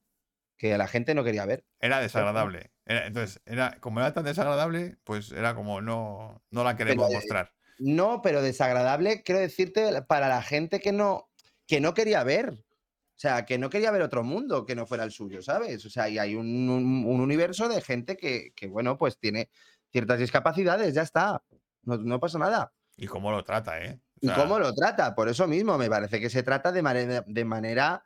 que 0.58 0.78
la 0.78 0.88
gente 0.88 1.14
no 1.14 1.24
quería 1.24 1.46
ver. 1.46 1.66
Era 1.80 2.00
desagradable. 2.00 2.72
Era- 2.86 3.08
entonces, 3.08 3.42
era, 3.46 3.80
como 3.80 4.00
era 4.00 4.14
tan 4.14 4.24
desagradable, 4.26 4.98
pues 5.04 5.32
era 5.32 5.56
como 5.56 5.82
no, 5.82 6.44
no 6.52 6.64
la 6.64 6.76
queremos 6.76 7.10
eh, 7.12 7.16
mostrar. 7.16 7.54
No, 7.80 8.22
pero 8.22 8.42
desagradable, 8.42 9.22
quiero 9.24 9.40
decirte, 9.42 10.02
para 10.04 10.28
la 10.28 10.42
gente 10.42 10.80
que 10.80 10.92
no, 10.92 11.30
que 11.68 11.80
no 11.80 11.94
quería 11.94 12.24
ver. 12.24 12.50
O 12.50 13.20
sea, 13.20 13.46
que 13.46 13.58
no 13.58 13.70
quería 13.72 13.90
ver 13.92 14.04
otro 14.04 14.24
mundo 14.24 14.66
que 14.66 14.76
no 14.76 14.86
fuera 14.86 15.04
el 15.04 15.12
suyo, 15.12 15.42
¿sabes? 15.42 15.84
O 15.86 15.90
sea, 15.90 16.08
y 16.08 16.20
hay 16.20 16.36
un, 16.36 16.70
un- 16.70 17.06
un 17.06 17.22
universo 17.22 17.68
de 17.68 17.82
gente 17.82 18.16
que, 18.16 18.52
que, 18.56 18.68
bueno, 18.68 18.98
pues 18.98 19.18
tiene 19.18 19.50
ciertas 19.92 20.20
discapacidades, 20.20 20.94
ya 20.94 21.02
está. 21.02 21.44
No, 21.84 21.98
no 21.98 22.20
pasa 22.20 22.38
nada. 22.38 22.74
Y 22.96 23.08
cómo 23.08 23.32
lo 23.32 23.44
trata, 23.44 23.82
¿eh? 23.84 24.00
O 24.22 24.26
¿Y 24.26 24.30
cómo 24.32 24.60
lo 24.60 24.74
trata? 24.74 25.16
Por 25.16 25.30
eso 25.30 25.48
mismo, 25.48 25.78
me 25.78 25.90
parece 25.90 26.20
que 26.20 26.30
se 26.30 26.44
trata 26.44 26.72
de 26.72 26.82
manera, 26.82 27.24
de 27.26 27.46
manera 27.46 28.06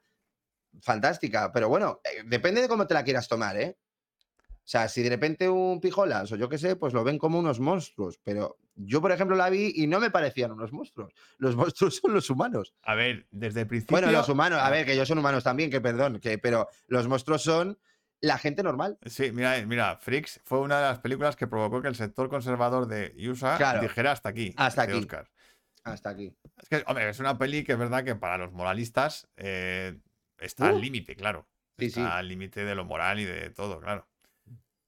fantástica. 0.81 1.51
Pero 1.51 1.69
bueno, 1.69 1.99
eh, 2.03 2.23
depende 2.25 2.61
de 2.61 2.67
cómo 2.67 2.87
te 2.87 2.93
la 2.93 3.03
quieras 3.03 3.27
tomar, 3.27 3.57
¿eh? 3.57 3.77
O 4.63 4.67
sea, 4.71 4.87
si 4.87 5.01
de 5.01 5.09
repente 5.09 5.49
un 5.49 5.81
pijolas 5.81 6.31
o 6.31 6.35
yo 6.35 6.47
qué 6.47 6.57
sé, 6.57 6.75
pues 6.75 6.93
lo 6.93 7.03
ven 7.03 7.17
como 7.17 7.39
unos 7.39 7.59
monstruos. 7.59 8.19
Pero 8.23 8.57
yo, 8.75 9.01
por 9.01 9.11
ejemplo, 9.11 9.35
la 9.35 9.49
vi 9.49 9.73
y 9.75 9.87
no 9.87 9.99
me 9.99 10.11
parecían 10.11 10.51
unos 10.51 10.71
monstruos. 10.71 11.13
Los 11.37 11.55
monstruos 11.55 11.95
son 12.01 12.13
los 12.13 12.29
humanos. 12.29 12.73
A 12.83 12.95
ver, 12.95 13.27
desde 13.31 13.61
el 13.61 13.67
principio. 13.67 13.97
Bueno, 13.97 14.11
los 14.11 14.29
humanos, 14.29 14.59
a 14.61 14.69
ver, 14.69 14.85
que 14.85 14.93
ellos 14.93 15.07
son 15.07 15.17
humanos 15.17 15.43
también, 15.43 15.69
que 15.71 15.81
perdón, 15.81 16.19
que, 16.19 16.37
pero 16.37 16.69
los 16.87 17.07
monstruos 17.07 17.41
son 17.41 17.79
la 18.21 18.37
gente 18.37 18.61
normal. 18.61 18.99
Sí, 19.07 19.31
mira, 19.31 19.65
mira, 19.65 19.97
Freaks 19.97 20.41
fue 20.45 20.59
una 20.59 20.77
de 20.77 20.83
las 20.83 20.99
películas 20.99 21.35
que 21.35 21.47
provocó 21.47 21.81
que 21.81 21.87
el 21.87 21.95
sector 21.95 22.29
conservador 22.29 22.87
de 22.87 23.13
USA 23.27 23.57
Claro. 23.57 23.81
dijera 23.81 24.11
hasta 24.11 24.29
aquí. 24.29 24.53
Hasta 24.57 24.83
dice 24.85 24.93
aquí. 24.93 25.05
Oscar. 25.05 25.31
Hasta 25.83 26.09
aquí. 26.11 26.31
Es 26.61 26.69
que, 26.69 26.83
hombre, 26.85 27.09
es 27.09 27.19
una 27.19 27.39
peli 27.39 27.63
que 27.63 27.71
es 27.71 27.79
verdad 27.79 28.03
que 28.03 28.15
para 28.15 28.37
los 28.37 28.51
moralistas 28.53 29.27
eh, 29.37 29.97
está 30.41 30.67
al 30.67 30.75
Uh. 30.75 30.79
límite, 30.79 31.15
claro. 31.15 31.47
Sí, 31.77 31.85
está 31.85 32.01
sí. 32.01 32.07
al 32.11 32.27
límite 32.27 32.65
de 32.65 32.75
lo 32.75 32.83
moral 32.85 33.19
y 33.19 33.25
de 33.25 33.49
todo, 33.51 33.79
claro. 33.79 34.07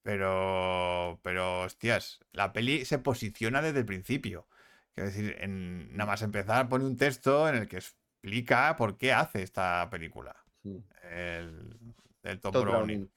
Pero, 0.03 1.19
pero, 1.23 1.61
hostias, 1.61 2.19
la 2.33 2.51
peli 2.51 2.83
se 2.85 2.99
posiciona 2.99 3.61
desde 3.61 3.79
el 3.79 3.85
principio. 3.85 4.47
Quiero 4.93 5.09
decir, 5.09 5.37
en, 5.39 5.95
nada 5.95 6.11
más 6.11 6.21
empezar 6.21 6.67
pone 6.69 6.85
un 6.85 6.97
texto 6.97 7.47
en 7.47 7.55
el 7.55 7.67
que 7.67 7.77
explica 7.77 8.75
por 8.75 8.97
qué 8.97 9.13
hace 9.13 9.41
esta 9.43 9.87
película. 9.89 10.35
Sí. 10.61 10.83
El, 11.09 11.77
el 12.23 12.39
Tom 12.41 12.51
Browning. 12.51 12.69
Browning. 12.69 13.09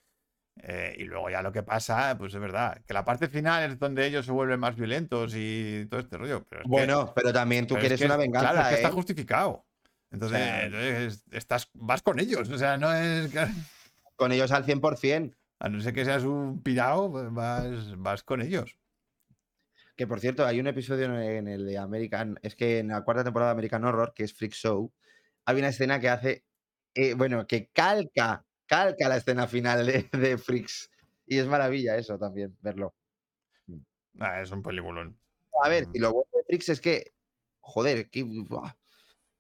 Eh, 0.63 0.95
y 0.99 1.05
luego 1.05 1.29
ya 1.29 1.43
lo 1.43 1.53
que 1.53 1.63
pasa, 1.63 2.17
pues 2.17 2.33
es 2.33 2.41
verdad, 2.41 2.81
que 2.87 2.95
la 2.95 3.05
parte 3.05 3.29
final 3.29 3.71
es 3.71 3.79
donde 3.79 4.07
ellos 4.07 4.25
se 4.25 4.33
vuelven 4.33 4.59
más 4.59 4.75
violentos 4.75 5.35
y 5.37 5.87
todo 5.91 6.01
este 6.01 6.17
rollo. 6.17 6.45
Pero 6.49 6.63
es 6.63 6.65
que- 6.65 6.71
Bueno, 6.71 7.13
pero 7.15 7.31
también 7.33 7.67
tú 7.67 7.75
pero 7.75 7.83
es 7.83 7.89
quieres 7.89 8.01
que 8.01 8.07
una 8.07 8.17
venganza, 8.17 8.53
Claro, 8.53 8.61
es 8.63 8.69
que 8.69 8.75
está 8.77 8.89
¿eh? 8.89 8.93
justificado. 8.93 9.66
Entonces, 10.11 11.23
estás, 11.31 11.69
vas 11.75 12.03
con 12.03 12.19
ellos. 12.21 12.49
O 12.51 12.59
sea, 12.59 12.77
no 12.79 12.93
es. 12.93 13.31
Con 14.17 14.33
ellos 14.33 14.51
al 14.51 14.65
100%. 14.65 15.35
A 15.59 15.69
no 15.69 15.79
ser 15.81 15.93
que 15.93 16.05
seas 16.07 16.23
un 16.25 16.63
pirao, 16.63 17.11
pues 17.13 17.31
vas, 17.33 17.95
vas 17.99 18.23
con 18.23 18.41
ellos. 18.41 18.79
Que 19.95 20.07
por 20.07 20.21
cierto, 20.21 20.47
hay 20.47 20.59
un 20.59 20.67
episodio 20.69 21.05
en- 21.21 21.49
el 21.49 21.67
de 21.67 21.77
American, 21.77 22.39
es 22.43 22.57
que 22.57 22.79
en 22.79 22.89
la 22.89 23.03
cuarta 23.05 23.25
temporada 23.25 23.51
de 23.51 23.57
American 23.57 23.85
Horror, 23.85 24.15
que 24.15 24.25
es 24.25 24.33
Freak 24.33 24.53
Show, 24.53 24.91
hay 25.45 25.59
una 25.59 25.69
escena 25.69 26.01
que 26.01 26.09
hace, 26.09 26.45
eh, 26.95 27.13
bueno, 27.15 27.47
que 27.47 27.69
calca, 27.75 28.45
calca 28.67 29.09
la 29.09 29.17
escena 29.19 29.47
final 29.47 29.85
de, 29.87 30.09
de 30.13 30.39
Freaks. 30.39 30.91
Y 31.27 31.37
es 31.39 31.47
maravilla 31.47 31.97
eso 31.97 32.19
también, 32.19 32.57
verlo. 32.63 32.95
Ah, 34.19 34.41
es 34.41 34.51
un 34.51 34.63
peliculón. 34.63 35.19
A 35.63 35.69
ver, 35.69 35.89
Mm. 35.89 35.91
y 35.95 35.99
lo 35.99 36.13
bueno 36.15 36.29
de 36.35 36.45
Freaks 36.45 36.69
es 36.71 36.81
que, 36.81 37.13
joder, 37.61 38.09
que, 38.09 38.25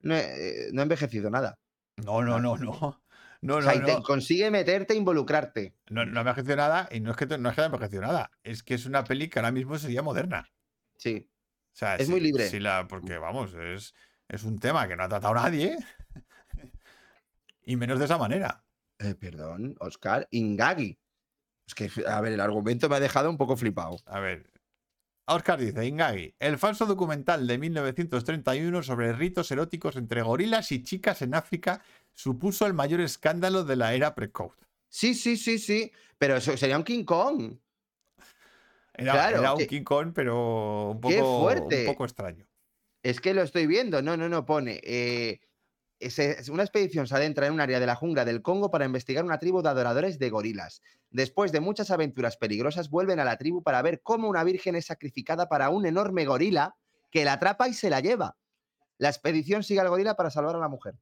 no, 0.00 0.14
he- 0.16 0.68
no 0.72 0.80
ha 0.80 0.84
envejecido 0.84 1.30
nada. 1.30 1.58
No, 1.96 2.22
no, 2.22 2.38
no, 2.40 2.56
no. 2.56 3.02
No, 3.42 3.56
O 3.56 3.60
no, 3.60 3.62
sea, 3.62 3.74
no. 3.80 4.02
consigue 4.02 4.50
meterte 4.50 4.94
e 4.94 4.96
involucrarte. 4.96 5.74
No, 5.90 6.04
no 6.04 6.18
ha 6.18 6.22
envejecido 6.22 6.56
nada 6.56 6.88
y 6.90 7.00
no 7.00 7.10
es 7.12 7.16
que 7.16 7.26
no 7.26 7.48
es 7.48 7.54
que 7.54 7.60
haya 7.60 7.66
envejecido 7.72 8.02
nada. 8.02 8.30
Es 8.42 8.62
que 8.62 8.74
es 8.74 8.86
una 8.86 9.04
peli 9.04 9.28
que 9.28 9.38
ahora 9.38 9.52
mismo 9.52 9.78
sería 9.78 10.02
moderna. 10.02 10.50
Sí. 10.96 11.30
O 11.72 11.76
sea, 11.78 11.96
Es 11.96 12.06
si- 12.06 12.12
muy 12.12 12.20
libre. 12.20 12.48
si 12.48 12.58
la, 12.60 12.86
porque 12.88 13.18
vamos, 13.18 13.54
es, 13.54 13.94
es 14.28 14.42
un 14.44 14.58
tema 14.58 14.88
que 14.88 14.96
no 14.96 15.04
ha 15.04 15.08
tratado 15.08 15.34
nadie. 15.34 15.76
y 17.62 17.76
menos 17.76 17.98
de 17.98 18.04
esa 18.06 18.18
manera. 18.18 18.64
Eh, 18.98 19.14
perdón, 19.14 19.76
Oscar, 19.80 20.26
Ingagi. 20.30 20.98
Es 21.66 21.74
que, 21.74 21.90
a 22.06 22.20
ver, 22.20 22.32
el 22.32 22.40
argumento 22.40 22.88
me 22.88 22.96
ha 22.96 23.00
dejado 23.00 23.28
un 23.28 23.36
poco 23.36 23.56
flipado. 23.56 23.98
A 24.06 24.20
ver. 24.20 24.50
Oscar 25.28 25.58
dice, 25.58 25.84
Ingagi, 25.84 26.34
el 26.38 26.56
falso 26.58 26.86
documental 26.86 27.46
de 27.46 27.58
1931 27.58 28.82
sobre 28.82 29.12
ritos 29.12 29.50
eróticos 29.50 29.96
entre 29.96 30.22
gorilas 30.22 30.70
y 30.72 30.82
chicas 30.82 31.20
en 31.22 31.34
África 31.34 31.82
supuso 32.14 32.64
el 32.66 32.74
mayor 32.74 33.00
escándalo 33.00 33.64
de 33.64 33.76
la 33.76 33.92
era 33.94 34.14
pre-code. 34.14 34.54
Sí, 34.88 35.14
sí, 35.14 35.36
sí, 35.36 35.58
sí. 35.58 35.90
Pero 36.18 36.36
eso 36.36 36.56
sería 36.56 36.78
un 36.78 36.84
King 36.84 37.04
Kong. 37.04 37.54
Era, 38.94 39.12
Claro, 39.12 39.38
era 39.40 39.52
un 39.52 39.58
que- 39.58 39.66
King 39.66 39.82
Kong, 39.82 40.12
pero 40.14 40.92
un 40.92 41.00
¡Qué 41.00 41.18
poco, 41.18 41.40
fuerte! 41.42 41.80
un 41.80 41.86
poco 41.86 42.04
extraño. 42.04 42.46
Es 43.02 43.20
que 43.20 43.34
lo 43.34 43.42
estoy 43.42 43.66
viendo. 43.66 44.00
No, 44.02 44.16
no, 44.16 44.28
no, 44.28 44.46
pone. 44.46 44.80
eh, 44.82 45.40
una 46.50 46.62
expedición 46.62 47.06
se 47.06 47.14
adentra 47.14 47.46
en 47.46 47.54
un 47.54 47.60
área 47.60 47.80
de 47.80 47.86
la 47.86 47.94
jungla 47.94 48.24
del 48.24 48.42
Congo 48.42 48.70
para 48.70 48.84
investigar 48.84 49.24
una 49.24 49.38
tribu 49.38 49.62
de 49.62 49.68
adoradores 49.70 50.18
de 50.18 50.30
gorilas. 50.30 50.82
Después 51.10 51.52
de 51.52 51.60
muchas 51.60 51.90
aventuras 51.90 52.36
peligrosas, 52.36 52.90
vuelven 52.90 53.20
a 53.20 53.24
la 53.24 53.38
tribu 53.38 53.62
para 53.62 53.80
ver 53.82 54.02
cómo 54.02 54.28
una 54.28 54.44
virgen 54.44 54.74
es 54.76 54.86
sacrificada 54.86 55.48
para 55.48 55.70
un 55.70 55.86
enorme 55.86 56.24
gorila 56.26 56.76
que 57.10 57.24
la 57.24 57.34
atrapa 57.34 57.68
y 57.68 57.72
se 57.74 57.88
la 57.90 58.00
lleva. 58.00 58.36
La 58.98 59.08
expedición 59.08 59.62
sigue 59.62 59.80
al 59.80 59.88
gorila 59.88 60.14
para 60.16 60.30
salvar 60.30 60.56
a 60.56 60.58
la 60.58 60.68
mujer. 60.68 60.94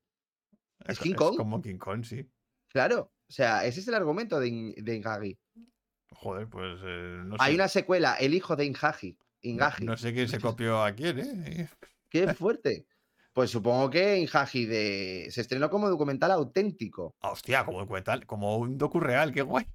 ¿Es 0.86 0.98
King 0.98 1.14
Kong? 1.14 1.36
como 1.36 1.60
King 1.62 1.78
Kong, 1.78 2.04
sí. 2.04 2.28
Claro. 2.68 3.12
O 3.28 3.32
sea, 3.32 3.64
ese 3.64 3.80
es 3.80 3.88
el 3.88 3.94
argumento 3.94 4.38
de, 4.38 4.74
de 4.76 4.94
Ingagi. 4.96 5.38
Joder, 6.10 6.48
pues 6.48 6.78
eh, 6.84 7.22
no 7.24 7.36
Hay 7.38 7.52
sé. 7.52 7.54
una 7.56 7.68
secuela, 7.68 8.14
El 8.14 8.34
hijo 8.34 8.54
de 8.54 8.66
Ingagi. 8.66 9.12
No, 9.12 9.50
Ingagi. 9.50 9.84
no 9.84 9.96
sé 9.96 10.12
quién 10.12 10.28
se 10.28 10.38
copió 10.40 10.82
a 10.84 10.92
quién, 10.92 11.18
¿eh? 11.18 11.68
Qué 12.10 12.32
fuerte. 12.34 12.86
Pues 13.34 13.50
supongo 13.50 13.90
que 13.90 14.16
Ingagi 14.18 14.64
de... 14.64 15.26
se 15.30 15.40
estrenó 15.40 15.68
como 15.68 15.90
documental 15.90 16.30
auténtico. 16.30 17.16
Ah, 17.20 17.32
Hostia, 17.32 17.64
como 17.64 17.80
documental, 17.80 18.24
como 18.26 18.56
un 18.58 18.78
docu 18.78 19.00
real, 19.00 19.32
qué 19.32 19.42
guay. 19.42 19.66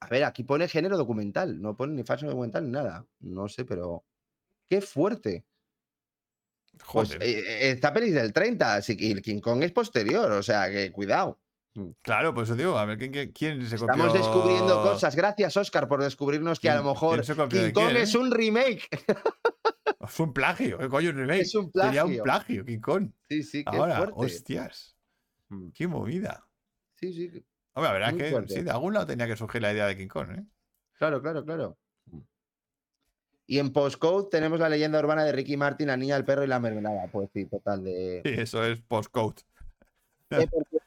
A 0.00 0.08
ver, 0.08 0.24
aquí 0.24 0.42
pone 0.42 0.66
género 0.66 0.98
documental, 0.98 1.62
no 1.62 1.76
pone 1.76 1.94
ni 1.94 2.02
falso 2.02 2.26
documental 2.26 2.64
ni 2.64 2.72
nada. 2.72 3.06
No 3.20 3.48
sé, 3.48 3.64
pero. 3.64 4.04
¡Qué 4.68 4.80
fuerte! 4.80 5.44
Pues 6.92 7.10
Joder. 7.10 7.22
eh, 7.22 7.38
eh, 7.38 7.70
esta 7.70 7.92
peli 7.92 8.08
es 8.08 8.14
del 8.14 8.32
30, 8.32 8.74
así 8.74 8.96
que 8.96 9.12
el 9.12 9.22
King 9.22 9.40
Kong 9.40 9.62
es 9.62 9.70
posterior, 9.70 10.32
o 10.32 10.42
sea 10.42 10.68
que 10.68 10.90
cuidado. 10.90 11.38
Claro, 12.02 12.34
pues 12.34 12.48
eso 12.48 12.56
digo, 12.56 12.76
a 12.76 12.84
ver 12.84 12.98
quién, 12.98 13.66
se 13.68 13.76
copió. 13.78 13.94
Estamos 13.94 14.12
descubriendo 14.12 14.82
cosas. 14.82 15.14
Gracias, 15.14 15.56
Oscar, 15.56 15.86
por 15.86 16.02
descubrirnos 16.02 16.58
que 16.58 16.68
a 16.68 16.74
lo 16.74 16.82
¿Quién- 16.82 16.92
mejor 16.92 17.48
King 17.48 17.72
Kong 17.72 17.84
quién, 17.86 17.96
es 17.98 18.14
eh? 18.14 18.18
un 18.18 18.30
remake. 18.32 18.88
Fue 20.06 20.26
un 20.26 20.32
plagio, 20.32 20.78
¿qué 20.78 20.88
coño? 20.88 21.10
Un 21.10 21.16
remake. 21.16 21.40
Es 21.42 21.54
un 21.54 21.70
Sería 21.72 22.04
un 22.04 22.10
plagio. 22.10 22.22
plagio, 22.24 22.64
King 22.64 22.80
Kong. 22.80 23.10
Sí, 23.28 23.42
sí, 23.42 23.64
qué 23.64 23.76
Ahora, 23.76 23.96
fuerte. 23.96 24.14
hostias, 24.16 24.96
Mm, 25.48 25.68
qué 25.70 25.86
movida. 25.86 26.46
Sí, 26.96 27.12
sí, 27.12 27.44
Hombre, 27.74 27.88
la 27.88 27.92
verdad 27.92 28.08
es 28.10 28.16
que 28.16 28.30
fuerte. 28.30 28.54
sí, 28.54 28.62
de 28.62 28.70
algún 28.70 28.94
lado 28.94 29.06
tenía 29.06 29.26
que 29.26 29.36
surgir 29.36 29.60
la 29.62 29.72
idea 29.72 29.86
de 29.86 29.96
King 29.96 30.08
Kong, 30.08 30.30
¿eh? 30.38 30.44
claro, 30.98 31.20
claro, 31.22 31.44
claro. 31.44 31.78
Y 33.46 33.58
en 33.58 33.72
Postcode 33.72 34.28
tenemos 34.30 34.58
la 34.60 34.68
leyenda 34.68 34.98
urbana 35.00 35.24
de 35.24 35.32
Ricky 35.32 35.56
Martin, 35.56 35.88
la 35.88 35.96
niña, 35.96 36.16
el 36.16 36.24
perro 36.24 36.44
y 36.44 36.46
la 36.46 36.58
mermelada. 36.60 37.06
Pues 37.08 37.28
sí, 37.34 37.44
total 37.46 37.84
de. 37.84 38.22
Sí, 38.24 38.32
eso 38.40 38.64
es 38.64 38.80
postcode. 38.80 39.42
Que, 40.30 40.46
por 40.46 40.64
cierto, 40.68 40.81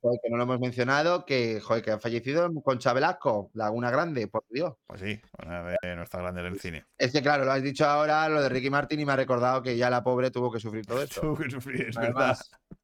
joder, 0.00 0.20
que 0.22 0.30
no 0.30 0.36
lo 0.36 0.42
hemos 0.44 0.60
mencionado, 0.60 1.24
que, 1.26 1.60
joder, 1.60 1.82
que 1.82 1.90
ha 1.92 1.98
fallecido 1.98 2.50
Concha 2.62 2.92
Velasco, 2.92 3.50
Laguna 3.54 3.90
Grande, 3.90 4.28
por 4.28 4.44
Dios. 4.48 4.74
Pues 4.86 5.00
sí, 5.00 5.20
una 5.44 5.76
de 5.82 5.96
nuestras 5.96 6.22
grandes 6.22 6.44
del 6.44 6.60
cine. 6.60 6.86
Es 6.98 7.12
que 7.12 7.22
claro, 7.22 7.44
lo 7.44 7.52
has 7.52 7.62
dicho 7.62 7.84
ahora, 7.86 8.28
lo 8.28 8.40
de 8.42 8.48
Ricky 8.48 8.70
Martin, 8.70 9.00
y 9.00 9.04
me 9.04 9.12
ha 9.12 9.16
recordado 9.16 9.62
que 9.62 9.76
ya 9.76 9.90
la 9.90 10.02
pobre 10.04 10.30
tuvo 10.30 10.50
que 10.52 10.60
sufrir 10.60 10.86
todo 10.86 11.02
esto. 11.02 11.20
Tuvo 11.20 11.36
que 11.36 11.50
sufrir, 11.50 11.88
es 11.88 11.96
Además, 11.96 12.50
verdad. 12.50 12.78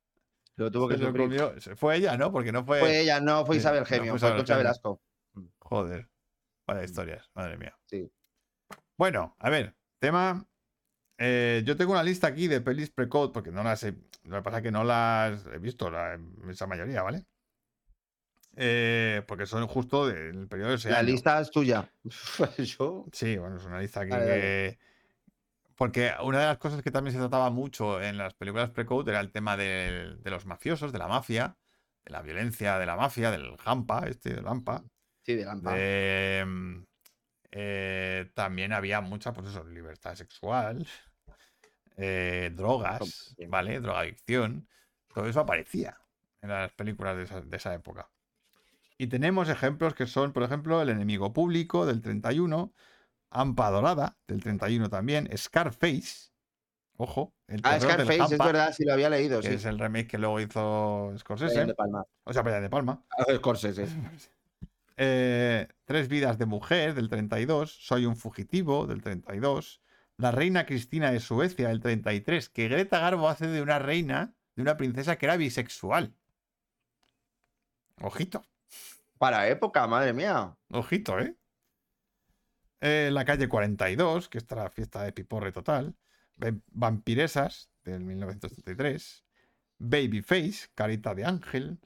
Lo 0.56 0.70
tuvo 0.70 0.86
que 0.88 0.94
Se 0.96 1.00
lo 1.02 1.06
sufrir. 1.08 1.22
comió- 1.28 1.76
Fue 1.76 1.96
ella, 1.96 2.16
¿no? 2.16 2.30
Porque 2.30 2.52
no 2.52 2.64
fue. 2.64 2.78
Fue 2.80 3.00
ella, 3.00 3.20
no 3.20 3.44
fue 3.44 3.56
Isabel 3.56 3.80
no 3.80 3.86
Gemio, 3.86 4.12
fue 4.12 4.18
fue 4.20 4.28
Isabel 4.28 4.36
Concha 4.36 4.54
Gemio. 4.54 4.62
Velasco. 4.64 5.00
Joder. 5.58 6.08
Vaya 6.66 6.84
historias, 6.84 7.28
madre 7.34 7.56
mía. 7.58 7.76
Sí. 7.86 8.08
Bueno, 8.96 9.34
a 9.40 9.50
ver, 9.50 9.74
tema. 10.00 10.46
eh, 11.18 11.62
yo 11.66 11.76
tengo 11.76 11.92
una 11.92 12.02
lista 12.04 12.26
aquí 12.28 12.46
de 12.48 12.60
pelis 12.60 12.90
pre-code, 12.90 13.32
porque 13.32 13.50
no 13.50 13.62
las 13.64 13.82
he. 13.82 13.94
Lo 14.24 14.36
que 14.36 14.42
pasa 14.42 14.58
es 14.58 14.62
que 14.62 14.70
no 14.70 14.84
las 14.84 15.46
he 15.46 15.58
visto, 15.58 15.90
la 15.90 16.18
esa 16.48 16.66
mayoría, 16.66 17.02
¿vale? 17.02 17.26
Eh, 18.56 19.22
porque 19.26 19.46
son 19.46 19.66
justo 19.66 20.06
del 20.06 20.46
periodo 20.48 20.70
de 20.70 20.76
ese 20.76 20.90
La 20.90 20.98
año. 21.00 21.08
lista 21.08 21.40
es 21.40 21.50
tuya. 21.50 21.90
Yo. 22.58 23.06
Sí, 23.12 23.36
bueno, 23.36 23.56
es 23.56 23.64
una 23.64 23.80
lista 23.80 24.00
aquí 24.00 24.10
Dale, 24.10 24.26
dale. 24.26 24.40
que- 24.40 24.78
Porque 25.76 26.12
una 26.22 26.38
de 26.40 26.46
las 26.46 26.58
cosas 26.58 26.82
que 26.82 26.90
también 26.92 27.12
se 27.12 27.18
trataba 27.18 27.50
mucho 27.50 28.00
en 28.00 28.16
las 28.16 28.34
películas 28.34 28.70
pre-code 28.70 29.10
era 29.10 29.20
el 29.20 29.32
tema 29.32 29.56
del- 29.56 30.22
de 30.22 30.30
los 30.30 30.46
mafiosos, 30.46 30.92
de 30.92 30.98
la 30.98 31.08
mafia, 31.08 31.56
de 32.04 32.12
la 32.12 32.22
violencia 32.22 32.78
de 32.78 32.86
la 32.86 32.96
mafia, 32.96 33.30
del 33.32 33.56
hampa, 33.64 34.06
este, 34.06 34.34
del 34.34 34.46
hampa. 34.46 34.84
Sí, 35.22 35.34
de 35.34 35.44
Lampa. 35.46 35.72
de, 35.74 36.44
mm, 36.46 36.82
eh, 37.50 38.30
también 38.34 38.72
había 38.72 39.00
mucha, 39.00 39.32
pues 39.32 39.48
eso, 39.48 39.64
libertad 39.64 40.14
sexual, 40.14 40.86
eh, 41.96 42.50
drogas. 42.54 43.34
¿vale? 43.48 43.80
Drogadicción. 43.80 44.68
Todo 45.12 45.26
eso 45.26 45.40
aparecía 45.40 45.98
en 46.42 46.50
las 46.50 46.72
películas 46.72 47.16
de 47.16 47.22
esa, 47.24 47.40
de 47.40 47.56
esa 47.56 47.72
época. 47.74 48.08
Y 48.98 49.06
tenemos 49.08 49.48
ejemplos 49.48 49.94
que 49.94 50.06
son, 50.06 50.32
por 50.32 50.42
ejemplo, 50.42 50.80
El 50.82 50.88
enemigo 50.90 51.32
público 51.32 51.86
del 51.86 52.00
31, 52.02 52.72
Ampa 53.30 53.70
Dorada 53.70 54.16
del 54.28 54.42
31 54.42 54.88
también, 54.88 55.28
Scarface, 55.36 56.30
ojo, 56.96 57.32
el 57.48 57.60
Ah, 57.64 57.80
Scarface, 57.80 58.22
es 58.34 58.38
verdad, 58.38 58.72
sí 58.72 58.84
lo 58.84 58.92
había 58.92 59.10
leído. 59.10 59.40
que 59.40 59.48
Sí. 59.48 59.54
es 59.54 59.64
el 59.64 59.78
remake 59.80 60.06
que 60.06 60.18
luego 60.18 60.38
hizo 60.40 61.12
Scorsese, 61.18 61.66
de 61.66 61.74
Palma. 61.74 62.04
o 62.22 62.32
sea, 62.32 62.42
Brian 62.42 62.62
de 62.62 62.70
Palma. 62.70 63.02
Ah, 63.18 63.24
Scorsese. 63.36 63.86
Eh, 64.96 65.66
Tres 65.86 66.06
vidas 66.08 66.38
de 66.38 66.46
mujer 66.46 66.94
del 66.94 67.08
32, 67.08 67.70
Soy 67.84 68.06
un 68.06 68.16
fugitivo 68.16 68.86
del 68.86 69.02
32, 69.02 69.80
La 70.16 70.30
reina 70.30 70.64
Cristina 70.64 71.10
de 71.10 71.20
Suecia 71.20 71.68
del 71.68 71.80
33, 71.80 72.48
que 72.48 72.68
Greta 72.68 73.00
Garbo 73.00 73.28
hace 73.28 73.48
de 73.48 73.62
una 73.62 73.78
reina, 73.78 74.34
de 74.54 74.62
una 74.62 74.76
princesa 74.76 75.16
que 75.16 75.26
era 75.26 75.36
bisexual. 75.36 76.14
Ojito, 78.00 78.44
Para 79.18 79.48
época, 79.48 79.86
madre 79.86 80.12
mía. 80.12 80.56
ojito, 80.68 81.18
¿eh? 81.18 81.36
Eh, 82.80 83.10
La 83.12 83.24
calle 83.24 83.48
42, 83.48 84.28
que 84.28 84.38
está 84.38 84.56
la 84.56 84.70
fiesta 84.70 85.02
de 85.02 85.12
piporre 85.12 85.52
total, 85.52 85.96
Vampiresas 86.72 87.70
del 87.84 88.04
1933, 88.04 89.24
Babyface, 89.78 90.68
Carita 90.74 91.14
de 91.14 91.24
Ángel, 91.24 91.78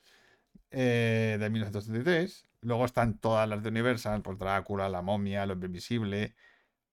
eh, 0.71 1.37
de 1.39 1.51
1933. 1.51 2.47
Luego 2.63 2.85
están 2.85 3.19
todas 3.19 3.49
las 3.49 3.63
de 3.63 3.69
Universal, 3.69 4.23
pues 4.23 4.39
Drácula, 4.39 4.89
La 4.89 5.03
momia, 5.03 5.47
Lo 5.47 5.55
invisible, 5.55 6.35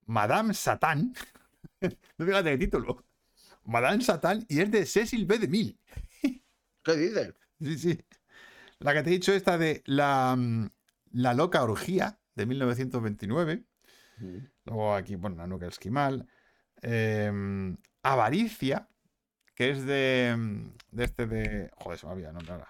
Madame 0.05 0.53
Satán. 0.53 1.13
no 2.17 2.25
fíjate 2.25 2.49
de 2.49 2.57
título. 2.57 3.05
Madame 3.63 4.03
Satán 4.03 4.45
y 4.47 4.59
es 4.61 4.71
de 4.71 4.85
Cecil 4.85 5.25
B. 5.25 5.39
DeMille. 5.39 5.79
¿Qué 6.83 6.95
dices? 6.95 7.33
Sí, 7.59 7.77
sí. 7.77 8.05
La 8.79 8.93
que 8.93 9.03
te 9.03 9.09
he 9.09 9.13
dicho, 9.13 9.33
esta 9.33 9.57
de 9.57 9.81
la, 9.85 10.35
mm, 10.37 10.69
la 11.13 11.33
loca 11.33 11.63
orgía 11.63 12.19
de 12.35 12.45
1929. 12.45 13.63
Luego 14.65 14.93
aquí, 14.95 15.15
bueno, 15.15 15.37
Nanuka 15.37 15.67
Esquimal. 15.67 16.27
em, 16.81 17.77
Avaricia, 18.03 18.87
que 19.55 19.71
es 19.71 19.85
de, 19.85 20.35
mm, 20.37 20.69
de 20.91 21.03
este 21.03 21.25
de... 21.25 21.71
Joder, 21.77 21.97
se 21.97 22.05
me 22.05 22.11
había 22.11 22.31
nombrado. 22.31 22.65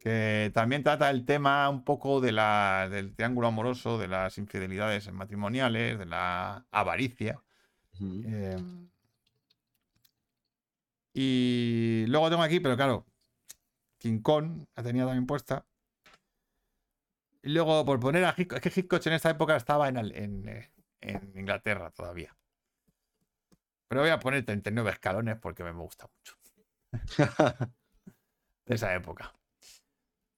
Que 0.00 0.50
también 0.54 0.82
trata 0.82 1.10
el 1.10 1.26
tema 1.26 1.68
un 1.68 1.84
poco 1.84 2.22
de 2.22 2.32
la, 2.32 2.88
del 2.90 3.14
triángulo 3.14 3.48
amoroso, 3.48 3.98
de 3.98 4.08
las 4.08 4.38
infidelidades 4.38 5.12
matrimoniales, 5.12 5.98
de 5.98 6.06
la 6.06 6.66
avaricia. 6.70 7.38
em, 8.00 8.88
y 11.12 12.06
luego 12.08 12.30
tengo 12.30 12.42
aquí, 12.42 12.60
pero 12.60 12.76
claro, 12.76 13.06
King 13.98 14.20
Kong 14.22 14.64
la 14.74 14.82
tenía 14.82 15.04
también 15.04 15.26
puesta. 15.26 15.66
Y 17.42 17.50
luego, 17.50 17.84
por 17.84 18.00
poner 18.00 18.24
a 18.24 18.34
Hitchcock, 18.36 18.56
es 18.64 18.72
que 18.72 18.80
Hitchcock 18.80 19.06
en 19.06 19.12
esta 19.14 19.30
época 19.30 19.56
estaba 19.56 19.88
en, 19.88 19.98
en, 19.98 20.48
eh, 20.48 20.70
en 21.00 21.32
Inglaterra 21.36 21.90
todavía. 21.90 22.34
Pero 23.88 24.02
voy 24.02 24.10
a 24.10 24.18
poner 24.18 24.44
39 24.44 24.90
escalones 24.90 25.36
porque 25.38 25.64
me 25.64 25.72
gusta 25.72 26.06
mucho. 26.06 26.36
De 28.66 28.74
esa 28.74 28.94
época. 28.94 29.34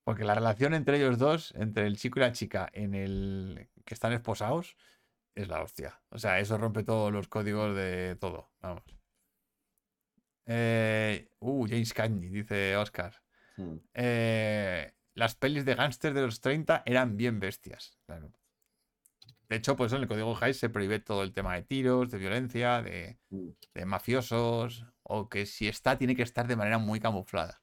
Porque 0.04 0.24
la 0.24 0.34
relación 0.34 0.74
entre 0.74 0.96
ellos 0.98 1.18
dos, 1.18 1.52
entre 1.56 1.86
el 1.86 1.96
chico 1.96 2.18
y 2.18 2.22
la 2.22 2.32
chica, 2.32 2.68
en 2.72 2.94
el 2.94 3.68
que 3.84 3.94
están 3.94 4.12
esposados, 4.12 4.76
es 5.34 5.48
la 5.48 5.62
hostia. 5.62 6.00
O 6.10 6.18
sea, 6.18 6.40
eso 6.40 6.58
rompe 6.58 6.82
todos 6.82 7.12
los 7.12 7.28
códigos 7.28 7.74
de 7.76 8.16
todo. 8.16 8.50
Vamos. 8.60 8.82
Eh, 10.46 11.30
uh, 11.38 11.66
James 11.68 11.92
Cagney, 11.94 12.28
dice 12.28 12.76
Oscar. 12.76 13.22
Mm. 13.56 13.76
eh, 13.94 14.94
las 15.14 15.34
pelis 15.34 15.66
de 15.66 15.74
gángsters 15.74 16.14
de 16.14 16.22
los 16.22 16.40
30 16.40 16.82
eran 16.86 17.16
bien 17.18 17.38
bestias. 17.38 17.98
claro. 18.06 18.32
De 19.48 19.56
hecho, 19.56 19.76
pues 19.76 19.92
en 19.92 20.00
el 20.00 20.08
código 20.08 20.34
Hays 20.40 20.56
se 20.58 20.70
prohíbe 20.70 20.98
todo 20.98 21.22
el 21.22 21.34
tema 21.34 21.54
de 21.54 21.62
tiros, 21.62 22.10
de 22.10 22.16
violencia, 22.16 22.80
de, 22.80 23.18
Mm. 23.28 23.50
de 23.74 23.84
mafiosos, 23.84 24.86
o 25.02 25.28
que 25.28 25.44
si 25.44 25.68
está, 25.68 25.98
tiene 25.98 26.16
que 26.16 26.22
estar 26.22 26.46
de 26.46 26.56
manera 26.56 26.78
muy 26.78 26.98
camuflada. 27.00 27.61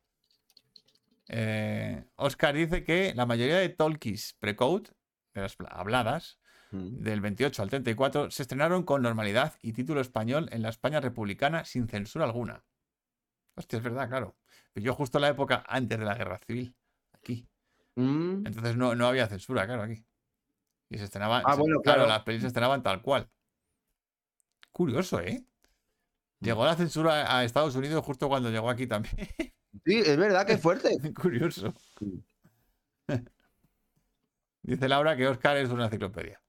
Eh, 1.29 2.03
Oscar 2.15 2.55
dice 2.55 2.83
que 2.83 3.13
la 3.15 3.25
mayoría 3.25 3.57
de 3.57 3.69
talkies 3.69 4.35
pre-code, 4.39 4.89
de 5.33 5.41
las 5.41 5.55
habladas, 5.69 6.39
Mm. 6.71 7.01
del 7.01 7.21
28 7.21 7.63
al 7.63 7.69
34, 7.69 8.29
se 8.29 8.43
estrenaron 8.43 8.83
con 8.83 9.01
normalidad 9.01 9.55
y 9.61 9.73
título 9.73 10.01
español 10.01 10.49
en 10.51 10.61
la 10.61 10.69
España 10.69 10.99
republicana 10.99 11.65
sin 11.65 11.87
censura 11.87 12.25
alguna. 12.25 12.63
Hostia, 13.55 13.77
es 13.77 13.83
verdad, 13.83 14.07
claro. 14.07 14.37
Pero 14.73 14.85
yo 14.85 14.93
justo 14.93 15.17
en 15.17 15.23
la 15.23 15.29
época 15.29 15.63
antes 15.67 15.97
de 15.97 16.05
la 16.05 16.13
guerra 16.15 16.37
civil, 16.45 16.75
aquí. 17.11 17.47
Mm. 17.95 18.45
Entonces 18.45 18.75
no, 18.77 18.93
no 18.93 19.07
había 19.07 19.27
censura, 19.27 19.65
claro, 19.65 19.81
aquí. 19.83 20.05
Y 20.89 20.97
se 20.97 21.05
estrenaban. 21.05 21.41
Ah, 21.45 21.55
bueno, 21.55 21.79
claro, 21.81 22.01
claro. 22.01 22.09
las 22.09 22.23
pelis 22.23 22.41
se 22.41 22.47
estrenaban 22.47 22.83
tal 22.83 23.01
cual. 23.01 23.27
Curioso, 24.71 25.19
¿eh? 25.21 25.43
Llegó 26.39 26.65
la 26.65 26.75
censura 26.75 27.35
a 27.35 27.43
Estados 27.43 27.75
Unidos 27.75 28.03
justo 28.05 28.29
cuando 28.29 28.49
llegó 28.49 28.69
aquí 28.69 28.87
también. 28.87 29.15
Sí, 29.85 29.99
es 29.99 30.17
verdad 30.17 30.45
que 30.45 30.53
es 30.53 30.61
fuerte. 30.61 30.89
Curioso. 31.13 31.73
Sí. 31.99 32.23
Dice 34.61 34.87
Laura 34.87 35.15
que 35.15 35.27
Oscar 35.27 35.57
es 35.57 35.69
una 35.69 35.85
enciclopedia. 35.85 36.41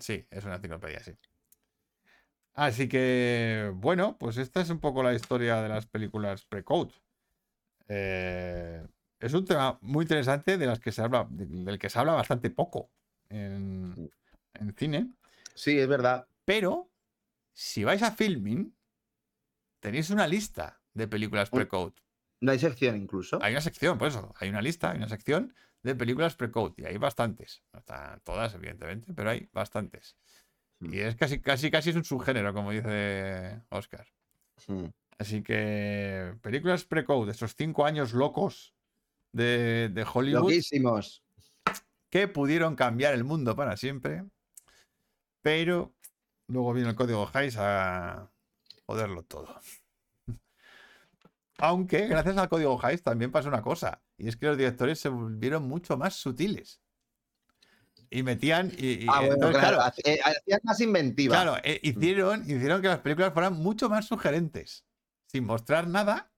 Sí, 0.00 0.26
es 0.30 0.44
una 0.44 0.56
enciclopedia, 0.56 1.02
sí. 1.02 1.12
Así 2.54 2.88
que, 2.88 3.70
bueno, 3.74 4.16
pues 4.18 4.38
esta 4.38 4.60
es 4.60 4.70
un 4.70 4.80
poco 4.80 5.02
la 5.02 5.12
historia 5.14 5.60
de 5.62 5.68
las 5.68 5.86
películas 5.86 6.44
pre-code. 6.44 6.92
Eh, 7.88 8.84
es 9.20 9.34
un 9.34 9.44
tema 9.44 9.78
muy 9.82 10.04
interesante 10.04 10.56
de 10.56 10.66
las 10.66 10.80
que 10.80 10.92
se 10.92 11.02
habla, 11.02 11.26
de- 11.30 11.46
del 11.46 11.78
que 11.78 11.90
se 11.90 11.98
habla 11.98 12.14
bastante 12.14 12.50
poco 12.50 12.90
en, 13.28 14.10
en 14.54 14.74
cine. 14.74 15.10
Sí, 15.54 15.78
es 15.78 15.86
verdad. 15.88 16.26
Pero, 16.44 16.90
si 17.52 17.84
vais 17.84 18.02
a 18.02 18.10
Filming, 18.12 18.74
tenéis 19.80 20.10
una 20.10 20.26
lista 20.26 20.80
de 20.94 21.08
películas 21.08 21.50
pre-code. 21.50 21.94
No 22.40 22.52
hay 22.52 22.58
sección 22.58 22.96
incluso. 22.96 23.38
Hay 23.42 23.52
una 23.52 23.60
sección, 23.60 23.98
por 23.98 24.08
eso, 24.08 24.34
hay 24.38 24.48
una 24.48 24.62
lista, 24.62 24.90
hay 24.90 24.98
una 24.98 25.08
sección 25.08 25.54
de 25.82 25.94
películas 25.94 26.34
pre-code 26.34 26.74
y 26.76 26.84
hay 26.84 26.98
bastantes. 26.98 27.62
No 27.72 27.78
están 27.78 28.20
todas, 28.20 28.54
evidentemente, 28.54 29.12
pero 29.14 29.30
hay 29.30 29.48
bastantes. 29.52 30.16
Mm. 30.80 30.92
Y 30.94 30.98
es 30.98 31.16
casi, 31.16 31.40
casi, 31.40 31.70
casi 31.70 31.90
es 31.90 31.96
un 31.96 32.04
subgénero, 32.04 32.52
como 32.52 32.72
dice 32.72 33.62
Oscar. 33.70 34.06
Así 35.18 35.42
que 35.42 36.34
películas 36.42 36.84
pre-code, 36.84 37.32
esos 37.32 37.54
cinco 37.54 37.86
años 37.86 38.12
locos 38.12 38.74
de, 39.32 39.90
de 39.92 40.06
Hollywood 40.12 40.42
Loquísimos. 40.42 41.22
que 42.10 42.28
pudieron 42.28 42.74
cambiar 42.74 43.14
el 43.14 43.24
mundo 43.24 43.56
para 43.56 43.76
siempre, 43.76 44.24
pero 45.42 45.94
luego 46.48 46.72
vino 46.74 46.90
el 46.90 46.96
código 46.96 47.30
Hays 47.32 47.56
a 47.58 48.30
joderlo 48.86 49.22
todo. 49.22 49.60
Aunque 51.58 52.06
gracias 52.06 52.36
al 52.36 52.48
código 52.48 52.78
Hays 52.82 53.02
también 53.02 53.32
pasó 53.32 53.48
una 53.48 53.62
cosa, 53.62 54.02
y 54.18 54.28
es 54.28 54.36
que 54.36 54.46
los 54.46 54.56
directores 54.58 54.98
se 55.00 55.08
volvieron 55.08 55.66
mucho 55.66 55.96
más 55.96 56.14
sutiles. 56.14 56.80
Y 58.10 58.22
metían... 58.22 58.70
Y, 58.78 59.04
y 59.04 59.06
Ah, 59.08 59.18
bueno, 59.20 59.34
entonces, 59.34 59.58
claro. 59.60 59.76
claro, 59.78 59.92
hac- 59.92 60.00
eh, 60.04 60.20
Hacías 60.24 60.60
más 60.64 60.80
inventiva. 60.80 61.34
Claro, 61.34 61.56
eh, 61.64 61.80
hicieron, 61.82 62.42
hicieron 62.42 62.80
que 62.80 62.88
las 62.88 63.00
películas 63.00 63.32
fueran 63.32 63.54
mucho 63.54 63.88
más 63.88 64.06
sugerentes. 64.06 64.84
Sin 65.26 65.44
mostrar 65.44 65.88
nada, 65.88 66.30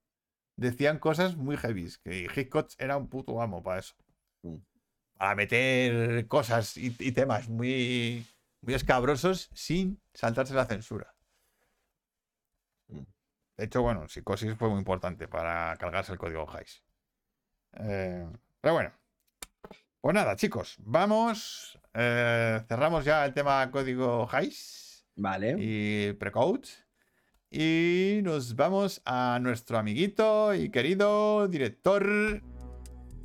decían 0.57 0.99
cosas 0.99 1.37
muy 1.37 1.57
heavy. 1.59 1.93
Que 2.03 2.27
Hitchcock 2.35 2.71
era 2.79 2.97
un 2.97 3.09
puto 3.09 3.43
amo 3.43 3.63
para 3.63 3.81
eso. 3.81 3.95
Mm. 4.43 4.57
Para 5.19 5.35
meter 5.35 6.27
cosas 6.27 6.77
y, 6.79 6.95
y 6.99 7.13
temas 7.13 7.49
muy, 7.49 8.25
muy 8.63 8.75
escabrosos 8.75 9.51
sin 9.53 10.01
saltarse 10.15 10.55
la 10.55 10.65
censura. 10.65 11.15
De 13.59 13.65
hecho, 13.65 13.83
bueno, 13.83 14.09
Psicosis 14.09 14.55
fue 14.55 14.69
muy 14.69 14.79
importante 14.79 15.27
para 15.27 15.77
cargarse 15.79 16.13
el 16.13 16.19
código 16.19 16.47
Hays. 16.51 16.83
Eh, 17.81 18.25
pero 18.61 18.75
bueno. 18.75 18.93
Pues 20.01 20.15
nada, 20.15 20.37
chicos, 20.37 20.77
vamos. 20.79 21.77
eh, 21.93 22.63
cerramos 22.69 23.05
ya 23.05 23.25
el 23.27 23.35
tema 23.35 23.69
código 23.73 24.29
Hays 24.31 25.05
Vale. 25.17 25.57
y 25.59 26.13
Precode. 26.13 26.69
Y 27.51 28.21
nos 28.23 28.55
vamos 28.55 29.03
a 29.05 29.39
nuestro 29.43 29.77
amiguito 29.77 30.55
y 30.55 30.71
querido 30.71 31.49
director 31.49 32.41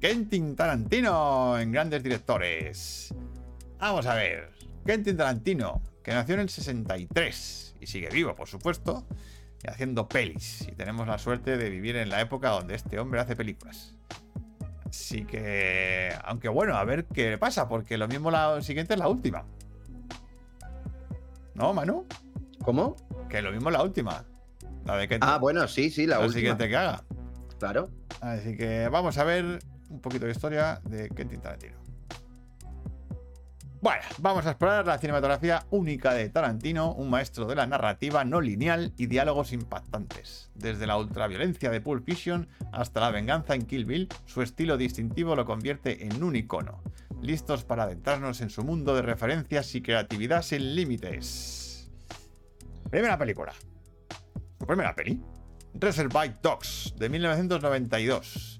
Quentin 0.01 0.55
Tarantino 0.55 1.59
en 1.59 1.71
Grandes 1.71 2.01
Directores. 2.01 3.13
Vamos 3.77 4.07
a 4.07 4.15
ver. 4.15 4.51
Quentin 4.83 5.15
Tarantino, 5.15 5.83
que 6.03 6.11
nació 6.11 6.33
en 6.33 6.41
el 6.41 6.49
63 6.49 7.75
y 7.81 7.85
sigue 7.85 8.09
vivo, 8.09 8.33
por 8.33 8.47
supuesto, 8.47 9.05
y 9.63 9.69
haciendo 9.69 10.07
pelis. 10.07 10.67
Y 10.67 10.73
tenemos 10.73 11.07
la 11.07 11.17
suerte 11.17 11.57
de 11.57 11.69
vivir 11.69 11.95
en 11.95 12.09
la 12.09 12.21
época 12.21 12.49
donde 12.49 12.75
este 12.75 12.99
hombre 12.99 13.19
hace 13.19 13.35
películas. 13.35 13.95
Así 14.87 15.25
que, 15.25 16.13
aunque 16.23 16.49
bueno, 16.49 16.75
a 16.75 16.83
ver 16.83 17.05
qué 17.05 17.37
pasa, 17.37 17.67
porque 17.67 17.97
lo 17.97 18.07
mismo 18.07 18.29
la 18.29 18.61
siguiente 18.61 18.93
es 18.93 18.99
la 18.99 19.07
última. 19.07 19.45
¿No, 21.55 21.73
Manu? 21.73 22.05
¿Cómo? 22.63 22.95
Que 23.29 23.41
lo 23.41 23.51
mismo 23.51 23.71
la 23.71 23.81
última. 23.83 24.25
La 24.85 24.97
de 24.97 25.07
Quentin. 25.07 25.29
Ah, 25.29 25.37
bueno, 25.37 25.67
sí, 25.67 25.89
sí, 25.89 26.05
la, 26.05 26.15
la 26.15 26.25
última. 26.25 26.39
siguiente 26.39 26.67
que 26.67 26.75
haga. 26.75 27.03
Claro. 27.59 27.89
Así 28.21 28.55
que 28.57 28.89
vamos 28.89 29.17
a 29.17 29.23
ver 29.23 29.59
un 29.89 29.99
poquito 30.01 30.25
de 30.25 30.31
historia 30.31 30.81
de 30.83 31.09
Quentin 31.09 31.41
Tarantino. 31.41 31.82
Bueno, 33.83 34.01
vamos 34.19 34.45
a 34.45 34.51
explorar 34.51 34.87
la 34.87 34.97
cinematografía 34.97 35.65
única 35.69 36.13
de 36.13 36.29
Tarantino, 36.29 36.93
un 36.93 37.09
maestro 37.09 37.45
de 37.45 37.55
la 37.55 37.67
narrativa 37.67 38.23
no 38.23 38.39
lineal 38.39 38.93
y 38.95 39.07
diálogos 39.07 39.51
impactantes. 39.51 40.49
Desde 40.55 40.87
la 40.87 40.95
ultraviolencia 40.95 41.69
de 41.69 41.81
Pulp 41.81 42.05
Fiction 42.05 42.47
hasta 42.71 43.01
la 43.01 43.11
venganza 43.11 43.55
en 43.55 43.65
Kill 43.65 43.83
Bill, 43.83 44.07
su 44.25 44.41
estilo 44.41 44.77
distintivo 44.77 45.35
lo 45.35 45.43
convierte 45.43 46.07
en 46.07 46.23
un 46.23 46.37
icono. 46.37 46.81
Listos 47.21 47.65
para 47.65 47.83
adentrarnos 47.83 48.39
en 48.39 48.49
su 48.49 48.63
mundo 48.63 48.95
de 48.95 49.01
referencias 49.01 49.75
y 49.75 49.81
creatividad 49.81 50.43
sin 50.43 50.75
límites. 50.75 51.91
Primera 52.89 53.17
película. 53.17 53.51
Primera 54.65 54.95
peli. 54.95 55.21
Reservoir 55.73 56.39
Dogs, 56.41 56.93
de 56.95 57.09
1992. 57.09 58.59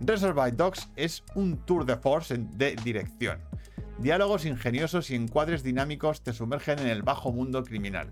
Reservoir 0.00 0.56
Dogs 0.56 0.88
es 0.96 1.22
un 1.36 1.64
tour 1.64 1.84
de 1.86 1.96
force 1.96 2.36
de 2.36 2.74
dirección. 2.82 3.48
Diálogos 4.00 4.46
ingeniosos 4.46 5.10
y 5.10 5.14
encuadres 5.14 5.62
dinámicos 5.62 6.22
te 6.22 6.32
sumergen 6.32 6.78
en 6.78 6.86
el 6.88 7.02
bajo 7.02 7.32
mundo 7.32 7.62
criminal. 7.64 8.08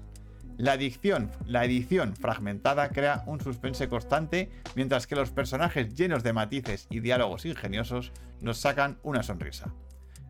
La 0.59 0.75
edición, 0.75 1.31
la 1.47 1.65
edición 1.65 2.15
fragmentada 2.17 2.89
crea 2.91 3.23
un 3.27 3.41
suspense 3.41 3.89
constante, 3.89 4.51
mientras 4.75 5.07
que 5.07 5.15
los 5.15 5.31
personajes 5.31 5.95
llenos 5.95 6.23
de 6.25 6.33
matices 6.33 6.87
y 6.91 7.01
diálogos 7.01 7.47
ingeniosos 7.47 8.13
nos 8.41 8.59
sacan 8.59 8.99
una 9.03 9.23
sonrisa. 9.23 9.73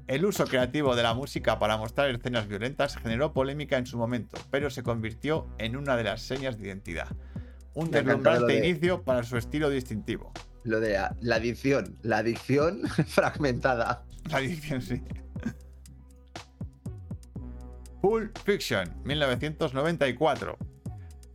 El 0.06 0.24
uso 0.24 0.44
creativo 0.44 0.94
de 0.96 1.02
la 1.02 1.14
música 1.14 1.58
para 1.58 1.76
mostrar 1.76 2.08
escenas 2.10 2.46
violentas 2.46 2.96
generó 2.96 3.32
polémica 3.32 3.78
en 3.78 3.86
su 3.86 3.98
momento, 3.98 4.38
pero 4.50 4.70
se 4.70 4.82
convirtió 4.82 5.48
en 5.58 5.76
una 5.76 5.96
de 5.96 6.04
las 6.04 6.22
señas 6.22 6.58
de 6.58 6.66
identidad. 6.68 7.08
Un 7.74 7.90
deslumbrante 7.90 8.52
de- 8.60 8.68
inicio 8.68 9.02
para 9.02 9.22
su 9.22 9.36
estilo 9.36 9.70
distintivo. 9.70 10.32
Lo 10.64 10.80
de 10.80 10.92
la, 10.94 11.16
la 11.20 11.36
adicción. 11.36 11.96
La 12.02 12.18
adicción 12.18 12.82
fragmentada. 13.06 14.04
La 14.30 14.40
edición, 14.40 14.82
sí. 14.82 15.02
Pulp 18.00 18.38
Fiction, 18.44 18.88
1994. 19.04 20.56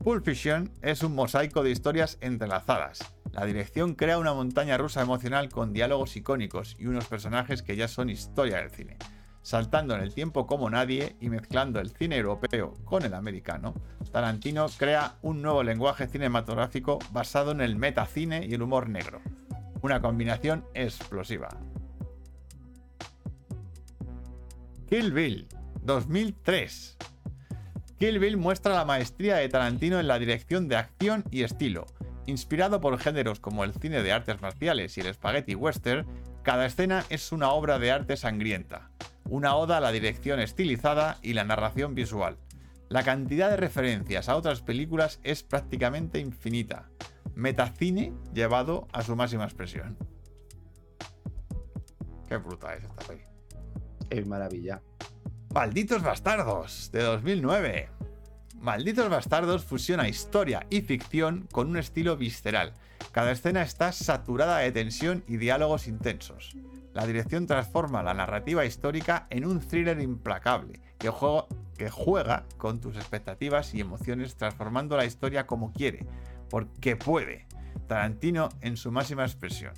Pulp 0.01 0.25
Fiction 0.25 0.71
es 0.81 1.03
un 1.03 1.13
mosaico 1.13 1.61
de 1.61 1.71
historias 1.71 2.17
entrelazadas. 2.21 2.99
La 3.33 3.45
dirección 3.45 3.95
crea 3.95 4.17
una 4.17 4.33
montaña 4.33 4.77
rusa 4.77 5.01
emocional 5.01 5.49
con 5.49 5.73
diálogos 5.73 6.15
icónicos 6.15 6.77
y 6.79 6.85
unos 6.85 7.07
personajes 7.07 7.63
que 7.63 7.75
ya 7.75 7.89
son 7.89 8.09
historia 8.09 8.59
del 8.59 8.71
cine. 8.71 8.97
Saltando 9.41 9.93
en 9.93 10.03
el 10.03 10.13
tiempo 10.13 10.47
como 10.47 10.69
nadie 10.69 11.17
y 11.19 11.29
mezclando 11.29 11.81
el 11.81 11.89
cine 11.89 12.15
europeo 12.15 12.75
con 12.85 13.03
el 13.03 13.13
americano, 13.13 13.73
Tarantino 14.13 14.67
crea 14.77 15.17
un 15.21 15.41
nuevo 15.41 15.63
lenguaje 15.63 16.07
cinematográfico 16.07 16.97
basado 17.11 17.51
en 17.51 17.59
el 17.59 17.75
metacine 17.75 18.45
y 18.45 18.53
el 18.53 18.61
humor 18.61 18.87
negro. 18.87 19.19
Una 19.81 19.99
combinación 20.01 20.65
explosiva. 20.73 21.49
Kill 24.87 25.11
Bill, 25.11 25.47
2003. 25.85 26.97
Kill 27.99 28.19
Bill 28.19 28.37
muestra 28.37 28.75
la 28.75 28.85
maestría 28.85 29.35
de 29.35 29.49
Tarantino 29.49 29.99
en 29.99 30.07
la 30.07 30.17
dirección 30.17 30.67
de 30.67 30.77
acción 30.77 31.25
y 31.29 31.43
estilo. 31.43 31.85
Inspirado 32.25 32.79
por 32.79 32.97
géneros 32.99 33.39
como 33.41 33.65
el 33.65 33.73
cine 33.73 34.01
de 34.01 34.13
artes 34.13 34.41
marciales 34.41 34.97
y 34.97 35.01
el 35.01 35.13
spaghetti 35.13 35.55
western, 35.55 36.07
cada 36.41 36.65
escena 36.65 37.03
es 37.09 37.31
una 37.33 37.51
obra 37.51 37.79
de 37.79 37.91
arte 37.91 38.15
sangrienta, 38.15 38.91
una 39.29 39.55
oda 39.55 39.77
a 39.77 39.81
la 39.81 39.91
dirección 39.91 40.39
estilizada 40.39 41.17
y 41.21 41.33
la 41.33 41.43
narración 41.43 41.95
visual. 41.95 42.37
La 42.87 43.03
cantidad 43.03 43.49
de 43.49 43.57
referencias 43.57 44.29
a 44.29 44.37
otras 44.37 44.61
películas 44.61 45.19
es 45.23 45.43
prácticamente 45.43 46.19
infinita. 46.19 46.89
Metacine 47.35 48.13
llevado 48.33 48.87
a 48.93 49.01
su 49.01 49.15
máxima 49.15 49.45
expresión. 49.45 49.97
Qué 52.27 52.37
bruta 52.37 52.73
es 52.73 52.83
esta 52.83 53.05
peli. 53.05 53.23
Es 54.09 54.27
maravilla. 54.27 54.81
Malditos 55.53 56.01
Bastardos, 56.01 56.89
de 56.91 57.03
2009. 57.03 57.87
Malditos 58.59 59.07
Bastardos 59.07 59.63
fusiona 59.63 60.09
historia 60.09 60.65
y 60.71 60.81
ficción 60.81 61.47
con 61.51 61.69
un 61.69 61.77
estilo 61.77 62.17
visceral. 62.17 62.73
Cada 63.11 63.31
escena 63.31 63.61
está 63.61 63.91
saturada 63.91 64.57
de 64.57 64.71
tensión 64.71 65.23
y 65.27 65.37
diálogos 65.37 65.87
intensos. 65.87 66.57
La 66.95 67.05
dirección 67.05 67.45
transforma 67.45 68.01
la 68.01 68.15
narrativa 68.15 68.65
histórica 68.65 69.27
en 69.29 69.45
un 69.45 69.59
thriller 69.59 70.01
implacable 70.01 70.81
que 70.97 71.11
juega, 71.91 72.45
con 72.57 72.81
tus 72.81 72.95
expectativas 72.95 73.75
y 73.75 73.81
emociones 73.81 74.35
transformando 74.35 74.97
la 74.97 75.05
historia 75.05 75.45
como 75.45 75.71
quiere, 75.71 76.07
porque 76.49 76.95
puede. 76.95 77.45
Tarantino 77.87 78.49
en 78.61 78.75
su 78.75 78.91
máxima 78.91 79.23
expresión. 79.23 79.73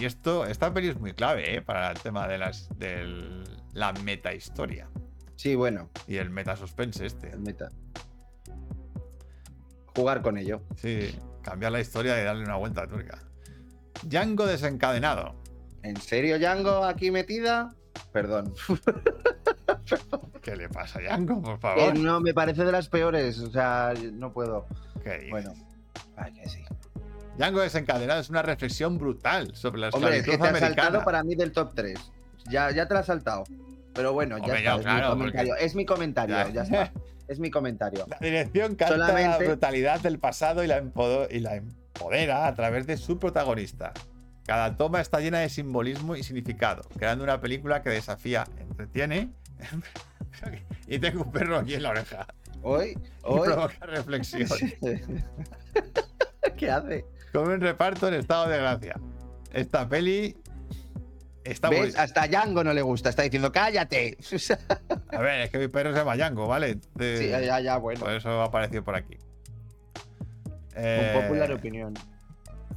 Y 0.00 0.06
esto, 0.06 0.46
esta 0.46 0.72
peli 0.72 0.88
es 0.88 0.98
muy 0.98 1.12
clave 1.12 1.56
¿eh? 1.56 1.60
para 1.60 1.90
el 1.90 1.98
tema 1.98 2.26
de 2.28 2.38
las, 2.38 2.70
del, 2.78 3.44
la 3.72 3.92
meta 3.92 4.32
historia 4.34 4.88
Sí, 5.36 5.54
bueno, 5.54 5.88
y 6.06 6.16
el 6.16 6.30
meta 6.30 6.56
suspense 6.56 7.06
este. 7.06 7.30
el 7.30 7.38
meta. 7.40 7.70
Jugar 9.94 10.20
con 10.22 10.36
ello. 10.38 10.62
Sí, 10.76 11.16
cambiar 11.42 11.72
la 11.72 11.80
historia 11.80 12.20
y 12.20 12.24
darle 12.24 12.44
una 12.44 12.56
vuelta 12.56 12.82
a 12.82 12.86
turca. 12.88 13.18
Django 14.04 14.46
desencadenado. 14.46 15.34
¿En 15.82 15.96
serio, 16.00 16.38
Django, 16.38 16.84
aquí 16.84 17.10
metida? 17.12 17.74
Perdón. 18.12 18.52
¿Qué 20.42 20.56
le 20.56 20.68
pasa 20.68 20.98
a 20.98 21.02
Django, 21.02 21.40
por 21.40 21.54
Eh, 21.54 21.58
favor? 21.58 21.98
no, 21.98 22.20
me 22.20 22.34
parece 22.34 22.64
de 22.64 22.72
las 22.72 22.88
peores. 22.88 23.38
O 23.40 23.50
sea, 23.50 23.94
no 24.12 24.32
puedo. 24.32 24.66
Bueno, 25.30 25.54
ay, 26.16 26.32
que 26.32 26.48
sí. 26.48 26.62
Django 27.38 27.60
desencadenado 27.60 28.20
es 28.20 28.28
una 28.28 28.42
reflexión 28.42 28.98
brutal 28.98 29.54
sobre 29.54 29.80
la 29.80 29.88
Hombre, 29.90 30.10
es 30.10 30.16
esclavitud 30.18 30.44
que 30.44 30.50
te 30.50 30.64
has 30.64 30.74
saltado 30.74 31.04
para 31.04 31.22
mí 31.22 31.34
del 31.36 31.52
top 31.52 31.72
3. 31.74 31.98
Ya, 32.50 32.70
ya 32.70 32.86
te 32.86 32.94
lo 32.94 33.00
has 33.00 33.06
saltado. 33.06 33.44
Pero 33.94 34.12
bueno, 34.12 34.38
ya 34.38 34.54
está. 34.56 34.60
yo, 34.74 34.76
es, 34.78 34.82
claro, 34.82 35.16
mi 35.16 35.22
porque- 35.30 35.50
es 35.60 35.74
mi 35.74 35.84
comentario. 35.84 36.36
Ya. 36.36 36.50
Ya 36.50 36.62
está. 36.62 36.92
Es 37.26 37.38
mi 37.40 37.50
comentario. 37.50 38.06
La 38.08 38.18
dirección 38.20 38.74
canta 38.74 38.96
la 38.96 39.06
Solamente- 39.08 39.44
brutalidad 39.46 40.00
del 40.00 40.18
pasado 40.18 40.64
y 40.64 40.66
la, 40.66 40.82
y 41.30 41.40
la 41.40 41.56
empodera 41.56 42.46
a 42.46 42.54
través 42.54 42.86
de 42.86 42.96
su 42.96 43.18
protagonista. 43.18 43.92
Cada 44.46 44.76
toma 44.76 45.00
está 45.02 45.20
llena 45.20 45.40
de 45.40 45.50
simbolismo 45.50 46.16
y 46.16 46.22
significado, 46.22 46.82
creando 46.96 47.22
una 47.24 47.38
película 47.38 47.82
que 47.82 47.90
desafía, 47.90 48.46
entretiene 48.58 49.30
y 50.86 50.98
tengo 50.98 51.24
un 51.24 51.30
perro 51.32 51.58
aquí 51.58 51.74
en 51.74 51.82
la 51.82 51.90
oreja 51.90 52.26
Hoy, 52.62 52.90
y 52.96 52.96
hoy. 53.24 53.46
provoca 53.48 53.84
reflexión. 53.86 54.48
¿Qué 56.56 56.70
hace? 56.70 57.04
Con 57.32 57.48
un 57.50 57.60
reparto 57.60 58.08
en 58.08 58.14
estado 58.14 58.48
de 58.48 58.56
gracia. 58.58 58.98
Esta 59.52 59.86
peli 59.88 60.36
está. 61.50 61.70
¿Ves? 61.70 61.96
Hasta 61.98 62.26
Django 62.28 62.62
no 62.64 62.72
le 62.72 62.82
gusta. 62.82 63.08
Está 63.10 63.22
diciendo, 63.22 63.50
cállate. 63.52 64.16
sí, 64.20 64.36
A 65.10 65.18
ver, 65.20 65.40
es 65.42 65.50
que 65.50 65.58
mi 65.58 65.68
perro 65.68 65.92
se 65.92 65.98
llama 65.98 66.16
Django, 66.16 66.46
¿vale? 66.46 66.78
De- 66.94 67.28
ya, 67.28 67.40
ya, 67.40 67.60
ya, 67.60 67.76
bueno. 67.78 68.00
Por 68.00 68.12
eso 68.12 68.28
ha 68.40 68.44
aparecido 68.44 68.82
por 68.84 68.94
aquí. 68.94 69.16
Un 70.76 70.84
Eh, 70.84 71.18
popular 71.22 71.50
opinión. 71.52 71.94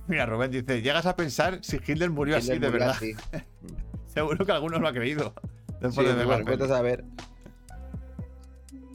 Mira, 0.07 0.26
Rubén 0.26 0.49
dice, 0.52 0.81
llegas 0.81 1.06
a 1.06 1.15
pensar 1.15 1.60
si 1.61 1.77
Hitler 1.77 2.10
murió 2.10 2.38
así 2.38 2.48
de 2.49 2.56
murió 2.56 2.72
verdad. 2.72 2.89
así. 2.95 3.14
Seguro 4.14 4.45
que 4.45 4.52
algunos 4.52 4.81
lo 4.81 4.88
ha 4.88 4.93
creído. 4.93 5.34
Después 5.80 6.07
Sí, 6.07 6.14
de 6.15 6.26
ver 6.26 6.61
a 6.64 6.68
saber. 6.68 7.03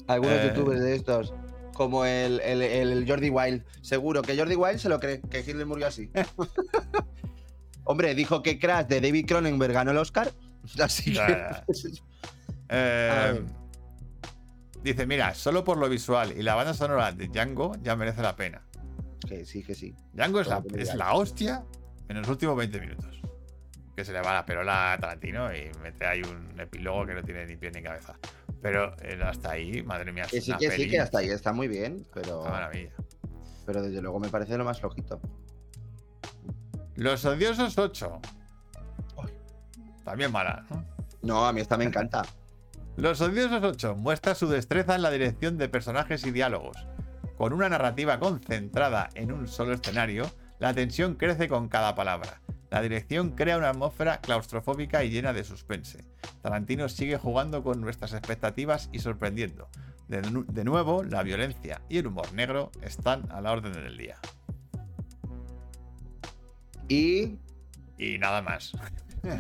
Algunos 0.09 0.35
Eh. 0.39 0.53
youtubers 0.55 0.81
de 0.81 0.95
estos, 0.95 1.35
como 1.75 2.05
el, 2.05 2.41
el, 2.41 2.63
el 2.63 3.09
Jordi 3.09 3.31
Wild. 3.31 3.65
Seguro 3.81 4.23
que 4.23 4.37
Jordi 4.37 4.55
Wild 4.57 4.79
se 4.79 4.89
lo 4.89 5.01
cree, 5.01 5.21
que 5.21 5.41
Hitler 5.41 5.67
murió 5.67 5.87
así. 5.87 6.11
Hombre, 7.87 8.15
dijo 8.15 8.43
que 8.43 8.59
Crash 8.59 8.87
de 8.87 9.01
David 9.01 9.27
Cronenberg 9.27 9.73
ganó 9.73 9.93
el 9.93 9.97
Oscar. 9.99 10.33
Así 10.81 11.05
que. 11.13 11.17
Ya, 11.19 11.65
Eh, 12.69 13.11
A 13.13 13.33
ver. 13.33 13.45
dice, 14.83 15.07
mira, 15.07 15.35
solo 15.35 15.63
por 15.65 15.79
lo 15.79 15.89
visual 15.89 16.35
y 16.37 16.43
la 16.43 16.55
banda 16.57 16.75
sonora 16.75 17.13
de 17.13 17.29
Django 17.29 17.77
ya 17.83 17.95
merece 17.97 18.23
la 18.23 18.35
pena. 18.37 18.63
que 19.27 19.45
sí, 19.47 19.63
que 19.63 19.75
sí. 19.75 19.95
Django 20.13 20.41
es 20.41 20.49
la, 20.49 20.63
es 20.75 20.95
la 20.95 21.15
hostia 21.15 21.65
en 22.09 22.17
los 22.19 22.29
últimos 22.29 22.57
20 22.57 22.81
minutos. 22.81 23.21
Que 23.95 24.05
se 24.05 24.13
le 24.13 24.21
va 24.21 24.35
la 24.35 24.45
perola 24.45 24.93
a 24.93 24.99
Tarantino 24.99 25.55
y 25.55 25.71
mete 25.83 26.05
ahí 26.07 26.21
un 26.23 26.59
epílogo 26.61 27.07
que 27.07 27.15
no 27.15 27.23
tiene 27.23 27.47
ni 27.47 27.57
pie 27.57 27.71
ni 27.71 27.83
cabeza. 27.83 28.19
Pero 28.61 28.95
eh, 29.01 29.19
hasta 29.25 29.53
ahí, 29.53 29.83
madre 29.83 30.11
mía, 30.13 30.25
es 30.25 30.31
Que 30.31 30.41
sí, 30.41 30.51
una 30.51 30.59
que 30.59 30.71
sí, 30.73 30.89
que 30.91 30.99
hasta 31.01 31.19
ahí 31.19 31.29
está 31.31 31.53
muy 31.53 31.69
bien, 31.69 32.05
pero, 32.13 32.43
maravilla. 32.45 32.91
pero 33.65 33.81
desde 33.83 34.03
luego 34.03 34.19
me 34.21 34.29
parece 34.29 34.59
lo 34.59 34.65
más 34.65 34.81
flojito. 34.81 35.21
Los 36.97 37.25
odiosos 37.25 37.77
8. 37.79 38.21
También 40.05 40.33
mala, 40.33 40.65
¿no? 40.71 40.85
No, 41.23 41.47
a 41.47 41.53
mí 41.53 41.61
esta 41.61 41.77
me 41.77 41.85
encanta. 41.85 42.23
Los 42.97 43.21
odiosos 43.21 43.63
8 43.63 43.97
muestra 43.97 44.35
su 44.35 44.49
destreza 44.49 44.95
en 44.95 45.03
la 45.03 45.11
dirección 45.11 45.59
de 45.59 45.69
personajes 45.69 46.25
y 46.25 46.31
diálogos. 46.31 46.77
Con 47.37 47.53
una 47.53 47.69
narrativa 47.69 48.19
concentrada 48.19 49.11
en 49.15 49.33
un 49.33 49.47
solo 49.49 49.75
escenario, 49.75 50.31
la 50.59 50.73
tensión 50.73 51.17
crece 51.17 51.49
con 51.49 51.69
cada 51.69 51.95
palabra. 51.95 52.41
La 52.71 52.81
dirección 52.81 53.31
crea 53.31 53.59
una 53.59 53.71
atmósfera 53.71 54.21
claustrofóbica 54.21 55.05
y 55.05 55.11
llena 55.11 55.33
de 55.33 55.45
suspense. 55.45 56.05
Tarantino 56.43 56.89
sigue 56.89 57.19
jugando 57.19 57.63
con 57.63 57.81
nuestras 57.81 58.13
expectativas 58.15 58.89
y 58.93 59.01
sorprendiendo. 59.01 59.69
De, 60.09 60.23
nu- 60.23 60.47
de 60.49 60.65
nuevo, 60.65 61.03
la 61.05 61.23
violencia 61.23 61.83
y 61.89 61.99
el 61.99 62.07
humor 62.07 62.33
negro 62.33 62.71
están 62.83 63.31
a 63.31 63.41
la 63.41 63.53
orden 63.53 63.73
del 63.73 63.97
día. 63.99 64.17
Y. 66.89 67.39
Y 67.99 68.19
nada 68.19 68.43
más. 68.43 68.73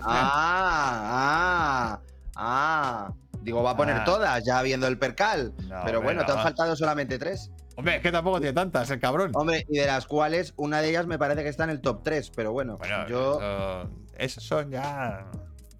Ah, 0.02 2.00
ah, 2.00 2.00
ah. 2.34 3.12
Digo, 3.42 3.62
va 3.62 3.70
a 3.72 3.76
poner 3.76 3.96
Ah. 3.98 4.04
todas 4.04 4.44
ya 4.44 4.60
viendo 4.62 4.88
el 4.88 4.98
percal. 4.98 5.52
No, 5.68 5.80
pero 5.84 6.02
bueno, 6.02 6.24
te 6.26 6.32
han 6.32 6.42
faltado 6.42 6.74
solamente 6.74 7.18
tres. 7.18 7.52
Hombre, 7.76 7.96
es 7.96 8.02
que 8.02 8.10
tampoco 8.10 8.40
tiene 8.40 8.52
tantas, 8.54 8.90
el 8.90 8.98
cabrón. 8.98 9.30
Hombre, 9.34 9.64
y 9.68 9.78
de 9.78 9.86
las 9.86 10.06
cuales 10.06 10.54
una 10.56 10.80
de 10.80 10.88
ellas 10.88 11.06
me 11.06 11.18
parece 11.18 11.42
que 11.44 11.50
está 11.50 11.64
en 11.64 11.70
el 11.70 11.80
top 11.82 12.02
3, 12.02 12.32
pero 12.34 12.50
bueno, 12.50 12.78
Bueno, 12.78 13.06
yo. 13.06 13.34
eso- 13.38 13.90
esos 14.16 14.42
son 14.44 14.70
ya 14.70 15.26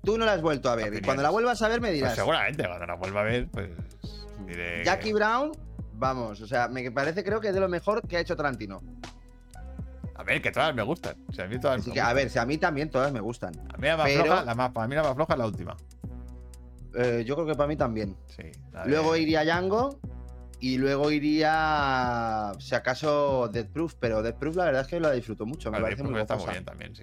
Tú 0.04 0.16
no 0.18 0.24
la 0.24 0.34
has 0.34 0.42
vuelto 0.42 0.70
a 0.70 0.76
ver. 0.76 0.94
Y 0.94 1.00
cuando 1.00 1.24
la 1.24 1.30
vuelvas 1.30 1.60
a 1.62 1.68
ver 1.68 1.80
me 1.80 1.88
Pues 1.88 1.94
dirás. 1.94 2.14
seguramente, 2.14 2.64
cuando 2.64 2.86
la 2.86 2.94
vuelva 2.94 3.20
a 3.22 3.24
ver, 3.24 3.48
pues 3.50 3.70
diré. 4.46 4.84
Jackie 4.84 5.12
Brown, 5.12 5.50
vamos, 5.94 6.40
o 6.42 6.46
sea, 6.46 6.68
me 6.68 6.88
parece 6.92 7.24
creo 7.24 7.40
que 7.40 7.48
es 7.48 7.54
de 7.54 7.60
lo 7.60 7.68
mejor 7.68 8.06
que 8.06 8.18
ha 8.18 8.20
hecho 8.20 8.36
Tarantino. 8.36 8.80
A 10.18 10.22
ver, 10.22 10.40
que 10.40 10.50
todas 10.50 10.74
me 10.74 10.82
gustan. 10.82 11.16
O 11.28 11.32
sea, 11.32 11.44
a 11.44 11.48
mí 11.48 11.58
todas 11.60 11.80
Así 11.80 11.90
me 11.90 11.94
que, 11.94 12.00
a 12.00 12.12
ver, 12.12 12.30
si 12.30 12.38
a 12.38 12.46
mí 12.46 12.56
también 12.56 12.90
todas 12.90 13.12
me 13.12 13.20
gustan. 13.20 13.52
A 13.72 13.76
mí 13.76 13.86
la 13.86 13.96
más 13.96 14.06
pero- 14.06 14.24
floja, 14.24 14.44
la 14.44 14.54
más, 14.54 14.70
para 14.72 14.88
mí 14.88 14.94
la 14.94 15.02
más 15.02 15.14
floja 15.14 15.34
es 15.34 15.38
la 15.38 15.46
última. 15.46 15.76
Eh, 16.94 17.24
yo 17.26 17.34
creo 17.34 17.46
que 17.46 17.54
para 17.54 17.68
mí 17.68 17.76
también. 17.76 18.16
Sí. 18.26 18.44
Luego 18.86 19.14
iría 19.16 19.44
Django 19.44 20.00
y 20.60 20.78
luego 20.78 21.10
iría, 21.10 22.52
si 22.58 22.74
acaso, 22.74 23.48
Death 23.52 23.68
Proof, 23.68 23.94
pero 24.00 24.22
Death 24.22 24.36
Proof 24.36 24.56
la 24.56 24.64
verdad 24.64 24.82
es 24.82 24.88
que 24.88 24.98
la 25.00 25.12
disfruto 25.12 25.44
mucho, 25.44 25.70
me 25.70 25.80
parece 25.80 26.02
muy 26.02 26.18
está 26.18 26.36
muy 26.36 26.48
bien 26.48 26.64
también, 26.64 26.94
sí. 26.94 27.02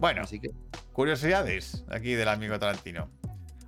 Bueno, 0.00 0.22
Así 0.22 0.40
que, 0.40 0.50
curiosidades 0.92 1.84
aquí 1.88 2.14
del 2.14 2.28
amigo 2.28 2.58
Tarantino. 2.58 3.08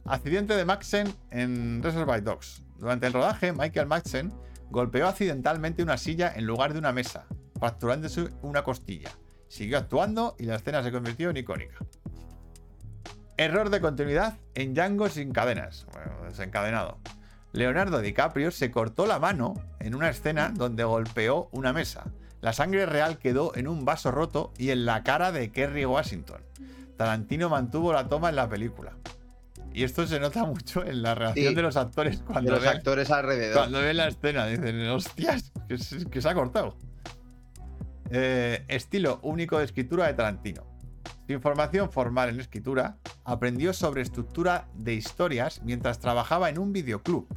Accidente 0.05 0.57
de 0.57 0.65
Maxen 0.65 1.15
en 1.31 1.83
Reservoir 1.83 2.23
Dogs. 2.23 2.63
Durante 2.79 3.07
el 3.07 3.13
rodaje, 3.13 3.53
Michael 3.53 3.87
Maxen 3.87 4.33
golpeó 4.71 5.07
accidentalmente 5.07 5.83
una 5.83 5.97
silla 5.97 6.33
en 6.35 6.45
lugar 6.45 6.73
de 6.73 6.81
una 6.81 6.93
mesa, 6.93 7.27
fracturándose 7.59 8.29
una 8.43 8.63
costilla. 8.63 9.11
Siguió 9.49 9.79
actuando 9.79 10.37
y 10.39 10.45
la 10.45 10.57
escena 10.57 10.83
se 10.83 10.93
convirtió 10.93 11.31
en 11.31 11.39
icónica. 11.39 11.77
Error 13.37 13.71
de 13.71 13.81
continuidad 13.81 14.37
en 14.55 14.75
Django 14.75 15.09
sin 15.09 15.33
cadenas. 15.33 15.87
Bueno, 15.93 16.13
desencadenado. 16.29 16.99
Leonardo 17.53 18.01
DiCaprio 18.01 18.51
se 18.51 18.71
cortó 18.71 19.07
la 19.07 19.19
mano 19.19 19.55
en 19.81 19.95
una 19.95 20.11
escena 20.11 20.51
donde 20.55 20.85
golpeó 20.85 21.49
una 21.53 21.73
mesa. 21.73 22.05
La 22.41 22.53
sangre 22.53 22.85
real 22.87 23.19
quedó 23.19 23.55
en 23.57 23.69
un 23.69 23.85
vaso 23.85 24.11
roto 24.11 24.53
y 24.59 24.71
en 24.71 24.85
la 24.85 25.03
cara 25.03 25.33
de 25.33 25.51
Kerry 25.51 25.85
Washington. 25.87 26.43
Tarantino 26.97 27.49
mantuvo 27.49 27.93
la 27.93 28.09
toma 28.09 28.29
en 28.29 28.37
la 28.37 28.49
película. 28.49 28.97
Y 29.73 29.85
esto 29.85 30.07
se 30.07 30.19
nota 30.19 30.45
mucho 30.45 30.85
en 30.85 31.03
la 31.03 31.15
reacción 31.15 31.49
Sí. 31.51 31.55
de 31.55 31.63
los 31.63 31.77
actores 31.77 32.19
de 32.19 32.25
cuando, 32.25 32.53
los 32.53 32.61
ven, 32.61 32.71
actores 32.71 33.11
alrededor. 33.11 33.57
cuando 33.59 33.81
ven 33.81 33.97
la 33.97 34.09
escena. 34.09 34.47
Dicen, 34.47 34.81
hostias, 34.89 35.53
que 35.69 35.79
se, 35.79 36.05
que 36.07 36.21
se 36.21 36.29
ha 36.29 36.35
cortado. 36.35 36.77
Eh, 38.11 38.65
estilo 38.69 39.21
único 39.23 39.59
de 39.59 39.65
escritura 39.65 40.07
de 40.07 40.15
Tarantino. 40.15 40.65
Sin 41.27 41.43
formación 41.43 41.91
formal 41.91 42.31
en 42.31 42.41
escritura, 42.41 42.97
aprendió 43.25 43.75
sobre 43.75 44.01
estructura 44.01 44.69
de 44.75 44.95
historias 44.95 45.61
mientras 45.63 45.99
trabajaba 45.99 46.49
en 46.49 46.59
un 46.59 46.73
videoclub. 46.73 47.29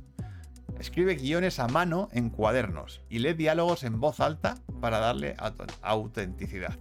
Escribe 0.79 1.15
guiones 1.15 1.59
a 1.59 1.67
mano 1.67 2.07
en 2.13 2.29
cuadernos 2.29 3.01
y 3.09 3.19
lee 3.19 3.33
diálogos 3.33 3.83
en 3.83 3.99
voz 3.99 4.19
alta 4.19 4.55
para 4.79 4.99
darle 4.99 5.35
autenticidad. 5.81 6.79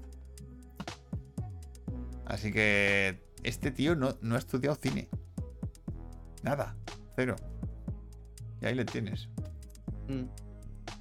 Así 2.27 2.53
que 2.53 3.21
este 3.43 3.73
tío 3.73 3.97
no, 3.97 4.17
no 4.21 4.37
ha 4.37 4.39
estudiado 4.39 4.77
cine. 4.81 5.09
Nada, 6.45 6.77
cero. 7.17 7.35
Y 8.63 8.67
ahí 8.67 8.75
le 8.75 8.85
tienes. 8.85 9.29
Mm. 10.09 10.25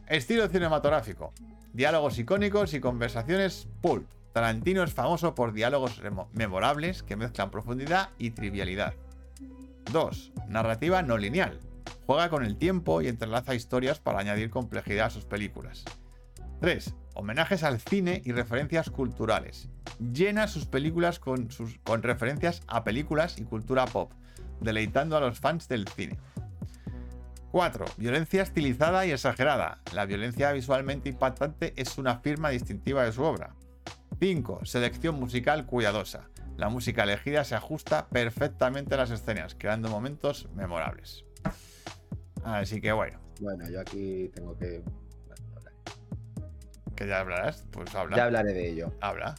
Estilo 0.07 0.47
cinematográfico. 0.47 1.33
Diálogos 1.73 2.17
icónicos 2.17 2.73
y 2.73 2.79
conversaciones 2.79 3.67
pulp. 3.81 4.09
Tarantino 4.33 4.83
es 4.83 4.93
famoso 4.93 5.35
por 5.35 5.53
diálogos 5.53 6.01
memorables 6.33 7.03
que 7.03 7.15
mezclan 7.15 7.51
profundidad 7.51 8.09
y 8.17 8.31
trivialidad. 8.31 8.93
2. 9.91 10.33
Narrativa 10.47 11.01
no 11.01 11.17
lineal. 11.17 11.59
Juega 12.05 12.29
con 12.29 12.43
el 12.43 12.57
tiempo 12.57 13.01
y 13.01 13.07
entrelaza 13.07 13.55
historias 13.55 13.99
para 13.99 14.19
añadir 14.19 14.49
complejidad 14.49 15.07
a 15.07 15.09
sus 15.11 15.25
películas. 15.25 15.85
3. 16.61 16.95
Homenajes 17.13 17.63
al 17.63 17.79
cine 17.79 18.21
y 18.25 18.31
referencias 18.31 18.89
culturales. 18.89 19.69
Llena 19.99 20.47
sus 20.47 20.65
películas 20.65 21.19
con 21.19 21.49
referencias 22.01 22.61
a 22.67 22.83
películas 22.83 23.37
y 23.39 23.43
cultura 23.43 23.85
pop, 23.85 24.11
deleitando 24.59 25.17
a 25.17 25.19
los 25.19 25.39
fans 25.39 25.67
del 25.67 25.87
cine. 25.87 26.17
4. 27.51 27.85
Violencia 27.97 28.43
estilizada 28.43 29.05
y 29.05 29.11
exagerada. 29.11 29.81
La 29.93 30.05
violencia 30.05 30.51
visualmente 30.51 31.09
impactante 31.09 31.73
es 31.77 31.97
una 31.97 32.19
firma 32.19 32.49
distintiva 32.49 33.03
de 33.03 33.11
su 33.11 33.23
obra. 33.23 33.55
5. 34.19 34.65
Selección 34.65 35.19
musical 35.19 35.65
cuidadosa. 35.65 36.29
La 36.57 36.69
música 36.69 37.03
elegida 37.03 37.43
se 37.43 37.55
ajusta 37.55 38.07
perfectamente 38.09 38.93
a 38.95 38.97
las 38.97 39.11
escenas, 39.11 39.55
creando 39.57 39.89
momentos 39.89 40.49
memorables. 40.53 41.25
Así 42.43 42.81
que 42.81 42.91
bueno, 42.91 43.19
Bueno, 43.39 43.69
yo 43.69 43.79
aquí 43.81 44.29
tengo 44.35 44.57
que. 44.57 44.83
que 46.95 47.07
ya 47.07 47.21
hablarás, 47.21 47.65
pues 47.71 47.93
habla. 47.95 48.17
Ya 48.17 48.25
hablaré 48.25 48.53
de 48.53 48.69
ello. 48.69 48.93
Habla. 49.01 49.35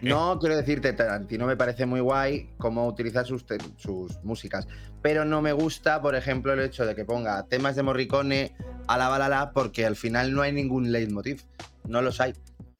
No, 0.00 0.38
quiero 0.38 0.56
decirte, 0.56 0.92
Tarantino 0.92 1.46
me 1.46 1.56
parece 1.56 1.86
muy 1.86 2.00
guay 2.00 2.50
cómo 2.58 2.86
utiliza 2.86 3.24
sus, 3.24 3.44
sus 3.76 4.22
músicas, 4.22 4.66
pero 5.02 5.24
no 5.24 5.42
me 5.42 5.52
gusta, 5.52 6.00
por 6.00 6.14
ejemplo, 6.14 6.52
el 6.52 6.60
hecho 6.60 6.86
de 6.86 6.94
que 6.94 7.04
ponga 7.04 7.46
temas 7.48 7.76
de 7.76 7.82
Morricone 7.82 8.54
a 8.86 8.96
la 8.96 9.08
balala 9.08 9.52
porque 9.52 9.84
al 9.84 9.96
final 9.96 10.32
no 10.32 10.42
hay 10.42 10.52
ningún 10.52 10.90
leitmotiv. 10.92 11.42
No 11.86 12.00
los 12.00 12.20
hay. 12.20 12.32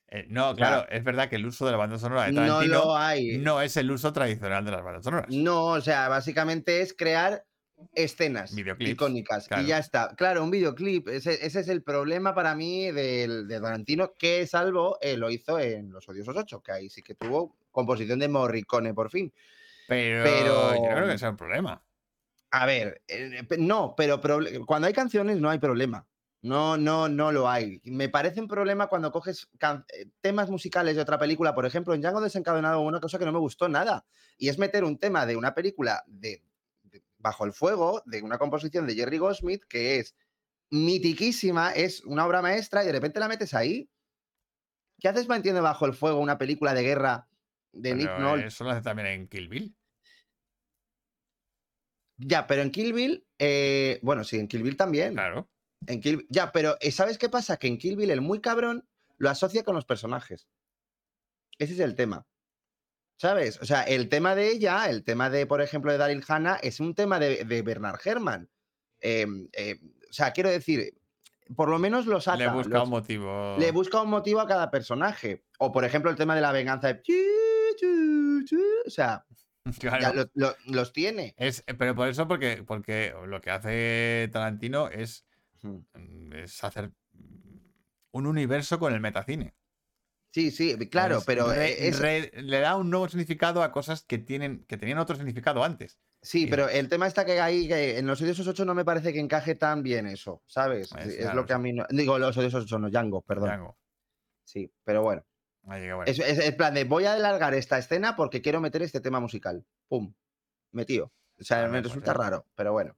Eh, 0.09 0.27
no, 0.29 0.55
claro, 0.55 0.87
es 0.91 1.03
verdad 1.05 1.29
que 1.29 1.37
el 1.37 1.47
uso 1.47 1.65
de 1.65 1.73
la 1.73 1.79
banda 1.79 1.99
sonora 1.99 2.25
de 2.25 2.33
No 2.33 2.43
Tarantino 2.43 2.75
lo 2.85 2.97
hay. 2.97 3.39
no 3.39 3.63
es 3.63 3.77
el 3.77 3.91
uso 3.91 4.13
tradicional 4.13 4.65
de 4.65 4.71
las 4.71 4.85
bandas 4.85 5.05
sonoras. 5.05 5.27
No, 5.31 5.65
o 5.67 5.81
sea, 5.81 6.09
básicamente 6.09 6.83
es 6.83 6.95
crear 6.95 7.45
escenas 7.95 8.55
Videoclips, 8.55 8.93
icónicas 8.93 9.49
claro. 9.49 9.63
y 9.63 9.67
ya 9.67 9.79
está. 9.79 10.15
Claro, 10.17 10.43
un 10.43 10.51
videoclip, 10.51 11.09
ese, 11.09 11.45
ese 11.45 11.61
es 11.61 11.69
el 11.69 11.83
problema 11.83 12.35
para 12.35 12.55
mí 12.55 12.91
del, 12.91 13.49
de 13.49 13.61
Tarantino, 13.61 14.13
que 14.19 14.47
salvo 14.47 14.99
eh, 15.01 15.17
lo 15.17 15.31
hizo 15.31 15.59
en 15.59 15.91
Los 15.91 16.09
Odiosos 16.09 16.37
8, 16.37 16.63
que 16.63 16.73
ahí 16.73 16.91
sí 16.91 17.03
que 17.03 17.15
tuvo 17.15 17.57
composición 17.71 18.19
de 18.19 18.29
Morricone 18.29 18.95
por 18.95 19.11
fin. 19.11 19.33
Pero, 19.89 20.25
Pero- 20.25 20.75
yo 20.75 20.83
creo 20.83 21.07
que 21.07 21.19
sea 21.19 21.31
un 21.31 21.37
problema. 21.37 21.83
A 22.51 22.67
ver, 22.67 23.03
eh, 23.09 23.43
no, 23.59 23.95
pero 23.97 24.21
cuando 24.67 24.87
hay 24.87 24.93
canciones 24.93 25.39
no 25.39 25.49
hay 25.49 25.59
problema. 25.59 26.07
No, 26.43 26.77
no, 26.77 27.09
no 27.09 27.31
lo 27.31 27.49
hay. 27.49 27.81
Me 27.85 28.09
parece 28.09 28.41
un 28.41 28.49
problema 28.49 28.89
cuando 28.89 29.13
coges 29.13 29.49
eh, 29.61 30.07
temas 30.21 30.51
musicales 30.51 30.97
de 30.97 31.03
otra 31.03 31.19
película. 31.19 31.55
Por 31.55 31.65
ejemplo, 31.65 31.95
en 31.95 32.01
Django 32.01 32.21
desencadenado 32.21 32.81
hubo 32.81 32.89
una 32.89 33.01
cosa 33.01 33.19
que 33.19 33.25
no 33.25 33.33
me 33.33 33.39
gustó 33.39 33.69
nada. 33.69 34.05
Y 34.37 34.49
es 34.49 34.59
meter 34.59 34.83
un 34.83 34.99
tema 34.99 35.25
de 35.25 35.37
una 35.37 35.55
película 35.55 36.03
de 36.07 36.43
Bajo 37.23 37.45
el 37.45 37.53
Fuego, 37.53 38.03
de 38.05 38.21
una 38.21 38.37
composición 38.37 38.87
de 38.87 38.95
Jerry 38.97 39.19
Goldsmith, 39.19 39.63
que 39.69 39.99
es 40.01 40.17
mitiquísima, 40.71 41.71
es 41.73 42.03
una 42.05 42.27
obra 42.27 42.43
maestra, 42.43 42.83
y 42.83 42.87
de 42.87 42.93
repente 42.93 43.21
la 43.21 43.29
metes 43.29 43.55
ahí. 43.55 43.89
¿Qué 44.99 45.09
haces 45.09 45.29
metiendo 45.29 45.63
Bajo 45.63 45.87
el 45.87 45.95
Fuego 45.95 46.21
una 46.21 46.37
película 46.39 46.75
de 46.75 46.83
guerra 46.83 47.29
de 47.73 47.95
Nick 47.95 48.19
Nolte? 48.19 48.47
eso 48.49 48.65
lo 48.65 48.71
hace 48.71 48.83
también 48.83 49.09
en 49.09 49.29
Kill 49.29 49.49
Bill. 49.49 49.77
Ya, 52.19 52.47
pero 52.47 52.63
en 52.63 52.71
Kill 52.71 52.93
Bill, 52.93 53.27
eh, 53.39 53.99
bueno, 54.03 54.25
sí, 54.25 54.39
en 54.39 54.49
Kill 54.49 54.63
Bill 54.63 54.77
también. 54.77 55.15
Claro. 55.15 55.49
En 55.87 56.01
Kill- 56.01 56.27
Ya, 56.29 56.53
pero 56.53 56.77
eh, 56.81 56.93
¿sabes 56.93 57.19
qué 57.19 57.29
pasa? 57.29 57.57
Que 57.57 57.67
en 57.69 57.79
Kill 57.79 57.97
Bill 57.97 58.11
el 58.11 58.21
muy 58.21 58.41
cabrón 58.41 58.89
lo 59.17 59.31
asocia 59.31 59.65
con 59.65 59.75
los 59.75 59.85
personajes. 59.85 60.49
Ese 61.59 61.75
es 61.75 61.81
el 61.81 61.95
tema. 61.95 62.27
¿Sabes? 63.23 63.61
O 63.63 63.65
sea, 63.65 63.85
el 63.85 64.09
tema 64.09 64.35
de 64.35 64.49
ella, 64.51 64.91
el 64.91 65.05
tema 65.05 65.31
de, 65.31 65.47
por 65.47 65.63
ejemplo, 65.63 65.93
de 65.93 65.99
Daryl 65.99 66.25
Hannah, 66.27 66.57
es 66.57 66.81
un 66.81 66.93
tema 66.93 67.21
de, 67.21 67.45
de 67.45 67.63
Bernard 67.63 68.01
Herrmann. 68.05 68.51
Em, 68.99 69.47
eh, 69.53 69.79
o 70.11 70.13
sea, 70.13 70.33
quiero 70.33 70.51
decir, 70.51 70.93
por 71.55 71.69
lo 71.69 71.79
menos 71.79 72.07
lo 72.07 72.21
saca. 72.21 72.37
Le 72.39 72.49
busca 72.49 72.71
los- 72.71 72.83
un 72.83 72.91
motivo. 72.91 73.57
le 73.61 73.71
busca 73.71 74.03
un 74.03 74.11
motivo 74.11 74.41
a 74.41 74.49
cada 74.49 74.73
personaje. 74.73 75.45
O, 75.61 75.71
por 75.71 75.85
ejemplo, 75.85 76.11
el 76.11 76.17
tema 76.17 76.35
de 76.35 76.41
la 76.41 76.51
venganza 76.51 76.93
de... 76.93 77.01
O 78.85 78.91
sea, 78.91 79.25
Claro. 79.79 80.01
ya 80.03 80.13
lo- 80.13 80.31
lo- 80.35 80.57
los 80.67 80.93
tiene. 80.93 81.33
Es, 81.37 81.63
pero 81.79 81.95
por 81.95 82.09
eso, 82.09 82.27
porque, 82.27 82.65
porque 82.67 83.15
lo 83.29 83.41
que 83.41 83.51
hace 83.53 84.31
Tarantino 84.33 84.89
es, 84.89 85.25
mm, 85.63 86.33
es 86.33 86.65
hacer 86.65 86.91
mm, 87.13 87.59
un 88.11 88.27
universo 88.27 88.81
con 88.81 88.93
el 88.93 88.99
metacine. 89.01 89.55
Sí, 90.33 90.51
sí, 90.51 90.77
claro, 90.89 91.19
Es 91.19 91.25
pero 91.25 91.53
re- 91.53 91.73
eh, 91.73 91.89
es, 91.89 91.99
re- 92.01 92.31
le 92.43 92.61
da 92.61 92.77
un 92.77 92.89
nuevo 92.89 93.07
significado 93.09 93.63
a 93.63 93.71
cosas 93.71 94.03
que 94.03 94.17
tienen 94.19 94.65
que 94.65 94.79
tenían 94.79 94.99
otro 94.99 95.15
significado 95.15 95.63
antes. 95.63 95.99
Sí, 96.23 96.45
Y- 96.45 96.47
pero 96.47 96.69
el 96.71 96.89
tema 96.89 97.07
está 97.07 97.25
que 97.27 97.39
ahí, 97.41 97.69
que 97.69 97.99
en 97.99 98.07
los 98.07 98.21
odiosos 98.23 98.47
8 98.47 98.65
no 98.65 98.75
me 98.75 98.85
parece 98.85 99.13
que 99.13 99.21
encaje 99.21 99.55
tan 99.57 99.83
bien 99.83 100.07
eso, 100.07 100.43
¿sabes? 100.47 100.91
Es 100.97 101.35
lo 101.35 101.45
que 101.45 101.53
a 101.53 101.59
mí 101.59 101.73
no. 101.75 101.85
Digo, 101.91 102.19
los 102.19 102.37
odiosos 102.39 102.65
8 102.65 102.79
no, 102.79 102.89
Django, 102.89 103.21
perdón. 103.23 103.49
Django. 103.51 103.79
Sí, 104.45 104.73
pero 104.85 105.03
bueno. 105.03 105.25
Ahí 105.67 105.83
bueno. 105.93 106.05
Es, 106.07 106.19
es 106.19 106.39
el 106.39 106.57
plan 106.57 106.75
de 106.75 106.85
voy 106.85 107.05
a 107.05 107.13
alargar 107.13 107.53
esta 107.55 107.77
escena 107.79 108.17
porque 108.17 108.41
quiero 108.41 108.61
meter 108.61 108.83
este 108.83 109.01
tema 109.01 109.21
musical. 109.21 109.65
¡Pum! 109.87 110.15
Metido. 110.71 111.13
O 111.39 111.45
sea, 111.45 111.63
me 111.67 111.73
pues 111.83 111.85
resulta 111.85 112.15
raro, 112.15 112.47
pero 112.55 112.73
bueno. 112.73 112.97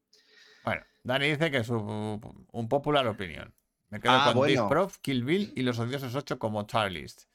Bueno, 0.64 0.82
Dani 1.02 1.30
dice 1.30 1.50
que 1.50 1.58
es 1.58 1.68
un, 1.68 2.46
un 2.52 2.68
popular 2.68 3.06
opinión. 3.08 3.54
Me 3.94 4.00
quedo 4.00 4.12
Ah, 4.12 4.24
con 4.26 4.34
bueno. 4.38 4.62
Dick 4.62 4.68
Prof, 4.68 4.98
Kill 4.98 5.22
Bill 5.22 5.52
y 5.54 5.62
los 5.62 5.78
odiosos 5.78 6.12
8 6.16 6.36
como 6.40 6.64
Charlist. 6.64 7.26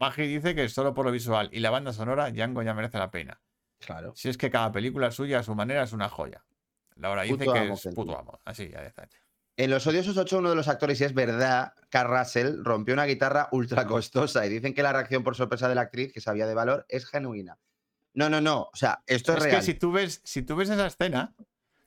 Magi 0.00 0.26
dice 0.26 0.54
que 0.56 0.68
solo 0.68 0.92
por 0.94 1.06
lo 1.06 1.12
visual 1.12 1.48
y 1.52 1.60
la 1.60 1.70
banda 1.70 1.92
sonora, 1.92 2.28
Django 2.32 2.60
ya 2.62 2.74
merece 2.74 2.98
la 2.98 3.12
pena. 3.12 3.40
Claro. 3.78 4.12
Si 4.16 4.28
es 4.28 4.36
que 4.36 4.50
cada 4.50 4.72
película 4.72 5.12
suya 5.12 5.38
a 5.38 5.42
su 5.44 5.54
manera 5.54 5.84
es 5.84 5.92
una 5.92 6.08
joya. 6.08 6.44
Laura 6.96 7.22
dice 7.22 7.36
Puto 7.38 7.52
que 7.52 7.58
amo, 7.60 7.74
es 7.74 7.88
puto 7.94 8.18
amo. 8.18 8.40
Así, 8.44 8.68
ya 8.68 8.80
está. 8.84 9.08
En 9.56 9.70
Los 9.70 9.86
Odiosos 9.86 10.16
8, 10.16 10.38
uno 10.38 10.50
de 10.50 10.56
los 10.56 10.66
actores, 10.66 11.00
y 11.00 11.04
es 11.04 11.14
verdad, 11.14 11.72
Carl 11.88 12.10
Russell, 12.18 12.64
rompió 12.64 12.94
una 12.94 13.04
guitarra 13.04 13.48
ultra 13.52 13.86
costosa 13.86 14.44
y 14.44 14.48
dicen 14.48 14.74
que 14.74 14.82
la 14.82 14.92
reacción 14.92 15.22
por 15.22 15.36
sorpresa 15.36 15.68
de 15.68 15.76
la 15.76 15.82
actriz, 15.82 16.12
que 16.12 16.20
sabía 16.20 16.46
de 16.48 16.54
valor, 16.54 16.84
es 16.88 17.06
genuina. 17.06 17.58
No, 18.12 18.28
no, 18.28 18.40
no. 18.40 18.62
O 18.72 18.76
sea, 18.76 19.02
esto 19.06 19.32
es, 19.32 19.38
Es 19.38 19.44
real. 19.44 19.56
que 19.60 19.62
si 19.64 19.74
tú 19.74 19.92
ves, 19.92 20.20
si 20.24 20.42
tú 20.42 20.56
ves 20.56 20.68
esa 20.68 20.86
escena, 20.88 21.32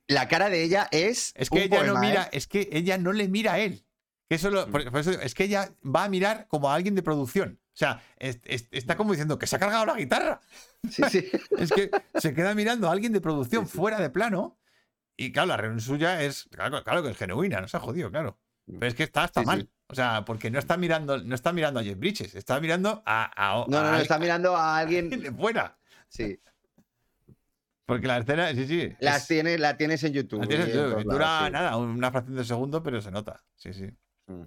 La 0.07 0.27
cara 0.27 0.49
de 0.49 0.63
ella 0.63 0.87
es. 0.89 1.31
es 1.35 1.49
que 1.51 1.57
un 1.57 1.61
ella 1.63 1.83
no 1.83 1.99
mira, 1.99 2.23
¿eh? 2.25 2.29
es 2.31 2.47
que 2.47 2.69
ella 2.71 2.97
no 2.97 3.11
le 3.11 3.27
mira 3.27 3.53
a 3.53 3.59
él. 3.59 3.85
Que 4.29 4.35
eso 4.35 4.49
lo- 4.51 4.67
Mm. 4.67 4.71
por- 4.71 4.91
por 4.91 4.99
eso 5.01 5.09
digo, 5.09 5.21
es 5.23 5.33
que 5.33 5.43
ella 5.45 5.69
va 5.83 6.03
a 6.05 6.09
mirar 6.09 6.45
como 6.47 6.69
a 6.69 6.75
alguien 6.75 6.93
de 6.95 7.01
producción. 7.03 7.59
O 7.73 7.77
sea, 7.79 8.01
es- 8.17 8.39
es- 8.45 8.67
está 8.71 8.95
como 8.95 9.11
diciendo 9.11 9.39
que 9.39 9.47
se 9.47 9.55
ha 9.55 9.59
cargado 9.59 9.85
la 9.85 9.95
guitarra. 9.95 10.39
Sí, 10.89 11.01
sí. 11.09 11.25
Es 11.57 11.71
que 11.71 11.89
se 12.15 12.33
queda 12.33 12.53
mirando 12.53 12.87
a 12.87 12.91
alguien 12.91 13.11
de 13.11 13.21
producción 13.21 13.67
Sí, 13.67 13.75
fuera 13.77 13.99
de 13.99 14.09
plano. 14.09 14.57
Y 15.17 15.31
claro, 15.31 15.47
la 15.47 15.57
reunión 15.57 15.81
suya 15.81 16.21
es. 16.21 16.47
Claro, 16.51 16.83
claro 16.83 17.03
que 17.03 17.09
es 17.09 17.17
genuina, 17.17 17.59
no 17.59 17.67
se 17.67 17.75
ha 17.77 17.79
jodido, 17.79 18.09
claro. 18.11 18.37
Pero 18.67 18.85
es 18.85 18.93
que 18.95 19.03
está 19.03 19.23
hasta 19.23 19.41
mal. 19.41 19.67
O 19.87 19.95
sea, 19.95 20.23
porque 20.23 20.51
no 20.51 20.59
está 20.59 20.77
mirando, 20.77 21.17
no 21.17 21.33
está 21.33 21.51
mirando 21.51 21.79
a 21.79 21.83
Jeff 21.83 21.97
Bridges, 21.97 22.35
está 22.35 22.59
mirando 22.61 23.01
a, 23.05 23.31
a- 23.35 23.65
No, 23.67 23.79
a 23.79 23.83
no, 23.83 23.91
no, 23.93 23.97
está 23.97 24.19
mirando 24.19 24.55
a 24.55 24.77
alguien 24.77 25.09
de 25.09 25.31
fuera. 25.31 25.75
Sí. 26.07 26.39
Porque 27.85 28.05
la 28.05 28.19
escena, 28.19 28.51
sí, 28.53 28.67
sí. 28.67 28.93
Las 28.99 29.23
es- 29.23 29.27
tiene, 29.27 29.57
la 29.57 29.75
tienes 29.75 30.03
en 30.03 30.13
YouTube. 30.13 30.41
la 30.41 30.47
tienes 30.47 30.67
en 30.67 30.73
todos 30.73 31.03
dura 31.03 31.49
nada, 31.49 31.75
una 31.77 32.11
fracción 32.11 32.35
de 32.37 32.43
segundo, 32.45 32.83
pero 32.83 33.01
se 33.01 33.09
nota. 33.09 33.43
Sí, 33.55 33.73
sí. 33.73 33.89
Mm. 34.29 34.43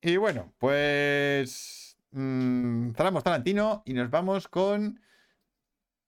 Y 0.00 0.16
bueno, 0.16 0.54
pues. 0.58 1.98
mm, 2.12 2.92
cerramos 2.92 3.24
Tarantino 3.24 3.82
y 3.84 3.92
nos 3.92 4.10
vamos 4.10 4.48
con. 4.48 5.00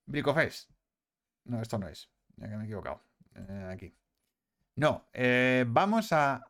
Bricofest. 0.06 0.70
No, 1.44 1.60
esto 1.60 1.78
no 1.78 1.88
es. 1.88 2.08
Ya 2.36 2.48
que 2.48 2.56
me 2.56 2.62
he 2.62 2.66
equivocado. 2.66 3.02
Eh, 3.34 3.68
aquí. 3.70 3.94
No, 4.76 5.08
eh, 5.12 5.64
vamos 5.66 6.12
a. 6.12 6.44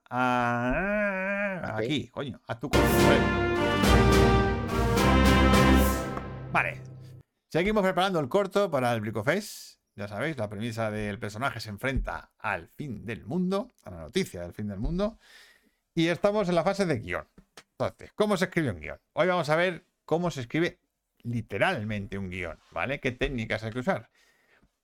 aquí, 1.77 2.09
coño, 2.09 2.41
a 2.47 2.61
tu. 2.61 2.71
Vale. 6.53 6.81
Seguimos 7.49 7.83
preparando 7.83 8.21
el 8.21 8.29
corto 8.29 8.71
para 8.71 8.93
el 8.93 9.01
Bricofest. 9.01 9.81
Ya 9.97 10.07
sabéis, 10.07 10.37
la 10.37 10.49
premisa 10.49 10.91
del 10.91 11.19
personaje 11.19 11.61
se 11.61 11.71
enfrenta 11.71 12.33
al 12.39 12.69
fin 12.69 13.05
del 13.05 13.25
mundo, 13.25 13.69
a 13.85 13.91
la 13.91 14.01
noticia 14.01 14.43
del 14.43 14.53
fin 14.53 14.69
del 14.69 14.79
mundo. 14.79 15.19
Y 15.95 16.07
estamos 16.09 16.49
en 16.49 16.55
la 16.55 16.62
fase 16.62 16.87
de 16.87 16.99
guion. 17.01 17.29
Entonces, 17.73 18.12
¿cómo 18.15 18.37
se 18.37 18.45
escribe 18.45 18.71
un 18.71 18.81
guion? 18.81 19.01
Hoy 19.12 19.27
vamos 19.27 19.49
a 19.51 19.57
ver 19.57 19.85
cómo 20.05 20.31
se 20.31 20.43
escribe 20.43 20.81
literalmente 21.23 22.17
un 22.17 22.31
guion, 22.31 22.59
¿vale? 22.71 23.01
¿Qué 23.01 23.12
técnicas 23.12 23.65
hay 23.65 23.73
que 23.73 23.81
usar? 23.81 24.11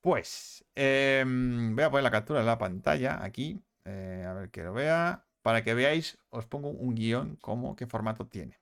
Pues 0.00 0.64
em, 0.74 1.74
voy 1.74 1.84
a 1.84 1.90
poner 1.90 2.04
la 2.04 2.10
captura 2.10 2.40
de 2.40 2.46
la 2.46 2.58
pantalla 2.58 3.22
aquí, 3.22 3.62
eh, 3.84 4.24
a 4.26 4.32
ver 4.34 4.50
que 4.50 4.62
lo 4.62 4.72
vea. 4.72 5.24
Para 5.42 5.62
que 5.62 5.74
veáis, 5.74 6.18
os 6.30 6.46
pongo 6.46 6.70
un 6.70 6.96
guion, 6.96 7.36
como 7.36 7.76
qué 7.76 7.86
formato 7.86 8.26
tiene. 8.26 8.58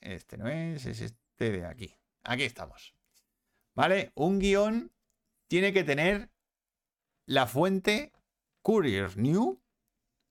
Este 0.00 0.36
no 0.36 0.48
es, 0.48 0.86
es 0.86 1.00
este 1.00 1.50
de 1.50 1.64
aquí. 1.64 1.92
Aquí 2.22 2.44
estamos. 2.44 2.94
¿Vale? 3.74 4.12
Un 4.14 4.38
guion 4.38 4.92
tiene 5.48 5.72
que 5.72 5.82
tener 5.82 6.30
la 7.26 7.46
fuente 7.46 8.12
Courier 8.62 9.16
New, 9.16 9.60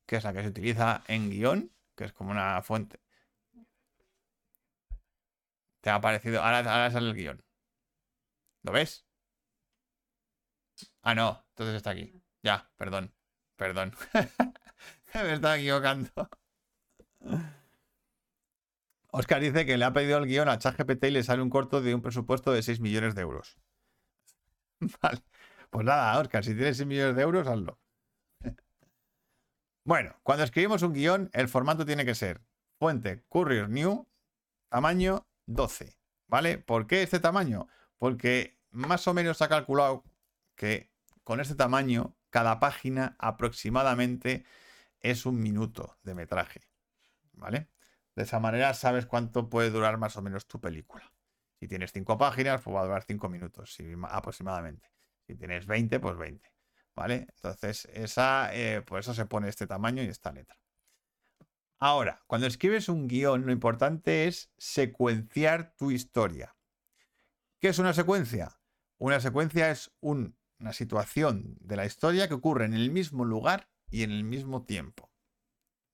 que 0.05 0.17
es 0.17 0.23
la 0.23 0.33
que 0.33 0.41
se 0.41 0.49
utiliza 0.49 1.03
en 1.07 1.29
guion, 1.29 1.71
que 1.95 2.05
es 2.05 2.13
como 2.13 2.31
una 2.31 2.61
fuente. 2.61 2.99
Te 5.81 5.89
ha 5.89 5.95
aparecido. 5.95 6.41
Ahora, 6.41 6.59
ahora 6.59 6.91
sale 6.91 7.09
el 7.09 7.15
guion. 7.15 7.43
¿Lo 8.63 8.71
ves? 8.71 9.05
Ah, 11.01 11.15
no. 11.15 11.45
Entonces 11.49 11.75
está 11.75 11.91
aquí. 11.91 12.11
Ya, 12.43 12.69
perdón. 12.77 13.13
Perdón. 13.55 13.93
Me 15.13 15.33
estaba 15.33 15.57
equivocando. 15.57 16.09
Oscar 19.11 19.39
dice 19.41 19.65
que 19.65 19.77
le 19.77 19.85
ha 19.85 19.93
pedido 19.93 20.17
el 20.17 20.25
guion 20.25 20.49
a 20.49 20.59
ChatGPT 20.59 21.05
y 21.05 21.11
le 21.11 21.23
sale 21.23 21.41
un 21.41 21.49
corto 21.49 21.81
de 21.81 21.95
un 21.95 22.01
presupuesto 22.01 22.51
de 22.51 22.61
6 22.63 22.79
millones 22.81 23.15
de 23.15 23.21
euros. 23.21 23.57
Vale. 25.01 25.21
Pues 25.69 25.85
nada, 25.85 26.19
Oscar, 26.19 26.43
si 26.43 26.53
tienes 26.53 26.77
6 26.77 26.87
millones 26.87 27.15
de 27.15 27.21
euros, 27.21 27.47
hazlo. 27.47 27.79
Bueno, 29.87 30.15
cuando 30.23 30.43
escribimos 30.43 30.81
un 30.81 30.93
guion, 30.93 31.29
el 31.31 31.47
formato 31.47 31.85
tiene 31.85 32.05
que 32.05 32.15
ser 32.15 32.41
fuente 32.79 33.23
Courier 33.29 33.69
New, 33.69 34.07
tamaño 34.67 35.27
12. 35.45 35.95
¿Vale? 36.25 36.57
¿Por 36.57 36.87
qué 36.87 37.03
este 37.03 37.19
tamaño? 37.19 37.67
Porque 37.99 38.57
más 38.71 39.07
o 39.07 39.13
menos 39.13 39.43
ha 39.43 39.47
calculado 39.47 40.03
que 40.55 40.91
con 41.23 41.39
este 41.39 41.53
tamaño, 41.53 42.17
cada 42.31 42.59
página 42.59 43.15
aproximadamente 43.19 44.43
es 45.01 45.27
un 45.27 45.39
minuto 45.39 45.95
de 46.01 46.15
metraje. 46.15 46.61
¿Vale? 47.33 47.69
De 48.15 48.23
esa 48.23 48.39
manera 48.39 48.73
sabes 48.73 49.05
cuánto 49.05 49.51
puede 49.51 49.69
durar 49.69 49.99
más 49.99 50.17
o 50.17 50.23
menos 50.23 50.47
tu 50.47 50.59
película. 50.59 51.13
Si 51.59 51.67
tienes 51.67 51.91
5 51.91 52.17
páginas, 52.17 52.59
pues 52.63 52.75
va 52.75 52.81
a 52.81 52.85
durar 52.85 53.03
5 53.03 53.29
minutos 53.29 53.77
aproximadamente. 54.09 54.89
Si 55.27 55.35
tienes 55.35 55.67
20, 55.67 55.99
pues 55.99 56.17
20. 56.17 56.54
¿Vale? 56.95 57.27
Entonces, 57.35 57.85
esa, 57.93 58.55
eh, 58.55 58.81
por 58.81 58.99
eso 58.99 59.13
se 59.13 59.25
pone 59.25 59.49
este 59.49 59.67
tamaño 59.67 60.01
y 60.01 60.07
esta 60.07 60.31
letra. 60.31 60.57
Ahora, 61.77 62.23
cuando 62.27 62.47
escribes 62.47 62.87
un 62.87 63.07
guion, 63.07 63.45
lo 63.45 63.51
importante 63.51 64.27
es 64.27 64.49
secuenciar 64.57 65.75
tu 65.75 65.91
historia. 65.91 66.55
¿Qué 67.59 67.67
es 67.67 67.79
una 67.79 67.93
secuencia? 67.93 68.59
Una 68.97 69.19
secuencia 69.19 69.69
es 69.71 69.91
una 69.99 70.33
situación 70.71 71.57
de 71.59 71.75
la 71.75 71.85
historia 71.85 72.29
que 72.29 72.33
ocurre 72.33 72.65
en 72.65 72.73
el 72.73 72.91
mismo 72.91 73.25
lugar 73.25 73.69
y 73.89 74.03
en 74.03 74.11
el 74.11 74.23
mismo 74.23 74.63
tiempo. 74.63 75.11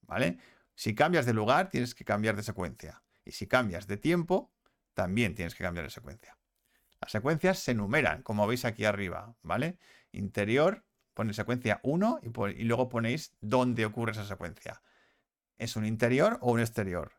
¿Vale? 0.02 0.38
Si 0.74 0.94
cambias 0.94 1.26
de 1.26 1.34
lugar, 1.34 1.68
tienes 1.68 1.94
que 1.94 2.04
cambiar 2.04 2.36
de 2.36 2.42
secuencia. 2.44 3.02
Y 3.24 3.32
si 3.32 3.46
cambias 3.46 3.86
de 3.86 3.96
tiempo, 3.96 4.52
también 4.94 5.34
tienes 5.34 5.54
que 5.54 5.64
cambiar 5.64 5.86
de 5.86 5.90
secuencia. 5.90 6.38
Las 7.00 7.10
secuencias 7.10 7.58
se 7.58 7.72
enumeran, 7.72 8.22
como 8.22 8.46
veis 8.46 8.64
aquí 8.64 8.84
arriba, 8.84 9.34
¿vale? 9.42 9.78
Interior, 10.12 10.84
pone 11.14 11.34
secuencia 11.34 11.80
1 11.82 12.20
y, 12.22 12.64
luego 12.64 12.88
ponéis 12.88 13.34
dónde 13.40 13.84
ocurre 13.84 14.12
esa 14.12 14.26
secuencia. 14.26 14.82
¿Es 15.58 15.76
un 15.76 15.84
interior 15.84 16.38
o 16.40 16.52
un 16.52 16.60
exterior? 16.60 17.12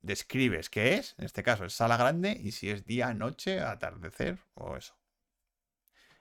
Describes 0.00 0.70
qué 0.70 0.94
es, 0.94 1.14
en 1.18 1.24
este 1.24 1.42
caso 1.42 1.64
es 1.64 1.74
sala 1.74 1.96
grande, 1.96 2.38
y 2.40 2.52
si 2.52 2.70
es 2.70 2.84
día, 2.84 3.12
noche, 3.14 3.60
atardecer 3.60 4.38
o 4.54 4.76
eso. 4.76 4.96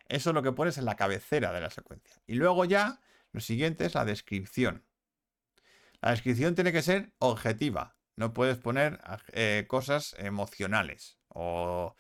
Eso 0.08 0.30
es 0.32 0.34
lo 0.34 0.44
que 0.44 0.52
pones 0.52 0.78
en 0.78 0.86
la 0.86 0.96
cabecera 0.96 1.54
de 1.54 1.62
la 1.62 1.70
secuencia. 1.70 2.22
Y 2.28 2.36
luego 2.36 2.66
ya, 2.66 3.00
lo 3.32 3.40
siguiente 3.40 3.86
es 3.86 3.96
la 3.96 4.06
descripción. 4.06 4.86
La 6.02 6.12
descripción 6.12 6.54
tiene 6.54 6.72
que 6.72 6.82
ser 6.82 7.14
objetiva. 7.20 7.96
No 8.16 8.34
puedes 8.34 8.58
poner 8.58 9.00
eh, 9.32 9.66
cosas 9.68 10.16
emocionales 10.18 11.18
o 11.30 11.96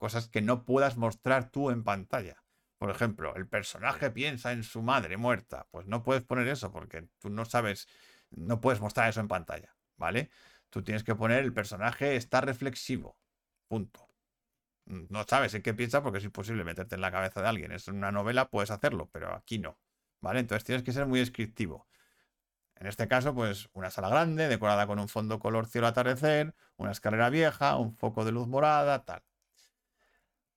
cosas 0.00 0.28
que 0.28 0.40
no 0.40 0.64
puedas 0.64 0.96
mostrar 0.96 1.50
tú 1.50 1.70
en 1.70 1.84
pantalla. 1.84 2.41
Por 2.82 2.90
ejemplo, 2.90 3.36
el 3.36 3.46
personaje 3.46 4.10
piensa 4.10 4.50
en 4.50 4.64
su 4.64 4.82
madre 4.82 5.16
muerta. 5.16 5.68
Pues 5.70 5.86
no 5.86 6.02
puedes 6.02 6.24
poner 6.24 6.48
eso 6.48 6.72
porque 6.72 7.06
tú 7.20 7.30
no 7.30 7.44
sabes, 7.44 7.86
no 8.30 8.60
puedes 8.60 8.80
mostrar 8.80 9.08
eso 9.08 9.20
en 9.20 9.28
pantalla, 9.28 9.76
¿vale? 9.96 10.30
Tú 10.68 10.82
tienes 10.82 11.04
que 11.04 11.14
poner 11.14 11.44
el 11.44 11.52
personaje 11.52 12.16
está 12.16 12.40
reflexivo. 12.40 13.16
Punto. 13.68 14.08
No 14.86 15.22
sabes 15.22 15.54
en 15.54 15.62
qué 15.62 15.74
piensa 15.74 16.02
porque 16.02 16.18
es 16.18 16.24
imposible 16.24 16.64
meterte 16.64 16.96
en 16.96 17.02
la 17.02 17.12
cabeza 17.12 17.40
de 17.40 17.46
alguien. 17.46 17.70
Es 17.70 17.86
una 17.86 18.10
novela, 18.10 18.50
puedes 18.50 18.72
hacerlo, 18.72 19.08
pero 19.12 19.32
aquí 19.32 19.60
no. 19.60 19.78
¿Vale? 20.20 20.40
Entonces 20.40 20.64
tienes 20.64 20.82
que 20.82 20.90
ser 20.90 21.06
muy 21.06 21.20
descriptivo. 21.20 21.86
En 22.74 22.88
este 22.88 23.06
caso, 23.06 23.32
pues 23.32 23.70
una 23.74 23.90
sala 23.90 24.08
grande, 24.08 24.48
decorada 24.48 24.88
con 24.88 24.98
un 24.98 25.06
fondo 25.06 25.38
color 25.38 25.68
cielo 25.68 25.86
atardecer, 25.86 26.52
una 26.78 26.90
escalera 26.90 27.30
vieja, 27.30 27.76
un 27.76 27.94
foco 27.94 28.24
de 28.24 28.32
luz 28.32 28.48
morada, 28.48 29.04
tal. 29.04 29.22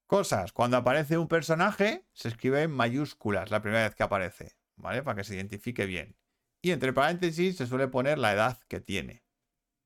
Cosas. 0.08 0.52
Cuando 0.52 0.78
aparece 0.78 1.18
un 1.18 1.28
personaje, 1.28 2.06
se 2.14 2.28
escribe 2.28 2.62
en 2.62 2.72
mayúsculas 2.72 3.50
la 3.50 3.62
primera 3.62 3.84
vez 3.84 3.96
que 3.96 4.04
aparece, 4.04 4.56
¿vale? 4.76 5.02
Para 5.02 5.18
que 5.18 5.24
se 5.24 5.36
identifique 5.36 5.86
bien. 5.86 6.16
Y 6.62 6.72
entre 6.72 6.94
paréntesis 6.94 7.58
se 7.58 7.66
suele 7.66 7.88
poner 7.88 8.20
la 8.20 8.34
edad 8.34 8.60
que 8.68 8.80
tiene. 8.80 9.24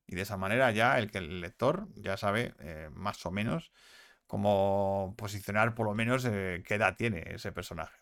Y 0.06 0.16
de 0.16 0.22
esa 0.22 0.36
manera 0.36 0.70
ya 0.72 0.98
el, 0.98 1.10
el 1.14 1.40
lector 1.40 1.88
ya 1.94 2.16
sabe 2.16 2.54
eh, 2.58 2.90
más 2.92 3.24
o 3.24 3.30
menos 3.30 3.72
cómo 4.26 5.14
posicionar 5.16 5.74
por 5.74 5.86
lo 5.86 5.94
menos 5.94 6.24
eh, 6.24 6.62
qué 6.66 6.74
edad 6.74 6.96
tiene 6.96 7.24
ese 7.26 7.52
personaje. 7.52 7.96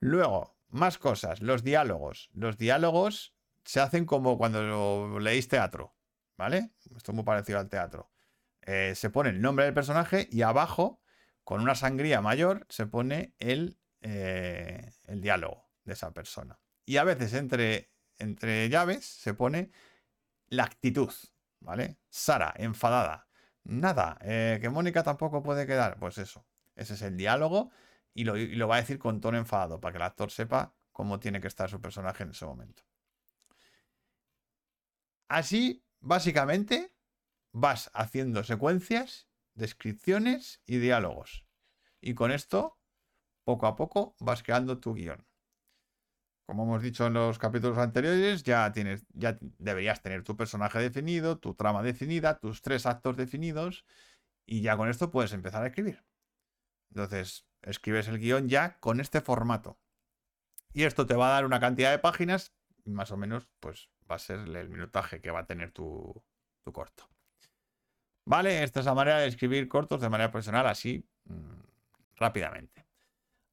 Luego, 0.00 0.56
más 0.68 0.98
cosas, 0.98 1.40
los 1.42 1.62
diálogos. 1.62 2.30
Los 2.32 2.56
diálogos 2.56 3.34
se 3.64 3.80
hacen 3.80 4.06
como 4.06 4.38
cuando 4.38 5.18
leéis 5.20 5.48
teatro, 5.48 5.94
¿vale? 6.36 6.72
Esto 6.96 7.12
es 7.12 7.14
muy 7.14 7.24
parecido 7.24 7.58
al 7.58 7.68
teatro. 7.68 8.13
Eh, 8.66 8.94
se 8.94 9.10
pone 9.10 9.30
el 9.30 9.40
nombre 9.40 9.64
del 9.64 9.74
personaje 9.74 10.28
y 10.30 10.42
abajo, 10.42 11.00
con 11.44 11.60
una 11.60 11.74
sangría 11.74 12.20
mayor, 12.20 12.66
se 12.68 12.86
pone 12.86 13.34
el, 13.38 13.78
eh, 14.00 14.90
el 15.06 15.20
diálogo 15.20 15.68
de 15.84 15.92
esa 15.92 16.12
persona. 16.12 16.58
Y 16.86 16.96
a 16.96 17.04
veces 17.04 17.34
entre, 17.34 17.90
entre 18.18 18.68
llaves 18.68 19.04
se 19.04 19.34
pone 19.34 19.70
la 20.48 20.64
actitud, 20.64 21.12
¿vale? 21.60 21.98
Sara, 22.08 22.54
enfadada. 22.56 23.28
Nada, 23.64 24.18
eh, 24.20 24.58
que 24.60 24.68
Mónica 24.68 25.02
tampoco 25.02 25.42
puede 25.42 25.66
quedar. 25.66 25.98
Pues 25.98 26.18
eso, 26.18 26.46
ese 26.76 26.94
es 26.94 27.02
el 27.02 27.16
diálogo 27.16 27.70
y 28.14 28.24
lo, 28.24 28.68
va 28.68 28.76
a 28.76 28.80
decir 28.80 28.98
con 28.98 29.20
tono 29.20 29.38
enfadado 29.38 29.80
para 29.80 29.92
que 29.92 29.96
el 29.96 30.02
actor 30.02 30.30
sepa 30.30 30.74
cómo 30.92 31.18
tiene 31.18 31.40
que 31.40 31.48
estar 31.48 31.68
su 31.68 31.80
personaje 31.80 32.22
en 32.22 32.30
ese 32.30 32.46
momento. 32.46 32.84
Así, 35.28 35.84
básicamente, 36.00 36.93
vas 37.54 37.90
haciendo 37.94 38.42
secuencias, 38.42 39.28
descripciones 39.54 40.60
y 40.66 40.78
diálogos. 40.78 41.46
Y 42.00 42.14
con 42.14 42.32
esto, 42.32 42.78
poco 43.44 43.66
a 43.66 43.76
poco, 43.76 44.16
vas 44.18 44.42
creando 44.42 44.80
tu 44.80 44.92
guion. 44.94 45.24
Como 46.46 46.64
hemos 46.64 46.82
dicho 46.82 47.06
en 47.06 47.14
los 47.14 47.38
capítulos 47.38 47.78
anteriores, 47.78 48.42
ya, 48.42 48.70
tienes, 48.72 49.06
ya 49.14 49.38
deberías 49.40 50.02
tener 50.02 50.24
tu 50.24 50.36
personaje 50.36 50.80
definido, 50.80 51.38
tu 51.38 51.54
trama 51.54 51.82
definida, 51.82 52.38
tus 52.38 52.60
tres 52.60 52.84
actos 52.84 53.16
definidos, 53.16 53.86
y 54.44 54.60
ya 54.60 54.76
con 54.76 54.90
esto 54.90 55.10
puedes 55.10 55.32
empezar 55.32 55.62
a 55.62 55.68
escribir. 55.68 56.04
Entonces, 56.90 57.46
escribes 57.62 58.08
el 58.08 58.18
guion 58.18 58.48
ya 58.48 58.78
con 58.80 59.00
este 59.00 59.20
formato. 59.20 59.78
Y 60.72 60.82
esto 60.82 61.06
te 61.06 61.14
va 61.14 61.28
a 61.28 61.34
dar 61.34 61.46
una 61.46 61.60
cantidad 61.60 61.92
de 61.92 62.00
páginas, 62.00 62.52
más 62.84 63.12
o 63.12 63.16
menos, 63.16 63.48
pues 63.60 63.90
va 64.10 64.16
a 64.16 64.18
ser 64.18 64.40
el 64.40 64.68
minutaje 64.68 65.20
que 65.20 65.30
va 65.30 65.40
a 65.40 65.46
tener 65.46 65.70
tu, 65.70 66.22
corto. 66.72 67.13
Vale, 68.24 68.62
esta 68.62 68.80
es 68.80 68.86
la 68.86 68.94
manera 68.94 69.18
de 69.18 69.28
escribir 69.28 69.68
cortos 69.68 70.00
de 70.00 70.08
manera 70.08 70.30
profesional, 70.30 70.66
así 70.66 71.04
mm, 71.24 71.60
rápidamente. 72.16 72.86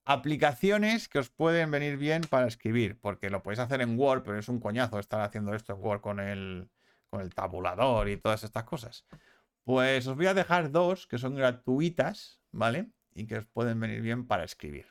Aplicaciones 0.06 1.08
que 1.08 1.20
os 1.20 1.30
pueden 1.30 1.72
venir 1.72 1.98
bien 1.98 2.22
para 2.24 2.48
escribir, 2.48 3.00
porque 3.00 3.30
lo 3.30 3.44
podéis 3.44 3.60
hacer 3.60 3.82
en 3.82 4.00
Word, 4.00 4.24
pero 4.24 4.40
es 4.40 4.50
un 4.50 4.60
coñazo 4.60 5.00
estar 5.00 5.22
haciendo 5.22 5.54
esto 5.54 5.74
en 5.74 5.80
Word 5.84 6.02
con 6.02 6.20
el, 6.20 6.70
con 7.10 7.22
el 7.22 7.34
tabulador 7.34 8.10
y 8.10 8.18
todas 8.18 8.44
estas 8.44 8.64
cosas. 8.64 9.06
Pues 9.64 10.08
os 10.08 10.18
voy 10.18 10.28
a 10.28 10.34
dejar 10.34 10.72
dos 10.72 11.08
que 11.08 11.18
son 11.18 11.36
gratuitas, 11.36 12.42
¿vale? 12.52 12.90
y 13.14 13.28
que 13.28 13.38
os 13.38 13.46
pueden 13.46 13.80
venir 13.80 14.02
bien 14.02 14.28
para 14.28 14.44
escribir. 14.44 14.88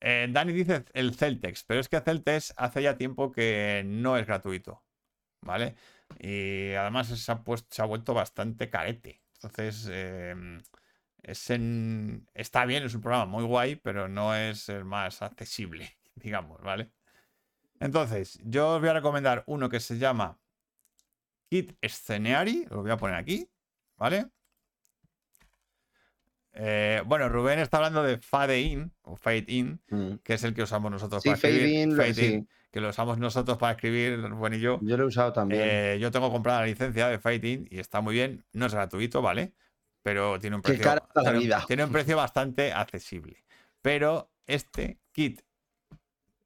Eh, 0.00 0.28
Dani 0.30 0.52
dice 0.52 0.84
el 0.92 1.14
Celtex, 1.14 1.64
pero 1.64 1.80
es 1.80 1.88
que 1.88 2.00
Celtex 2.00 2.54
hace 2.56 2.82
ya 2.82 2.96
tiempo 2.96 3.32
que 3.32 3.82
no 3.86 4.16
es 4.16 4.26
gratuito, 4.26 4.82
¿vale? 5.40 5.74
Y 6.18 6.72
además 6.74 7.08
se 7.08 7.32
ha, 7.32 7.42
se 7.70 7.82
ha 7.82 7.84
vuelto 7.84 8.14
bastante 8.14 8.70
carete. 8.70 9.22
Entonces, 9.34 9.88
em, 9.92 10.60
está 11.22 12.64
bien, 12.64 12.84
es 12.84 12.94
un 12.94 13.00
programa 13.02 13.26
muy 13.26 13.44
guay, 13.44 13.76
pero 13.76 14.08
no 14.08 14.34
es 14.34 14.68
el 14.68 14.84
más 14.84 15.22
accesible, 15.22 15.96
digamos, 16.14 16.60
¿vale? 16.62 16.90
Entonces, 17.80 18.38
yo 18.44 18.74
os 18.74 18.80
voy 18.80 18.88
a 18.88 18.94
recomendar 18.94 19.44
uno 19.46 19.68
que 19.68 19.80
se 19.80 19.98
llama 19.98 20.38
Kit 21.50 21.76
Sceneary, 21.82 22.66
lo 22.70 22.82
voy 22.82 22.90
a 22.90 22.96
poner 22.96 23.16
aquí, 23.16 23.48
¿vale? 23.96 24.30
Eh, 26.58 27.02
bueno, 27.04 27.28
Rubén 27.28 27.58
está 27.58 27.76
hablando 27.76 28.02
de 28.02 28.18
Fade 28.18 28.60
In, 28.60 28.92
o 29.02 29.16
Fade 29.16 29.44
In, 29.48 29.80
mm. 29.90 30.14
que 30.24 30.34
es 30.34 30.44
el 30.44 30.54
que 30.54 30.62
usamos 30.62 30.90
nosotros 30.90 31.22
para 31.22 31.36
escribir. 31.36 31.94
Fade 31.94 32.26
in, 32.26 32.48
que 32.70 32.80
lo 32.80 32.88
usamos 32.88 33.18
nosotros 33.18 33.58
para 33.58 33.72
escribir, 33.72 34.22
Rubén 34.22 34.54
y 34.54 34.60
yo. 34.60 34.78
Yo 34.82 34.96
lo 34.96 35.04
he 35.04 35.06
usado 35.06 35.32
también. 35.32 35.62
Eh, 35.64 35.98
yo 36.00 36.10
tengo 36.10 36.30
comprada 36.32 36.60
la 36.60 36.66
licencia 36.66 37.08
de 37.08 37.18
Fade 37.18 37.48
In 37.48 37.68
y 37.70 37.78
está 37.78 38.00
muy 38.00 38.14
bien. 38.14 38.44
No 38.52 38.66
es 38.66 38.74
gratuito, 38.74 39.20
¿vale? 39.20 39.52
Pero 40.02 40.38
tiene 40.40 40.56
un 40.56 40.62
precio, 40.62 40.96
tiene, 41.22 41.54
tiene 41.66 41.84
un 41.84 41.92
precio 41.92 42.16
bastante 42.16 42.72
accesible. 42.72 43.44
Pero 43.82 44.30
este 44.46 44.98
kit, 45.12 45.42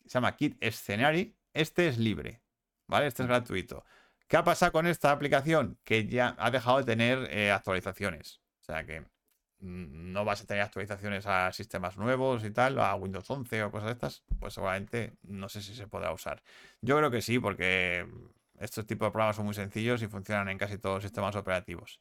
se 0.07 0.09
llama 0.15 0.35
Kit 0.35 0.57
Scenary, 0.73 1.37
este 1.53 1.87
es 1.87 1.99
libre, 1.99 2.43
¿vale? 2.87 3.07
Este 3.07 3.23
es 3.23 3.29
gratuito. 3.29 3.85
¿Qué 4.27 4.37
ha 4.37 4.45
pasado 4.45 4.73
con 4.73 4.87
esta 4.87 5.11
aplicación? 5.13 5.79
Que 5.85 6.07
ya 6.07 6.35
ha 6.39 6.51
dejado 6.51 6.79
de 6.79 6.85
tener 6.85 7.29
eh, 7.31 7.51
actualizaciones. 7.51 8.41
O 8.61 8.63
sea 8.65 8.85
que 8.85 9.05
no 9.61 10.25
vas 10.25 10.43
a 10.43 10.47
tener 10.47 10.63
actualizaciones 10.63 11.27
a 11.27 11.53
sistemas 11.53 11.97
nuevos 11.97 12.45
y 12.45 12.51
tal, 12.51 12.79
a 12.81 12.95
Windows 12.95 13.31
11 13.31 13.63
o 13.65 13.71
cosas 13.71 13.87
de 13.87 13.93
estas, 13.93 14.25
pues 14.39 14.55
seguramente 14.55 15.15
no 15.23 15.49
sé 15.49 15.63
si 15.63 15.75
se 15.75 15.87
podrá 15.87 16.13
usar. 16.13 16.43
Yo 16.81 16.97
creo 16.97 17.11
que 17.11 17.23
sí, 17.23 17.39
porque 17.39 18.07
estos 18.59 18.87
tipos 18.87 19.09
de 19.09 19.13
programas 19.13 19.37
son 19.37 19.47
muy 19.47 19.55
sencillos 19.55 20.03
y 20.03 20.07
funcionan 20.09 20.49
en 20.49 20.59
casi 20.59 20.79
todos 20.79 20.97
los 20.97 21.03
sistemas 21.03 21.37
operativos. 21.37 22.01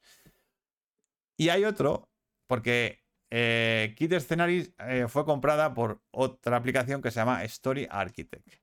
Y 1.38 1.49
hay 1.49 1.65
otro, 1.65 2.10
porque 2.48 3.03
eh, 3.30 3.94
Kit 3.98 4.19
Scenaries 4.19 4.73
eh, 4.80 5.06
fue 5.07 5.26
comprada 5.26 5.73
por 5.73 6.02
otra 6.11 6.57
aplicación 6.57 7.02
que 7.02 7.11
se 7.11 7.19
llama 7.19 7.44
Story 7.45 7.88
Architect. 7.90 8.56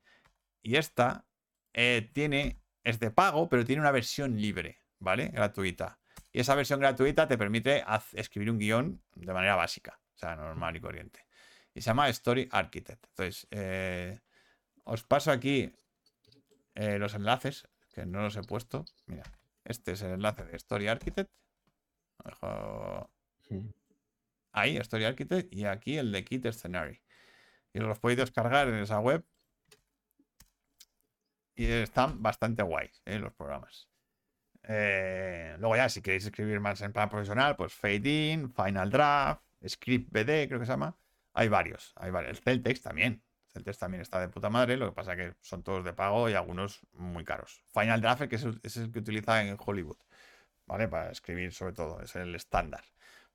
Y 0.62 0.77
esta 0.77 1.27
eh, 1.73 2.10
tiene, 2.12 2.60
es 2.85 2.98
de 2.98 3.10
pago, 3.10 3.48
pero 3.48 3.64
tiene 3.64 3.81
una 3.81 3.93
versión 3.93 4.40
libre, 4.40 4.82
¿vale? 4.98 5.28
Gratuita. 5.28 5.98
Y 6.37 6.41
esa 6.41 6.55
versión 6.55 6.81
gratuita 6.81 7.27
te 7.27 7.39
permite 7.39 7.83
escribir 8.13 8.51
un 8.51 8.59
guion 8.59 9.03
de 9.15 9.33
manera 9.33 9.57
básica, 9.57 9.99
o 10.17 10.19
sea, 10.19 10.37
normal 10.37 10.77
y 10.77 10.81
corriente. 10.83 11.27
Y 11.73 11.81
se 11.81 11.87
llama 11.87 12.11
Story 12.11 12.47
Architect. 12.53 13.07
Entonces, 13.09 13.47
eh, 13.51 14.21
os 14.85 15.03
paso 15.03 15.31
aquí 15.31 15.73
eh, 16.75 16.99
los 16.99 17.15
enlaces, 17.15 17.67
que 17.95 18.05
no 18.05 18.21
los 18.21 18.37
he 18.37 18.43
puesto. 18.43 18.85
Mira, 19.07 19.23
este 19.65 19.93
es 19.93 20.03
el 20.03 20.11
enlace 20.11 20.45
de 20.45 20.57
Story 20.57 20.89
Architect. 20.89 21.31
Dejo 22.23 23.11
ahí, 24.53 24.77
Story 24.77 25.07
Architect, 25.07 25.51
y 25.55 25.65
aquí 25.65 25.97
el 25.97 26.13
de 26.13 26.23
Kit 26.23 26.53
Scenario. 26.53 27.01
Y 27.73 27.79
los 27.79 27.99
podéis 27.99 28.19
descargar 28.19 28.69
en 28.69 28.75
esa 28.75 29.01
web. 29.01 29.25
Y 31.55 31.65
están 31.65 32.23
bastante 32.23 32.63
guays 32.63 33.01
¿eh? 33.07 33.19
los 33.19 33.33
programas. 33.33 33.89
Eh, 34.68 35.56
luego 35.59 35.76
ya, 35.76 35.88
si 35.88 36.02
queréis 36.02 36.24
escribir 36.24 36.60
más 36.60 36.80
en 36.80 36.93
plan 36.93 37.09
profesional, 37.09 37.56
pues 37.56 37.72
Fade 37.72 38.32
In, 38.32 38.52
Final 38.52 38.90
Draft, 38.90 39.43
Script 39.66 40.10
BD, 40.10 40.48
creo 40.48 40.59
que 40.59 40.66
se 40.66 40.72
llama. 40.72 40.97
Hay 41.34 41.48
varios, 41.48 41.93
hay 41.97 42.10
varios. 42.10 42.38
El 42.38 42.43
Celtex 42.43 42.82
también. 42.82 43.22
Celtex 43.52 43.78
también 43.78 44.02
está 44.02 44.20
de 44.20 44.28
puta 44.28 44.51
madre, 44.51 44.76
lo 44.76 44.86
que 44.88 44.94
pasa 44.94 45.16
que 45.16 45.34
son 45.40 45.62
todos 45.62 45.84
de 45.84 45.93
pago 45.93 46.28
y 46.28 46.34
algunos 46.34 46.80
muy 46.93 47.24
caros. 47.24 47.62
Final 47.72 48.01
Draft 48.01 48.32
es 48.32 48.76
el, 48.76 48.90
que 48.90 48.98
utiliza 48.98 49.43
en 49.43 49.56
Hollywood, 49.59 49.98
¿vale? 50.66 50.88
Para 50.88 51.10
escribir 51.10 51.52
sobre 51.52 51.72
todo, 51.72 52.01
es 52.01 52.16
el 52.16 52.34
estándar. 52.34 52.84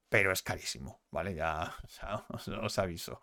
Pero 0.10 0.32
es 0.32 0.42
carísimo, 0.44 1.02
¿vale? 1.12 1.34
Ya, 1.36 1.74
os 2.30 2.80
aviso. 2.80 3.22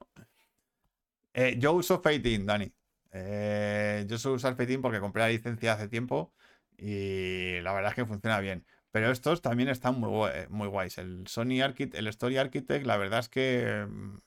Eh, 1.35 1.57
yo 1.59 1.75
uso 1.75 2.01
Fade 2.01 2.31
In, 2.31 2.47
Dani. 2.47 2.73
Eh, 3.13 4.05
yo 4.09 4.19
suelo 4.19 4.37
usar 4.37 4.57
Fade 4.57 4.73
In 4.73 4.83
porque 4.83 5.01
compré 5.01 5.23
la 5.23 5.29
licencia 5.29 5.75
hace 5.75 5.89
tiempo 5.89 6.33
y 6.79 7.61
la 7.63 7.73
verdad 7.73 7.91
es 7.93 7.97
que 7.97 8.07
funciona 8.07 8.41
bien. 8.41 8.67
Pero 8.91 9.11
estos 9.11 9.43
también 9.43 9.69
están 9.69 10.01
muy, 10.01 10.11
gua- 10.11 10.49
muy 10.49 10.69
guays. 10.69 10.99
El 10.99 11.27
Sony 11.29 11.61
Architect, 11.63 11.95
el 11.97 12.07
Story 12.09 12.39
Architect, 12.39 12.87
la 12.87 12.97
verdad 12.97 13.21
es 13.21 13.29
que 13.29 13.87
mm, 13.89 14.19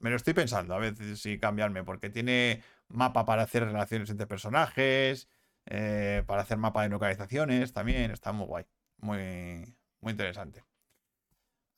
me 0.00 0.10
lo 0.10 0.16
estoy 0.16 0.34
pensando 0.34 0.74
a 0.74 0.78
veces 0.78 1.20
si 1.20 1.38
cambiarme, 1.38 1.84
porque 1.84 2.10
tiene 2.10 2.62
mapa 2.88 3.24
para 3.24 3.42
hacer 3.42 3.64
relaciones 3.64 4.10
entre 4.10 4.26
personajes, 4.26 5.28
eh, 5.66 6.22
para 6.26 6.42
hacer 6.42 6.58
mapa 6.58 6.82
de 6.82 6.88
localizaciones 6.90 7.72
también, 7.72 8.10
está 8.10 8.32
muy 8.32 8.46
guay, 8.46 8.66
muy, 8.98 9.76
muy 10.00 10.12
interesante. 10.12 10.64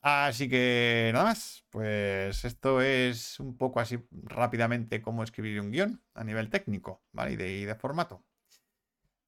Así 0.00 0.48
que 0.48 1.10
nada 1.12 1.24
más, 1.26 1.64
pues 1.70 2.44
esto 2.44 2.80
es 2.80 3.40
un 3.40 3.56
poco 3.56 3.80
así 3.80 3.98
rápidamente 4.10 5.02
cómo 5.02 5.22
escribir 5.24 5.60
un 5.60 5.70
guion 5.72 6.02
a 6.14 6.24
nivel 6.24 6.50
técnico, 6.50 7.02
¿vale? 7.12 7.32
Y 7.32 7.36
de, 7.36 7.52
y 7.58 7.64
de 7.64 7.74
formato. 7.74 8.24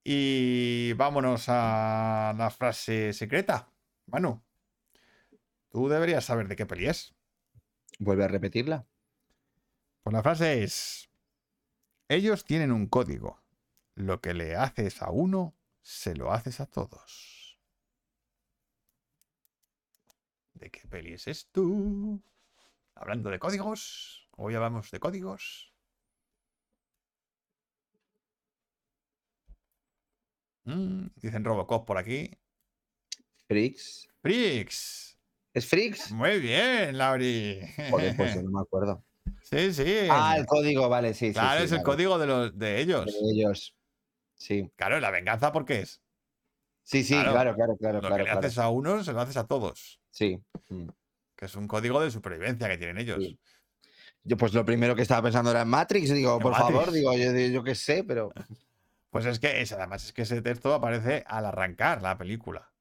Y 0.02 0.93
vámonos 0.94 1.44
a 1.48 2.35
la 2.36 2.51
frase 2.51 3.12
secreta. 3.12 3.72
Manu, 4.06 4.43
tú 5.68 5.89
deberías 5.89 6.24
saber 6.24 6.48
de 6.48 6.56
qué 6.56 6.66
peli 6.66 6.86
es. 6.86 7.14
Vuelve 7.98 8.24
a 8.24 8.28
repetirla. 8.28 8.86
Pues 10.02 10.14
la 10.14 10.22
frase 10.22 10.62
es, 10.62 11.10
ellos 12.09 12.44
tienen 12.44 12.72
un 12.72 12.86
código. 12.86 13.43
Lo 13.94 14.20
que 14.20 14.32
le 14.32 14.56
haces 14.56 15.02
a 15.02 15.10
uno, 15.10 15.55
se 15.82 16.14
lo 16.14 16.32
haces 16.32 16.60
a 16.60 16.66
todos. 16.66 17.59
¿De 20.55 20.70
qué 20.70 20.89
peli 20.89 21.12
es 21.12 21.28
esto? 21.28 21.62
Hablando 22.94 23.31
de 23.31 23.39
códigos, 23.39 24.28
hoy 24.32 24.55
hablamos 24.55 24.90
de 24.90 25.01
códigos. 25.01 25.70
Mm, 30.77 31.11
dicen 31.17 31.45
Robocop 31.45 31.87
por 31.87 31.99
aquí. 31.99 32.31
Frix. 33.47 34.09
Frix. 34.23 35.19
¿Es 35.53 35.67
Frix? 35.67 36.13
Muy 36.13 36.39
bien, 36.39 36.97
Lauri. 36.97 37.61
Joder, 37.91 38.17
pues 38.17 38.35
yo 38.35 38.43
no 38.43 38.51
me 38.51 38.61
acuerdo. 38.61 39.05
Sí, 39.43 39.73
sí. 39.73 39.85
Ah, 40.09 40.37
el 40.39 40.47
código, 40.47 40.89
vale, 40.89 41.13
sí, 41.13 41.29
sí. 41.29 41.33
Claro, 41.33 41.59
sí, 41.61 41.65
es 41.67 41.73
el 41.73 41.83
código 41.83 42.19
de 42.19 42.27
los 42.27 42.57
de 42.59 42.81
ellos. 42.81 43.05
De 43.07 43.13
ellos. 43.33 43.75
Sí. 44.37 44.71
Claro, 44.77 45.01
la 45.01 45.11
venganza, 45.11 45.51
¿por 45.51 45.65
qué 45.65 45.81
es? 45.81 46.01
Sí, 46.85 47.03
sí, 47.03 47.15
Claro. 47.15 47.33
claro, 47.33 47.55
claro, 47.57 47.77
claro, 47.77 47.95
Lo 48.01 48.09
claro. 48.09 48.25
que 48.25 48.31
le 48.31 48.39
haces 48.39 48.59
a 48.59 48.69
uno, 48.69 49.03
se 49.03 49.13
lo 49.13 49.21
haces 49.21 49.37
a 49.37 49.47
todos. 49.47 50.01
Sí. 50.11 50.39
Mm. 50.69 50.89
Que 51.37 51.47
es 51.47 51.55
un 51.57 51.67
código 51.67 52.01
de 52.01 52.11
supervivencia 52.11 52.69
que 52.69 52.79
tienen 52.79 52.99
ellos. 52.99 53.19
Sí. 53.19 53.39
Yo, 54.23 54.37
pues 54.37 54.53
lo 54.55 54.65
primero 54.65 54.95
que 54.95 55.03
estaba 55.03 55.23
pensando 55.23 55.51
era 55.51 55.63
en 55.63 55.69
Matrix. 55.69 56.13
Digo, 56.13 56.39
por 56.39 56.53
Matrix. 56.53 56.71
favor, 56.71 56.93
digo, 56.93 57.13
yo, 57.17 57.33
yo 57.33 57.65
qué 57.65 57.75
sé, 57.75 58.05
pero. 58.05 58.33
Pues 59.11 59.27
es 59.27 59.41
que 59.41 59.61
es, 59.61 59.73
además 59.73 60.05
es 60.05 60.12
que 60.12 60.23
ese 60.23 60.41
texto 60.41 60.73
aparece 60.73 61.24
al 61.27 61.45
arrancar 61.45 62.01
la 62.01 62.16
película. 62.16 62.73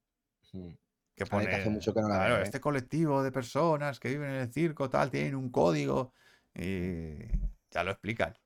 Mm. 0.53 0.69
Que 1.15 1.25
pone. 1.25 1.47
que 1.47 1.55
hace 1.55 1.69
mucho 1.69 1.93
que 1.93 2.01
no 2.01 2.07
la 2.07 2.15
claro, 2.15 2.33
veo, 2.35 2.43
¿eh? 2.43 2.45
este 2.45 2.61
colectivo 2.61 3.23
de 3.23 3.31
personas 3.31 3.99
que 3.99 4.09
viven 4.09 4.29
en 4.29 4.35
el 4.37 4.53
circo, 4.53 4.89
tal, 4.89 5.11
tienen 5.11 5.35
un 5.35 5.49
código. 5.49 6.13
Y 6.53 7.17
ya 7.71 7.83
lo 7.83 7.91
explican. 7.91 8.37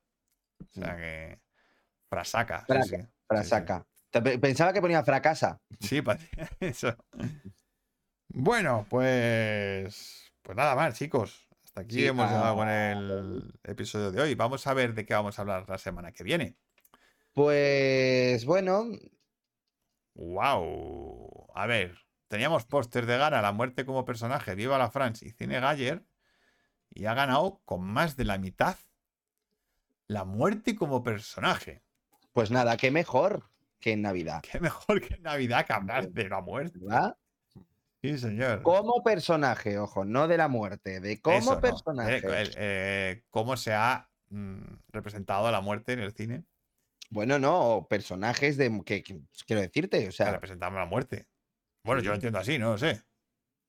O 0.60 0.72
sea 0.72 0.96
que. 0.96 1.40
Frasaca. 2.08 2.60
sí, 2.60 2.66
Fraca, 2.66 2.84
sí. 2.84 2.90
Sí, 2.90 3.02
sí. 3.02 3.08
Frasaca. 3.26 3.86
Pensaba 4.40 4.72
que 4.72 4.80
ponía 4.80 5.02
fracasa. 5.02 5.60
Sí, 5.80 6.02
eso. 6.60 6.96
Bueno, 8.28 8.86
pues. 8.88 10.32
Pues 10.42 10.56
nada 10.56 10.74
más, 10.74 10.94
chicos. 10.94 11.48
Hasta 11.64 11.82
aquí 11.82 11.96
Sí, 11.96 12.06
hemos 12.06 12.30
llegado 12.30 12.56
con 12.56 12.68
el 12.68 13.60
episodio 13.64 14.10
de 14.10 14.20
hoy. 14.20 14.34
Vamos 14.34 14.66
a 14.66 14.74
ver 14.74 14.94
de 14.94 15.04
qué 15.04 15.14
vamos 15.14 15.38
a 15.38 15.42
hablar 15.42 15.68
la 15.68 15.78
semana 15.78 16.12
que 16.12 16.24
viene. 16.24 16.56
Pues 17.34 18.44
bueno, 18.44 18.84
¡Wow! 20.14 21.48
A 21.54 21.66
ver, 21.66 21.98
teníamos 22.28 22.64
póster 22.64 23.06
de 23.06 23.18
gana 23.18 23.42
La 23.42 23.52
muerte 23.52 23.84
como 23.84 24.04
personaje, 24.04 24.54
Viva 24.54 24.78
la 24.78 24.90
France 24.90 25.26
y 25.26 25.30
Cine 25.30 25.60
Galler. 25.60 26.04
Y 26.90 27.06
ha 27.06 27.14
ganado 27.14 27.60
con 27.64 27.82
más 27.82 28.16
de 28.16 28.24
la 28.24 28.38
mitad 28.38 28.76
La 30.06 30.24
muerte 30.24 30.76
como 30.76 31.02
personaje. 31.02 31.82
pues 32.32 32.50
nada, 32.50 32.76
qué 32.76 32.90
mejor 32.90 33.50
que 33.80 33.92
en 33.92 34.02
Navidad. 34.02 34.42
Qué 34.42 34.60
mejor 34.60 35.00
que 35.00 35.14
en 35.14 35.22
Navidad 35.22 35.66
que 35.66 35.72
hablar 35.72 36.08
de 36.08 36.28
la 36.28 36.40
muerte. 36.40 36.78
¿verdad? 36.80 37.16
Sí, 38.00 38.18
señor. 38.18 38.62
Como 38.62 39.02
personaje, 39.02 39.78
ojo, 39.78 40.04
no 40.04 40.28
de 40.28 40.36
la 40.36 40.46
muerte, 40.46 41.00
de 41.00 41.20
como 41.20 41.38
Eso, 41.38 41.54
¿no? 41.54 41.60
personaje. 41.60 42.18
Eh, 42.18 42.50
eh, 42.56 43.22
cómo 43.30 43.56
se 43.56 43.72
ha 43.72 44.08
mm, 44.28 44.62
representado 44.88 45.50
la 45.50 45.60
muerte 45.60 45.94
en 45.94 46.00
el 46.00 46.12
cine. 46.12 46.44
Bueno, 47.10 47.38
no, 47.38 47.86
personajes 47.88 48.56
de 48.56 48.82
que, 48.84 49.02
que- 49.02 49.20
quiero 49.46 49.62
decirte, 49.62 49.98
o 49.98 50.06
que 50.06 50.12
sea, 50.12 50.32
representamos 50.32 50.78
la 50.78 50.86
muerte. 50.86 51.26
Bueno, 51.84 52.00
yo 52.02 52.10
lo 52.10 52.14
entiendo 52.14 52.38
así, 52.38 52.58
no 52.58 52.72
lo 52.72 52.78
sé. 52.78 53.02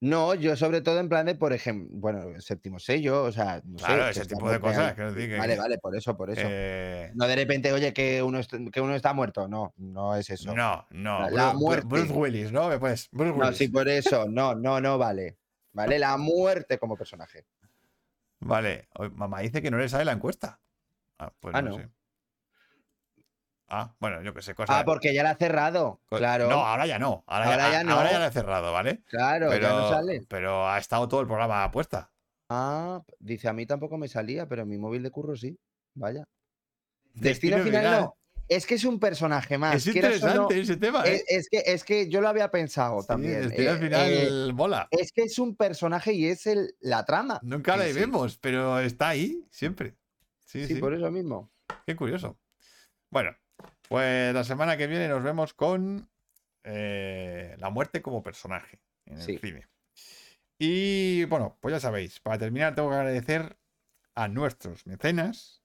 no, 0.02 0.36
yo 0.36 0.56
sobre 0.56 0.82
todo 0.82 1.00
en 1.00 1.10
plan 1.10 1.26
de, 1.26 1.36
por 1.36 1.52
ejemplo, 1.54 1.88
bueno, 1.98 2.24
el 2.36 2.42
séptimo 2.42 2.80
sello, 2.80 3.24
o 3.24 3.32
sea, 3.32 3.62
no 3.66 3.78
Claro, 3.78 4.04
que 4.06 4.12
ese 4.12 4.26
tipo 4.26 4.50
de 4.52 4.60
cosas. 4.60 4.96
decir 4.96 5.30
que- 5.30 5.38
Vale, 5.38 5.58
vale, 5.58 5.78
por 5.80 5.96
eso, 5.96 6.16
por 6.16 6.30
eso. 6.30 6.42
eh, 6.46 7.12
No 7.16 7.28
de 7.28 7.36
repente, 7.36 7.72
oye, 7.74 7.92
que 7.94 8.22
uno, 8.22 8.40
est- 8.40 8.54
que 8.72 8.82
uno 8.82 8.94
está 8.96 9.14
muerto. 9.14 9.48
No, 9.48 9.74
no 9.78 10.16
es 10.16 10.30
eso. 10.30 10.54
no, 10.54 10.86
no. 10.92 11.22
La- 11.22 11.30
la 11.32 11.54
Bru- 11.54 11.56
Bru- 11.56 11.60
muerte. 11.60 11.88
Bruce 11.88 12.14
Willis, 12.14 12.52
¿no? 12.52 12.80
Pues, 12.80 13.10
Bruce 13.12 13.32
No, 13.38 13.46
Willis. 13.46 13.58
sí, 13.58 13.68
por 13.70 13.88
eso. 13.90 14.28
No, 14.30 14.54
no, 14.56 14.80
no 14.80 14.98
vale. 14.98 15.38
Vale, 15.74 15.98
la 16.00 16.16
muerte 16.18 16.78
como 16.78 16.96
personaje. 16.96 17.46
Vale, 18.40 18.88
mamá 19.14 19.40
dice 19.42 19.62
que 19.62 19.72
no 19.72 19.78
le 19.78 19.90
sale 19.90 20.06
la 20.06 20.12
encuesta. 20.14 20.60
Ah, 21.20 21.34
pues 21.40 21.56
Ah, 21.56 21.62
no, 21.62 21.70
no. 21.72 21.78
sé. 21.78 21.90
Ah, 23.68 23.96
bueno, 24.00 24.22
yo 24.22 24.34
qué 24.34 24.42
sé, 24.42 24.54
cosas. 24.54 24.76
Ah, 24.78 24.86
porque 24.86 25.14
ya 25.14 25.24
la 25.24 25.32
ha 25.32 25.36
cerrado. 25.36 26.00
Claro, 26.08 26.48
No, 26.50 26.66
ahora 26.66 26.86
ya 26.86 27.00
no. 27.00 27.24
Ahora, 27.28 27.46
Ahora 27.46 27.58
ya, 27.68 27.72
ya 27.72 27.80
ah, 27.80 27.84
no. 27.84 27.92
ahora 27.96 28.12
ya 28.12 28.20
la 28.20 28.28
he 28.28 28.32
cerrado, 28.32 28.72
¿vale? 28.72 29.02
claro, 29.08 29.48
pero, 29.50 29.62
ya 29.68 29.74
no 29.74 29.90
sale. 29.90 30.26
pero 30.30 30.68
ha 30.70 30.78
estado 30.78 31.08
todo 31.08 31.22
el 31.22 31.28
programa 31.28 31.70
puesta. 31.72 32.12
Ah, 32.50 33.02
dice 33.20 33.48
a 33.48 33.54
mí 33.54 33.66
tampoco 33.66 33.98
me 33.98 34.08
salía, 34.08 34.48
pero 34.48 34.62
en 34.64 34.70
mi 34.70 34.78
móvil 34.78 35.02
de 35.02 35.10
curro 35.10 35.36
sí. 35.36 35.58
Vaya. 35.96 36.26
Destino 37.14 37.58
Destino 37.58 37.64
final 37.80 38.02
no. 38.02 38.18
Es 38.48 38.68
que 38.68 38.76
es 38.76 38.86
un 38.86 39.00
personaje 39.00 39.58
más. 39.58 39.76
es 39.76 39.88
no, 39.88 39.94
interesante 39.94 40.60
ese 40.60 40.78
tema, 40.78 41.04
¿eh? 41.08 41.24
es, 41.28 41.48
es 41.48 41.50
que, 41.50 41.64
es 41.66 41.84
que 41.84 42.08
yo 42.10 42.22
lo 42.22 42.28
había 42.28 42.52
pensado 42.52 43.02
Sí, 43.02 43.08
también. 43.08 43.44
al 43.44 43.52
eh, 43.54 43.78
final 43.80 44.12
eh, 44.12 44.54
mola. 44.54 44.88
es 44.92 45.12
que 45.12 45.24
es 45.24 45.40
un 45.40 45.56
personaje 45.56 46.14
y 46.14 46.28
es 46.28 46.46
el, 46.46 46.76
la 46.80 47.04
trama. 47.06 47.40
Nunca 47.42 47.76
sí. 47.84 47.94
vemos, 47.94 48.38
pero 48.38 48.78
está 48.80 49.10
ahí 49.10 49.44
siempre. 49.50 49.96
Sí, 50.46 50.68
Sí, 50.68 50.76
sí. 50.76 50.80
por 50.80 50.94
eso 50.94 51.10
mismo. 51.10 51.50
Qué 51.88 51.96
curioso. 51.96 52.38
Bueno, 53.10 53.32
pues 53.88 54.34
la 54.34 54.44
semana 54.44 54.78
que 54.78 54.88
viene 54.88 55.08
nos 55.08 55.24
vemos 55.24 55.54
con 55.54 56.10
eh, 56.64 57.56
la 57.60 57.70
muerte 57.70 58.02
como 58.02 58.24
personaje 58.24 58.80
en 59.06 59.20
el 59.20 59.40
cine. 59.40 59.68
Y 60.58 61.26
bueno, 61.26 61.58
pues 61.60 61.74
ya 61.74 61.80
sabéis, 61.80 62.20
para 62.20 62.38
terminar 62.38 62.76
tengo 62.76 62.90
que 62.90 62.96
agradecer 62.96 63.58
a 64.16 64.28
nuestros 64.28 64.88
mecenas, 64.88 65.62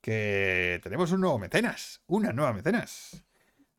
que 0.00 0.80
tenemos 0.82 1.12
un 1.12 1.22
nuevo 1.22 1.38
mecenas, 1.38 2.02
una 2.06 2.32
nueva 2.32 2.52
mecenas, 2.52 3.24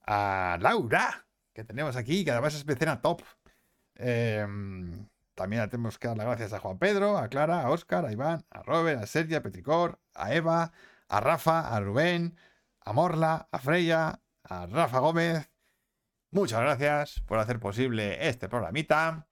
a 0.06 0.58
Laura, 0.60 1.28
que 1.54 1.64
tenemos 1.64 1.96
aquí, 1.96 2.26
que 2.26 2.32
además 2.32 2.56
es 2.56 2.66
mecena 2.66 3.02
top. 3.02 3.22
Em, 3.96 5.08
también 5.36 5.70
tenemos 5.70 6.00
que 6.00 6.08
dar 6.08 6.18
las 6.18 6.26
gracias 6.26 6.54
a 6.54 6.60
Juan 6.60 6.80
Pedro, 6.80 7.18
a 7.18 7.28
Clara, 7.30 7.62
a 7.62 7.70
Óscar, 7.70 8.06
a 8.06 8.12
Iván, 8.12 8.46
a 8.50 8.64
Robert, 8.64 9.02
a 9.02 9.06
Sergio, 9.06 9.38
a 9.38 9.42
Petricor, 9.42 10.00
a 10.14 10.34
Eva, 10.34 10.72
a 11.08 11.20
Rafa, 11.20 11.76
a 11.76 11.80
Rubén, 11.80 12.36
a 12.86 12.94
Morla, 12.94 13.48
a 13.52 13.60
Freya, 13.60 14.22
a 14.44 14.66
Rafa 14.68 15.00
Gómez. 15.00 15.52
Muchas 16.32 16.62
gracias 16.62 17.22
por 17.28 17.40
hacer 17.40 17.60
posible 17.60 18.28
este 18.28 18.50
programita. 18.50 19.28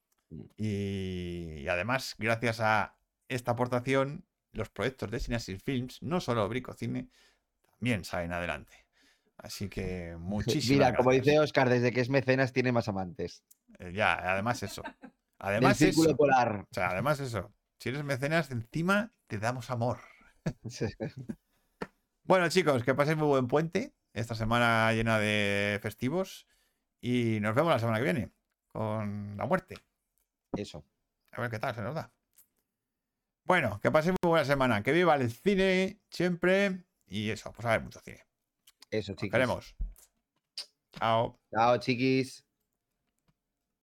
Y, 0.57 1.61
y 1.61 1.67
además, 1.67 2.15
gracias 2.17 2.59
a 2.61 2.97
esta 3.27 3.51
aportación, 3.51 4.25
los 4.53 4.69
proyectos 4.69 5.11
de 5.11 5.19
Synasis 5.19 5.61
Films, 5.63 6.01
no 6.01 6.19
solo 6.21 6.47
Bricocine, 6.47 7.09
también 7.79 8.05
salen 8.05 8.33
adelante. 8.33 8.87
Así 9.37 9.69
que 9.69 10.15
muchísimas 10.19 10.91
Mira, 10.91 10.95
como 10.95 11.09
gracias. 11.09 11.25
dice 11.25 11.39
Oscar, 11.39 11.69
desde 11.69 11.91
que 11.91 12.01
es 12.01 12.09
mecenas 12.09 12.53
tiene 12.53 12.71
más 12.71 12.87
amantes. 12.87 13.43
Eh, 13.79 13.91
Ya, 13.93 14.13
además 14.13 14.63
eso. 14.63 14.83
Del 15.59 15.73
Además 15.73 15.77
círculo 15.77 16.09
eso. 16.09 16.17
polar. 16.17 16.61
O 16.69 16.73
sea, 16.73 16.89
además 16.91 17.19
eso. 17.19 17.53
Si 17.79 17.89
eres 17.89 18.03
mecenas, 18.03 18.51
encima 18.51 19.13
te 19.27 19.39
damos 19.39 19.71
amor. 19.71 19.99
Bueno, 22.23 22.47
chicos, 22.49 22.83
que 22.83 22.93
paséis 22.95 23.17
muy 23.17 23.27
buen 23.27 23.47
puente. 23.47 23.93
Esta 24.13 24.35
semana 24.35 24.91
llena 24.93 25.19
de 25.19 25.79
festivos. 25.81 26.47
Y 27.01 27.39
nos 27.41 27.55
vemos 27.55 27.71
la 27.71 27.79
semana 27.79 27.97
que 27.97 28.03
viene 28.03 28.31
con 28.67 29.35
la 29.37 29.45
muerte. 29.45 29.77
Eso. 30.55 30.85
A 31.31 31.41
ver 31.41 31.49
qué 31.49 31.59
tal 31.59 31.73
se 31.75 31.81
nos 31.81 31.95
da. 31.95 32.13
Bueno, 33.43 33.79
que 33.81 33.89
paséis 33.91 34.15
muy 34.21 34.29
buena 34.29 34.45
semana. 34.45 34.83
Que 34.83 34.91
viva 34.91 35.15
el 35.15 35.31
cine 35.31 35.99
siempre. 36.09 36.85
Y 37.07 37.29
eso, 37.31 37.51
pues 37.51 37.65
a 37.65 37.71
ver 37.71 37.81
mucho 37.81 37.99
cine. 37.99 38.23
Eso, 38.91 39.13
Nos 39.13 39.19
chicos. 39.19 39.31
queremos. 39.31 39.75
Chao. 40.93 41.39
Chao, 41.51 41.77
chiquis. 41.77 42.45